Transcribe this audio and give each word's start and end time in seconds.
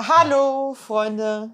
Hallo, 0.00 0.74
Freunde. 0.74 1.50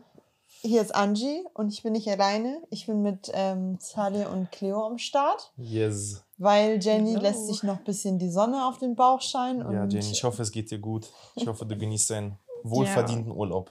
Hier 0.60 0.82
ist 0.82 0.94
Angie 0.94 1.44
und 1.54 1.72
ich 1.72 1.82
bin 1.82 1.92
nicht 1.94 2.08
alleine. 2.08 2.62
Ich 2.68 2.86
bin 2.86 3.00
mit 3.00 3.30
ähm, 3.32 3.78
Zalia 3.80 4.28
und 4.28 4.52
Cleo 4.52 4.84
am 4.84 4.98
Start. 4.98 5.50
Yes. 5.56 6.22
Weil 6.36 6.78
Jenny 6.78 7.12
Hello. 7.12 7.22
lässt 7.22 7.46
sich 7.46 7.62
noch 7.62 7.78
ein 7.78 7.84
bisschen 7.84 8.18
die 8.18 8.28
Sonne 8.28 8.66
auf 8.66 8.76
den 8.76 8.96
Bauch 8.96 9.22
scheinen. 9.22 9.64
Und 9.64 9.72
Ja, 9.74 9.86
Jenny, 9.86 10.10
ich 10.12 10.24
hoffe, 10.24 10.42
es 10.42 10.52
geht 10.52 10.70
dir 10.70 10.78
gut. 10.78 11.10
Ich 11.36 11.46
hoffe, 11.46 11.64
du 11.64 11.74
genießt 11.74 12.10
deinen 12.10 12.38
wohlverdienten 12.64 13.32
Urlaub. 13.32 13.70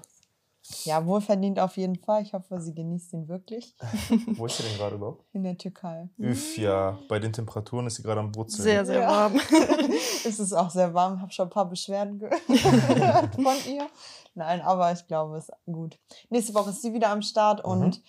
Ja, 0.86 1.06
wohlverdient 1.06 1.60
auf 1.60 1.76
jeden 1.76 1.98
Fall. 1.98 2.22
Ich 2.24 2.34
hoffe, 2.34 2.62
sie 2.62 2.74
genießt 2.74 3.12
ihn 3.14 3.28
wirklich 3.28 3.76
Wo 4.38 4.46
ist 4.46 4.58
sie 4.58 4.64
denn 4.64 4.78
gerade 4.78 4.96
überhaupt? 4.96 5.26
in 5.34 5.44
der 5.44 5.58
Türkei. 5.58 6.08
Üff, 6.18 6.58
ja. 6.58 6.98
Bei 7.10 7.20
den 7.20 7.34
Temperaturen 7.34 7.86
ist 7.88 7.96
sie 7.96 8.04
gerade 8.04 8.22
am 8.22 8.32
Brutzeln. 8.32 8.64
Sehr, 8.64 8.86
sehr 8.86 9.02
Ja. 9.02 9.10
warm. 9.10 9.36
es 10.26 10.40
ist 10.40 10.54
auch 10.54 10.70
sehr 10.70 10.94
warm. 10.94 11.22
Habe 11.22 11.32
schon 11.34 11.48
ein 11.48 11.52
paar 11.52 11.68
Beschwerden 11.68 12.18
gehört 12.48 13.36
von 13.36 13.56
ihr. 13.68 13.88
Nein, 14.36 14.62
aber 14.62 14.92
ich 14.94 15.06
glaube, 15.08 15.38
es 15.38 15.50
ist 15.50 15.56
gut. 15.66 16.00
Nächste 16.30 16.54
Woche 16.54 16.70
ist 16.70 16.82
sie 16.82 16.94
wieder 16.94 17.10
am 17.10 17.22
Start 17.22 17.64
und 17.66 18.02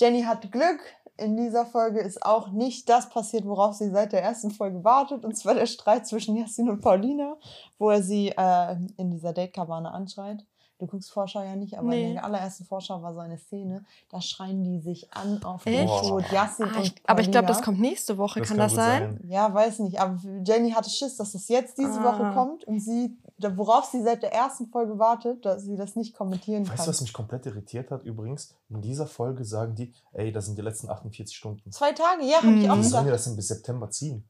Jenny 0.00 0.22
hat 0.22 0.50
Glück. 0.50 0.80
In 1.18 1.36
dieser 1.36 1.66
Folge 1.66 1.98
ist 2.00 2.24
auch 2.24 2.52
nicht 2.52 2.88
das 2.88 3.08
passiert, 3.10 3.44
worauf 3.44 3.74
sie 3.74 3.90
seit 3.90 4.12
der 4.12 4.22
ersten 4.22 4.52
Folge 4.52 4.84
wartet, 4.84 5.24
und 5.24 5.36
zwar 5.36 5.54
der 5.54 5.66
Streit 5.66 6.06
zwischen 6.06 6.36
Jasmin 6.36 6.70
und 6.70 6.80
Paulina, 6.80 7.36
wo 7.76 7.90
er 7.90 8.02
sie 8.04 8.28
äh, 8.28 8.76
in 8.96 9.10
dieser 9.10 9.32
Datekabane 9.32 9.90
anschreit. 9.90 10.44
Du 10.78 10.86
guckst 10.86 11.10
Vorschau 11.10 11.42
ja 11.42 11.56
nicht, 11.56 11.76
aber 11.76 11.92
in 11.92 12.08
Nee. 12.08 12.12
der 12.14 12.24
allerersten 12.24 12.64
Vorschau 12.64 13.02
war 13.02 13.12
so 13.12 13.18
eine 13.18 13.36
Szene, 13.36 13.84
da 14.10 14.20
schreien 14.20 14.62
die 14.62 14.78
sich 14.78 15.12
an 15.12 15.42
auf 15.42 15.64
den 15.64 15.88
Tod. 15.88 16.24
Ah, 16.32 16.62
und 16.62 16.76
ich, 16.84 16.94
aber 17.04 17.20
ich 17.20 17.30
glaube, 17.32 17.48
das 17.48 17.62
kommt 17.62 17.80
nächste 17.80 18.16
Woche. 18.16 18.38
Das 18.38 18.48
kann, 18.48 18.58
kann 18.58 18.64
das 18.66 18.72
gut 18.72 18.80
sein? 18.84 19.20
Ja, 19.24 19.52
weiß 19.52 19.80
nicht, 19.80 19.98
aber 20.00 20.20
Jenny 20.44 20.70
hatte 20.70 20.88
Schiss, 20.88 21.16
dass 21.16 21.34
es 21.34 21.48
jetzt 21.48 21.78
diese 21.78 21.98
Ah. 22.00 22.04
Woche 22.04 22.32
kommt 22.32 22.62
und 22.64 22.78
sie, 22.78 23.18
worauf 23.38 23.86
sie 23.86 24.02
seit 24.02 24.22
der 24.22 24.32
ersten 24.32 24.68
Folge 24.68 25.00
wartet, 25.00 25.44
dass 25.44 25.64
sie 25.64 25.74
das 25.76 25.96
nicht 25.96 26.14
kommentieren 26.14 26.62
kann. 26.64 26.74
Weißt 26.78 26.86
du, 26.86 26.90
was 26.90 27.00
mich 27.00 27.12
komplett 27.12 27.44
irritiert 27.46 27.90
hat 27.90 28.04
übrigens? 28.04 28.54
In 28.68 28.80
dieser 28.80 29.08
Folge 29.08 29.44
sagen 29.44 29.74
die, 29.74 29.92
ey, 30.12 30.30
das 30.30 30.46
sind 30.46 30.56
die 30.58 30.62
letzten 30.62 30.88
48 30.88 31.36
Stunden. 31.36 31.72
Zwei 31.72 31.90
Tage, 31.90 32.22
ja, 32.24 32.36
habe 32.36 32.54
ich 32.54 32.70
auch 32.70 32.76
Mhm. 32.76 32.82
Wie 32.82 32.86
sollen 32.86 33.04
gesagt. 33.04 33.10
das 33.10 33.24
denn 33.24 33.34
bis 33.36 33.48
September 33.48 33.90
ziehen? 33.90 34.28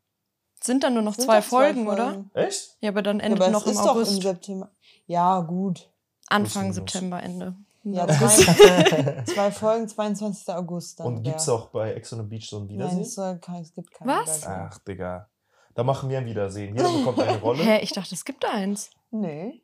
Sind 0.62 0.83
dann 0.83 0.94
nur 0.94 1.02
noch 1.02 1.14
Sind 1.14 1.27
zwei 1.27 1.40
doch 1.40 1.44
Folgen, 1.46 1.86
oder? 1.88 2.06
Folgen. 2.14 2.30
Echt? 2.33 2.77
Ja, 2.80 2.88
aber 2.88 3.02
dann 3.02 3.18
Ja, 3.18 3.27
endet 3.27 3.42
aber 3.42 3.50
noch 3.50 3.60
es 3.60 3.66
im 3.66 3.72
ist 3.72 3.78
doch 3.84 3.94
im 3.96 4.02
August. 4.02 4.22
September. 4.22 4.70
Ja, 5.06 5.40
gut. 5.40 5.90
Anfang. 6.28 6.72
September, 6.72 7.22
Ende. 7.22 7.54
Ja, 7.84 8.06
zwei, 8.06 9.22
zwei 9.24 9.50
Folgen, 9.50 9.88
22. 9.88 10.54
August 10.54 11.00
dann. 11.00 11.06
Und 11.06 11.22
gibt 11.22 11.36
es 11.36 11.48
auch 11.48 11.68
bei 11.68 11.94
Ex 11.94 12.12
on 12.12 12.20
the 12.20 12.24
Beach 12.26 12.48
so 12.48 12.58
ein 12.58 12.66
Nein, 12.66 12.76
Wiedersehen? 12.76 13.00
es, 13.00 13.14
soll 13.14 13.38
kein, 13.38 13.62
es 13.62 13.72
gibt 13.72 13.92
kein 13.92 14.06
Was? 14.08 14.20
Wiedersehen. 14.42 14.68
Ach, 14.70 14.78
Digga. 14.80 15.28
Da 15.74 15.84
machen 15.84 16.10
wir 16.10 16.18
ein 16.18 16.26
Wiedersehen. 16.26 16.76
Jeder 16.76 16.92
bekommt 16.92 17.20
eine 17.20 17.38
Rolle. 17.40 17.62
Hä, 17.62 17.78
ich 17.82 17.92
dachte, 17.92 18.14
es 18.14 18.24
gibt 18.24 18.44
eins. 18.44 18.90
Nee. 19.10 19.62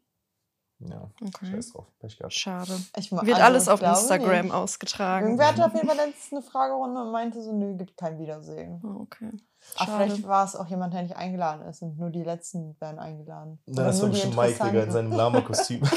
Ja, 0.80 1.08
Okay. 1.22 1.46
scheiß 1.50 1.72
drauf. 1.72 1.86
Pech 2.00 2.16
gehabt. 2.18 2.34
Schade. 2.34 2.72
Ich, 2.96 3.10
Wird 3.12 3.22
also, 3.28 3.42
alles 3.42 3.68
auf 3.68 3.80
Instagram 3.80 4.46
nicht. 4.46 4.54
ausgetragen. 4.54 5.26
Irgendwer 5.26 5.48
hatte 5.48 5.64
auf 5.64 5.74
jeden 5.74 5.86
Fall 5.88 5.96
letztens 5.96 6.32
eine 6.32 6.42
Fragerunde 6.42 7.00
und 7.00 7.12
meinte 7.12 7.42
so, 7.42 7.52
nö, 7.52 7.74
gibt 7.76 7.96
kein 7.96 8.18
Wiedersehen. 8.18 8.80
Oh, 8.84 9.02
okay. 9.02 9.30
Aber 9.76 9.86
Schade. 9.92 10.04
vielleicht 10.10 10.28
war 10.28 10.44
es 10.44 10.56
auch 10.56 10.66
jemand, 10.66 10.92
der 10.92 11.02
nicht 11.02 11.16
eingeladen 11.16 11.62
ist 11.66 11.80
und 11.80 11.98
nur 11.98 12.10
die 12.10 12.22
letzten 12.22 12.78
werden 12.80 12.98
eingeladen. 12.98 13.58
Na, 13.66 13.72
Oder 13.82 13.84
das 13.86 14.02
war 14.02 14.08
bestimmt 14.10 14.36
Mike, 14.36 14.62
Digga, 14.62 14.82
in 14.82 14.90
seinem 14.90 15.12
Lama-Kostüm. 15.12 15.80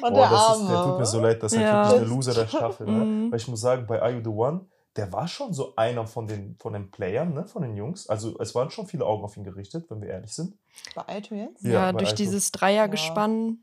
Und 0.00 0.12
Oh, 0.12 0.14
der 0.14 0.28
das 0.30 0.40
Arme. 0.40 0.62
ist, 0.64 0.70
der 0.70 0.82
tut 0.84 0.98
mir 0.98 1.06
so 1.06 1.20
leid, 1.20 1.42
das 1.42 1.52
ist 1.52 1.60
Ja. 1.60 1.72
halt 1.72 1.84
wirklich 1.90 2.00
der 2.08 2.08
Loser 2.16 2.34
der 2.34 2.46
Staffel. 2.48 2.86
Ne? 2.86 3.28
Weil 3.30 3.36
ich 3.38 3.48
muss 3.48 3.60
sagen, 3.60 3.86
bei 3.86 4.00
Are 4.00 4.12
You 4.12 4.20
The 4.22 4.30
One, 4.30 4.66
der 4.96 5.12
war 5.12 5.26
schon 5.28 5.52
so 5.52 5.74
einer 5.76 6.06
von 6.06 6.26
den, 6.26 6.56
von 6.60 6.72
den 6.72 6.90
Playern, 6.90 7.34
ne? 7.34 7.46
von 7.46 7.62
den 7.62 7.76
Jungs. 7.76 8.08
Also 8.08 8.38
es 8.38 8.54
waren 8.54 8.70
schon 8.70 8.86
viele 8.86 9.04
Augen 9.04 9.24
auf 9.24 9.36
ihn 9.36 9.44
gerichtet, 9.44 9.90
wenn 9.90 10.00
wir 10.00 10.08
ehrlich 10.08 10.32
sind. 10.34 10.56
Bei 10.94 11.06
Aito 11.08 11.34
jetzt? 11.34 11.62
Ja, 11.64 11.70
Ja, 11.72 11.92
durch 11.92 12.10
Alto. 12.10 12.16
dieses 12.22 12.50
Dreiergespann. 12.52 13.48
Ja, 13.48 13.54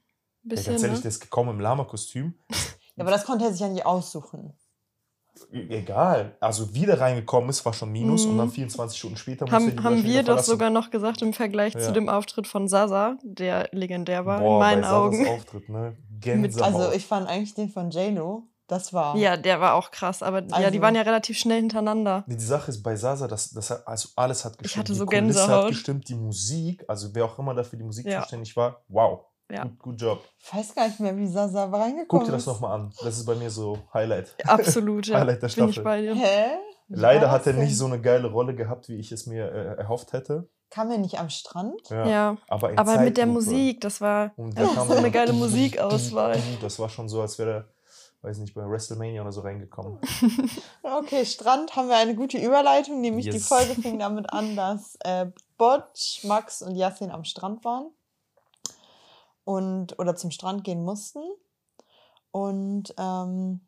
Bisschen, 0.50 0.74
ganz 0.74 0.84
ehrlich, 0.84 0.98
ne? 1.00 1.02
der 1.04 1.10
ist 1.10 1.20
gekommen 1.22 1.50
im 1.52 1.60
Lama-Kostüm. 1.60 2.36
Ja, 2.50 3.02
aber 3.04 3.12
das 3.12 3.26
konnte 3.26 3.46
er 3.46 3.52
sich 3.52 3.62
ja 3.62 3.68
nicht 3.68 3.86
aussuchen. 3.86 4.54
Egal. 5.52 6.38
Also 6.40 6.74
wie 6.74 6.86
der 6.86 7.00
reingekommen 7.02 7.50
ist, 7.50 7.66
war 7.66 7.74
schon 7.74 7.92
Minus 7.92 8.26
Mhm. 8.26 8.32
und 8.32 8.38
dann 8.38 8.50
24 8.52 8.98
Stunden 8.98 9.18
später 9.18 9.46
musste 9.46 9.56
er 9.56 9.62
Haben, 9.62 9.76
die 9.76 9.84
haben 9.84 10.04
wir 10.06 10.24
doch 10.24 10.40
sogar 10.40 10.70
noch 10.70 10.92
gesagt 10.92 11.22
im 11.22 11.34
Vergleich 11.34 11.74
zu 11.74 11.80
Ja. 11.80 11.92
dem 11.92 12.08
Auftritt 12.08 12.48
von 12.48 12.70
Sasa, 12.70 13.18
der 13.24 13.68
legendär 13.74 14.26
war, 14.26 14.40
Boah, 14.40 14.54
in 14.54 14.60
meinen 14.60 14.84
Augen. 14.86 15.28
Auftritt, 15.28 15.68
ne? 15.68 15.98
Gänsehaut. 16.22 16.74
Also 16.74 16.92
ich 16.94 17.06
fand 17.06 17.28
eigentlich 17.28 17.54
den 17.54 17.70
von 17.70 17.92
JLo, 17.92 18.48
das 18.68 18.94
war. 18.94 19.16
Ja, 19.16 19.38
der 19.38 19.62
war 19.62 19.74
auch 19.76 19.92
krass, 19.92 20.24
aber 20.24 20.42
ja, 20.44 20.56
Also- 20.56 20.70
die 20.72 20.82
waren 20.82 20.96
ja 20.96 21.02
relativ 21.04 21.38
schnell 21.38 21.60
hintereinander. 21.60 22.24
Nee, 22.28 22.36
die 22.36 22.44
Sache 22.44 22.72
ist 22.72 22.82
bei 22.84 22.96
Sasa, 22.96 23.28
das, 23.28 23.52
das 23.52 23.70
hat, 23.70 23.88
also 23.88 24.10
alles 24.16 24.44
hat 24.46 24.58
gestimmt. 24.58 24.80
hatte 24.84 24.94
die 24.94 25.00
so 25.00 25.06
Kulisse 25.06 25.22
hat 25.42 25.48
Gänsehaut. 25.48 25.68
gestimmt, 25.70 26.10
die 26.10 26.16
Musik, 26.16 26.84
also 26.88 27.10
wer 27.14 27.26
auch 27.26 27.38
immer 27.40 27.54
dafür 27.54 27.78
die 27.78 27.86
Musik 27.86 28.06
Ja. 28.08 28.22
zuständig 28.22 28.56
war, 28.56 28.82
wow. 28.88 29.26
Ja. 29.52 29.64
Gut, 29.64 29.78
gut 29.80 30.02
Job. 30.02 30.24
Ich 30.40 30.52
weiß 30.54 30.74
gar 30.74 30.88
nicht 30.88 31.00
mehr, 31.00 31.16
wie 31.16 31.28
Sasa 31.28 31.66
reingekommen 31.66 32.08
Guck 32.08 32.26
dir 32.26 32.32
das 32.32 32.48
nochmal 32.48 32.80
an. 32.80 32.92
Das 33.04 33.16
ist 33.18 33.26
bei 33.28 33.36
mir 33.36 33.52
so 33.52 33.78
Highlight. 33.94 34.36
Absolut, 34.48 35.06
ja. 35.06 35.20
Highlight 35.20 35.44
der 35.44 35.48
Bin 35.50 35.66
ich 35.70 35.76
Staffel. 35.76 35.84
bei 35.84 36.02
dir. 36.02 36.16
Hä? 36.16 36.46
Wie 36.88 37.00
Leider 37.00 37.30
hat 37.32 37.46
er 37.46 37.54
das 37.54 37.60
nicht 37.60 37.72
denn? 37.72 37.78
so 37.78 37.86
eine 37.86 38.02
geile 38.02 38.28
Rolle 38.32 38.56
gehabt, 38.56 38.90
wie 38.90 38.96
ich 38.96 39.12
es 39.12 39.28
mir 39.28 39.52
äh, 39.52 39.76
erhofft 39.78 40.14
hätte. 40.14 40.50
Kam 40.72 40.90
er 40.90 40.98
nicht 40.98 41.20
am 41.20 41.30
Strand? 41.30 41.80
Ja. 41.92 42.38
Aber, 42.48 42.72
in 42.72 42.78
Aber 42.80 42.98
mit 43.00 43.18
der. 43.18 43.28
Musik, 43.28 43.82
das 43.82 44.02
war 44.02 44.32
Und 44.36 44.58
das 44.58 44.68
da 44.70 44.74
kam 44.74 44.84
ist 44.88 44.92
so 44.94 44.98
eine 44.98 45.12
geile 45.12 45.34
Musikauswahl. 45.34 46.38
Das 46.62 46.80
war 46.80 46.90
schon 46.90 47.08
so, 47.08 47.22
als 47.22 47.38
wäre 47.40 47.52
er, 47.52 47.66
weiß 48.26 48.40
nicht, 48.40 48.54
bei 48.56 48.68
WrestleMania 48.68 49.22
oder 49.22 49.32
so 49.32 49.42
reingekommen. 49.42 50.00
Okay, 50.84 51.26
Strand 51.26 51.76
haben 51.76 51.88
wir 51.90 51.98
eine 51.98 52.16
gute 52.16 52.38
Überleitung, 52.38 53.02
nämlich 53.02 53.26
die 53.26 53.38
Yes. 53.38 53.48
Folge 53.48 53.76
fing 53.76 54.00
damit 54.00 54.32
an, 54.32 54.56
dass 54.56 54.96
äh, 55.04 55.28
Botsch, 55.58 56.24
Max 56.24 56.62
und 56.62 56.76
Yassin 56.76 57.12
am 57.12 57.24
Strand 57.26 57.64
waren 57.66 57.90
und 59.44 59.98
oder 60.00 60.16
zum 60.16 60.32
Strand 60.32 60.64
gehen 60.64 60.84
mussten. 60.84 61.24
Und 62.32 62.94
ähm, 62.98 63.62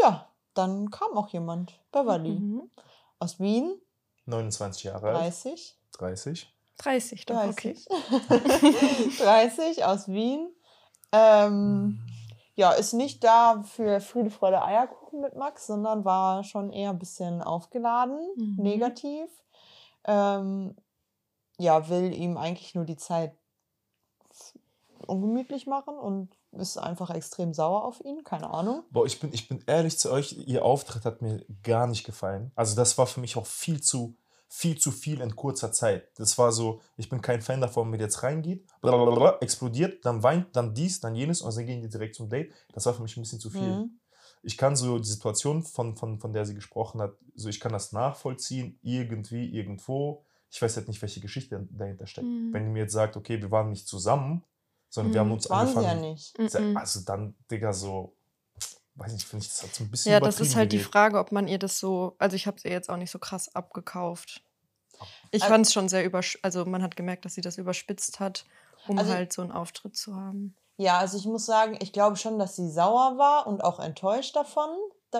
ja, 0.00 0.28
dann 0.54 0.90
kam 0.90 1.16
auch 1.16 1.28
jemand, 1.28 1.78
Beverly, 1.92 2.30
Mhm. 2.40 2.70
aus 3.18 3.38
Wien, 3.40 3.80
29 4.26 4.84
Jahre 4.84 5.08
alt. 5.10 5.16
30. 5.18 5.76
30. 5.98 6.52
30 6.78 7.26
doch, 7.26 7.44
okay. 7.46 7.76
30. 8.28 9.18
30 9.18 9.84
aus 9.84 10.08
Wien. 10.08 10.50
Ähm, 11.12 12.00
ja, 12.56 12.72
ist 12.72 12.92
nicht 12.92 13.22
da 13.24 13.62
für 13.62 14.00
Friede, 14.00 14.30
Freude, 14.30 14.62
Eierkuchen 14.62 15.20
mit 15.20 15.34
Max, 15.36 15.66
sondern 15.66 16.04
war 16.04 16.44
schon 16.44 16.70
eher 16.70 16.90
ein 16.90 16.98
bisschen 16.98 17.42
aufgeladen, 17.42 18.18
Mhm. 18.36 18.56
negativ. 18.58 19.28
Ähm, 20.04 20.76
ja, 21.58 21.88
will 21.88 22.12
ihm 22.14 22.36
eigentlich 22.36 22.74
nur 22.74 22.84
die 22.84 22.96
Zeit 22.96 23.34
ungemütlich 25.06 25.66
machen 25.66 25.98
und 25.98 26.36
ist 26.52 26.76
einfach 26.78 27.10
extrem 27.10 27.54
sauer 27.54 27.84
auf 27.84 28.00
ihn, 28.04 28.22
keine 28.24 28.50
Ahnung. 28.50 28.82
Boah, 28.90 29.06
ich 29.06 29.18
bin, 29.20 29.32
ich 29.32 29.48
bin 29.48 29.62
ehrlich 29.66 29.98
zu 29.98 30.10
euch, 30.10 30.32
ihr 30.46 30.64
Auftritt 30.64 31.04
hat 31.04 31.22
mir 31.22 31.44
gar 31.62 31.86
nicht 31.86 32.04
gefallen. 32.04 32.52
Also 32.54 32.76
das 32.76 32.98
war 32.98 33.06
für 33.06 33.20
mich 33.20 33.36
auch 33.36 33.46
viel 33.46 33.80
zu, 33.80 34.16
viel 34.52 34.76
zu 34.76 34.90
viel 34.90 35.20
in 35.20 35.36
kurzer 35.36 35.70
Zeit. 35.70 36.08
Das 36.18 36.36
war 36.36 36.50
so, 36.50 36.80
ich 36.96 37.08
bin 37.08 37.20
kein 37.22 37.40
Fan 37.40 37.60
davon, 37.60 37.84
wenn 37.84 37.90
man 37.92 38.00
jetzt 38.00 38.22
reingeht, 38.24 38.66
blablabla, 38.82 39.38
explodiert, 39.40 40.04
dann 40.04 40.24
weint, 40.24 40.54
dann 40.56 40.74
dies, 40.74 40.98
dann 40.98 41.14
jenes 41.14 41.40
und 41.40 41.56
dann 41.56 41.64
gehen 41.66 41.80
die 41.80 41.88
direkt 41.88 42.16
zum 42.16 42.28
Date. 42.28 42.52
Das 42.72 42.84
war 42.84 42.92
für 42.92 43.02
mich 43.02 43.16
ein 43.16 43.22
bisschen 43.22 43.38
zu 43.38 43.48
viel. 43.48 43.62
Mhm. 43.62 44.00
Ich 44.42 44.56
kann 44.58 44.74
so 44.74 44.98
die 44.98 45.06
Situation, 45.08 45.62
von, 45.62 45.96
von, 45.96 46.18
von 46.18 46.32
der 46.32 46.46
sie 46.46 46.54
gesprochen 46.54 47.00
hat, 47.00 47.12
so 47.36 47.48
ich 47.48 47.60
kann 47.60 47.72
das 47.72 47.92
nachvollziehen, 47.92 48.78
irgendwie, 48.82 49.48
irgendwo. 49.54 50.24
Ich 50.50 50.60
weiß 50.60 50.76
halt 50.78 50.88
nicht, 50.88 51.00
welche 51.00 51.20
Geschichte 51.20 51.68
dahinter 51.70 52.08
steckt. 52.08 52.26
Mhm. 52.26 52.52
Wenn 52.52 52.64
ihr 52.64 52.70
mir 52.70 52.80
jetzt 52.80 52.92
sagt, 52.94 53.16
okay, 53.16 53.40
wir 53.40 53.52
waren 53.52 53.70
nicht 53.70 53.86
zusammen, 53.86 54.42
sondern 54.88 55.14
wir 55.14 55.20
Mhm. 55.22 55.26
haben 55.26 55.32
uns 55.34 55.48
Waren 55.48 55.66
sie 55.68 55.74
ja 55.74 55.78
angefangen. 55.80 56.00
nicht. 56.10 56.38
Mhm. 56.38 56.76
Also 56.76 57.00
dann, 57.04 57.36
Digga, 57.50 57.72
so, 57.72 58.16
weiß 58.96 59.12
nicht, 59.12 59.26
finde 59.26 59.44
ich 59.44 59.50
das 59.50 59.62
halt 59.62 59.74
so 59.74 59.84
ein 59.84 59.90
bisschen 59.90 60.12
Ja, 60.12 60.20
das 60.20 60.40
ist 60.40 60.56
halt 60.56 60.72
die. 60.72 60.78
Frage, 60.78 61.18
ob 61.18 61.32
man 61.32 61.48
ihr 61.48 61.58
das 61.58 61.78
so, 61.78 62.16
also 62.18 62.36
ich 62.36 62.46
habe 62.46 62.56
es 62.58 62.64
ihr 62.64 62.70
jetzt 62.72 62.90
auch 62.90 62.96
nicht 62.96 63.10
so 63.10 63.18
krass 63.18 63.54
abgekauft. 63.54 64.42
Ich 65.30 65.42
Also- 65.42 65.52
fand 65.54 65.66
es 65.66 65.72
schon 65.72 65.88
sehr 65.88 66.04
übersch, 66.04 66.38
also 66.42 66.64
man 66.66 66.82
hat 66.82 66.96
gemerkt, 66.96 67.24
dass 67.24 67.34
sie 67.34 67.40
das 67.40 67.56
überspitzt 67.58 68.20
hat, 68.20 68.44
um 68.88 68.98
Also- 68.98 69.12
halt 69.12 69.32
so 69.32 69.42
einen 69.42 69.52
Auftritt 69.52 69.96
zu 69.96 70.14
haben. 70.16 70.54
Ja, 70.76 70.98
also 70.98 71.16
ich 71.18 71.26
muss 71.26 71.44
sagen, 71.46 71.78
ich 71.80 71.92
glaube 71.92 72.16
schon, 72.16 72.38
dass 72.38 72.56
sie 72.56 72.70
sauer 72.70 73.18
war 73.18 73.46
und 73.46 73.62
auch 73.62 73.80
enttäuscht 73.80 74.34
davon, 74.36 74.70
da, 74.70 74.78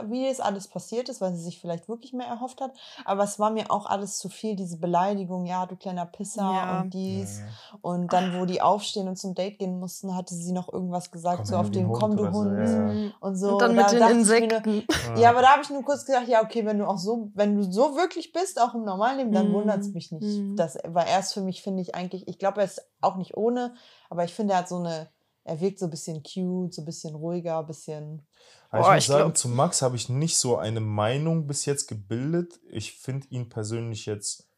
wie 0.09 0.27
es 0.27 0.41
alles 0.41 0.69
passiert 0.69 1.09
ist, 1.09 1.21
weil 1.21 1.35
sie 1.35 1.43
sich 1.43 1.61
vielleicht 1.61 1.89
wirklich 1.89 2.13
mehr 2.13 2.27
erhofft 2.27 2.61
hat. 2.61 2.73
Aber 3.05 3.25
es 3.25 3.39
war 3.39 3.51
mir 3.51 3.71
auch 3.71 3.87
alles 3.87 4.19
zu 4.19 4.29
viel, 4.29 4.57
diese 4.57 4.79
Beleidigung, 4.79 5.45
ja, 5.47 5.67
du 5.67 5.77
kleiner 5.77 6.07
Pisser 6.07 6.43
Ja. 6.43 6.81
und 6.81 6.95
dies. 6.95 7.41
Ja. 7.41 7.45
Und 7.83 8.13
dann, 8.13 8.39
wo 8.41 8.45
die 8.45 8.63
aufstehen 8.63 9.09
und 9.09 9.17
zum 9.17 9.35
Date 9.35 9.59
gehen 9.59 9.79
mussten, 9.81 10.15
hatte 10.17 10.35
sie 10.35 10.53
noch 10.53 10.73
irgendwas 10.73 11.11
gesagt, 11.11 11.39
Komm 11.39 11.47
so 11.47 11.57
auf 11.57 11.71
den 11.71 11.89
Hund 11.89 12.01
Komm, 12.01 12.17
du 12.17 12.31
Hund. 12.31 12.59
ja. 12.69 13.11
Und 13.21 13.37
so. 13.37 13.53
Und 13.53 13.63
dann 13.63 13.77
da 13.77 13.83
mit 13.83 13.93
den 13.93 13.99
mir 13.99 14.05
nur- 14.09 14.11
Insekten. 14.11 14.85
Ja, 15.17 15.31
aber 15.31 15.43
da 15.43 15.49
habe 15.49 15.63
ich 15.63 15.71
nur 15.71 15.83
kurz 15.85 16.05
gedacht, 16.07 16.29
ja, 16.29 16.43
okay, 16.43 16.65
wenn 16.65 16.79
du 16.79 16.87
auch 16.87 16.99
so, 16.99 17.31
wenn 17.35 17.57
du 17.57 17.63
so 17.71 17.97
wirklich 17.97 18.33
bist, 18.33 18.61
auch 18.61 18.75
im 18.75 18.85
normalen 18.85 19.19
Leben, 19.19 19.33
dann 19.33 19.49
Mhm. 19.49 19.55
wundert 19.55 19.81
es 19.81 19.93
mich 19.93 20.13
nicht. 20.13 20.23
Mhm. 20.39 20.57
Das, 20.57 20.79
weil 20.87 21.07
er 21.09 21.19
ist 21.21 21.33
für 21.33 21.41
mich, 21.41 21.63
finde 21.63 21.83
ich 21.83 21.95
eigentlich, 21.95 22.29
ich 22.29 22.39
glaube, 22.39 22.61
er 22.61 22.65
ist 22.67 22.83
auch 23.01 23.17
nicht 23.17 23.37
ohne, 23.37 23.75
aber 24.09 24.25
ich 24.25 24.33
finde, 24.35 24.53
er 24.55 24.61
hat 24.61 24.69
so 24.69 24.77
eine, 24.77 25.09
er 25.45 25.61
wirkt 25.61 25.79
so 25.79 25.87
ein 25.87 25.91
bisschen 25.91 26.23
cute, 26.23 26.75
so 26.75 26.83
ein 26.83 26.85
bisschen 26.85 27.15
ruhiger, 27.15 27.59
ein 27.59 27.67
bisschen. 27.67 28.27
Boah, 28.71 28.81
ich 28.81 28.87
muss 28.87 28.97
ich 28.99 29.07
sagen, 29.07 29.25
glaub- 29.25 29.39
zu 29.39 29.49
Max 29.49 29.83
habe 29.83 29.97
ich 29.97 30.09
nicht 30.09 30.37
so 30.37 30.57
eine 30.57 30.81
Meinung 30.81 31.47
bis 31.47 31.65
jetzt 31.65 31.87
gebildet. 31.89 32.61
Ich 32.69 32.99
finde 32.99 33.27
ihn 33.29 33.49
persönlich 33.49 34.07
jetzt. 34.07 34.49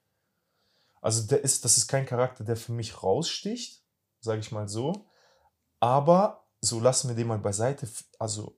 Also, 1.01 1.27
der 1.27 1.43
ist, 1.43 1.65
das 1.65 1.77
ist 1.79 1.89
kein 1.89 2.07
Charakter, 2.07 2.45
der 2.45 2.57
für 2.57 2.73
mich 2.73 3.03
raussticht. 3.03 3.83
sage 4.21 4.41
ich 4.41 4.53
mal 4.53 4.69
so. 4.69 5.09
Aber 5.81 6.47
so 6.61 6.79
lassen 6.79 7.09
wir 7.09 7.17
den 7.17 7.27
mal 7.27 7.39
beiseite. 7.39 7.89
Also 8.19 8.57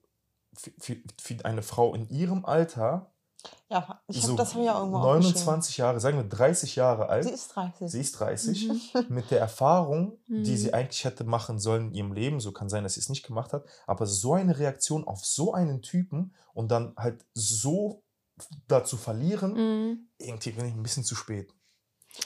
für, 0.53 0.71
für, 0.79 0.97
für 1.19 1.43
eine 1.45 1.63
Frau 1.63 1.95
in 1.95 2.07
ihrem 2.09 2.45
Alter, 2.45 3.14
Ja, 3.69 4.01
ich 4.07 4.17
hab, 4.21 4.29
so 4.29 4.35
das 4.35 4.53
habe 4.53 4.61
ich 4.61 4.67
ja 4.67 4.77
irgendwo 4.77 4.97
aufgeschrieben. 4.97 5.33
29 5.33 5.77
Jahre, 5.77 5.99
sagen 5.99 6.17
wir 6.17 6.23
30 6.29 6.75
Jahre 6.75 7.09
alt, 7.09 7.23
Sie 7.25 7.31
ist 7.31 7.47
30. 7.55 7.91
sie 7.91 7.99
ist 7.99 8.11
30, 8.19 8.67
Mhm. 8.69 8.81
mit 9.09 9.31
der 9.31 9.39
Erfahrung, 9.39 10.17
die 10.27 10.33
Mhm. 10.51 10.57
sie 10.57 10.73
eigentlich 10.73 11.03
hätte 11.05 11.23
machen 11.23 11.59
sollen 11.59 11.87
in 11.89 11.93
ihrem 11.95 12.13
Leben, 12.13 12.39
so 12.39 12.51
kann 12.51 12.69
sein, 12.69 12.83
dass 12.83 12.93
sie 12.93 12.99
es 13.01 13.09
nicht 13.09 13.25
gemacht 13.25 13.53
hat, 13.53 13.65
aber 13.87 14.05
so 14.05 14.33
eine 14.33 14.57
Reaktion 14.59 15.05
auf 15.07 15.25
so 15.25 15.53
einen 15.53 15.81
Typen 15.81 16.33
und 16.53 16.69
dann 16.71 16.93
halt 16.97 17.25
so 17.33 18.03
dazu 18.67 18.97
verlieren, 18.97 19.53
Mhm. 19.53 20.07
irgendwie 20.19 20.51
bin 20.51 20.65
ich 20.65 20.73
ein 20.73 20.83
bisschen 20.83 21.03
zu 21.03 21.15
spät. 21.15 21.51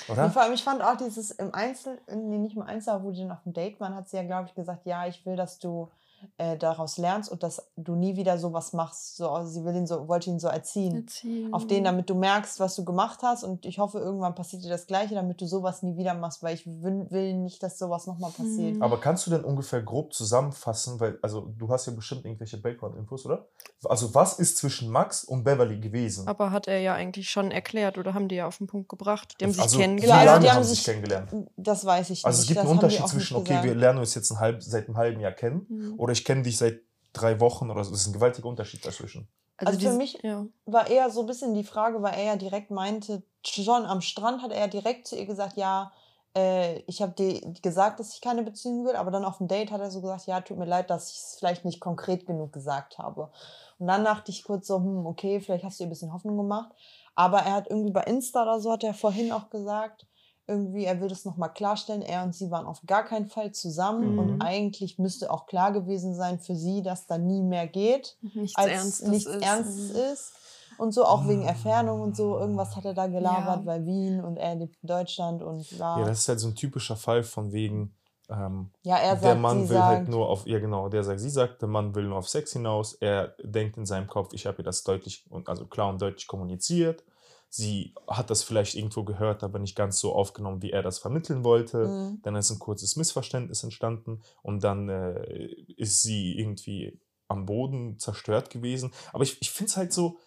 Oder? 0.07 0.30
vor 0.30 0.44
allem, 0.44 0.54
ich 0.54 0.63
fand 0.63 0.83
auch 0.83 0.98
dieses 0.98 1.31
im 1.31 1.51
Einzel, 1.54 2.00
nee, 2.07 2.38
nicht 2.38 2.56
im 2.56 2.62
Einzel, 2.62 2.92
aber 2.92 3.06
wo 3.06 3.12
die 3.12 3.21
dann 3.21 3.31
auf 3.31 3.42
dem 3.44 3.54
Date 3.54 3.80
waren, 3.80 3.95
hat 3.95 4.07
sie 4.07 4.18
ja, 4.18 4.24
glaube 4.24 4.48
ich, 4.48 4.54
gesagt, 4.54 4.86
ja, 4.86 5.07
ich 5.07 5.25
will, 5.25 5.36
dass 5.36 5.57
du 5.57 5.89
äh, 6.38 6.57
daraus 6.57 6.98
lernst 6.98 7.31
und 7.31 7.44
dass 7.44 7.62
du 7.77 7.95
nie 7.95 8.16
wieder 8.16 8.38
sowas 8.38 8.74
machst. 8.74 9.18
So, 9.18 9.30
also 9.30 9.50
sie 9.51 9.63
will 9.66 9.75
ihn 9.75 9.88
so, 9.88 10.07
wollte 10.07 10.30
ihn 10.30 10.39
so 10.39 10.48
erziehen. 10.48 10.95
Erziehen. 10.98 11.54
Auf 11.54 11.68
den, 11.68 11.83
damit 11.83 12.10
du 12.10 12.16
merkst, 12.16 12.60
was 12.60 12.75
du 12.75 12.83
gemacht 12.86 13.19
hast. 13.24 13.44
Und 13.44 13.66
ich 13.66 13.80
hoffe, 13.80 14.00
irgendwann 14.00 14.36
passiert 14.36 14.63
dir 14.63 14.69
das 14.69 14.88
Gleiche, 14.88 15.16
damit 15.16 15.42
du 15.42 15.45
sowas 15.48 15.83
nie 15.83 15.98
wieder 15.98 16.13
machst, 16.13 16.44
weil 16.44 16.54
ich 16.56 16.66
will, 16.66 17.33
nicht, 17.33 17.62
dass 17.63 17.77
sowas 17.80 18.07
nochmal 18.07 18.31
passiert. 18.31 18.75
Mhm. 18.75 18.81
Aber 18.83 19.00
kannst 19.00 19.25
du 19.27 19.31
denn 19.31 19.44
ungefähr 19.44 19.81
grob 19.81 20.13
zusammenfassen, 20.13 21.00
weil, 21.00 21.18
also 21.21 21.42
du 21.57 21.69
hast 21.69 21.86
ja 21.88 21.94
bestimmt 21.94 22.25
irgendwelche 22.25 22.57
Background-Infos, 22.57 23.25
oder? 23.25 23.48
Also 23.86 24.13
was 24.13 24.39
ist 24.39 24.57
zwischen 24.57 24.89
Max 24.89 25.24
und 25.24 25.44
Beverly 25.44 25.80
gewesen? 25.80 26.27
Aber 26.27 26.51
hat 26.51 26.68
er 26.68 26.80
ja 26.80 26.94
eigentlich 26.94 27.30
schon 27.30 27.51
erklärt 27.51 27.98
oder 27.98 28.13
haben 28.13 28.27
die 28.27 28.36
ja 28.36 28.48
auf 28.48 28.57
den 28.57 28.68
Punkt 28.68 28.89
gebracht. 28.89 29.36
Die 29.39 29.45
haben 29.45 29.51
sich 29.54 29.62
also, 29.62 29.77
Wie 29.77 29.81
kennengelernt. 29.81 30.19
Ja, 30.25 30.31
lange 30.33 30.44
die 30.44 30.50
haben 30.50 30.56
haben 30.57 30.63
sie 30.63 30.69
sich 30.71 30.80
sich- 30.80 30.86
kennengelernt? 30.86 31.30
Das 31.57 31.86
weiß 31.86 32.10
ich 32.10 32.25
Also 32.25 32.36
es 32.36 32.42
nicht. 32.42 32.48
gibt 32.50 32.57
das 32.60 32.66
einen 32.66 32.74
Unterschied 32.74 33.00
nicht 33.01 33.10
zwischen, 33.10 33.38
okay, 33.38 33.60
wir 33.63 33.75
lernen 33.75 34.00
uns 34.00 34.16
jetzt 34.16 34.31
ein 34.31 34.39
halb, 34.39 34.62
seit 34.63 34.88
einem 34.88 34.98
halben 34.98 35.19
Jahr 35.19 35.31
kennen 35.31 35.66
Mhm. 35.69 35.94
oder 35.98 36.08
ich 36.11 36.25
kenne 36.25 36.44
dich 36.44 36.57
seit 36.57 36.81
drei 37.13 37.39
Wochen 37.39 37.69
oder 37.71 37.83
so. 37.83 37.91
Das 37.91 38.01
ist 38.01 38.07
ein 38.07 38.13
gewaltiger 38.13 38.47
Unterschied 38.47 38.85
dazwischen. 38.85 39.27
Also 39.57 39.73
für 39.73 39.77
diese- 39.79 39.97
mich- 39.97 40.19
Ja. 40.23 40.45
war 40.65 40.88
eher 40.89 41.09
so 41.09 41.21
ein 41.21 41.25
bisschen 41.25 41.53
die 41.53 41.63
Frage, 41.63 42.01
weil 42.01 42.13
er 42.13 42.23
ja 42.23 42.35
direkt 42.35 42.71
meinte, 42.71 43.23
schon 43.45 43.85
am 43.85 44.01
Strand 44.01 44.41
hat 44.41 44.51
er 44.51 44.67
direkt 44.67 45.07
zu 45.07 45.15
ihr 45.17 45.25
gesagt, 45.25 45.57
ja, 45.57 45.91
äh, 46.35 46.79
ich 46.81 47.01
habe 47.01 47.11
dir 47.13 47.41
gesagt, 47.61 48.00
dass 48.00 48.13
ich 48.13 48.21
keine 48.21 48.44
Beziehung 48.44 48.85
will, 48.85 48.95
aber 48.95 49.09
dann 49.11 49.25
auf 49.25 49.38
dem 49.39 49.47
Date 49.47 49.71
hat 49.71 49.81
er 49.81 49.89
so 49.91 50.00
gesagt, 50.01 50.27
ja, 50.27 50.39
tut 50.41 50.57
mir 50.57 50.65
leid, 50.65 50.89
dass 50.89 51.09
ich 51.11 51.17
es 51.17 51.35
vielleicht 51.39 51.65
nicht 51.65 51.79
konkret 51.81 52.25
genug 52.27 52.53
gesagt 52.53 53.00
habe. 53.00 53.31
Und 53.79 53.88
dann 53.88 54.03
dachte 54.06 54.29
ich 54.31 54.44
kurz 54.44 54.67
so, 54.67 54.77
hm, 54.77 55.06
okay, 55.06 55.39
vielleicht 55.41 55.63
hast 55.63 55.79
du 55.79 55.83
ihr 55.83 55.88
ein 55.88 55.89
bisschen 55.89 56.13
Hoffnung 56.13 56.38
gemacht. 56.38 56.69
Aber 57.15 57.39
er 57.39 57.53
hat 57.53 57.69
irgendwie 57.69 57.91
bei 57.91 58.03
Insta 58.03 58.44
oder 58.44 58.59
so, 58.61 58.71
hat 58.71 58.83
er 58.83 58.94
vorhin 58.94 59.31
auch 59.31 59.50
gesagt, 59.50 60.06
irgendwie, 60.50 60.84
er 60.86 61.00
will 61.00 61.07
das 61.07 61.24
nochmal 61.24 61.54
klarstellen, 61.54 62.01
er 62.01 62.24
und 62.24 62.36
sie 62.36 62.50
waren 62.51 62.66
auf 62.66 62.81
gar 62.86 63.06
keinen 63.06 63.28
Fall 63.28 63.51
zusammen 63.54 64.13
Mhm. 64.13 64.19
und 64.19 64.42
eigentlich 64.42 64.98
müsste 65.00 65.31
auch 65.31 65.46
klar 65.46 65.72
gewesen 65.72 66.16
sein 66.16 66.40
für 66.40 66.56
sie, 66.56 66.81
dass 66.81 67.07
da 67.07 67.18
nie 67.18 67.42
mehr 67.42 67.68
geht 67.68 68.18
Nichts 68.34 68.57
als 68.57 68.72
Ernstes 68.72 69.07
nichts 69.10 69.30
ist. 69.31 69.44
Ernstes 69.44 69.90
Mhm. 69.94 70.00
ist. 70.13 70.34
Und 70.78 70.94
so 70.94 71.04
auch 71.06 71.28
wegen 71.28 71.44
Entfernung 71.44 72.00
und 72.01 72.16
so. 72.16 72.38
Irgendwas 72.40 72.75
hat 72.75 72.86
er 72.86 72.94
da 72.94 73.07
gelabert, 73.07 73.62
Ja. 73.62 73.66
weil 73.66 73.86
Wien 73.86 74.24
und 74.24 74.38
er 74.38 74.56
lebt 74.56 74.78
in 74.81 74.88
Deutschland 74.88 75.44
und 75.44 75.69
bla. 75.72 76.00
Ja, 76.00 76.06
das 76.06 76.19
ist 76.19 76.30
halt 76.30 76.40
so 76.40 76.48
ein 76.48 76.56
typischer 76.56 76.95
Fall 76.95 77.24
von 77.24 77.52
wegen, 77.52 77.94
ähm, 78.30 78.69
Ja, 78.84 78.95
er 78.98 79.12
sagt, 79.12 79.24
der 79.25 79.36
Mann 79.36 79.63
sie 79.63 79.69
will 79.72 79.78
sagt, 79.78 79.88
halt 79.88 80.07
nur 80.07 80.30
auf, 80.30 80.48
ja 80.48 80.60
genau, 80.60 80.88
der 80.88 81.04
sagt, 81.04 81.19
sie 81.19 81.30
sagt, 81.30 81.62
der 81.62 81.68
Mann 81.68 81.94
will 81.95 82.06
nur 82.06 82.18
auf 82.19 82.30
Sex 82.30 82.54
hinaus. 82.54 82.94
Er 82.94 83.36
denkt 83.44 83.75
in 83.78 83.86
seinem 83.86 84.07
Kopf, 84.07 84.31
ich 84.34 84.45
habe 84.45 84.60
ihr 84.62 84.63
das 84.63 84.84
deutlich, 84.84 85.25
und 85.30 85.50
also 85.50 85.66
klar 85.66 85.90
und 85.90 86.02
deutlich 86.02 86.28
kommuniziert. 86.28 87.04
Sie 87.50 87.96
hat 88.07 88.30
das 88.30 88.44
vielleicht 88.44 88.75
irgendwo 88.75 89.04
gehört, 89.04 89.44
aber 89.44 89.57
nicht 89.57 89.75
ganz 89.75 90.00
so 90.00 90.13
aufgenommen, 90.13 90.62
wie 90.62 90.72
er 90.72 90.84
das 90.84 91.00
vermitteln 91.00 91.44
wollte. 91.44 91.88
Mhm. 91.88 92.22
Dann 92.22 92.36
ist 92.36 92.51
ein 92.51 92.60
kurzes 92.60 92.96
Missverständnis 92.96 93.63
entstanden 93.63 94.22
und 94.44 94.63
dann 94.63 94.88
äh, 94.88 95.48
ist 95.75 96.04
sie 96.04 96.38
irgendwie 96.38 97.00
am 97.28 97.46
Boden 97.46 97.98
zerstört 97.98 98.50
gewesen. 98.50 98.92
Aber 99.13 99.24
ich, 99.24 99.42
ich 99.42 99.51
finde 99.51 99.69
es 99.72 99.78
halt 99.78 99.94
so, 99.94 100.18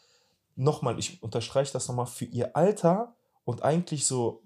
nochmal, 0.56 0.98
ich 0.98 1.22
unterstreiche 1.22 1.72
das 1.72 1.88
nochmal, 1.88 2.06
für 2.06 2.24
ihr 2.24 2.56
Alter 2.56 3.14
und 3.44 3.62
eigentlich 3.62 4.06
so, 4.06 4.42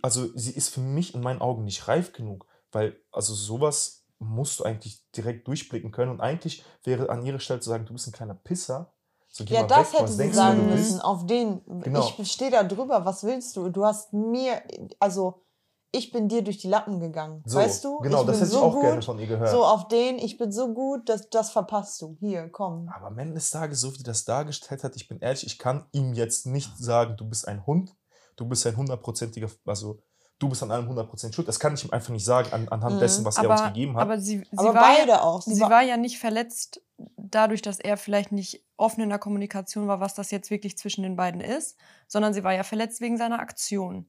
also 0.00 0.28
sie 0.34 0.52
ist 0.52 0.70
für 0.70 0.80
mich 0.80 1.14
in 1.14 1.20
meinen 1.20 1.40
Augen 1.40 1.64
nicht 1.64 1.88
reif 1.88 2.12
genug, 2.12 2.46
weil 2.70 2.98
also 3.10 3.34
sowas 3.34 4.06
musst 4.18 4.60
du 4.60 4.64
eigentlich 4.64 5.02
direkt 5.12 5.48
durchblicken 5.48 5.90
können 5.90 6.10
und 6.10 6.20
eigentlich 6.20 6.64
wäre 6.84 7.10
an 7.10 7.24
ihrer 7.24 7.40
Stelle 7.40 7.60
zu 7.60 7.70
sagen, 7.70 7.86
du 7.86 7.92
bist 7.92 8.06
ein 8.06 8.12
kleiner 8.12 8.34
Pisser. 8.34 8.92
So, 9.34 9.44
Ja, 9.44 9.62
das 9.62 9.94
hätte 9.94 10.12
sie 10.12 10.30
sagen 10.30 10.68
müssen. 10.68 11.00
Auf 11.00 11.26
den. 11.26 11.62
Genau. 11.82 12.06
Ich 12.18 12.30
stehe 12.30 12.50
da 12.50 12.62
drüber. 12.62 13.06
Was 13.06 13.24
willst 13.24 13.56
du? 13.56 13.70
Du 13.70 13.84
hast 13.84 14.12
mir, 14.12 14.62
also 15.00 15.42
ich 15.90 16.12
bin 16.12 16.28
dir 16.28 16.42
durch 16.42 16.58
die 16.58 16.68
Lappen 16.68 17.00
gegangen. 17.00 17.42
So, 17.46 17.58
weißt 17.58 17.82
du? 17.84 17.98
Genau, 18.00 18.20
ich 18.20 18.26
das 18.26 18.38
bin 18.38 18.46
hätte 18.46 18.54
ich 18.54 18.58
so 18.58 18.62
auch 18.62 18.72
gut, 18.74 18.82
gerne 18.82 19.02
von 19.02 19.18
ihr 19.18 19.26
gehört. 19.26 19.50
So 19.50 19.64
auf 19.64 19.88
den, 19.88 20.18
ich 20.18 20.36
bin 20.36 20.52
so 20.52 20.72
gut, 20.74 21.08
dass 21.08 21.30
das 21.30 21.50
verpasst 21.50 22.00
du. 22.02 22.16
Hier, 22.20 22.50
komm. 22.50 22.90
Aber 22.94 23.06
am 23.06 23.18
Ende 23.18 23.34
des 23.34 23.50
Tages, 23.50 23.80
so 23.80 23.92
wie 23.92 23.98
die 23.98 24.02
das 24.02 24.24
dargestellt 24.26 24.84
hat, 24.84 24.96
ich 24.96 25.08
bin 25.08 25.18
ehrlich, 25.20 25.46
ich 25.46 25.58
kann 25.58 25.86
ihm 25.92 26.12
jetzt 26.12 26.46
nicht 26.46 26.76
sagen, 26.76 27.16
du 27.16 27.26
bist 27.26 27.48
ein 27.48 27.66
Hund, 27.66 27.94
du 28.36 28.46
bist 28.46 28.66
ein 28.66 28.76
hundertprozentiger, 28.76 29.48
also 29.64 29.98
du 30.42 30.48
bist 30.48 30.62
an 30.62 30.70
allem 30.70 30.88
hundertprozent 30.88 31.34
schuld. 31.34 31.46
Das 31.48 31.60
kann 31.60 31.74
ich 31.74 31.84
ihm 31.84 31.90
einfach 31.92 32.10
nicht 32.10 32.24
sagen 32.24 32.52
an, 32.52 32.68
anhand 32.68 32.96
Mhm. 32.96 33.00
dessen, 33.00 33.24
was 33.24 33.36
er 33.38 33.48
uns 33.48 33.62
gegeben 33.64 33.94
hat. 33.96 34.02
aber 34.02 34.18
sie, 34.20 34.38
sie, 34.50 34.58
Aber 34.58 34.74
war, 34.74 34.82
beide 34.96 35.10
ja, 35.10 35.22
auch. 35.22 35.40
sie 35.42 35.60
war 35.60 35.82
ja 35.82 35.96
nicht 35.96 36.18
verletzt 36.18 36.82
dadurch, 37.16 37.62
dass 37.62 37.78
er 37.80 37.96
vielleicht 37.96 38.32
nicht 38.32 38.64
offen 38.76 39.00
in 39.02 39.08
der 39.08 39.18
Kommunikation 39.18 39.86
war, 39.88 40.00
was 40.00 40.14
das 40.14 40.30
jetzt 40.30 40.50
wirklich 40.50 40.76
zwischen 40.76 41.02
den 41.02 41.16
beiden 41.16 41.40
ist, 41.40 41.76
sondern 42.08 42.34
sie 42.34 42.44
war 42.44 42.52
ja 42.52 42.62
verletzt 42.64 43.00
wegen 43.00 43.16
seiner 43.16 43.38
Aktion. 43.40 44.08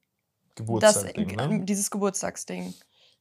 Das, 0.56 1.04
Geburtstag, 1.04 1.18
ne? 1.18 1.62
Dieses 1.66 1.90
Geburtstagsding. 1.92 2.74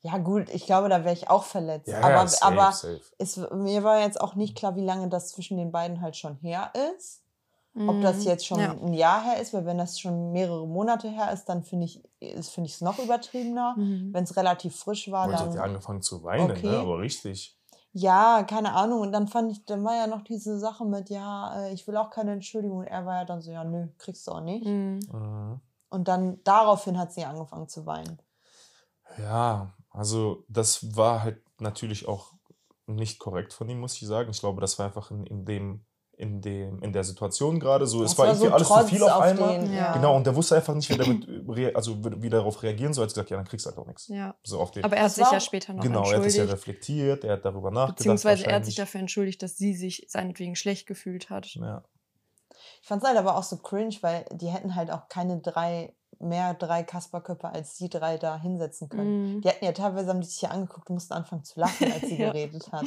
Ja, 0.02 0.18
gut, 0.18 0.48
ich 0.50 0.66
glaube, 0.66 0.88
da 0.88 1.04
wäre 1.04 1.14
ich 1.14 1.30
auch 1.30 1.44
verletzt. 1.44 1.88
Ja, 1.88 1.98
aber 2.00 2.10
ja, 2.10 2.26
safe, 2.26 2.44
aber 2.44 2.72
safe. 2.72 3.00
es, 3.18 3.36
mir 3.52 3.84
war 3.84 4.00
jetzt 4.00 4.20
auch 4.20 4.34
nicht 4.34 4.56
klar, 4.56 4.74
wie 4.76 4.84
lange 4.84 5.08
das 5.08 5.28
zwischen 5.28 5.56
den 5.56 5.70
beiden 5.70 6.00
halt 6.00 6.16
schon 6.16 6.36
her 6.36 6.72
ist. 6.96 7.20
Ob 7.74 8.02
das 8.02 8.16
Mhm. 8.18 8.22
jetzt 8.24 8.46
schon 8.46 8.58
Ja. 8.60 8.72
ein 8.72 8.92
Jahr 8.92 9.22
her 9.24 9.40
ist, 9.40 9.54
weil 9.54 9.64
wenn 9.64 9.78
das 9.78 9.98
schon 9.98 10.32
mehrere 10.32 10.66
Monate 10.66 11.08
her 11.08 11.32
ist, 11.32 11.46
dann 11.46 11.62
finde 11.62 11.86
ich 11.86 12.02
finde 12.42 12.68
ich 12.68 12.74
es 12.74 12.80
noch 12.80 12.98
übertriebener. 12.98 13.74
Mhm. 13.76 14.12
Wenn 14.12 14.24
es 14.24 14.36
relativ 14.36 14.76
frisch 14.76 15.10
war, 15.10 15.24
Und 15.26 15.30
sie 15.32 15.36
hat 15.38 15.46
dann 15.48 15.54
ja 15.56 15.62
angefangen 15.62 16.02
zu 16.02 16.22
weinen, 16.22 16.50
Okay. 16.50 16.66
ne? 16.66 16.78
aber 16.78 16.98
richtig. 16.98 17.58
ja, 17.92 18.42
keine 18.44 18.72
Ahnung. 18.74 19.00
Und 19.00 19.12
dann 19.12 19.28
fand 19.28 19.52
ich, 19.52 19.64
dann 19.64 19.84
war 19.84 19.94
ja 19.96 20.06
noch 20.06 20.22
diese 20.22 20.58
Sache 20.58 20.84
mit, 20.84 21.10
ja, 21.10 21.54
äh, 21.66 21.72
ich 21.72 21.86
will 21.86 21.96
auch 21.96 22.10
keine 22.10 22.32
Entschuldigung. 22.32 22.78
Und 22.78 22.86
er 22.86 23.04
war 23.06 23.16
ja 23.16 23.24
dann 23.24 23.40
so, 23.42 23.50
ja, 23.50 23.64
nö, 23.64 23.88
kriegst 23.98 24.26
du 24.26 24.32
auch 24.32 24.40
nicht. 24.40 24.64
Mhm. 24.66 25.00
Mhm. 25.12 25.60
Und 25.90 26.08
dann 26.08 26.42
daraufhin 26.44 26.98
hat 26.98 27.12
sie 27.12 27.24
angefangen 27.24 27.68
zu 27.68 27.84
weinen. 27.84 28.18
Ja, 29.18 29.74
also 29.90 30.44
das 30.48 30.96
war 30.96 31.22
halt 31.22 31.42
natürlich 31.60 32.08
auch 32.08 32.32
nicht 32.86 33.18
korrekt 33.18 33.52
von 33.52 33.68
ihm, 33.68 33.80
muss 33.80 34.00
ich 34.00 34.08
sagen. 34.08 34.30
Ich 34.30 34.40
glaube, 34.40 34.60
das 34.60 34.78
war 34.78 34.86
einfach 34.86 35.10
in, 35.10 35.26
in 35.26 35.44
dem, 35.44 35.84
in 36.22 36.40
dem, 36.40 36.80
in 36.82 36.92
der 36.92 37.02
Situation 37.02 37.58
gerade 37.58 37.84
so. 37.84 38.04
es 38.04 38.16
war 38.16 38.28
irgendwie 38.28 38.48
alles 38.48 38.68
zu 38.68 38.74
Trotz 38.74 38.90
viel 38.90 39.02
auf, 39.02 39.20
einmal. 39.20 39.58
den, 39.58 39.74
Ja. 39.74 39.92
Genau, 39.92 40.14
und 40.16 40.24
der 40.24 40.36
wusste 40.36 40.54
einfach 40.54 40.72
nicht, 40.72 40.88
wie, 40.88 40.96
damit, 40.96 41.26
also 41.76 41.96
wie 42.22 42.30
darauf 42.30 42.62
reagieren 42.62 42.94
soll. 42.94 43.02
Er 43.02 43.06
hat 43.06 43.14
gesagt, 43.14 43.30
ja, 43.30 43.36
dann 43.36 43.46
kriegst 43.46 43.66
du 43.66 43.70
halt 43.70 43.78
auch 43.78 43.86
nichts. 43.86 44.06
ja. 44.06 44.36
So 44.44 44.60
auf 44.60 44.70
den, 44.70 44.84
Aber 44.84 44.96
er 44.96 45.04
hat 45.04 45.12
sich 45.12 45.30
ja 45.30 45.40
später 45.40 45.72
noch 45.72 45.82
genau, 45.82 46.08
er 46.08 46.18
hat 46.18 46.26
es 46.26 46.36
ja 46.36 46.44
reflektiert, 46.44 47.24
er 47.24 47.32
hat 47.34 47.44
darüber 47.44 47.72
nachgedacht. 47.72 47.96
beziehungsweise 47.96 48.46
er 48.46 48.56
hat 48.56 48.64
sich 48.64 48.76
dafür 48.76 49.00
entschuldigt, 49.00 49.42
dass 49.42 49.56
sie 49.56 49.74
sich 49.74 50.06
seinetwegen 50.08 50.54
schlecht 50.54 50.86
gefühlt 50.86 51.28
hat. 51.28 51.46
Ja. 51.56 51.82
Ich 52.80 52.86
fand 52.86 53.02
es 53.02 53.08
halt 53.08 53.18
aber 53.18 53.36
auch 53.36 53.42
so 53.42 53.56
cringe, 53.56 53.96
weil 54.02 54.24
die 54.32 54.48
hätten 54.48 54.76
halt 54.76 54.92
auch 54.92 55.08
keine 55.08 55.40
drei, 55.40 55.94
mehr 56.22 56.54
drei 56.54 56.82
Kasperköpfe 56.82 57.48
als 57.48 57.76
die 57.76 57.88
drei 57.88 58.16
da 58.16 58.38
hinsetzen 58.40 58.88
können. 58.88 59.36
Mhm. 59.36 59.40
Die 59.42 59.48
hatten 59.48 59.64
ja 59.64 59.72
teilweise, 59.72 60.08
haben 60.08 60.20
die 60.20 60.26
sich 60.26 60.40
ja 60.42 60.50
angeguckt 60.50 60.88
und 60.88 60.94
mussten 60.94 61.12
anfangen 61.14 61.44
zu 61.44 61.60
lachen, 61.60 61.92
als 61.92 62.02
sie 62.08 62.16
Ja. 62.22 62.32
geredet 62.32 62.70
hat. 62.72 62.84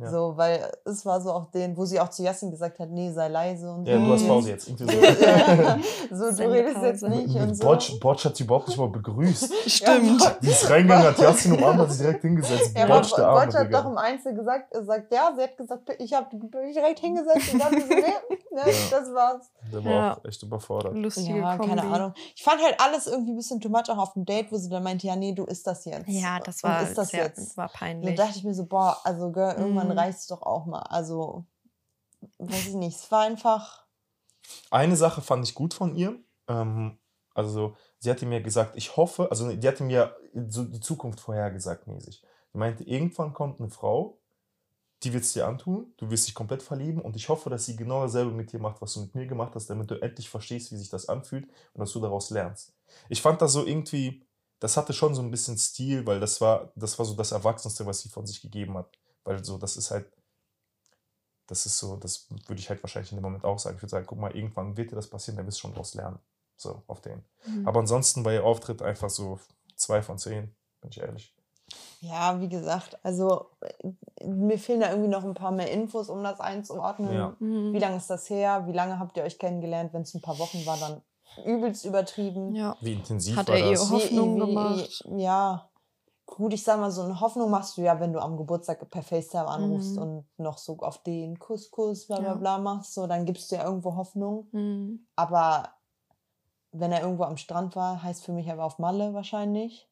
Ja. 0.00 0.10
So, 0.10 0.36
weil 0.36 0.70
es 0.84 1.04
war 1.06 1.20
so 1.20 1.32
auch 1.32 1.50
den, 1.50 1.76
wo 1.76 1.84
sie 1.84 1.98
auch 2.00 2.10
zu 2.10 2.22
Jasmin 2.22 2.50
gesagt 2.50 2.78
hat, 2.78 2.90
nee, 2.90 3.10
sei 3.12 3.28
leise 3.28 3.70
und 3.72 3.86
ja, 3.86 3.98
so. 3.98 4.04
du 4.06 4.12
hast. 4.12 4.28
Pause 4.28 4.50
jetzt. 4.50 4.66
So. 4.66 4.84
Ja. 4.84 5.78
so, 6.10 6.30
du 6.36 6.50
redest 6.50 6.82
jetzt 6.82 7.02
nicht 7.08 7.28
Mit 7.34 7.42
und 7.42 7.54
so. 7.54 7.64
Botsch, 7.66 7.98
Botsch 8.00 8.24
hat 8.24 8.36
sie 8.36 8.44
überhaupt 8.44 8.68
nicht 8.68 8.78
mal 8.78 8.88
begrüßt. 8.88 9.52
Stimmt. 9.66 10.36
Die 10.42 10.48
ist 10.48 10.68
reingegangen, 10.68 11.06
hat 11.06 11.18
Jasmin 11.18 11.58
umarmt, 11.58 11.80
hat 11.80 11.90
sich 11.90 12.00
direkt 12.00 12.22
hingesetzt. 12.22 12.76
Ja, 12.76 12.86
Botsch, 12.86 13.12
der 13.16 13.26
Arme, 13.28 13.46
Botsch 13.46 13.54
hat 13.56 13.66
Digga. 13.68 13.82
doch 13.82 13.90
im 13.90 13.98
Einzel 13.98 14.34
gesagt, 14.34 14.72
er 14.74 14.84
sagt, 14.84 15.12
ja, 15.12 15.32
sie 15.36 15.42
hat 15.42 15.56
gesagt, 15.56 15.82
ich 15.98 16.12
habe 16.12 16.36
mich 16.36 16.74
direkt 16.74 16.98
hingesetzt 17.00 17.52
und 17.52 17.58
dann 17.62 17.72
so, 17.80 17.86
nee, 17.88 17.94
ne, 18.00 18.60
Ja. 18.66 18.72
das 18.90 19.14
war's. 19.14 19.50
Der 19.72 19.84
war 19.84 19.92
Ja. 19.92 20.14
auch 20.16 20.24
echt 20.24 20.42
überfordert. 20.42 20.94
Lustige 20.94 21.38
Ja, 21.38 21.56
Kombi. 21.56 21.74
keine 21.76 21.82
Ahnung. 21.94 22.14
Ich 22.34 22.42
fand 22.42 22.62
halt 22.62 22.73
alles 22.78 23.06
irgendwie 23.06 23.32
ein 23.32 23.36
bisschen 23.36 23.60
too 23.60 23.68
much, 23.68 23.88
auch 23.88 23.98
auf 23.98 24.12
dem 24.14 24.24
Date, 24.24 24.50
wo 24.52 24.56
sie 24.56 24.68
dann 24.68 24.82
meinte, 24.82 25.06
ja, 25.06 25.16
nee, 25.16 25.32
du 25.32 25.44
isst 25.44 25.66
das 25.66 25.84
jetzt. 25.84 26.08
Ja, 26.08 26.38
das 26.40 26.62
Und 26.62 26.70
war, 26.70 26.82
ist 26.82 26.98
das 26.98 27.10
sehr, 27.10 27.24
jetzt? 27.24 27.56
war 27.56 27.68
peinlich. 27.68 28.16
dachte 28.16 28.38
ich 28.38 28.44
mir 28.44 28.54
so, 28.54 28.66
boah, 28.66 28.98
also 29.04 29.30
Girl, 29.32 29.56
irgendwann 29.56 29.90
Mhm. 29.90 29.98
reicht's 29.98 30.26
doch 30.26 30.42
auch 30.42 30.66
mal. 30.66 30.82
Also, 30.82 31.44
weiß 32.38 32.68
ich 32.68 32.74
nicht, 32.74 32.96
es 32.98 33.10
war 33.10 33.22
einfach, 33.22 33.86
Eine 34.70 34.96
Sache 34.96 35.22
fand 35.22 35.44
ich 35.46 35.54
gut 35.54 35.74
von 35.74 35.94
ihr. 35.94 36.18
Ähm, 36.48 36.98
also, 37.34 37.76
sie 37.98 38.10
hatte 38.10 38.26
mir 38.26 38.40
gesagt, 38.42 38.76
ich 38.76 38.96
hoffe, 38.96 39.28
also 39.30 39.50
die 39.54 39.66
hatte 39.68 39.82
mir 39.84 40.16
so 40.48 40.64
die 40.64 40.80
Zukunft 40.80 41.20
vorhergesagt 41.20 41.86
mäßig. 41.86 42.22
Die 42.52 42.58
meinte, 42.58 42.84
irgendwann 42.84 43.32
kommt 43.32 43.60
eine 43.60 43.70
Frau, 43.70 44.18
die 45.04 45.12
wird 45.12 45.24
es 45.24 45.32
dir 45.32 45.46
antun, 45.46 45.92
du 45.98 46.10
wirst 46.10 46.26
dich 46.26 46.34
komplett 46.34 46.62
verlieben 46.62 47.00
und 47.00 47.14
ich 47.16 47.28
hoffe, 47.28 47.50
dass 47.50 47.66
sie 47.66 47.76
genau 47.76 48.02
dasselbe 48.02 48.32
mit 48.32 48.52
dir 48.52 48.58
macht, 48.58 48.80
was 48.80 48.94
du 48.94 49.00
mit 49.00 49.14
mir 49.14 49.26
gemacht 49.26 49.54
hast, 49.54 49.68
damit 49.68 49.90
du 49.90 50.00
endlich 50.00 50.28
verstehst, 50.28 50.72
wie 50.72 50.76
sich 50.76 50.88
das 50.88 51.08
anfühlt 51.08 51.44
und 51.74 51.80
dass 51.80 51.92
du 51.92 52.00
daraus 52.00 52.30
lernst. 52.30 52.72
Ich 53.08 53.20
fand 53.20 53.42
das 53.42 53.52
so 53.52 53.66
irgendwie, 53.66 54.22
das 54.60 54.76
hatte 54.76 54.92
schon 54.92 55.14
so 55.14 55.22
ein 55.22 55.30
bisschen 55.30 55.58
Stil, 55.58 56.06
weil 56.06 56.20
das 56.20 56.40
war, 56.40 56.72
das 56.74 56.98
war 56.98 57.04
so 57.04 57.14
das 57.14 57.32
Erwachsenste, 57.32 57.84
was 57.84 58.00
sie 58.00 58.08
von 58.08 58.26
sich 58.26 58.40
gegeben 58.40 58.78
hat. 58.78 58.88
Weil 59.24 59.44
so, 59.44 59.58
das 59.58 59.76
ist 59.76 59.90
halt, 59.90 60.06
das 61.46 61.66
ist 61.66 61.78
so, 61.78 61.96
das 61.96 62.28
würde 62.46 62.60
ich 62.60 62.70
halt 62.70 62.82
wahrscheinlich 62.82 63.12
in 63.12 63.18
dem 63.18 63.22
Moment 63.22 63.44
auch 63.44 63.58
sagen. 63.58 63.76
Ich 63.76 63.82
würde 63.82 63.90
sagen, 63.90 64.06
guck 64.06 64.18
mal, 64.18 64.34
irgendwann 64.34 64.76
wird 64.76 64.90
dir 64.90 64.96
das 64.96 65.08
passieren, 65.08 65.36
dann 65.36 65.46
wirst 65.46 65.58
du 65.58 65.62
schon 65.62 65.72
daraus 65.72 65.94
lernen. 65.94 66.18
So, 66.56 66.82
auf 66.86 67.00
den. 67.00 67.24
Mhm. 67.46 67.66
Aber 67.68 67.80
ansonsten 67.80 68.22
bei 68.22 68.34
ihr 68.34 68.44
Auftritt 68.44 68.80
einfach 68.80 69.10
so 69.10 69.40
zwei 69.76 70.02
von 70.02 70.18
zehn, 70.18 70.54
bin 70.80 70.90
ich 70.90 70.98
ehrlich. 70.98 71.34
Ja, 72.00 72.40
wie 72.40 72.48
gesagt, 72.48 72.98
also 73.02 73.46
äh, 73.60 74.26
mir 74.26 74.58
fehlen 74.58 74.80
da 74.80 74.90
irgendwie 74.90 75.08
noch 75.08 75.24
ein 75.24 75.34
paar 75.34 75.50
mehr 75.52 75.70
Infos, 75.70 76.08
um 76.10 76.22
das 76.22 76.38
einzuordnen. 76.40 77.14
Ja. 77.14 77.36
Mhm. 77.38 77.72
Wie 77.72 77.78
lange 77.78 77.96
ist 77.96 78.10
das 78.10 78.28
her? 78.28 78.66
Wie 78.66 78.72
lange 78.72 78.98
habt 78.98 79.16
ihr 79.16 79.22
euch 79.22 79.38
kennengelernt? 79.38 79.92
Wenn 79.94 80.02
es 80.02 80.14
ein 80.14 80.20
paar 80.20 80.38
Wochen 80.38 80.64
war, 80.66 80.76
dann 80.76 81.00
übelst 81.46 81.84
übertrieben. 81.84 82.54
Ja. 82.54 82.76
Wie 82.80 82.92
intensiv 82.92 83.36
Hat 83.36 83.48
war 83.48 83.56
er 83.56 83.64
ihr 83.66 83.70
das? 83.72 83.90
Hoff- 83.90 84.02
Hoffnung 84.04 84.36
Wie- 84.36 84.40
wie- 84.42 84.46
gemacht. 84.46 85.04
Ja. 85.16 85.68
Gut, 86.26 86.52
ich 86.54 86.62
sag 86.64 86.78
mal, 86.80 86.90
so 86.90 87.02
eine 87.02 87.20
Hoffnung 87.20 87.50
machst 87.50 87.76
du 87.76 87.82
ja, 87.82 87.98
wenn 88.00 88.12
du 88.12 88.18
am 88.20 88.36
Geburtstag 88.36 88.88
per 88.90 89.02
FaceTime 89.02 89.46
anrufst 89.46 89.96
Mhm. 89.96 90.02
und 90.02 90.24
noch 90.38 90.58
so 90.58 90.76
auf 90.78 91.02
den 91.02 91.38
Kuss, 91.38 91.70
Kuss, 91.70 92.06
bla 92.06 92.18
bla 92.18 92.28
Ja. 92.28 92.34
bla 92.34 92.58
machst, 92.58 92.94
so, 92.94 93.06
dann 93.06 93.24
gibst 93.26 93.50
du 93.50 93.56
ja 93.56 93.64
irgendwo 93.64 93.94
Hoffnung. 93.96 94.48
Mhm. 94.52 95.06
Aber 95.16 95.70
wenn 96.72 96.92
er 96.92 97.02
irgendwo 97.02 97.24
am 97.24 97.36
Strand 97.36 97.76
war, 97.76 98.02
heißt 98.02 98.24
für 98.24 98.32
mich, 98.32 98.46
er 98.46 98.58
war 98.58 98.66
auf 98.66 98.78
Malle 98.78 99.12
wahrscheinlich. 99.14 99.88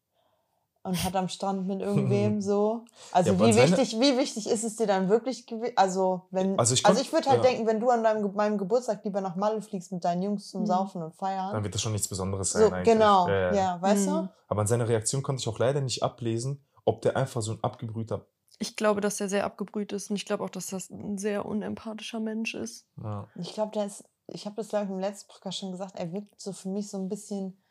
Und 0.84 1.04
hat 1.04 1.14
am 1.14 1.28
Strand 1.28 1.66
mit 1.68 1.80
irgendwem 1.82 2.40
so. 2.40 2.84
Also 3.12 3.32
Ja, 3.34 3.38
wie, 3.38 3.54
wichtig, 3.54 4.00
wie 4.00 4.18
wichtig 4.18 4.48
ist 4.48 4.64
es 4.64 4.74
dir 4.76 4.86
dann 4.88 5.08
wirklich 5.08 5.46
gewesen? 5.46 5.74
Also, 5.76 6.22
wenn, 6.32 6.58
Also 6.58 6.74
ich 6.74 6.84
also 6.84 7.00
ich 7.00 7.12
würde 7.12 7.28
halt 7.30 7.44
ja. 7.44 7.50
denken, 7.50 7.66
wenn 7.68 7.78
du 7.78 7.88
an 7.90 8.02
deinem, 8.02 8.34
meinem 8.34 8.58
Geburtstag 8.58 9.04
lieber 9.04 9.20
nach 9.20 9.36
Malle 9.36 9.62
fliegst 9.62 9.92
mit 9.92 10.04
deinen 10.04 10.22
Jungs 10.22 10.48
zum 10.50 10.62
Mhm. 10.62 10.66
Saufen 10.66 11.02
und 11.02 11.14
Feiern. 11.14 11.52
Dann 11.52 11.62
wird 11.62 11.74
das 11.74 11.82
schon 11.82 11.92
nichts 11.92 12.08
Besonderes 12.08 12.50
sein 12.50 12.62
So, 12.68 12.74
eigentlich. 12.74 12.92
genau, 12.94 13.28
Ja, 13.28 13.54
ja. 13.54 13.78
weißt 13.82 14.06
Mhm. 14.08 14.10
du? 14.12 14.28
Aber 14.48 14.60
an 14.62 14.66
seiner 14.66 14.88
Reaktion 14.88 15.22
konnte 15.22 15.40
ich 15.40 15.48
auch 15.48 15.58
leider 15.60 15.80
nicht 15.80 16.02
ablesen, 16.02 16.64
ob 16.84 17.00
der 17.02 17.16
einfach 17.16 17.42
so 17.42 17.52
ein 17.52 17.58
abgebrühter. 17.62 18.26
Ich 18.58 18.74
glaube, 18.76 19.00
dass 19.00 19.20
er 19.20 19.28
sehr 19.28 19.44
abgebrüht 19.44 19.92
ist 19.92 20.10
und 20.10 20.16
ich 20.16 20.26
glaube 20.26 20.42
auch, 20.44 20.50
dass 20.50 20.66
das 20.66 20.90
ein 20.90 21.16
sehr 21.16 21.46
unempathischer 21.46 22.18
Mensch 22.20 22.54
ist. 22.54 22.86
Ja. 23.02 23.28
Ich 23.36 23.54
glaube, 23.54 23.70
der 23.72 23.86
ist, 23.86 24.04
ich 24.26 24.46
habe 24.46 24.56
das 24.56 24.68
glaube 24.68 24.86
ich 24.86 24.90
im 24.90 24.98
letzten 24.98 25.28
Podcast 25.32 25.58
schon 25.58 25.70
gesagt, 25.72 25.96
er 25.96 26.12
wirkt 26.12 26.40
so 26.40 26.52
für 26.52 26.68
mich 26.68 26.90
so 26.90 26.98
ein 26.98 27.08
bisschen, 27.08 27.61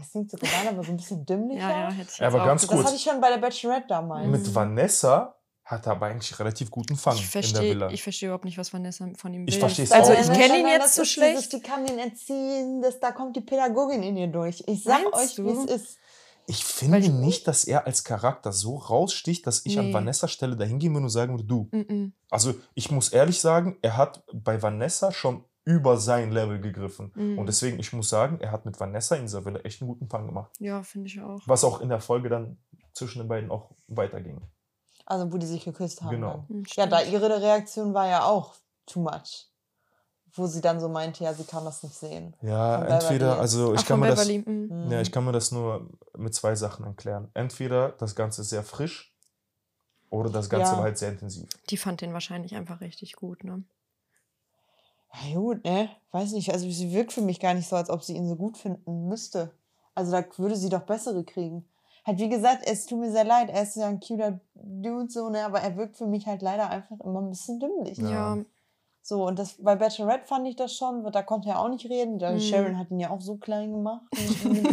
es 0.00 0.10
klingt 0.10 0.30
so 0.30 0.36
gemein, 0.36 0.68
aber 0.68 0.82
so 0.84 0.90
ein 0.92 0.96
bisschen 0.96 1.24
dümmlicher. 1.24 1.60
Ja, 1.70 1.80
ja, 1.88 1.90
hätte 1.92 2.10
ich 2.12 2.18
Ja, 2.18 2.26
aber 2.28 2.44
ganz 2.44 2.62
Das 2.62 2.68
gesagt. 2.70 2.76
kurz. 2.82 2.86
hatte 2.86 2.96
ich 2.96 3.02
schon 3.10 3.20
bei 3.20 3.30
der 3.30 3.38
Bachelorette 3.38 3.86
damals. 3.88 4.26
Mit. 4.26 4.54
Vanessa 4.54 5.36
hat 5.64 5.86
er 5.86 5.92
aber 5.92 6.06
eigentlich 6.06 6.38
relativ 6.38 6.70
guten 6.70 6.96
Fang 6.96 7.14
Ich 7.14 7.20
in 7.20 7.24
der 7.26 7.42
verstehe 7.42 7.70
Villa. 7.74 7.90
ich 7.90 8.02
verstehe 8.02 8.28
überhaupt 8.28 8.44
nicht, 8.44 8.58
was 8.58 8.72
Vanessa 8.72 9.08
von 9.16 9.32
ihm 9.32 9.42
will. 9.42 9.48
Ich 9.48 9.58
versteh's 9.58 9.92
Also 9.92 10.12
auch 10.12 10.18
ich 10.20 10.30
kenne 10.30 10.58
ihn 10.58 10.66
jetzt 10.68 10.84
das 10.84 10.94
so 10.96 11.04
schlecht. 11.04 11.36
Dieses, 11.38 11.48
die 11.48 11.60
kann 11.60 11.86
ihn 11.86 11.98
erziehen, 11.98 12.82
das, 12.82 13.00
da 13.00 13.12
kommt 13.12 13.34
die 13.36 13.40
Pädagogin 13.40 14.02
in 14.02 14.16
ihr 14.16 14.26
durch. 14.26 14.62
Ich 14.66 14.82
sag 14.82 15.02
Meinst 15.10 15.38
euch, 15.38 15.44
wie 15.44 15.50
es 15.50 15.64
ist. 15.82 15.98
Ich 16.46 16.62
finde 16.62 17.00
Weil- 17.02 17.08
nicht, 17.08 17.48
dass 17.48 17.64
er 17.64 17.86
als 17.86 18.04
Charakter 18.04 18.52
so 18.52 18.76
raussticht, 18.76 19.46
dass 19.46 19.64
ich 19.64 19.78
an 19.78 19.86
Nee. 19.86 19.94
Vanessa 19.94 20.28
Stelle 20.28 20.56
dahin 20.56 20.78
gehen 20.78 20.92
würde 20.92 21.04
und 21.04 21.10
sagen 21.10 21.32
würde, 21.32 21.44
du. 21.44 21.68
Mhm. 21.72 22.12
Also 22.30 22.52
ich 22.74 22.90
muss 22.90 23.08
ehrlich 23.08 23.40
sagen, 23.40 23.78
er 23.80 23.96
hat 23.96 24.22
bei 24.34 24.60
Vanessa 24.60 25.10
schon 25.12 25.44
über 25.64 25.96
sein 25.96 26.30
Level 26.30 26.60
gegriffen. 26.60 27.10
Mhm. 27.14 27.38
Und 27.38 27.46
deswegen, 27.46 27.78
ich 27.78 27.92
muss 27.92 28.08
sagen, 28.10 28.38
er 28.40 28.52
hat 28.52 28.66
mit 28.66 28.78
Vanessa 28.78 29.16
in 29.16 29.22
dieser 29.22 29.44
Villa 29.44 29.60
echt 29.60 29.80
einen 29.80 29.88
guten 29.88 30.08
Fang 30.08 30.26
gemacht. 30.26 30.52
Ja, 30.58 30.82
finde 30.82 31.08
ich 31.08 31.20
auch. 31.20 31.40
Was 31.46 31.64
auch 31.64 31.80
in 31.80 31.88
der 31.88 32.00
Folge 32.00 32.28
dann 32.28 32.58
zwischen 32.92 33.20
den 33.20 33.28
beiden 33.28 33.50
auch 33.50 33.70
weiterging. 33.88 34.40
Also, 35.06 35.32
wo 35.32 35.38
die 35.38 35.46
sich 35.46 35.64
geküsst 35.64 36.02
haben. 36.02 36.10
Genau. 36.10 36.44
Mhm, 36.48 36.64
Ja, 36.76 36.86
da 36.86 37.02
ihre 37.02 37.40
Reaktion 37.40 37.92
war 37.94 38.08
ja 38.08 38.24
auch 38.24 38.54
too 38.86 39.00
much. 39.00 39.48
Wo 40.36 40.46
sie 40.48 40.60
dann 40.60 40.80
so 40.80 40.88
meinte, 40.88 41.22
ja, 41.22 41.32
sie 41.32 41.44
kann 41.44 41.64
das 41.64 41.82
nicht 41.82 41.94
sehen. 41.94 42.34
Ja, 42.42 42.78
Von 42.78 42.86
entweder, 42.88 43.26
Beverly. 43.26 43.40
also 43.40 43.74
ich 43.74 43.80
Ach, 43.80 43.86
kann 43.86 44.00
mir 44.00 44.08
das. 44.08 44.26
Beverly. 44.26 44.38
mhm. 44.46 44.90
Ja, 44.90 45.00
ich 45.00 45.12
kann 45.12 45.24
mir 45.24 45.32
das 45.32 45.52
nur 45.52 45.88
mit 46.16 46.34
zwei 46.34 46.54
Sachen 46.56 46.84
erklären. 46.84 47.30
Entweder 47.34 47.90
das 47.90 48.14
Ganze 48.16 48.42
ist 48.42 48.48
sehr 48.50 48.64
frisch 48.64 49.14
oder 50.10 50.30
das 50.30 50.50
Ganze 50.50 50.72
Ja. 50.72 50.76
war 50.78 50.84
halt 50.84 50.98
sehr 50.98 51.10
intensiv. 51.10 51.48
Die 51.70 51.76
fand 51.76 52.00
den 52.00 52.12
wahrscheinlich 52.12 52.54
einfach 52.56 52.80
richtig 52.80 53.14
gut, 53.14 53.44
ne? 53.44 53.62
Ja, 55.22 55.38
gut, 55.38 55.64
ne? 55.64 55.88
Weiß 56.12 56.32
nicht. 56.32 56.52
Also, 56.52 56.68
sie 56.70 56.92
wirkt 56.92 57.12
für 57.12 57.22
mich 57.22 57.40
gar 57.40 57.54
nicht 57.54 57.68
so, 57.68 57.76
als 57.76 57.90
ob 57.90 58.02
sie 58.02 58.16
ihn 58.16 58.28
so 58.28 58.36
gut 58.36 58.56
finden 58.56 59.08
müsste. 59.08 59.52
Also, 59.94 60.12
da 60.12 60.24
würde 60.36 60.56
sie 60.56 60.68
doch 60.68 60.82
bessere 60.82 61.24
kriegen. 61.24 61.68
Halt, 62.04 62.18
wie 62.18 62.28
gesagt, 62.28 62.62
es 62.66 62.86
tut 62.86 62.98
mir 63.00 63.10
sehr 63.12 63.24
leid. 63.24 63.48
Er 63.50 63.62
ist 63.62 63.76
ja 63.76 63.86
ein 63.86 64.00
cuter 64.00 64.40
Dude, 64.54 65.10
so, 65.10 65.30
ne? 65.30 65.44
Aber 65.44 65.60
er 65.60 65.76
wirkt 65.76 65.96
für 65.96 66.06
mich 66.06 66.26
halt 66.26 66.42
leider 66.42 66.68
einfach 66.68 67.00
immer 67.00 67.20
ein 67.22 67.30
bisschen 67.30 67.60
dümmlich. 67.60 67.98
Ja. 67.98 68.38
So, 69.06 69.26
und 69.26 69.38
das, 69.38 69.56
bei 69.62 69.76
Bachelorette 69.76 70.26
fand 70.26 70.48
ich 70.48 70.56
das 70.56 70.74
schon, 70.74 71.04
da 71.12 71.22
konnte 71.22 71.50
er 71.50 71.60
auch 71.60 71.68
nicht 71.68 71.84
reden. 71.90 72.18
Da 72.18 72.32
Mhm. 72.32 72.40
Sharon 72.40 72.78
hat 72.78 72.90
ihn 72.90 73.00
ja 73.00 73.10
auch 73.10 73.20
so 73.20 73.36
klein 73.36 73.70
gemacht. 73.72 74.02
mit, 74.44 74.66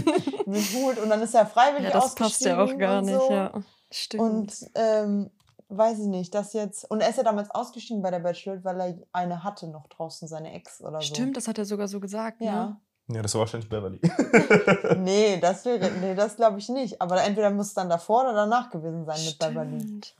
Hut. 0.73 0.97
Und 0.99 1.09
dann 1.09 1.21
ist 1.21 1.35
er 1.35 1.45
freiwillig 1.45 1.89
ja 1.93 1.99
das 1.99 2.15
passt 2.15 2.41
ja 2.45 2.63
auch 2.63 2.77
gar 2.77 2.99
und 2.99 3.05
nicht, 3.07 3.19
so. 3.19 3.29
ja. 3.31 3.51
Stimmt. 3.91 4.23
Und 4.23 4.53
ähm, 4.75 5.29
weiß 5.77 5.99
ich 5.99 6.05
nicht, 6.07 6.33
das 6.35 6.53
jetzt. 6.53 6.89
Und 6.89 7.01
er 7.01 7.09
ist 7.09 7.17
ja 7.17 7.23
damals 7.23 7.49
ausgestiegen 7.51 8.01
bei 8.01 8.11
der 8.11 8.19
Bachelorette, 8.19 8.63
weil 8.63 8.79
er 8.81 8.95
eine 9.13 9.43
hatte 9.43 9.67
noch 9.67 9.87
draußen, 9.87 10.27
seine 10.27 10.53
Ex 10.53 10.81
oder 10.81 10.99
so. 11.01 11.07
Stimmt, 11.07 11.37
das 11.37 11.47
hat 11.47 11.57
er 11.57 11.65
sogar 11.65 11.87
so 11.87 11.99
gesagt, 11.99 12.41
Ja. 12.41 12.65
ne? 12.65 12.77
Ja, 13.07 13.21
das 13.21 13.33
war 13.33 13.41
wahrscheinlich 13.41 13.67
Beverly. 13.69 13.99
nee, 14.99 15.37
das 15.39 15.65
wäre, 15.65 15.91
nee, 15.99 16.15
das 16.15 16.35
glaube 16.37 16.59
ich 16.59 16.69
nicht. 16.69 17.01
Aber 17.01 17.21
entweder 17.23 17.49
muss 17.49 17.67
es 17.67 17.73
dann 17.73 17.89
davor 17.89 18.21
oder 18.23 18.33
danach 18.33 18.69
gewesen 18.69 19.05
sein 19.05 19.19
mit 19.25 19.37
Beverly. 19.39 19.79
Stimmt. 19.79 20.15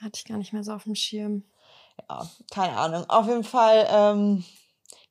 Hatte 0.00 0.12
ich 0.16 0.24
gar 0.26 0.36
nicht 0.36 0.52
mehr 0.52 0.64
so 0.64 0.72
auf 0.72 0.84
dem 0.84 0.94
Schirm. 0.94 1.44
Ja, 2.10 2.26
keine 2.50 2.76
Ahnung. 2.76 3.04
Auf 3.08 3.26
jeden 3.28 3.44
Fall, 3.44 3.86
ähm, 3.90 4.44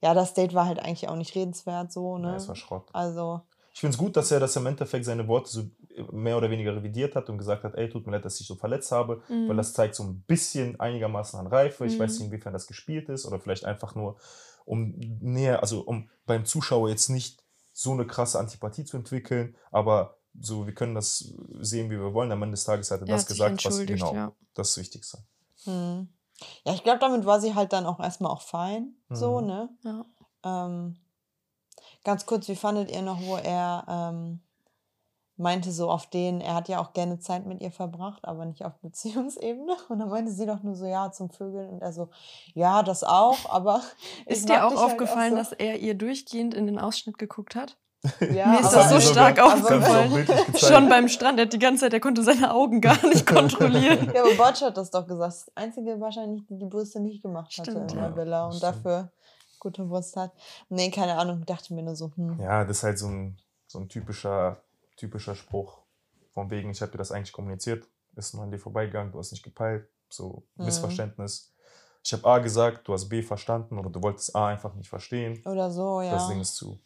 ja, 0.02 0.14
das 0.14 0.34
Date 0.34 0.54
war 0.54 0.66
halt 0.66 0.80
eigentlich 0.80 1.08
auch 1.08 1.16
nicht 1.16 1.34
redenswert 1.36 1.92
so, 1.92 2.18
ne? 2.18 2.30
Ja, 2.30 2.36
es 2.36 2.48
war 2.48 2.56
Schrott. 2.56 2.88
Also, 2.94 3.42
Ich 3.74 3.80
finde 3.80 3.94
es 3.96 3.98
gut, 3.98 4.16
dass 4.18 4.30
er 4.32 4.40
das 4.40 4.56
im 4.56 4.66
Endeffekt 4.66 5.06
seine 5.06 5.28
Worte 5.28 5.50
so 5.50 5.64
mehr 6.12 6.38
oder 6.38 6.50
weniger 6.50 6.76
revidiert 6.76 7.16
hat 7.16 7.30
und 7.30 7.38
gesagt 7.38 7.64
hat, 7.64 7.76
ey, 7.76 7.90
tut 7.90 8.06
mir 8.06 8.14
leid, 8.14 8.26
dass 8.26 8.40
ich 8.40 8.48
so 8.48 8.56
verletzt 8.56 8.92
habe, 8.92 9.22
Mhm. 9.30 9.50
weil 9.50 9.58
das 9.58 9.74
zeigt 9.74 9.96
so 9.96 10.04
ein 10.04 10.22
bisschen 10.22 10.80
einigermaßen 10.80 11.40
an 11.40 11.48
Reife. 11.48 11.86
Ich 11.86 11.98
Mhm. 11.98 12.04
weiß 12.04 12.20
nicht, 12.20 12.28
inwiefern 12.28 12.54
das 12.54 12.68
gespielt 12.68 13.10
ist 13.10 13.26
oder 13.26 13.40
vielleicht 13.40 13.66
einfach 13.66 13.96
nur, 13.96 14.18
um 14.66 14.94
näher, 15.20 15.62
also 15.62 15.82
um 15.82 16.10
beim 16.26 16.46
Zuschauer 16.46 16.90
jetzt 16.90 17.10
nicht 17.10 17.44
so 17.74 17.92
eine 17.94 18.06
krasse 18.06 18.40
Antipathie 18.40 18.86
zu 18.86 18.98
entwickeln, 18.98 19.56
aber 19.72 20.18
so, 20.40 20.66
wir 20.66 20.74
können 20.74 20.96
das 20.96 21.34
sehen, 21.60 21.90
wie 21.90 22.00
wir 22.00 22.14
wollen. 22.14 22.32
Am 22.32 22.42
Ende 22.44 22.56
des 22.56 22.64
Tages 22.64 22.90
hat 22.92 23.02
er 23.02 23.08
Er 23.08 23.14
das 23.16 23.22
hat 23.24 23.28
gesagt, 23.28 23.66
was 23.66 23.86
genau 23.86 24.14
ja. 24.16 24.32
das 24.54 24.78
Wichtigste. 24.78 25.18
hm. 25.66 26.08
ja, 26.66 26.74
ich 26.74 26.84
glaube, 26.84 27.00
damit 27.00 27.26
war 27.26 27.40
sie 27.42 27.54
halt 27.54 27.74
dann 27.74 27.86
auch 27.86 28.00
erstmal 28.00 28.32
auch 28.32 28.42
fein. 28.42 28.96
So, 29.10 29.42
Mhm. 29.42 29.48
ne? 29.48 29.70
Ja. 29.84 30.06
Ähm, 30.44 30.96
ganz 32.04 32.26
kurz, 32.26 32.48
wie 32.48 32.56
fandet 32.56 32.92
ihr 32.92 33.02
noch, 33.02 33.22
wo 33.22 33.36
er 33.38 33.86
ähm, 33.88 34.40
meinte 35.42 35.72
so 35.72 35.90
auf 35.90 36.08
den, 36.08 36.42
er 36.42 36.56
hat 36.56 36.70
ja 36.70 36.80
auch 36.80 36.94
gerne 36.94 37.20
Zeit 37.20 37.46
mit 37.46 37.62
ihr 37.62 37.72
verbracht, 37.72 38.24
aber 38.24 38.46
nicht 38.46 38.64
auf 38.64 38.74
Beziehungsebene. 38.82 39.76
Und 39.90 40.00
dann 40.00 40.10
meinte 40.10 40.32
sie 40.32 40.46
doch 40.46 40.64
nur 40.64 40.76
so, 40.76 40.86
ja, 40.86 41.12
zum 41.12 41.30
Vögeln. 41.30 41.70
Und 41.70 41.82
er 41.82 41.92
so, 41.92 42.10
ja, 42.54 42.84
das 42.84 43.04
auch, 43.04 43.50
aber. 43.50 43.82
Ist 44.26 44.48
dir 44.48 44.66
auch 44.66 44.72
dich 44.72 44.80
halt 44.80 44.92
aufgefallen, 44.92 45.32
so. 45.32 45.38
dass 45.38 45.52
er 45.52 45.80
ihr 45.80 45.96
durchgehend 45.96 46.54
in 46.54 46.68
den 46.68 46.80
Ausschnitt 46.80 47.18
geguckt 47.18 47.56
hat? 47.56 47.78
ja, 48.34 48.48
Mir 48.48 48.62
ist 48.62 48.72
das 48.72 48.90
so 48.90 48.98
die 48.98 49.06
stark 49.06 49.40
auch 49.40 49.54
aufgefallen. 49.54 50.28
Schon 50.56 50.90
beim 50.90 51.08
Strand, 51.08 51.38
er 51.38 51.46
hat 51.46 51.54
die 51.54 51.60
ganze 51.60 51.82
Zeit, 51.82 51.94
er 51.94 52.00
konnte 52.00 52.24
seine 52.24 52.52
Augen 52.52 52.82
gar 52.82 52.98
nicht 53.06 53.28
kontrollieren. 53.28 54.12
Ja, 54.14 54.24
aber 54.24 54.34
Botsch 54.34 54.62
hat 54.62 54.76
das 54.76 54.90
doch 54.90 55.06
gesagt. 55.06 55.34
Das 55.34 55.52
einzige 55.56 56.00
wahrscheinlich, 56.00 56.44
die 56.48 56.58
die 56.58 56.66
Brüste 56.66 57.00
nicht 57.00 57.22
gemacht 57.22 57.56
hatte 57.60 57.72
Stimmt, 57.72 57.92
in 57.92 58.00
ja. 58.00 58.08
der 58.08 58.16
Villa 58.16 58.46
Das 58.46 58.56
und 58.56 58.58
stimmt. 58.58 58.86
dafür 58.86 59.12
gute 59.60 59.84
Brust 59.84 60.18
hat. 60.18 60.32
Nee, 60.70 60.90
keine 60.90 61.18
Ahnung, 61.18 61.46
dachte 61.46 61.74
mir 61.74 61.84
nur 61.84 61.96
so, 61.96 62.12
hm. 62.16 62.40
Ja, 62.40 62.66
das 62.66 62.78
ist 62.78 62.84
halt 62.84 63.00
so 63.00 63.08
ein, 63.08 63.38
so 63.68 63.80
ein 63.80 63.88
typischer, 63.88 64.58
typischer 64.98 65.36
Spruch. 65.36 65.80
Von 66.32 66.50
wegen, 66.50 66.70
ich 66.72 66.82
habe 66.82 66.92
dir 66.92 66.98
das 66.98 67.12
eigentlich 67.12 67.34
kommuniziert, 67.34 67.88
ist 68.16 68.34
nur 68.34 68.44
an 68.44 68.52
dir 68.52 68.60
vorbeigegangen, 68.60 69.12
du 69.12 69.20
hast 69.20 69.32
nicht 69.32 69.44
gepeilt. 69.44 69.88
So 70.10 70.44
Mhm. 70.56 70.66
Missverständnis. 70.66 71.54
Ich 72.04 72.14
habe 72.14 72.26
A 72.26 72.40
gesagt, 72.40 72.88
du 72.88 72.94
hast 72.94 73.10
B 73.10 73.22
verstanden 73.22 73.78
oder 73.78 73.90
du 73.90 74.02
wolltest 74.02 74.36
A 74.36 74.48
einfach 74.48 74.74
nicht 74.74 74.90
verstehen. 74.90 75.42
Oder 75.46 75.72
so, 75.72 76.02
ja. 76.02 76.12
Das 76.12 76.28
Ding 76.28 76.42
ist 76.42 76.56
zu. 76.56 76.80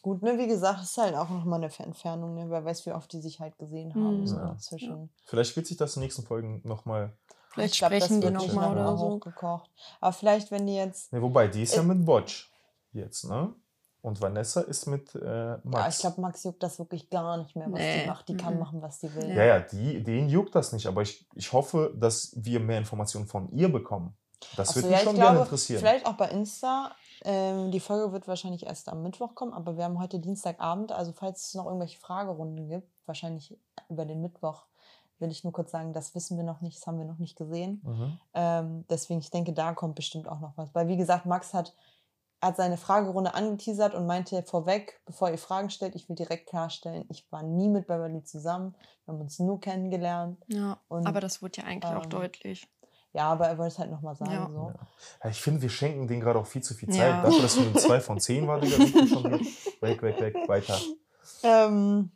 Gut, 0.00 0.22
ne, 0.22 0.38
wie 0.38 0.46
gesagt, 0.46 0.82
ist 0.82 0.96
halt 0.96 1.14
auch 1.14 1.28
nochmal 1.28 1.62
eine 1.62 1.72
Entfernung, 1.76 2.34
ne, 2.34 2.48
wer 2.48 2.64
weiß, 2.64 2.86
wie 2.86 2.92
oft 2.92 3.12
die 3.12 3.20
sich 3.20 3.40
halt 3.40 3.58
gesehen 3.58 3.94
haben. 3.94 4.20
Mhm. 4.20 4.26
So 4.26 4.36
Ja. 4.36 4.56
zwischen. 4.58 5.10
Vielleicht 5.24 5.56
wird 5.56 5.66
sich 5.66 5.76
das 5.76 5.96
in 5.96 6.00
den 6.00 6.06
nächsten 6.06 6.22
Folgen 6.24 6.62
nochmal. 6.64 7.16
Vielleicht 7.50 7.74
Ich 7.74 7.78
glaub, 7.80 7.90
das 7.90 8.04
sprechen 8.04 8.20
noch 8.32 8.40
sich 8.40 8.48
nochmal 8.48 8.74
noch 8.74 8.80
oder 8.82 8.96
so. 8.98 9.04
hochgekocht. 9.16 9.70
Aber 10.00 10.12
vielleicht, 10.12 10.50
wenn 10.50 10.66
die 10.66 10.76
jetzt. 10.76 11.12
Ne, 11.12 11.20
wobei, 11.20 11.48
die 11.48 11.62
ist 11.62 11.74
ja 11.74 11.82
Äh, 11.82 11.86
mit 11.86 12.04
Botsch 12.04 12.50
jetzt, 12.92 13.24
ne? 13.24 13.54
Und 14.00 14.20
Vanessa 14.20 14.60
ist 14.60 14.86
mit 14.86 15.14
äh, 15.14 15.58
Max. 15.64 15.72
Ja, 15.72 15.88
ich 15.88 15.98
glaube, 15.98 16.20
Max 16.20 16.44
juckt 16.44 16.62
das 16.62 16.78
wirklich 16.78 17.10
gar 17.10 17.36
nicht 17.38 17.56
mehr, 17.56 17.66
was 17.70 17.80
Nee, 17.80 18.02
die 18.02 18.06
macht. 18.08 18.28
Die 18.28 18.36
kann 18.36 18.54
mhm. 18.54 18.60
machen, 18.60 18.82
was 18.82 19.00
die 19.00 19.12
will. 19.14 19.28
ja, 19.28 19.44
ja, 19.44 19.60
die, 19.60 20.02
den 20.02 20.28
juckt 20.28 20.54
das 20.54 20.72
nicht, 20.72 20.86
aber 20.86 21.02
ich, 21.02 21.26
ich 21.34 21.52
hoffe, 21.52 21.92
dass 21.96 22.32
wir 22.36 22.60
mehr 22.60 22.78
Informationen 22.78 23.26
von 23.26 23.50
ihr 23.50 23.70
bekommen. 23.70 24.16
Das 24.56 24.70
Ach 24.70 24.76
wird 24.76 24.84
so, 24.84 24.90
mich 24.90 24.98
ja, 25.00 25.04
schon 25.04 25.16
gerne 25.16 25.40
interessieren. 25.40 25.80
Vielleicht 25.80 26.06
auch 26.06 26.14
bei 26.14 26.28
Insta. 26.28 26.92
Ähm, 27.24 27.72
die 27.72 27.80
Folge 27.80 28.12
wird 28.12 28.28
wahrscheinlich 28.28 28.66
erst 28.66 28.88
am 28.88 29.02
Mittwoch 29.02 29.34
kommen, 29.34 29.52
aber 29.52 29.76
wir 29.76 29.84
haben 29.84 29.98
heute 29.98 30.20
Dienstagabend. 30.20 30.92
Also, 30.92 31.12
falls 31.12 31.48
es 31.48 31.54
noch 31.54 31.66
irgendwelche 31.66 31.98
Fragerunden 31.98 32.68
gibt, 32.68 32.88
wahrscheinlich 33.06 33.58
über 33.88 34.04
den 34.04 34.20
Mittwoch, 34.20 34.66
will 35.18 35.30
ich 35.30 35.42
nur 35.42 35.52
kurz 35.52 35.72
sagen, 35.72 35.92
das 35.92 36.14
wissen 36.14 36.36
wir 36.36 36.44
noch 36.44 36.60
nicht, 36.60 36.78
das 36.78 36.86
haben 36.86 36.98
wir 36.98 37.04
noch 37.04 37.18
nicht 37.18 37.36
gesehen. 37.36 37.82
Mhm. 37.84 38.18
Ähm, 38.34 38.84
deswegen, 38.88 39.18
ich 39.18 39.30
denke, 39.30 39.52
da 39.52 39.72
kommt 39.72 39.96
bestimmt 39.96 40.28
auch 40.28 40.38
noch 40.38 40.52
was. 40.56 40.72
Weil, 40.74 40.86
wie 40.86 40.96
gesagt, 40.96 41.26
Max 41.26 41.52
hat 41.52 41.74
hat 42.40 42.56
seine 42.56 42.76
Fragerunde 42.76 43.34
angeteasert 43.34 43.94
und 43.94 44.06
meinte 44.06 44.42
vorweg, 44.44 45.00
bevor 45.06 45.30
ihr 45.30 45.38
Fragen 45.38 45.70
stellt, 45.70 45.94
ich 45.96 46.08
will 46.08 46.16
direkt 46.16 46.48
klarstellen, 46.48 47.04
ich 47.08 47.26
war 47.30 47.42
nie 47.42 47.68
mit 47.68 47.86
Beverly 47.86 48.22
zusammen. 48.22 48.76
Wir 49.04 49.14
haben 49.14 49.20
uns 49.20 49.38
nur 49.38 49.60
kennengelernt. 49.60 50.38
Ja, 50.48 50.80
Und, 50.88 51.06
aber 51.06 51.20
das 51.20 51.42
wurde 51.42 51.62
ja 51.62 51.64
eigentlich 51.64 51.92
auch 51.92 52.04
ähm, 52.04 52.10
deutlich. 52.10 52.68
Ja, 53.12 53.30
aber 53.30 53.48
er 53.48 53.58
wollte 53.58 53.72
es 53.72 53.78
halt 53.78 53.90
nochmal 53.90 54.14
sagen. 54.14 54.32
Ja. 54.32 54.48
So. 54.48 54.72
Ja, 55.24 55.30
ich 55.30 55.40
finde, 55.40 55.62
wir 55.62 55.70
schenken 55.70 56.06
denen 56.06 56.20
gerade 56.20 56.38
auch 56.38 56.46
viel 56.46 56.62
zu 56.62 56.74
viel 56.74 56.88
Zeit. 56.90 56.98
Ja. 56.98 57.22
Dafür, 57.22 57.42
dass 57.42 57.56
wir 57.56 57.74
2 57.74 58.00
von 58.00 58.20
10 58.20 58.46
war, 58.46 58.60
Digga, 58.60 58.76
schon 59.06 59.24
weg, 59.80 60.02
weg, 60.02 60.20
weg, 60.20 60.36
weiter. 60.46 60.78
Ähm, 61.42 62.10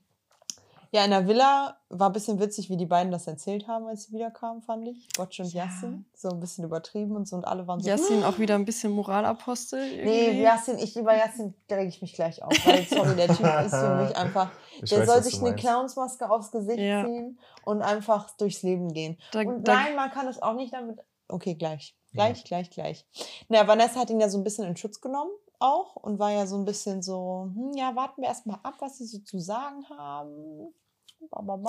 ja, 0.92 1.04
in 1.04 1.10
der 1.10 1.26
Villa 1.26 1.78
war 1.88 2.10
ein 2.10 2.12
bisschen 2.12 2.38
witzig, 2.38 2.68
wie 2.70 2.76
die 2.76 2.86
beiden 2.86 3.10
das 3.10 3.26
erzählt 3.26 3.66
haben, 3.66 3.86
als 3.86 4.04
sie 4.04 4.12
wiederkamen, 4.12 4.62
fand 4.62 4.86
ich. 4.86 5.08
Botsch 5.16 5.40
und 5.40 5.52
Ja. 5.52 5.64
Yassin. 5.64 6.04
So 6.14 6.28
ein 6.28 6.38
bisschen 6.38 6.64
übertrieben 6.64 7.16
und 7.16 7.26
so 7.26 7.34
und 7.36 7.44
alle 7.46 7.66
waren 7.66 7.80
so. 7.80 7.88
Yassin 7.88 8.22
auch 8.24 8.38
wieder 8.38 8.54
ein 8.56 8.64
bisschen 8.66 8.92
Moralapostel. 8.92 9.80
Nee, 10.04 10.26
irgendwie. 10.26 10.42
Yassin, 10.42 10.78
ich 10.78 10.94
über 10.96 11.16
Yassin 11.16 11.54
reg 11.70 11.88
ich 11.88 12.02
mich 12.02 12.12
gleich 12.12 12.42
auf, 12.42 12.52
weil 12.66 12.84
sorry, 12.84 13.16
der 13.16 13.28
Typ 13.28 13.46
ist 13.64 13.74
für 13.74 13.96
mich 14.04 14.16
einfach. 14.16 14.50
Ich 14.82 14.90
Der 14.90 15.00
weiß, 15.00 15.06
soll 15.08 15.22
sich 15.22 15.40
eine. 15.40 15.54
Clownsmaske 15.54 16.28
aufs 16.30 16.50
Gesicht 16.50 16.78
Ja. 16.78 17.04
ziehen 17.04 17.38
und 17.64 17.82
einfach 17.82 18.30
durchs 18.36 18.62
Leben 18.62 18.92
gehen. 18.92 19.18
Da, 19.32 19.40
Und 19.40 19.66
da, 19.68 19.74
nein, 19.74 19.96
man 19.96 20.10
kann 20.10 20.26
es 20.28 20.40
auch 20.42 20.54
nicht 20.54 20.72
damit. 20.72 20.98
Okay, 21.28 21.54
gleich. 21.54 21.94
Gleich, 22.12 22.44
gleich, 22.44 22.68
gleich. 22.70 23.06
Na, 23.48 23.66
Vanessa 23.66 24.00
hat 24.00 24.10
ihn 24.10 24.20
ja 24.20 24.28
so 24.28 24.36
ein 24.38 24.44
bisschen 24.44 24.66
in 24.66 24.76
Schutz 24.76 25.00
genommen 25.00 25.30
auch 25.58 25.96
und 25.96 26.18
war 26.18 26.30
ja 26.30 26.46
so 26.46 26.56
ein 26.56 26.64
bisschen 26.66 27.00
so, 27.02 27.48
hm, 27.54 27.72
ja, 27.74 27.94
warten 27.96 28.20
wir 28.20 28.28
erstmal 28.28 28.58
ab, 28.62 28.74
was 28.80 28.98
sie 28.98 29.06
so 29.06 29.18
zu 29.20 29.38
sagen 29.38 29.88
haben. 29.88 30.74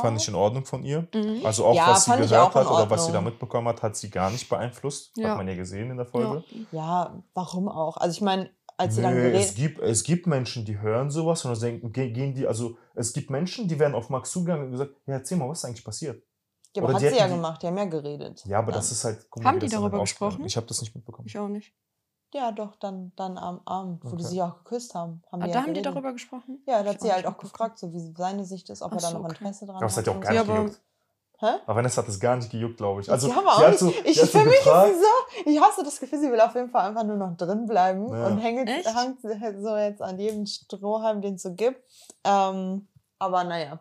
Fand 0.01 0.21
ich 0.21 0.27
in 0.27 0.35
Ordnung 0.35 0.65
von 0.65 0.83
ihr. 0.83 1.07
Mhm. 1.13 1.45
Also 1.45 1.65
auch 1.65 1.75
Ja, 1.75 1.89
was 1.89 2.05
sie 2.05 2.11
gehört 2.17 2.55
hat 2.55 2.67
oder 2.67 2.89
was 2.89 3.05
sie 3.05 3.11
da 3.11 3.21
mitbekommen 3.21 3.67
hat, 3.67 3.81
hat 3.81 3.95
sie 3.95 4.09
gar 4.09 4.29
nicht 4.29 4.49
beeinflusst. 4.49 5.11
Ja. 5.17 5.29
Hat 5.29 5.37
man 5.37 5.47
ja 5.47 5.55
gesehen 5.55 5.91
in 5.91 5.97
der 5.97 6.05
ja. 6.05 6.11
Folge. 6.11 6.43
Ja, 6.71 7.23
warum 7.33 7.67
auch? 7.69 7.97
Also 7.97 8.15
ich 8.15 8.21
meine, 8.21 8.49
als 8.77 8.95
sie 8.95 9.01
dann 9.01 9.13
Nö, 9.13 9.19
es 9.27 9.53
geredet 9.53 9.55
gibt, 9.55 9.79
es 9.81 10.03
gibt 10.03 10.27
Menschen, 10.27 10.65
die 10.65 10.79
hören 10.79 11.11
sowas 11.11 11.45
und 11.45 11.51
dann 11.51 11.59
denken, 11.61 11.91
ge- 11.93 12.11
gehen 12.11 12.33
die, 12.33 12.47
also 12.47 12.77
es 12.95 13.13
gibt 13.13 13.29
Menschen, 13.29 13.67
die 13.67 13.77
werden 13.79 13.93
auf 13.95 14.09
Max 14.09 14.31
zugegangen 14.31 14.65
und 14.65 14.71
gesagt, 14.71 14.91
ja, 15.05 15.13
erzähl 15.13 15.37
mal, 15.37 15.47
was 15.47 15.59
ist 15.59 15.65
eigentlich 15.65 15.85
passiert? 15.85 16.23
ja, 16.75 16.81
aber 16.81 16.95
oder 16.95 17.01
hat 17.05 17.11
sie 17.13 17.17
ja 17.19 17.27
gemacht, 17.27 17.61
die 17.61 17.67
haben 17.67 17.77
ja 17.77 17.85
geredet. 17.85 18.43
Ja, 18.45 18.57
aber 18.57 18.71
Dann. 18.71 18.79
das 18.79 18.91
ist 18.91 19.03
halt. 19.03 19.27
guck 19.29 19.45
Haben 19.45 19.59
die 19.59 19.67
darüber 19.67 19.99
gesprochen? 19.99 20.43
Ich 20.45 20.57
habe 20.57 20.65
das 20.65 20.81
nicht 20.81 20.95
mitbekommen. 20.95 21.27
Ich 21.27 21.37
auch 21.37 21.47
nicht. 21.47 21.71
Ja, 22.33 22.51
doch, 22.51 22.75
dann, 22.77 23.11
dann 23.15 23.37
am 23.37 23.61
Abend, 23.65 24.03
wo 24.03 24.09
die 24.15 24.23
Okay. 24.23 24.31
sich 24.31 24.41
auch 24.41 24.57
geküsst 24.63 24.95
haben. 24.95 25.21
haben 25.31 25.41
Ah, 25.41 25.45
die 25.45 25.51
da 25.51 25.57
ja 25.59 25.61
haben 25.61 25.73
die 25.73 25.81
geredet. 25.81 25.93
darüber 25.95 26.13
gesprochen? 26.13 26.61
Ja, 26.65 26.81
da 26.83 26.89
hat 26.91 27.01
sie 27.01 27.11
halt 27.13 27.25
auch 27.27 27.37
gefragt, 27.37 27.77
so 27.79 27.93
wie 27.93 28.13
seine 28.17 28.43
Sicht 28.45 28.69
ist, 28.69 28.81
ob 28.81 28.91
Ach 28.91 28.95
er 28.95 29.01
da 29.01 29.07
so, 29.09 29.17
noch 29.19 29.25
okay. 29.25 29.35
Interesse 29.39 29.65
dran 29.65 29.75
Aber 29.77 29.85
es 29.85 29.97
hat 29.97 30.07
hat. 30.07 30.13
ja 30.13 30.19
auch 30.19 30.19
gar 30.21 30.31
nicht 30.33 30.47
gejuckt. 30.47 30.81
Hä? 31.39 31.45
Aber 31.65 31.75
Vanessa 31.75 32.01
hat 32.01 32.07
das 32.07 32.19
gar 32.19 32.35
nicht 32.37 32.49
gejuckt, 32.51 32.77
glaube 32.77 33.01
ich. 33.01 33.11
Also, 33.11 33.27
ja, 33.27 33.33
aber 33.35 33.43
die 33.43 33.47
auch 33.49 33.59
hat 33.61 33.69
nicht. 33.71 33.79
so, 33.79 33.89
ich, 33.89 34.13
die 34.13 34.21
hat 34.21 34.29
so 34.29 34.39
für 34.39 34.45
mich 34.45 34.53
ist 34.55 34.63
gefragt, 34.63 34.93
sie 34.93 34.99
so, 35.43 35.49
ich 35.51 35.61
hasse 35.61 35.83
das 35.83 35.99
Gefühl, 35.99 36.19
sie 36.19 36.31
will 36.31 36.39
auf 36.41 36.55
jeden 36.55 36.69
Fall 36.69 36.87
einfach 36.89 37.03
nur 37.03 37.17
noch 37.17 37.35
drin 37.37 37.65
bleiben 37.65 38.07
Ja. 38.11 38.27
und 38.27 38.37
hängt, 38.39 38.67
hängt 38.69 39.21
so 39.61 39.75
jetzt 39.75 40.01
an 40.01 40.19
jedem 40.19 40.45
Strohhalm, 40.45 41.21
den 41.21 41.35
es 41.35 41.41
so 41.43 41.53
gibt. 41.53 41.81
Ähm, 42.23 42.87
aber 43.19 43.43
naja. 43.43 43.79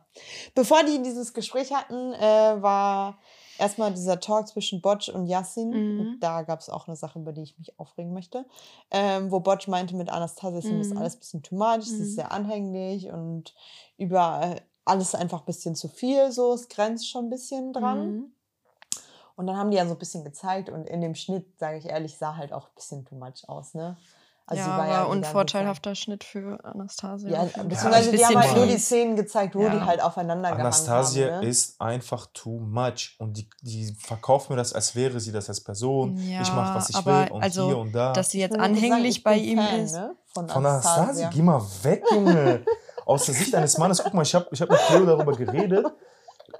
Bevor 0.54 0.82
die 0.84 1.02
dieses 1.02 1.32
Gespräch 1.34 1.72
hatten, 1.72 2.12
äh, 2.14 2.60
war 2.62 3.18
erstmal 3.62 3.92
dieser 3.92 4.18
Talk 4.20 4.48
zwischen 4.48 4.82
Botsch 4.82 5.08
und 5.08 5.26
Yassin. 5.26 5.70
Mhm. 5.70 6.00
Und 6.00 6.20
da 6.20 6.42
gab 6.42 6.60
es 6.60 6.68
auch 6.68 6.88
eine 6.88 6.96
Sache, 6.96 7.18
über 7.18 7.32
die 7.32 7.42
ich 7.42 7.56
mich 7.58 7.78
aufregen 7.78 8.12
möchte. 8.12 8.44
Ähm, 8.90 9.30
wo 9.30 9.40
Botsch 9.40 9.68
meinte, 9.68 9.94
mit 9.96 10.10
Anastasia 10.10 10.58
ist 10.58 10.70
Mhm. 10.70 10.98
alles 10.98 11.14
ein 11.14 11.18
bisschen 11.20 11.42
too 11.42 11.54
much, 11.56 11.84
sie 11.84 11.96
Mhm. 11.96 12.02
ist 12.02 12.14
sehr 12.16 12.32
anhänglich 12.32 13.10
und 13.10 13.54
über 13.96 14.56
alles 14.84 15.14
einfach 15.14 15.40
ein 15.40 15.46
bisschen 15.46 15.76
zu 15.76 15.88
viel, 15.88 16.32
so, 16.32 16.52
es 16.52 16.68
grenzt 16.68 17.08
schon 17.08 17.26
ein 17.26 17.30
bisschen 17.30 17.72
dran. 17.72 18.08
Mhm. 18.08 18.32
Und 19.36 19.46
dann 19.46 19.56
haben 19.56 19.70
die 19.70 19.76
ja 19.76 19.86
so 19.86 19.92
ein 19.92 19.98
bisschen 19.98 20.24
gezeigt 20.24 20.68
und 20.68 20.86
in 20.86 21.00
dem 21.00 21.14
Schnitt, 21.14 21.58
sage 21.58 21.78
ich 21.78 21.86
ehrlich, 21.86 22.18
sah 22.18 22.36
halt 22.36 22.52
auch 22.52 22.66
ein 22.66 22.74
bisschen 22.74 23.04
too 23.04 23.14
much 23.14 23.48
aus, 23.48 23.74
ne? 23.74 23.96
Sie 24.52 24.58
ja, 24.58 24.68
war 24.68 24.78
war 24.78 24.86
wieder 24.86 25.08
unvorteilhafter 25.08 25.94
Schnitt 25.94 26.24
für 26.24 26.58
Anastasia. 26.64 27.30
Ja, 27.30 27.44
beziehungsweise 27.64 28.10
Ein 28.10 28.16
die 28.16 28.24
haben 28.26 28.38
halt 28.38 28.56
nur 28.56 28.66
die. 28.66 28.78
Szenen 28.78 29.16
gezeigt, 29.16 29.54
wo 29.54 29.62
Ja. 29.62 29.70
die 29.70 29.80
halt 29.80 30.02
aufeinander 30.02 30.50
Anastasia 30.52 31.32
haben. 31.34 31.40
Ne? 31.40 31.48
ist 31.48 31.80
einfach 31.80 32.26
too 32.32 32.58
much. 32.58 33.16
Und 33.18 33.36
die, 33.36 33.48
die 33.62 33.94
verkauft 34.00 34.50
mir 34.50 34.56
das, 34.56 34.72
als 34.72 34.94
wäre 34.96 35.20
sie 35.20 35.32
das 35.32 35.48
als 35.48 35.60
Person. 35.60 36.16
ich 36.18 36.52
mache, 36.52 36.74
was 36.76 36.88
ich 36.90 36.94
Ja, 36.96 37.00
aber 37.00 37.24
will 37.24 37.30
und 37.32 37.42
also, 37.42 37.66
hier 37.66 37.78
und 37.78 37.92
da. 37.92 38.12
Dass 38.12 38.30
sie 38.30 38.40
jetzt 38.40 38.58
anhänglich 38.58 39.18
ich 39.18 39.22
bei 39.24 39.36
ihm 39.36 39.58
Fan, 39.58 39.80
ist. 39.80 39.92
Ne? 39.92 40.14
Von, 40.32 40.48
Von 40.48 40.64
Anastasia, 40.66 41.02
Anastasia. 41.02 41.30
geh 41.32 41.42
mal 41.42 41.62
weg, 41.82 42.04
Junge. 42.10 42.64
Aus 43.04 43.26
der 43.26 43.34
Sicht 43.34 43.54
eines 43.54 43.78
Mannes, 43.78 44.02
guck 44.02 44.14
mal, 44.14 44.22
ich 44.22 44.34
habe 44.34 44.46
ich 44.52 44.60
hab 44.62 44.70
mit 44.70 44.78
Cleo 44.78 45.04
darüber 45.04 45.32
geredet. 45.32 45.86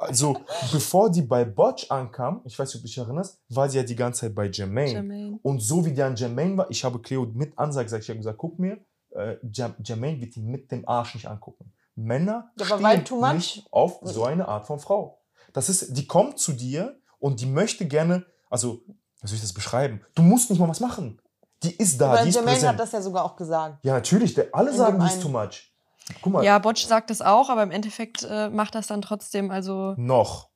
Also, 0.03 0.37
bevor 0.73 1.11
die 1.11 1.23
bei 1.23 1.45
Botch 1.45 1.91
ankam, 1.91 2.41
ich 2.45 2.59
weiß 2.59 2.69
nicht, 2.69 2.77
ob 2.77 2.83
du 2.83 2.87
dich 2.89 2.99
erinnerst, 2.99 3.39
war 3.49 3.69
sie 3.69 3.79
ja 3.79 3.85
die 3.85 3.97
ganze 3.97 4.21
Zeit 4.23 4.35
bei 4.35 4.47
Jermaine. 4.47 4.91
Jermaine. 4.93 5.39
Und 5.43 5.61
so 5.61 5.85
wie 5.85 5.93
die 5.93 6.03
an 6.03 6.17
Jermaine 6.17 6.57
war, 6.57 6.71
ich 6.71 6.83
habe 6.85 7.01
Cleo 7.01 7.27
mit 7.33 7.57
Ansage 7.59 7.85
gesagt, 7.87 8.03
ich 8.05 8.11
habe 8.11 8.19
gesagt, 8.19 8.39
guck 8.39 8.59
mir, 8.59 8.79
äh, 9.11 9.37
Jermaine 9.85 10.21
wird 10.21 10.37
ihn 10.37 10.47
mit 10.47 10.71
dem 10.71 10.87
Arsch 10.89 11.15
nicht 11.15 11.27
angucken. 11.29 11.73
Männer 11.95 12.51
stehen 12.63 13.05
too 13.05 13.21
much- 13.21 13.33
nicht 13.35 13.67
auf 13.71 14.01
so 14.03 14.25
eine 14.25 14.49
Art 14.49 14.67
von 14.67 14.79
Frau. 14.81 15.19
Das 15.53 15.69
ist, 15.69 15.97
die 15.97 16.07
kommt 16.07 16.39
zu 16.39 16.53
dir 16.53 16.99
und 17.19 17.41
die 17.41 17.47
möchte 17.47 17.87
gerne, 17.87 18.25
also, 18.49 18.81
wie 19.21 19.27
soll 19.29 19.37
ich 19.37 19.43
das 19.43 19.53
beschreiben? 19.53 20.01
Du 20.15 20.23
musst 20.23 20.49
nicht 20.51 20.59
mal 20.59 20.69
was 20.69 20.81
machen. 20.81 21.21
Die 21.63 21.77
ist 21.77 22.01
da, 22.01 22.13
Aber 22.13 22.23
die 22.23 22.31
ist 22.31 22.35
Jermaine 22.35 22.55
präsent. 22.57 22.73
hat 22.73 22.81
das 22.81 22.93
ja 22.93 23.01
sogar 23.03 23.25
auch 23.25 23.37
gesagt. 23.37 23.85
Ja, 23.85 23.93
natürlich. 23.95 24.35
Der, 24.35 24.49
alle 24.53 24.71
In 24.71 24.77
sagen, 24.77 24.99
die 24.99 25.07
ist 25.07 25.23
too 25.23 25.29
much. 25.29 25.72
Guck 26.21 26.33
mal, 26.33 26.45
Ja, 26.45 26.59
Botsch 26.59 26.87
sagt 26.87 27.11
es 27.11 27.23
auch, 27.23 27.49
aber 27.51 27.63
im 27.63 27.71
Endeffekt 27.71 28.27
äh, 28.29 28.49
macht 28.51 28.75
das 28.75 28.87
dann 28.89 29.03
trotzdem, 29.03 29.51
also. 29.51 29.95
noch. 29.97 30.51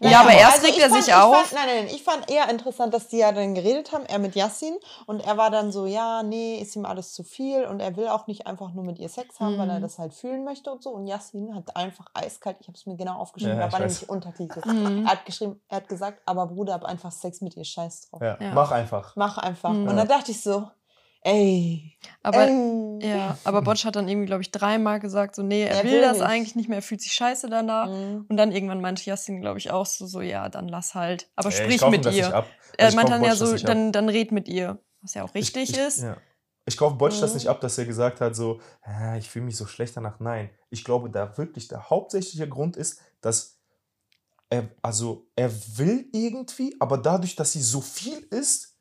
Ja, 0.00 0.20
aber 0.22 0.32
erst 0.32 0.64
regt 0.64 0.76
ich 0.78 0.82
er 0.82 0.88
fand, 0.88 1.04
sich 1.04 1.12
ich 1.12 1.20
auf. 1.20 1.36
Fand, 1.36 1.52
nein, 1.52 1.84
nein, 1.84 1.94
ich 1.94 2.02
fand 2.02 2.30
eher 2.30 2.48
interessant, 2.48 2.94
dass 2.94 3.08
die 3.08 3.18
ja 3.18 3.30
dann 3.30 3.54
geredet 3.54 3.92
haben, 3.92 4.06
er 4.06 4.18
mit 4.18 4.34
Yassin. 4.34 4.74
Und 5.04 5.20
er 5.20 5.36
war 5.36 5.50
dann 5.50 5.70
so, 5.70 5.84
ja, 5.84 6.22
nee, 6.22 6.56
ist 6.58 6.74
ihm 6.76 6.86
alles 6.86 7.12
zu 7.12 7.24
viel. 7.24 7.66
Und 7.66 7.80
er 7.80 7.94
will 7.96 8.08
auch 8.08 8.26
nicht 8.26 8.46
einfach 8.46 8.72
nur 8.72 8.84
mit 8.84 8.98
ihr 8.98 9.10
Sex 9.10 9.38
haben, 9.38 9.58
weil 9.58 9.68
er 9.68 9.78
Mhm. 9.78 9.82
das 9.82 9.98
halt 9.98 10.14
fühlen 10.14 10.44
möchte 10.44 10.72
und 10.72 10.82
so. 10.82 10.90
Und 10.90 11.06
Yassin 11.08 11.54
hat 11.54 11.76
einfach 11.76 12.06
eiskalt, 12.14 12.56
ich 12.60 12.68
habe 12.68 12.78
es 12.78 12.86
mir 12.86 12.96
genau 12.96 13.18
aufgeschrieben, 13.18 13.58
Ja, 13.58 13.66
da 13.66 13.72
war 13.72 13.80
ich 13.80 13.86
nämlich 14.00 14.08
Untertitel. 14.08 14.62
Mhm. 14.66 15.04
Er 15.04 15.10
hat 15.12 15.26
geschrieben, 15.26 15.60
er 15.68 15.76
hat 15.78 15.88
gesagt, 15.88 16.22
aber 16.24 16.46
Bruder, 16.46 16.72
hab 16.72 16.84
einfach 16.86 17.12
Sex 17.12 17.42
mit 17.42 17.54
ihr, 17.56 17.64
scheiß 17.64 18.08
drauf. 18.08 18.22
Ja, 18.22 18.38
Ja. 18.40 18.54
Mach 18.54 18.70
einfach. 18.70 19.14
Mach 19.16 19.36
einfach. 19.36 19.72
Mhm. 19.72 19.88
Und 19.88 19.96
da 19.96 20.06
dachte 20.06 20.30
ich 20.30 20.42
so, 20.42 20.70
ey. 21.24 21.96
Aber, 22.22 22.46
ey. 22.48 22.98
ja, 23.08 23.38
aber 23.44 23.62
Botsch 23.62 23.84
hat 23.84 23.96
dann 23.96 24.08
irgendwie, 24.08 24.26
glaube 24.26 24.42
ich, 24.42 24.50
dreimal 24.50 25.00
gesagt, 25.00 25.34
so, 25.34 25.42
nee, 25.42 25.62
er, 25.62 25.70
Er 25.78 25.84
will, 25.84 25.92
will 25.92 26.00
das 26.02 26.18
nicht. 26.18 26.26
eigentlich 26.26 26.56
nicht 26.56 26.68
mehr, 26.68 26.78
er 26.78 26.82
fühlt 26.82 27.00
sich 27.00 27.12
scheiße 27.12 27.48
danach. 27.48 27.88
Mhm. 27.88 28.26
Und 28.28 28.36
dann 28.36 28.52
irgendwann 28.52 28.80
meinte 28.80 29.02
Jasmin, 29.04 29.40
glaube 29.40 29.58
ich, 29.58 29.70
auch 29.70 29.86
so, 29.86 30.06
so, 30.06 30.20
ja, 30.20 30.48
dann 30.48 30.68
lass 30.68 30.94
halt. 30.94 31.28
Aber 31.36 31.48
Ey, 31.48 31.52
ich 31.54 31.58
sprich 31.62 31.82
ihm 31.82 31.90
mit 31.90 32.04
das 32.04 32.14
nicht 32.14 32.28
ihr. 32.28 32.34
ab. 32.34 32.46
Er 32.76 32.86
Also 32.86 32.96
ich 32.96 32.96
meint 32.96 33.10
dann 33.10 33.22
ja 33.24 33.30
Botsch 33.30 33.40
das 33.40 33.60
so, 33.60 33.66
dann, 33.66 33.92
dann 33.92 34.08
red 34.08 34.32
mit 34.32 34.48
ihr. 34.48 34.78
Was 35.00 35.14
ja 35.14 35.24
auch 35.24 35.34
richtig 35.34 35.70
ich, 35.70 35.78
ist. 35.78 36.02
Ja. 36.02 36.16
Ich 36.64 36.76
kaufe 36.76 36.94
Botsch 36.94 37.20
das 37.20 37.30
Mhm. 37.30 37.36
nicht 37.38 37.48
ab, 37.48 37.60
dass 37.60 37.76
er 37.76 37.86
gesagt 37.86 38.20
hat, 38.20 38.36
so, 38.36 38.60
"Ah, 38.82 39.16
ich 39.16 39.28
fühle 39.28 39.44
mich 39.46 39.56
so 39.56 39.66
schlecht 39.66 39.96
danach. 39.96 40.20
Nein, 40.20 40.50
ich 40.70 40.84
glaube, 40.84 41.10
da 41.10 41.36
wirklich 41.36 41.66
der 41.66 41.90
hauptsächliche 41.90 42.48
Grund 42.48 42.76
ist, 42.76 43.00
dass 43.20 43.58
er, 44.48 44.68
also 44.80 45.26
er 45.34 45.50
will 45.76 46.08
irgendwie, 46.12 46.76
aber 46.78 46.98
dadurch, 46.98 47.34
dass 47.34 47.52
sie 47.52 47.62
so 47.62 47.80
viel 47.80 48.18
ist, 48.30 48.71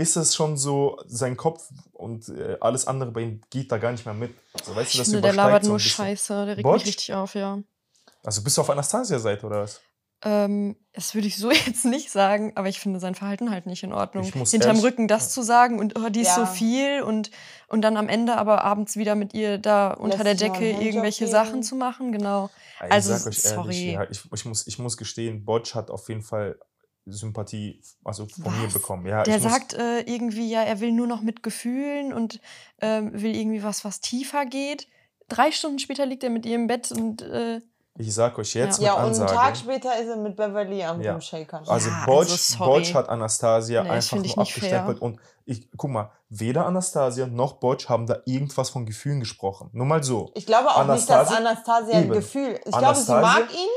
ist 0.00 0.16
es 0.16 0.34
schon 0.34 0.56
so, 0.56 0.98
sein 1.06 1.36
Kopf 1.36 1.68
und 1.92 2.28
äh, 2.30 2.56
alles 2.60 2.86
andere 2.86 3.10
bei 3.10 3.20
ihm 3.20 3.42
geht 3.50 3.70
da 3.70 3.78
gar 3.78 3.92
nicht 3.92 4.04
mehr 4.06 4.14
mit. 4.14 4.34
So, 4.64 4.74
weißt 4.74 4.92
du, 4.94 4.96
Ich 4.96 4.98
das 4.98 5.06
finde, 5.08 5.20
der 5.22 5.32
labert 5.34 5.64
so 5.64 5.70
nur. 5.70 5.78
Scheiße. 5.78 6.46
Der 6.46 6.56
regt 6.56 6.62
Botsch? 6.64 6.80
mich 6.80 6.88
richtig 6.88 7.14
auf, 7.14 7.34
ja. 7.34 7.58
Also 8.24 8.42
bist 8.42 8.56
du 8.56 8.62
auf 8.62 8.70
Anastasia-Seite 8.70 9.46
oder 9.46 9.62
was? 9.62 9.80
Ähm, 10.22 10.76
das 10.92 11.14
würde 11.14 11.26
ich 11.28 11.38
so 11.38 11.50
jetzt 11.66 11.84
nicht 11.86 12.10
sagen, 12.10 12.52
aber 12.56 12.68
ich 12.68 12.78
finde 12.80 13.00
sein 13.00 13.14
Verhalten 13.14 13.50
halt 13.50 13.64
nicht 13.66 13.82
in 13.82 13.92
Ordnung. 13.92 14.24
Ich 14.24 14.34
muss 14.34 14.50
Hinterm 14.50 14.76
ehrlich- 14.76 14.84
Rücken 14.84 15.08
das 15.08 15.32
zu 15.32 15.42
sagen 15.42 15.78
und 15.78 15.98
oh, 15.98 16.08
die 16.10 16.20
ist 16.20 16.34
so 16.34 16.42
Ja. 16.42 16.46
viel 16.46 17.02
und, 17.02 17.30
und 17.68 17.80
dann 17.82 17.96
am 17.96 18.08
Ende 18.08 18.36
aber 18.36 18.62
abends 18.64 18.96
wieder 18.96 19.14
mit 19.14 19.32
ihr 19.34 19.56
da 19.58 19.92
unter 19.92 20.22
der 20.24 20.34
noch 20.34 20.40
einen 20.42 20.52
Decke 20.60 20.70
irgendwelche 20.84 21.24
geben. 21.24 21.30
Sachen 21.32 21.62
zu 21.62 21.74
machen, 21.74 22.12
genau. 22.12 22.50
Ich 22.84 22.92
Also, 22.92 23.14
sag 23.16 23.26
euch 23.28 23.44
ehrlich, 23.44 23.54
sorry. 23.54 23.92
ja, 23.92 24.04
ich, 24.10 24.20
ich, 24.34 24.44
muss, 24.44 24.66
ich 24.66 24.78
muss 24.78 24.96
gestehen, 24.98 25.44
Botsch 25.46 25.74
hat 25.74 25.90
auf 25.90 26.08
jeden 26.10 26.22
Fall 26.22 26.58
Sympathie 27.06 27.80
also 28.04 28.26
von 28.26 28.56
mir 28.58 28.66
Was? 28.66 28.72
bekommen. 28.74 29.06
Ja, 29.06 29.22
Der 29.22 29.40
sagt 29.40 29.74
äh, 29.74 30.00
irgendwie, 30.02 30.50
ja, 30.50 30.62
er 30.62 30.80
will 30.80 30.92
nur 30.92 31.06
noch 31.06 31.22
mit 31.22 31.42
Gefühlen 31.42 32.12
und 32.12 32.40
ähm, 32.80 33.10
will 33.20 33.34
irgendwie 33.34 33.62
was, 33.62 33.84
was 33.84 34.00
tiefer 34.00 34.46
geht. 34.46 34.86
Drei 35.28 35.50
Stunden 35.52 35.78
später 35.78 36.06
liegt 36.06 36.22
er 36.24 36.30
mit 36.30 36.44
ihr 36.46 36.56
im 36.56 36.66
Bett 36.66 36.90
und 36.92 37.22
äh, 37.22 37.60
ich 37.98 38.14
sag 38.14 38.38
euch 38.38 38.54
jetzt 38.54 38.80
Ja. 38.80 38.82
mit 38.82 38.86
Ja, 38.86 38.94
und 38.94 39.00
einen 39.00 39.08
Ansage. 39.22 39.32
Tag 39.34 39.56
später 39.56 40.00
ist 40.00 40.08
er 40.08 40.16
mit 40.16 40.36
Beverly 40.36 40.82
am 40.84 41.00
Ja. 41.02 41.12
Rumshakern. 41.12 41.68
Also 41.68 41.90
Ja, 41.90 42.04
Botsch, 42.06 42.30
also. 42.30 42.58
Botsch 42.64 42.94
hat 42.94 43.08
Anastasia 43.08 43.82
Nee, 43.82 43.90
einfach 43.90 44.12
nur 44.12 44.22
nicht 44.22 44.34
fair. 44.34 44.42
abgestempelt. 44.42 45.02
Und 45.02 45.18
ich, 45.44 45.68
guck 45.76 45.90
mal, 45.90 46.10
weder 46.28 46.64
Anastasia 46.66 47.26
noch 47.26 47.54
Botsch 47.54 47.88
haben 47.88 48.06
da 48.06 48.18
irgendwas 48.24 48.70
von 48.70 48.86
Gefühlen 48.86 49.20
gesprochen. 49.20 49.68
Nur 49.72 49.84
mal 49.86 50.02
so. 50.02 50.30
Ich 50.34 50.46
glaube 50.46 50.68
auch 50.70 50.86
nicht, 50.86 51.10
dass 51.10 51.28
Anastasia- 51.28 51.36
Anastasia 51.38 51.96
ein 51.96 52.04
Eben. 52.04 52.12
Gefühl. 52.12 52.54
Ich 52.64 52.72
glaube, 52.72 52.94
sie 52.94 53.12
Anastasia- 53.12 53.20
mag 53.20 53.52
ihn. 53.52 53.68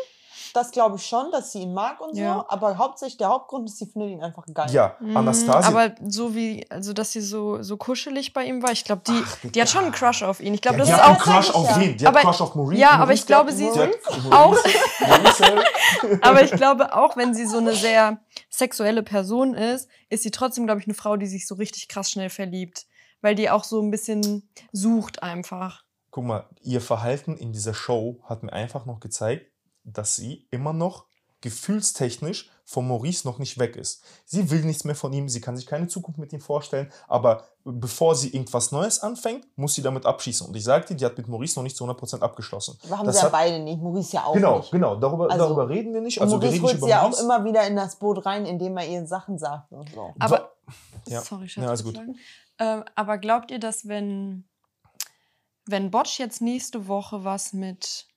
Das 0.54 0.70
glaube 0.72 0.98
ich 0.98 1.06
schon, 1.06 1.32
dass 1.32 1.52
sie 1.52 1.62
ihn 1.64 1.74
mag 1.74 2.00
und 2.00 2.16
Ja. 2.16 2.36
so. 2.36 2.46
Aber 2.48 2.78
hauptsächlich 2.78 3.18
der 3.18 3.30
Hauptgrund 3.30 3.68
ist, 3.68 3.80
sie 3.80 3.88
findet 3.88 4.12
ihn 4.12 4.22
einfach 4.24 4.46
geil. 4.54 4.70
Ja, 4.72 4.96
mm, 5.00 5.18
Anastasia. 5.18 5.68
aber 5.68 5.96
so 6.08 6.36
wie, 6.36 6.66
also 6.70 6.94
dass 6.94 7.12
sie 7.12 7.22
so, 7.22 7.64
so 7.64 7.76
kuschelig 7.78 8.34
bei 8.34 8.46
ihm 8.46 8.62
war, 8.62 8.72
ich 8.72 8.84
glaube, 8.86 9.02
die, 9.08 9.20
Ach, 9.26 9.38
die 9.44 9.60
hat 9.62 9.70
schon 9.70 9.84
einen. 9.86 9.92
Crush 9.94 10.22
auf 10.22 10.40
ihn. 10.42 10.54
Ich 10.54 10.62
glaube, 10.62 10.78
ja, 10.78 10.86
das 10.86 10.88
die 10.90 10.94
ist 10.94 11.02
hat 11.02 11.08
einen 11.10 11.18
auch. 11.18 11.24
Crush 11.24 11.46
sag 11.48 11.50
ich 11.50 11.56
auf 11.56 11.70
ja. 11.72 11.80
wen? 11.82 11.98
Die 11.98 12.06
hat 12.08 12.14
Aber- 12.16 12.22
Crush 12.22 12.42
auf 12.42 12.56
Maurice. 12.56 12.80
ja, 12.82 12.90
aber 12.92 12.98
Maurice, 13.00 13.20
ich 13.22 13.26
glaube, 13.26 13.52
sie- 13.52 13.72
hat- 13.72 13.90
auch- 14.32 14.58
Aber 16.22 16.44
ich 16.44 16.52
glaube, 16.52 16.96
auch 16.96 17.18
wenn 17.18 17.34
sie 17.34 17.46
so 17.46 17.58
eine 17.58 17.74
sehr 17.74 18.20
sexuelle 18.50 19.04
Person 19.04 19.54
ist, 19.54 19.90
ist 20.10 20.24
sie 20.24 20.32
trotzdem, 20.32 20.66
glaube 20.66 20.82
ich, 20.82 20.88
eine 20.88 20.94
Frau, 20.94 21.16
die 21.18 21.28
sich 21.28 21.48
so 21.48 21.56
richtig 21.56 21.88
krass 21.88 22.12
schnell 22.12 22.30
verliebt. 22.30 22.86
weil 23.22 23.36
die 23.36 23.50
auch 23.50 23.64
so 23.64 23.82
ein 23.82 23.90
bisschen 23.90 24.50
sucht 24.74 25.24
einfach. 25.24 25.84
Guck 26.12 26.26
mal, 26.26 26.46
ihr 26.62 26.82
Verhalten 26.82 27.38
in 27.38 27.54
dieser 27.54 27.74
Show 27.74 28.20
hat 28.26 28.44
mir 28.44 28.52
einfach 28.52 28.86
noch 28.86 29.00
gezeigt, 29.00 29.50
dass 29.84 30.16
sie 30.16 30.48
immer 30.52 30.74
noch 30.74 31.06
gefühlstechnisch 31.42 32.50
von 32.64 32.88
Maurice 32.88 33.28
noch 33.28 33.38
nicht 33.38 33.60
weg 33.60 33.76
ist. 33.76 34.02
Sie 34.26 34.50
will 34.50 34.64
nichts 34.64 34.86
mehr 34.86 34.96
von 34.96 35.12
ihm, 35.12 35.28
sie 35.28 35.42
kann 35.42 35.58
sich 35.58 35.66
keine 35.66 35.88
Zukunft 35.88 36.18
mit 36.18 36.32
ihm 36.32 36.40
vorstellen, 36.40 36.90
aber 37.10 37.44
bevor 37.66 38.16
sie 38.16 38.30
irgendwas 38.30 38.72
Neues 38.72 39.00
anfängt, 39.02 39.46
muss 39.58 39.76
sie 39.76 39.82
damit 39.82 40.06
abschließen. 40.06 40.48
Und 40.48 40.56
ich 40.56 40.64
sagte, 40.64 40.96
die 40.96 41.04
hat 41.04 41.18
mit 41.18 41.28
Maurice 41.28 41.60
noch 41.60 41.64
nicht 41.64 41.76
zu 41.76 41.84
100% 41.86 42.22
abgeschlossen. 42.22 42.78
Wir 42.84 42.98
haben 42.98 43.06
Das 43.06 43.18
sie 43.18 43.24
ja 43.24 43.30
beide 43.30 43.60
nicht. 43.60 43.82
Maurice 43.82 44.14
ja 44.16 44.24
auch 44.24 44.34
Genau, 44.34 44.60
nicht. 44.60 44.72
genau, 44.72 44.96
darüber, 44.96 45.30
Also- 45.30 45.46
darüber 45.46 45.68
reden 45.68 45.94
wir 45.94 46.00
nicht. 46.00 46.18
Und 46.20 46.24
Also 46.24 46.38
wir 46.42 46.48
Maurice 46.48 46.64
reden 46.64 46.72
holt 46.80 46.84
sie 46.84 46.90
ja 46.90 47.02
auch 47.02 47.20
immer 47.20 47.44
wieder 47.44 47.68
in 47.68 47.76
das 47.76 47.98
Boot 47.98 48.26
rein, 48.26 48.46
indem 48.46 48.78
er 48.78 48.88
ihr 48.88 49.06
Sachen 49.06 49.38
sagt 49.38 49.74
und 49.74 49.90
so. 49.94 50.14
Aber, 50.20 50.54
Ja. 51.08 51.22
sorry, 51.22 51.50
Schatz. 51.50 51.64
Ja, 51.66 51.70
was 51.72 51.84
gut. 51.84 52.00
Ähm, 52.60 52.86
aber 52.96 53.18
glaubt 53.18 53.52
ihr, 53.52 53.60
dass 53.60 53.86
wenn, 53.90 54.46
wenn 55.66 55.92
Botsch 55.92 56.20
jetzt 56.20 56.42
nächste 56.42 56.88
Woche 56.88 57.26
was 57.26 57.52
mit, 57.52 58.08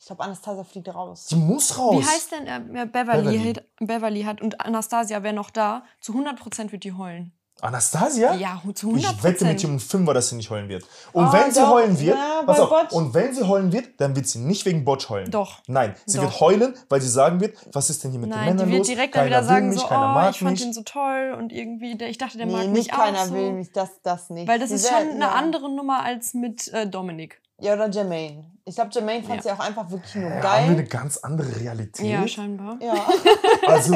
Ich 0.00 0.06
glaube, 0.06 0.22
Anastasia 0.22 0.64
fliegt 0.64 0.88
raus. 0.94 1.26
Die 1.26 1.36
muss 1.36 1.76
raus. 1.76 1.96
wie 1.96 2.04
heißt 2.04 2.30
denn 2.32 2.46
äh, 2.46 2.86
Beverly, 2.86 3.22
Beverly. 3.38 3.38
Hat, 3.54 3.64
Beverly 3.80 4.22
hat 4.22 4.40
und 4.40 4.60
Anastasia 4.60 5.22
wäre 5.22 5.34
noch 5.34 5.50
da, 5.50 5.82
zu 6.00 6.12
100% 6.12 6.70
wird 6.72 6.84
die 6.84 6.92
heulen. 6.92 7.32
Anastasia? 7.60 8.34
Ja, 8.34 8.62
zu 8.74 8.90
100%. 8.90 8.96
Ich 8.98 9.22
wette 9.24 9.44
mit 9.44 9.60
dir 9.60 9.66
um 9.66 9.72
einen 9.72 9.80
Fünfer, 9.80 10.14
dass 10.14 10.28
sie 10.28 10.36
nicht 10.36 10.48
heulen 10.48 10.68
wird. 10.68 10.84
Und 11.12 11.26
Oh, 11.26 11.32
wenn 11.32 11.50
sie 11.50 11.58
doch. 11.60 11.70
heulen 11.70 11.98
wird, 11.98 12.16
Ja, 12.16 12.42
pass 12.46 12.60
auf, 12.60 12.92
und 12.92 13.12
wenn 13.14 13.34
sie 13.34 13.42
heulen 13.48 13.72
wird, 13.72 14.00
dann 14.00 14.14
wird 14.14 14.28
sie 14.28 14.38
nicht 14.38 14.64
wegen 14.64 14.84
Botsch 14.84 15.08
heulen. 15.08 15.28
Doch. 15.32 15.60
Nein, 15.66 15.96
sie 16.06 16.18
Doch. 16.18 16.24
wird 16.26 16.40
heulen, 16.40 16.74
weil 16.88 17.00
sie 17.00 17.08
sagen 17.08 17.40
wird, 17.40 17.56
was 17.72 17.90
ist 17.90 18.04
denn 18.04 18.12
hier 18.12 18.20
mit 18.20 18.30
den 18.30 18.36
Nein, 18.36 18.50
Männern 18.50 18.66
die 18.66 18.72
wird 18.74 18.78
los? 18.78 18.86
direkt 18.86 19.16
dann 19.16 19.24
keiner 19.24 19.36
wieder 19.38 19.44
sagen 19.44 19.66
will 19.66 19.72
mich, 19.72 19.80
so, 19.80 19.86
keiner 19.88 20.24
oh, 20.26 20.30
ich 20.30 20.38
fand 20.38 20.50
mich. 20.52 20.62
ihn 20.64 20.72
so 20.72 20.82
toll 20.82 21.34
und 21.36 21.52
irgendwie, 21.52 21.96
der, 21.96 22.08
ich 22.08 22.18
dachte, 22.18 22.36
der 22.38 22.46
nee, 22.46 22.52
mag 22.52 22.66
nicht 22.68 22.72
mich 22.74 22.88
keiner 22.88 23.22
auch 23.22 23.24
so. 23.26 23.34
will 23.34 23.52
mich, 23.54 23.72
das, 23.72 23.90
das 24.04 24.30
nicht. 24.30 24.46
Weil 24.46 24.60
das 24.60 24.68
Die 24.68 24.76
ist 24.76 24.88
schon 24.88 24.96
eine 24.96 25.18
ja. 25.18 25.32
andere 25.32 25.68
Nummer 25.68 26.04
als 26.04 26.34
mit 26.34 26.68
äh, 26.68 26.86
Dominik. 26.86 27.40
Ja, 27.60 27.74
oder 27.74 27.90
Jermaine. 27.90 28.44
Ich 28.68 28.74
glaube, 28.74 28.90
Jermaine 28.92 29.22
fand 29.24 29.36
Ja. 29.36 29.42
sie 29.42 29.50
auch 29.60 29.64
einfach 29.66 29.90
wirklich 29.90 30.14
nur 30.16 30.24
Ja, 30.28 30.34
haben 30.36 30.42
wir 30.42 30.50
eine 30.50 30.76
geil. 30.76 30.86
ganz 30.88 31.16
andere 31.18 31.56
Realität. 31.58 32.04
Ja, 32.06 32.28
scheinbar. 32.28 32.76
Ja. 32.80 32.94
Also 33.66 33.94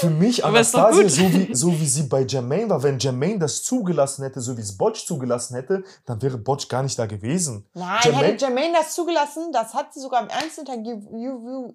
für 0.00 0.10
mich 0.10 0.44
Aber 0.44 0.60
ist 0.60 0.74
doch 0.74 0.84
Anastasia, 0.84 1.08
so 1.28 1.32
wie, 1.32 1.54
so 1.54 1.72
wie 1.80 1.86
sie 1.86 2.02
bei 2.04 2.22
Jermaine 2.22 2.68
war, 2.70 2.82
wenn 2.82 2.98
Jermaine 2.98 3.38
das 3.38 3.62
zugelassen 3.62 4.22
hätte, 4.22 4.40
so 4.40 4.56
wie 4.56 4.60
es 4.60 4.76
Botsch 4.76 5.06
zugelassen 5.06 5.54
hätte, 5.56 5.82
dann 6.06 6.20
wäre 6.22 6.36
Botsch 6.38 6.68
gar 6.68 6.82
nicht 6.82 6.98
da 6.98 7.06
gewesen. 7.06 7.64
Nein, 7.74 7.98
Jermaine- 8.02 8.26
hätte 8.26 8.44
Jermaine 8.46 8.74
das 8.78 8.94
zugelassen, 8.94 9.50
das 9.52 9.72
hat 9.74 9.92
sie 9.94 10.00
sogar 10.00 10.22
im 10.22 10.28
Einzelinterview 10.30 11.72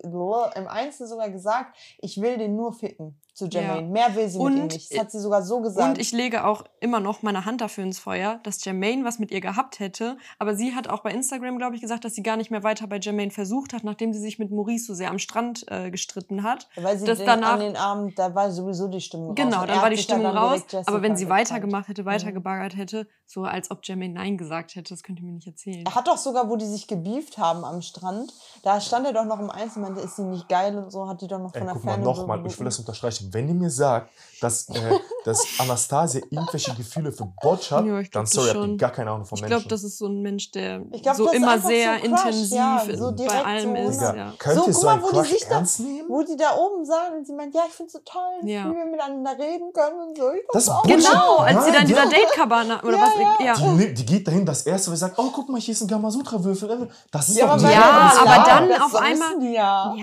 im 0.55 0.67
Einzel 0.67 1.07
sogar 1.07 1.29
gesagt, 1.29 1.75
ich 1.99 2.19
will 2.21 2.37
den 2.37 2.55
nur 2.55 2.73
ficken 2.73 3.15
zu 3.39 3.47
Jermaine. 3.47 3.87
Mehr 3.87 4.15
will 4.15 4.27
sie 4.29 4.37
mit 4.37 4.53
ihm 4.55 4.61
Und- 4.63 4.73
nicht. 4.73 4.91
Das 4.91 4.99
hat 4.99 5.11
sie 5.11 5.19
sogar 5.19 5.41
so 5.41 5.61
gesagt. 5.61 5.87
Und 5.89 5.97
ich 5.99 6.11
lege 6.11 6.45
auch 6.45 6.63
immer 6.79 6.99
noch 6.99 7.21
meine 7.21 7.45
Hand 7.45 7.61
dafür 7.61 7.83
ins 7.83 7.97
Feuer, 7.99 8.39
dass 8.43 8.63
Jermaine 8.63 9.03
was 9.05 9.17
mit 9.19 9.31
ihr 9.31 9.41
gehabt 9.41 9.79
hätte. 9.79 10.17
Aber 10.37 10.55
sie 10.55 10.75
hat 10.75 10.87
auch 10.89 10.99
bei 11.01 11.11
Instagram, 11.11 11.57
glaube 11.57 11.75
ich, 11.75 11.81
gesagt, 11.81 12.05
dass 12.05 12.13
sie 12.13 12.23
gar 12.23 12.37
nicht 12.37 12.51
mehr 12.51 12.63
weiter 12.63 12.87
bei 12.87 12.99
Jermaine 12.99 13.31
versucht 13.31 13.73
hat, 13.73 13.83
nachdem 13.83 14.13
sie 14.13 14.19
sich 14.19 14.39
mit 14.39 14.51
Maurice 14.51 14.85
so 14.85 14.93
sehr 14.93 15.09
am 15.09 15.19
Strand 15.19 15.65
äh, 15.71 15.89
gestritten 15.89 16.43
hat. 16.43 16.67
weil 16.75 16.97
sie 16.97 17.05
das 17.05 17.17
den, 17.19 17.27
danach- 17.27 17.53
an 17.53 17.59
den 17.61 17.75
Abend, 17.75 18.19
da 18.19 18.35
war 18.35 18.51
sowieso 18.51 18.87
die 18.87 19.01
Stimmung 19.01 19.29
raus. 19.29 19.35
Genau, 19.35 19.61
Und 19.61 19.69
dann 19.69 19.81
war 19.81 19.89
die 19.89 19.95
ja 19.95 20.01
Stimmung 20.01 20.25
raus. 20.27 20.61
Aber 20.85 21.01
wenn 21.01 21.15
sie 21.15 21.29
weitergemacht 21.29 21.87
hätte, 21.87 22.05
weitergebaggert 22.05 22.75
hätte, 22.75 23.07
so 23.25 23.43
als 23.43 23.71
ob 23.71 23.79
Jermaine 23.83 24.13
Nein 24.15 24.37
gesagt 24.37 24.75
hätte, 24.75 24.93
das 24.93 25.03
könnt 25.03 25.19
ihr 25.19 25.25
mir 25.25 25.31
nicht 25.33 25.47
erzählen. 25.47 25.85
Er 25.85 25.95
hat 25.95 26.07
doch 26.07 26.17
sogar, 26.17 26.49
wo 26.49 26.55
die 26.55 26.65
sich 26.65 26.87
gebieft 26.87 27.37
haben 27.37 27.63
am 27.63 27.81
Strand, 27.81 28.33
da 28.63 28.81
stand 28.81 29.05
er 29.05 29.13
doch 29.13 29.25
noch 29.25 29.39
im 29.39 29.49
Einzel, 29.49 29.81
meinte, 29.81 30.01
ist 30.01 30.15
sie 30.15 30.23
nicht 30.23 30.49
geil 30.49 30.77
und 30.77 30.91
so, 30.91 31.07
hat 31.07 31.21
die 31.21 31.27
doch 31.27 31.39
noch 31.39 31.53
Ey, 31.53 31.59
von 31.59 31.67
der 31.67 31.75
guck 31.75 31.83
mal, 31.85 31.91
Ferne 31.93 32.03
so 32.05 32.11
nochmal, 32.21 32.45
ich 32.45 32.57
will 32.59 32.65
das 32.65 32.79
unterstreichen. 32.79 33.28
Wenn 33.31 33.47
ihr 33.47 33.53
mir 33.55 33.69
sagt, 33.69 34.09
dass, 34.41 34.69
äh, 34.69 34.73
dass 35.25 35.45
Anastasia 35.59 36.21
irgendwelche 36.29 36.73
Gefühle 36.73 37.11
für 37.11 37.25
Botsch 37.41 37.71
hat, 37.71 37.85
Ja, 37.85 37.99
ich 37.99 38.09
dann 38.09 38.23
das 38.23 38.31
sorry, 38.31 38.49
habt 38.53 38.67
ihr 38.67 38.77
gar 38.77 38.91
keine 38.91 39.11
Ahnung 39.11 39.25
von 39.25 39.35
Ich 39.37 39.41
Menschen. 39.41 39.57
glaube, 39.59 39.69
das 39.69 39.83
ist 39.83 39.97
so 39.97 40.07
ein 40.07 40.21
Mensch, 40.21 40.51
der 40.51 40.81
Ich 40.91 41.03
glaub, 41.03 41.15
so 41.17 41.29
immer 41.31 41.59
sehr 41.59 41.95
so 41.95 41.99
Crush, 41.99 42.05
intensiv 42.25 42.57
ja, 42.57 42.81
so 42.95 43.05
bei 43.07 43.11
direkt 43.11 43.45
allem 43.45 43.75
so, 43.75 43.89
ist. 43.89 43.97
Digga, 43.99 44.15
Ja. 44.15 44.33
könnt 44.39 44.55
So, 44.55 44.61
ihr 44.61 44.65
guck 44.73 44.73
so 44.81 44.85
mal, 44.87 44.93
einen 44.93 45.01
wo 45.03 45.07
die 45.09 45.13
Crush 45.15 45.29
sich 45.29 45.43
da- 45.47 45.55
ernst 45.55 45.79
nehmen? 45.81 46.09
Wo 46.09 46.23
die 46.23 46.37
da 46.37 46.55
oben 46.55 46.85
saßen 46.85 47.17
und 47.17 47.27
sie 47.27 47.33
meint, 47.33 47.53
ja, 47.53 47.61
ich 47.67 47.73
finde 47.73 47.91
so 47.91 47.99
toll, 48.05 48.21
Ja. 48.49 48.69
wie 48.71 48.75
wir 48.75 48.85
miteinander 48.85 49.31
reden 49.37 49.73
können 49.73 50.07
und 50.07 50.17
so. 50.17 50.31
Ich 50.31 50.41
Das 50.53 50.69
auch 50.69 50.83
Bullshit. 50.83 51.05
Genau, 51.09 51.37
als 51.39 51.65
sie 51.65 51.71
dann 51.73 51.81
in 51.81 51.87
dieser 51.89 52.03
ja. 52.05 52.09
Date-Cabana 52.09 52.81
oder 52.83 52.97
Ja, 52.97 53.03
was? 53.03 53.45
ja. 53.45 53.45
Ja. 53.65 53.73
Die, 53.75 53.93
die 53.93 54.05
geht 54.05 54.25
dahin, 54.27 54.45
das 54.45 54.61
erste, 54.65 54.91
was 54.91 54.99
sie 54.99 55.05
sagt, 55.05 55.19
oh, 55.19 55.29
guck 55.33 55.49
mal, 55.49 55.59
hier 55.59 55.73
ist 55.73 55.81
ein 55.81 55.87
Gamasutra-Würfel. 55.89 56.89
Das 57.11 57.27
ist 57.27 57.37
Ja, 57.37 57.45
doch 57.47 57.53
aber, 57.53 57.63
Ja, 57.71 58.11
weil 58.23 58.33
aber 58.33 58.45
dann 58.69 58.81
auf 58.81 58.95
einmal- 58.95 59.43
ja. 59.53 59.93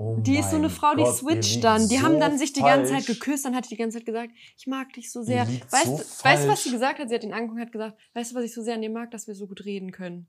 Oh 0.00 0.16
die 0.20 0.38
ist 0.38 0.50
so 0.50 0.56
eine 0.56 0.70
Frau, 0.70 0.94
die 0.94 1.02
Gott, 1.02 1.14
switcht 1.16 1.62
dann. 1.62 1.86
Die 1.88 1.98
so 1.98 2.02
haben 2.02 2.18
dann 2.18 2.38
sich 2.38 2.52
die 2.54 2.62
ganze 2.62 2.92
Zeit 2.92 3.06
geküsst, 3.06 3.44
dann 3.44 3.54
hat 3.54 3.66
die 3.66 3.68
die 3.70 3.76
ganze 3.76 3.98
Zeit 3.98 4.06
gesagt, 4.06 4.30
ich 4.56 4.66
mag 4.66 4.92
dich 4.94 5.12
so 5.12 5.22
sehr. 5.22 5.46
Weißt, 5.46 5.84
so 5.84 5.96
du- 5.98 6.04
weißt 6.24 6.44
du, 6.44 6.48
was 6.48 6.62
sie 6.64 6.70
gesagt 6.70 6.98
hat? 6.98 7.08
Sie 7.10 7.14
hat 7.14 7.22
ihn 7.24 7.32
angeguckt 7.34 7.56
und 7.56 7.66
hat 7.66 7.72
gesagt, 7.72 7.96
weißt 8.14 8.30
du, 8.32 8.36
was 8.36 8.44
ich 8.44 8.54
so 8.54 8.62
sehr 8.62 8.74
an 8.74 8.82
dir 8.82 8.90
mag, 8.90 9.10
dass 9.10 9.26
wir 9.26 9.34
so 9.34 9.46
gut 9.46 9.64
reden 9.64 9.92
können. 9.92 10.26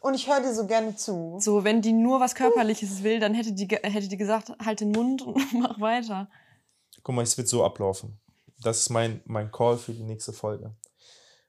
Und 0.00 0.14
ich 0.14 0.28
höre 0.28 0.40
dir 0.40 0.52
so 0.54 0.66
gerne 0.66 0.94
zu. 0.94 1.38
So, 1.40 1.64
wenn 1.64 1.80
die 1.82 1.92
nur 1.92 2.20
was 2.20 2.34
Körperliches 2.34 3.02
will, 3.02 3.18
dann 3.18 3.34
hätte 3.34 3.52
die, 3.52 3.66
hätte 3.66 4.08
die 4.08 4.16
gesagt, 4.16 4.52
halt 4.64 4.80
den 4.80 4.92
Mund 4.92 5.22
und 5.22 5.36
mach 5.54 5.80
weiter. 5.80 6.28
Guck 7.02 7.14
mal, 7.14 7.22
es 7.22 7.36
wird 7.38 7.48
so 7.48 7.64
ablaufen. 7.64 8.20
Das 8.62 8.78
ist 8.78 8.90
mein, 8.90 9.20
mein 9.24 9.50
Call 9.50 9.76
für 9.78 9.92
die 9.92 10.02
nächste 10.02 10.32
Folge. 10.32 10.74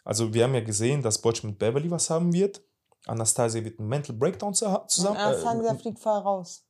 Also, 0.05 0.33
wir 0.33 0.43
haben 0.45 0.53
ja 0.55 0.61
gesehen, 0.61 1.01
dass 1.01 1.19
Botch 1.21 1.43
mit 1.43 1.59
Beverly 1.59 1.91
was 1.91 2.09
haben 2.09 2.31
wird. 2.33 2.61
Anastasia 3.05 3.63
wird 3.63 3.79
einen 3.79 3.87
Mental 3.89 4.15
Breakdown 4.15 4.53
zu, 4.53 4.65
Und 4.67 4.89
zusammen. 4.89 5.17
Anastasia 5.17 5.73
äh, 5.73 5.77
fliegt 5.77 5.99
vorher 5.99 6.21
raus. 6.23 6.65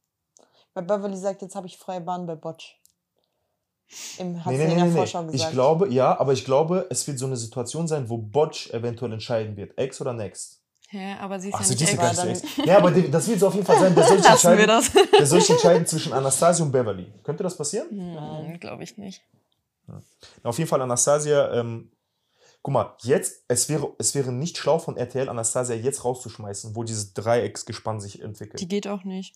Weil 0.73 0.83
Beverly 0.83 1.17
sagt, 1.17 1.41
jetzt 1.41 1.55
habe 1.55 1.67
ich 1.67 1.77
freie 1.77 2.01
Bahn 2.01 2.25
bei 2.25 2.35
Botch. 2.35 2.79
Im, 4.19 4.45
hat 4.45 4.51
nee, 4.51 4.57
sie 4.57 4.63
nee, 4.63 4.63
in 4.63 4.69
nee, 4.69 4.75
der 4.75 4.85
nee. 4.85 4.95
Vorschau 4.97 5.25
gesagt. 5.25 5.35
Ich 5.35 5.49
glaube, 5.51 5.89
ja, 5.89 6.19
aber 6.19 6.33
ich 6.33 6.45
glaube, 6.45 6.85
es 6.89 7.07
wird 7.07 7.17
so 7.17 7.25
eine 7.25 7.37
Situation 7.37 7.87
sein, 7.87 8.07
wo 8.07 8.17
Botch 8.17 8.69
eventuell 8.71 9.11
entscheiden 9.13 9.57
wird. 9.57 9.77
Ex 9.77 9.99
oder 9.99 10.13
Next. 10.13 10.61
Hä, 10.89 11.15
aber 11.19 11.39
sie 11.39 11.49
ist 11.49 11.55
Ach, 11.55 11.59
ja 11.59 11.65
so, 11.65 11.73
nicht 11.73 11.81
ja 11.81 12.09
ex. 12.09 12.17
gar 12.17 12.25
nicht 12.25 12.43
Ex. 12.43 12.65
Ja, 12.65 12.77
aber 12.77 12.91
das 12.91 13.27
wird 13.27 13.39
so 13.39 13.47
auf 13.47 13.53
jeden 13.53 13.65
Fall 13.65 13.79
sein. 13.79 13.95
Der 13.95 14.03
soll 14.03 14.17
sich 14.17 14.27
entscheiden, 14.29 14.67
das. 14.67 14.91
der 14.91 15.25
soll 15.25 15.41
sich 15.41 15.49
entscheiden 15.51 15.85
zwischen 15.85 16.13
Anastasia 16.13 16.65
und 16.65 16.71
Beverly. 16.71 17.11
Könnte 17.23 17.43
das 17.43 17.55
passieren? 17.55 17.89
Hm, 17.89 18.59
glaube 18.59 18.83
ich 18.83 18.97
nicht. 18.97 19.21
Auf 20.43 20.57
jeden 20.57 20.69
Fall 20.69 20.81
Anastasia, 20.81 21.53
ähm, 21.53 21.91
guck 22.61 22.73
mal, 22.73 22.95
jetzt, 23.01 23.43
es 23.47 23.69
wäre, 23.69 23.93
es 23.97 24.15
wäre 24.15 24.31
nicht 24.31 24.57
schlau 24.57 24.79
von 24.79 24.97
RTL, 24.97 25.29
Anastasia 25.29 25.75
jetzt 25.75 26.05
rauszuschmeißen, 26.05 26.75
wo 26.75 26.83
dieses 26.83 27.13
Dreiecksgespann 27.13 27.99
sich 27.99 28.21
entwickelt. 28.21 28.59
Die 28.59 28.67
geht 28.67 28.87
auch 28.87 29.03
nicht. 29.03 29.35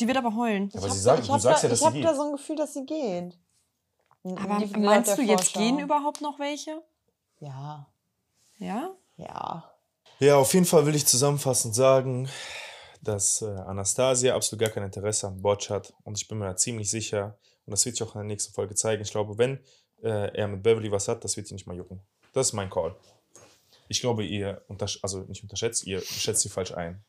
Die 0.00 0.06
wird 0.06 0.16
aber 0.16 0.34
heulen. 0.34 0.70
aber 0.74 0.86
Ich 0.86 0.92
sie 0.94 0.98
ich 1.10 1.26
du 1.26 1.28
sagst 1.28 1.28
da, 1.28 1.32
ja, 1.34 1.52
dass 1.52 1.64
ich 1.64 1.78
sie 1.78 1.84
habe 1.84 1.96
geht. 1.96 2.04
da 2.04 2.14
so 2.14 2.22
ein 2.22 2.32
Gefühl, 2.32 2.56
dass 2.56 2.74
sie 2.74 2.84
geht. 2.86 3.38
Aber 4.24 4.58
Die- 4.58 4.78
meinst 4.78 5.16
du, 5.16 5.22
jetzt 5.22 5.54
gehen 5.54 5.78
überhaupt 5.78 6.20
noch 6.20 6.38
welche? 6.38 6.82
Ja, 7.40 7.86
Ja? 8.58 8.90
ja. 9.16 9.70
Ja, 10.20 10.36
auf 10.36 10.52
jeden 10.54 10.66
Fall 10.66 10.84
will 10.84 10.96
ich 10.96 11.06
zusammenfassend 11.06 11.74
sagen, 11.76 12.28
dass 13.02 13.40
äh, 13.42 13.46
Anastasia 13.46 14.34
absolut 14.34 14.60
gar 14.60 14.70
kein 14.70 14.82
Interesse 14.82 15.28
am 15.28 15.40
Botch 15.40 15.70
hat. 15.70 15.94
Und 16.02 16.18
ich 16.18 16.26
bin 16.26 16.38
mir 16.38 16.46
da 16.46 16.56
ziemlich 16.56 16.90
sicher, 16.90 17.38
und 17.64 17.70
das 17.70 17.84
wird 17.86 17.96
sich 17.96 18.06
auch 18.06 18.14
in 18.16 18.20
der 18.22 18.26
nächsten 18.26 18.52
Folge 18.52 18.74
zeigen, 18.74 19.00
ich 19.02 19.12
glaube, 19.12 19.38
wenn 19.38 19.60
äh, 20.02 20.34
er 20.36 20.48
mit 20.48 20.64
Beverly 20.64 20.90
was 20.90 21.06
hat, 21.06 21.22
das 21.22 21.36
wird 21.36 21.46
sie 21.46 21.54
nicht 21.54 21.66
mal 21.68 21.76
jucken. 21.76 22.00
Das 22.32 22.48
ist 22.48 22.52
mein 22.52 22.68
Call. 22.68 22.96
Ich 23.86 24.00
glaube, 24.00 24.24
ihr, 24.24 24.62
untersch 24.66 24.98
also 25.02 25.20
nicht 25.20 25.42
unterschätzt, 25.44 25.84
ihr 25.86 26.00
schätzt 26.02 26.42
sie 26.42 26.48
falsch 26.48 26.72
ein. 26.72 27.02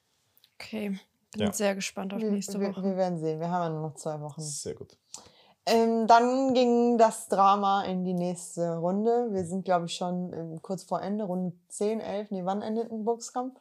Okay. 0.60 1.00
Bin 1.34 1.42
Ja. 1.44 1.54
sehr 1.54 1.76
gespannt 1.76 2.14
auf 2.14 2.22
Wir, 2.22 2.32
nächste 2.32 2.60
wir, 2.60 2.70
Woche. 2.70 2.84
wir 2.84 2.96
werden 2.98 3.20
sehen. 3.20 3.40
Wir 3.40 3.52
haben 3.52 3.64
ja 3.64 3.70
nur 3.70 3.90
noch 3.90 3.96
zwei 3.96 4.20
Wochen. 4.22 4.42
Sehr 4.42 4.74
gut. 4.74 4.98
Ähm, 5.66 6.08
dann 6.08 6.54
ging 6.56 6.98
das 6.98 7.28
Drama 7.28 7.84
in 7.84 8.04
die 8.04 8.14
nächste 8.16 8.78
Runde. 8.78 9.28
Wir 9.32 9.46
sind, 9.46 9.66
glaube 9.66 9.86
ich, 9.86 9.94
schon 9.96 10.34
ähm, 10.34 10.62
kurz 10.64 10.84
vor 10.84 11.02
Ende, 11.02 11.26
Runde 11.26 11.56
10, 11.68 12.00
11. 12.00 12.32
Nee, 12.32 12.46
wann 12.46 12.64
endet 12.64 12.92
ein 12.92 13.06
Boxkampf? 13.06 13.60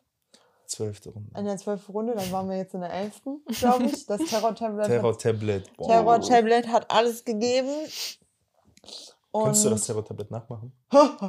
Zwölfte 0.64 1.10
Runde. 1.10 1.30
In 1.38 1.44
der 1.44 1.56
zwölften 1.58 1.92
Runde, 1.92 2.14
dann 2.14 2.30
waren 2.32 2.48
wir 2.48 2.56
jetzt 2.56 2.72
in 2.74 2.80
der 2.80 2.92
elften, 2.92 3.42
glaube 3.58 3.84
ich. 3.84 4.06
Das 4.06 4.22
Terror-Tablet 4.22 4.86
Terror-Tablet. 4.86 5.76
Boah. 5.76 5.86
Terror 5.88 6.14
-Tablet 6.20 6.66
hat 6.68 6.90
alles 6.90 7.24
gegeben. 7.24 7.68
Und 9.30 9.44
Kannst 9.44 9.64
du 9.66 9.70
das 9.70 9.84
Terror-Tablet 9.84 10.30
nachmachen? 10.30 10.72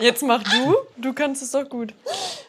Jetzt 0.00 0.22
mach 0.22 0.42
du. 0.42 0.76
Du 0.96 1.12
kannst 1.12 1.42
es 1.42 1.50
doch 1.50 1.68
gut. 1.68 1.94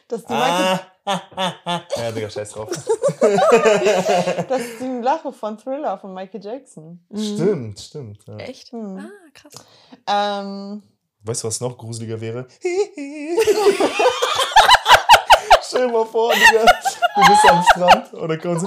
dass, 0.08 0.24
die 0.24 0.32
Michael, 0.32 0.80
ja, 1.06 2.12
Digga, 2.12 2.30
scheiß 2.30 2.52
drauf. 2.52 2.68
das 3.20 4.60
ist 4.60 4.80
die 4.80 5.00
Lache 5.02 5.32
von 5.32 5.58
Thriller 5.58 5.98
von 5.98 6.14
Michael 6.14 6.42
Jackson. 6.42 7.04
stimmt, 7.14 7.78
stimmt. 7.80 8.26
Ja. 8.26 8.36
Echt? 8.38 8.72
Hm. 8.72 8.98
Ah, 8.98 9.10
krass. 9.34 9.52
Ähm, 10.06 10.82
Weißt 11.22 11.42
du, 11.42 11.48
was 11.48 11.60
noch 11.60 11.76
gruseliger 11.78 12.20
wäre? 12.20 12.46
Stell 15.66 15.86
dir 15.86 15.92
mal 15.92 16.04
vor, 16.04 16.32
Digga, 16.34 16.66
du 17.14 17.20
bist 17.28 17.48
am 17.48 17.62
Strand 17.62 18.12
oder 18.14 18.36
kommen 18.38 18.60
so. 18.60 18.66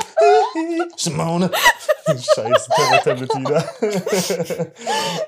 Schmaune. 0.98 1.52
Scheiße, 2.06 2.70
Terror-Tablet 2.76 3.36
wieder. 3.36 3.64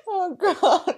oh 0.07 0.29
Gott. 0.37 0.95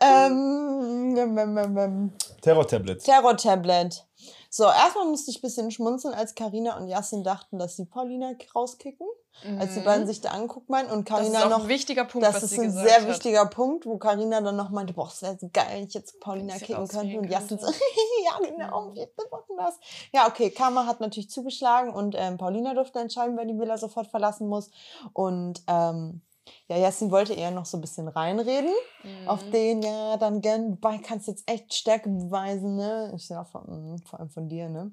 Ähm, 0.00 1.14
ähm, 1.16 1.38
ähm, 1.38 1.58
ähm, 1.58 1.78
ähm. 1.78 2.12
Terror-Tablet. 2.42 3.04
Terror-Tablet. 3.04 4.04
So, 4.56 4.64
erstmal 4.64 5.04
musste 5.04 5.30
ich 5.30 5.36
ein 5.36 5.42
bisschen 5.42 5.70
schmunzeln, 5.70 6.14
als 6.14 6.34
Karina 6.34 6.78
und 6.78 6.88
Yassin 6.88 7.22
dachten, 7.22 7.58
dass 7.58 7.76
sie 7.76 7.84
Paulina 7.84 8.32
rauskicken. 8.54 9.06
als 9.60 9.74
die 9.74 9.80
Mhm. 9.80 9.84
beiden 9.84 10.06
sich 10.06 10.22
da 10.22 10.30
anguckt 10.30 10.70
meinen 10.70 10.90
und 10.90 11.10
Das 11.10 11.20
ist 11.20 11.26
Carina 11.34 11.44
auch 11.44 11.50
noch 11.58 11.64
ein 11.64 11.68
wichtiger 11.68 12.06
Punkt, 12.06 12.26
das 12.26 12.42
ist 12.42 12.58
ein 12.58 12.70
sehr 12.72 13.02
hat. 13.02 13.08
wichtiger 13.08 13.44
Punkt, 13.44 13.84
wo 13.84 13.98
Carina 13.98 14.40
dann 14.40 14.56
noch 14.56 14.70
meinte, 14.70 14.94
boah, 14.94 15.08
es 15.08 15.20
wäre 15.20 15.36
so 15.38 15.50
geil, 15.52 15.66
wenn 15.72 15.84
ich 15.86 15.92
jetzt 15.92 16.18
Paulina 16.20 16.54
sie 16.54 16.64
kicken 16.64 16.88
könnte. 16.88 17.18
Und 17.18 17.28
Jasmin 17.28 17.58
so, 17.60 17.66
ja 18.24 18.38
genau, 18.38 18.94
wir 18.94 19.10
machen 19.30 19.56
das. 19.58 19.74
Ja, 20.14 20.26
okay, 20.26 20.48
Karma 20.48 20.86
hat 20.86 21.00
natürlich 21.00 21.28
zugeschlagen 21.28 21.92
und 21.92 22.14
ähm, 22.16 22.38
Paulina 22.38 22.72
durfte 22.72 22.98
entscheiden, 22.98 23.36
wer 23.36 23.44
die 23.44 23.58
Villa 23.58 23.76
sofort 23.76 24.06
verlassen 24.06 24.48
muss. 24.48 24.70
Und 25.12 25.60
ähm, 25.66 26.22
ja, 26.68 26.76
Jasmin 26.78 27.10
wollte 27.10 27.34
eher 27.34 27.50
noch 27.50 27.66
so 27.66 27.76
ein 27.76 27.80
bisschen 27.80 28.08
reinreden 28.08 28.72
Mhm. 29.02 29.28
auf 29.28 29.48
den, 29.50 29.82
ja, 29.82 30.16
dann 30.16 30.40
gern, 30.40 30.78
kannst 31.02 31.28
jetzt 31.28 31.48
echt 31.50 31.72
Stärke 31.72 32.08
beweisen, 32.08 32.76
ne? 32.76 33.12
Ich 33.16 33.26
sag, 33.26 33.48
vor, 33.48 33.64
vor 34.08 34.18
allem 34.20 34.30
von 34.30 34.48
dir, 34.48 34.68
ne? 34.68 34.90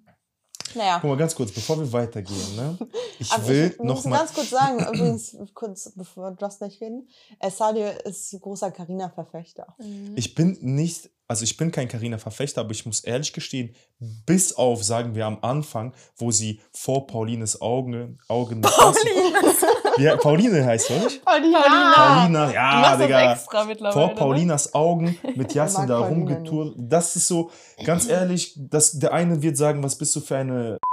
Naja. 0.76 0.98
Guck 1.02 1.10
mal, 1.12 1.18
ganz 1.18 1.36
kurz, 1.36 1.52
bevor 1.52 1.78
wir 1.80 1.92
weitergehen, 1.92 2.56
ne? 2.56 2.78
Ich 3.20 3.32
Aber 3.32 3.48
will 3.48 3.72
ich 3.72 3.78
noch 3.80 3.96
muss 3.96 4.06
mal. 4.06 4.18
ganz 4.18 4.34
kurz 4.34 4.50
sagen, 4.50 4.80
übrigens, 4.94 5.36
kurz 5.54 5.92
bevor 5.96 6.32
du 6.32 6.38
darfst 6.38 6.60
gleich 6.60 6.82
reden, 6.82 7.08
Sadio 7.52 7.86
ist 8.06 8.36
großer 8.42 8.72
Carina-Verfechter. 8.72 9.76
Mhm. 9.80 10.14
Ich 10.16 10.34
bin 10.36 10.58
nicht, 10.62 11.10
also 11.28 11.44
ich 11.44 11.58
bin 11.58 11.72
kein 11.72 11.88
Carina-Verfechter, 11.88 12.62
aber 12.62 12.72
ich 12.72 12.86
muss 12.86 13.02
ehrlich 13.04 13.34
gestehen, 13.34 13.76
bis 14.00 14.54
auf, 14.54 14.84
sagen 14.84 15.14
wir 15.16 15.26
am 15.28 15.40
Anfang, 15.42 15.94
wo 16.18 16.32
sie 16.32 16.60
vor 16.72 17.06
Paulines 17.08 17.62
Augen, 17.62 18.18
Augen 18.28 18.56
mit 18.62 18.72
Pauline. 18.72 19.54
Ja, 19.98 20.16
Pauline 20.18 20.66
heißt 20.66 20.88
sie, 20.88 20.94
nicht? 21.00 21.24
Paulina! 21.26 21.62
Paulina, 21.96 22.48
Du 22.48 22.54
ja, 22.54 22.72
machst 22.82 23.02
Digga. 23.02 23.24
das 23.26 23.40
extra 23.44 23.64
mittlerweile. 23.66 23.94
Vor 24.08 24.16
Paulinas 24.16 24.74
Augen 24.74 25.18
mit 25.36 25.54
Jasmin 25.54 25.88
mag 25.88 26.00
da 26.00 26.08
rumgeturnt. 26.08 26.76
Das 26.78 27.16
ist 27.16 27.28
so, 27.28 27.52
ganz 27.86 28.08
ehrlich, 28.08 28.54
das, 28.58 28.94
der 29.00 29.14
eine 29.14 29.42
wird 29.42 29.58
sagen, 29.58 29.84
was 29.84 29.98
bist 29.98 30.16
du 30.16 30.20
für 30.22 30.38
eine. 30.38 30.78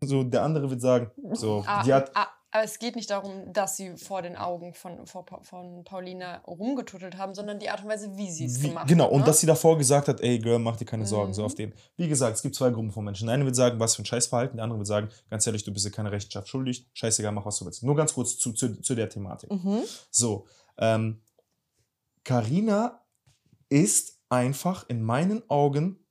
So, 0.00 0.22
der 0.22 0.44
andere 0.44 0.70
wird 0.70 0.80
sagen, 0.80 1.10
so, 1.32 1.64
Ah, 1.66 1.82
die 1.82 1.92
hat. 1.92 2.12
ah, 2.14 2.28
aber 2.58 2.64
es 2.64 2.78
geht 2.80 2.96
nicht 2.96 3.10
darum, 3.10 3.52
dass 3.52 3.76
sie 3.76 3.96
vor 3.96 4.20
den 4.20 4.36
Augen 4.36 4.74
von, 4.74 5.06
vor, 5.06 5.24
von 5.42 5.84
Paulina 5.84 6.38
rumgetuttelt 6.38 7.16
haben, 7.16 7.34
sondern 7.34 7.60
die 7.60 7.70
Art 7.70 7.82
und 7.84 7.88
Weise, 7.88 8.16
wie 8.16 8.30
sie 8.30 8.46
es 8.46 8.60
gemacht 8.60 8.88
genau, 8.88 9.04
hat. 9.04 9.12
und 9.12 9.20
ne? 9.20 9.26
dass 9.26 9.38
sie 9.40 9.46
davor 9.46 9.78
gesagt 9.78 10.08
hat, 10.08 10.20
ey 10.20 10.38
Girl, 10.40 10.58
mach 10.58 10.76
dir 10.76 10.84
keine 10.84 11.06
Sorgen, 11.06 11.32
so 11.32 11.42
Mhm. 11.42 11.46
auf 11.46 11.54
den. 11.54 11.72
Wie 11.96 12.08
gesagt, 12.08 12.34
es 12.36 12.42
gibt 12.42 12.56
zwei 12.56 12.70
Gruppen 12.70 12.90
von 12.90 13.04
Menschen. 13.04 13.26
Der 13.26 13.34
eine 13.34 13.44
wird 13.44 13.54
sagen, 13.54 13.78
was 13.78 13.94
für 13.94 14.02
ein 14.02 14.06
Scheißverhalten, 14.06 14.56
der 14.56 14.64
andere 14.64 14.80
wird 14.80 14.88
sagen, 14.88 15.08
ganz 15.30 15.46
ehrlich, 15.46 15.62
du 15.62 15.72
bist 15.72 15.86
dir 15.86 15.90
keine 15.92 16.10
Rechenschaft 16.10 16.48
schuldig, 16.48 16.88
scheißegal, 16.94 17.30
mach 17.30 17.46
was 17.46 17.58
du 17.58 17.64
willst. 17.64 17.84
Nur 17.84 17.94
ganz 17.94 18.12
kurz 18.12 18.36
zu, 18.36 18.52
zu, 18.52 18.80
zu 18.80 18.94
der 18.96 19.08
Thematik. 19.08 19.52
Mhm. 19.52 19.82
So, 20.10 20.46
ähm, 20.78 21.22
Carina 22.24 23.04
ist 23.68 24.18
einfach 24.28 24.88
in 24.88 25.02
meinen 25.02 25.48
Augen 25.48 26.04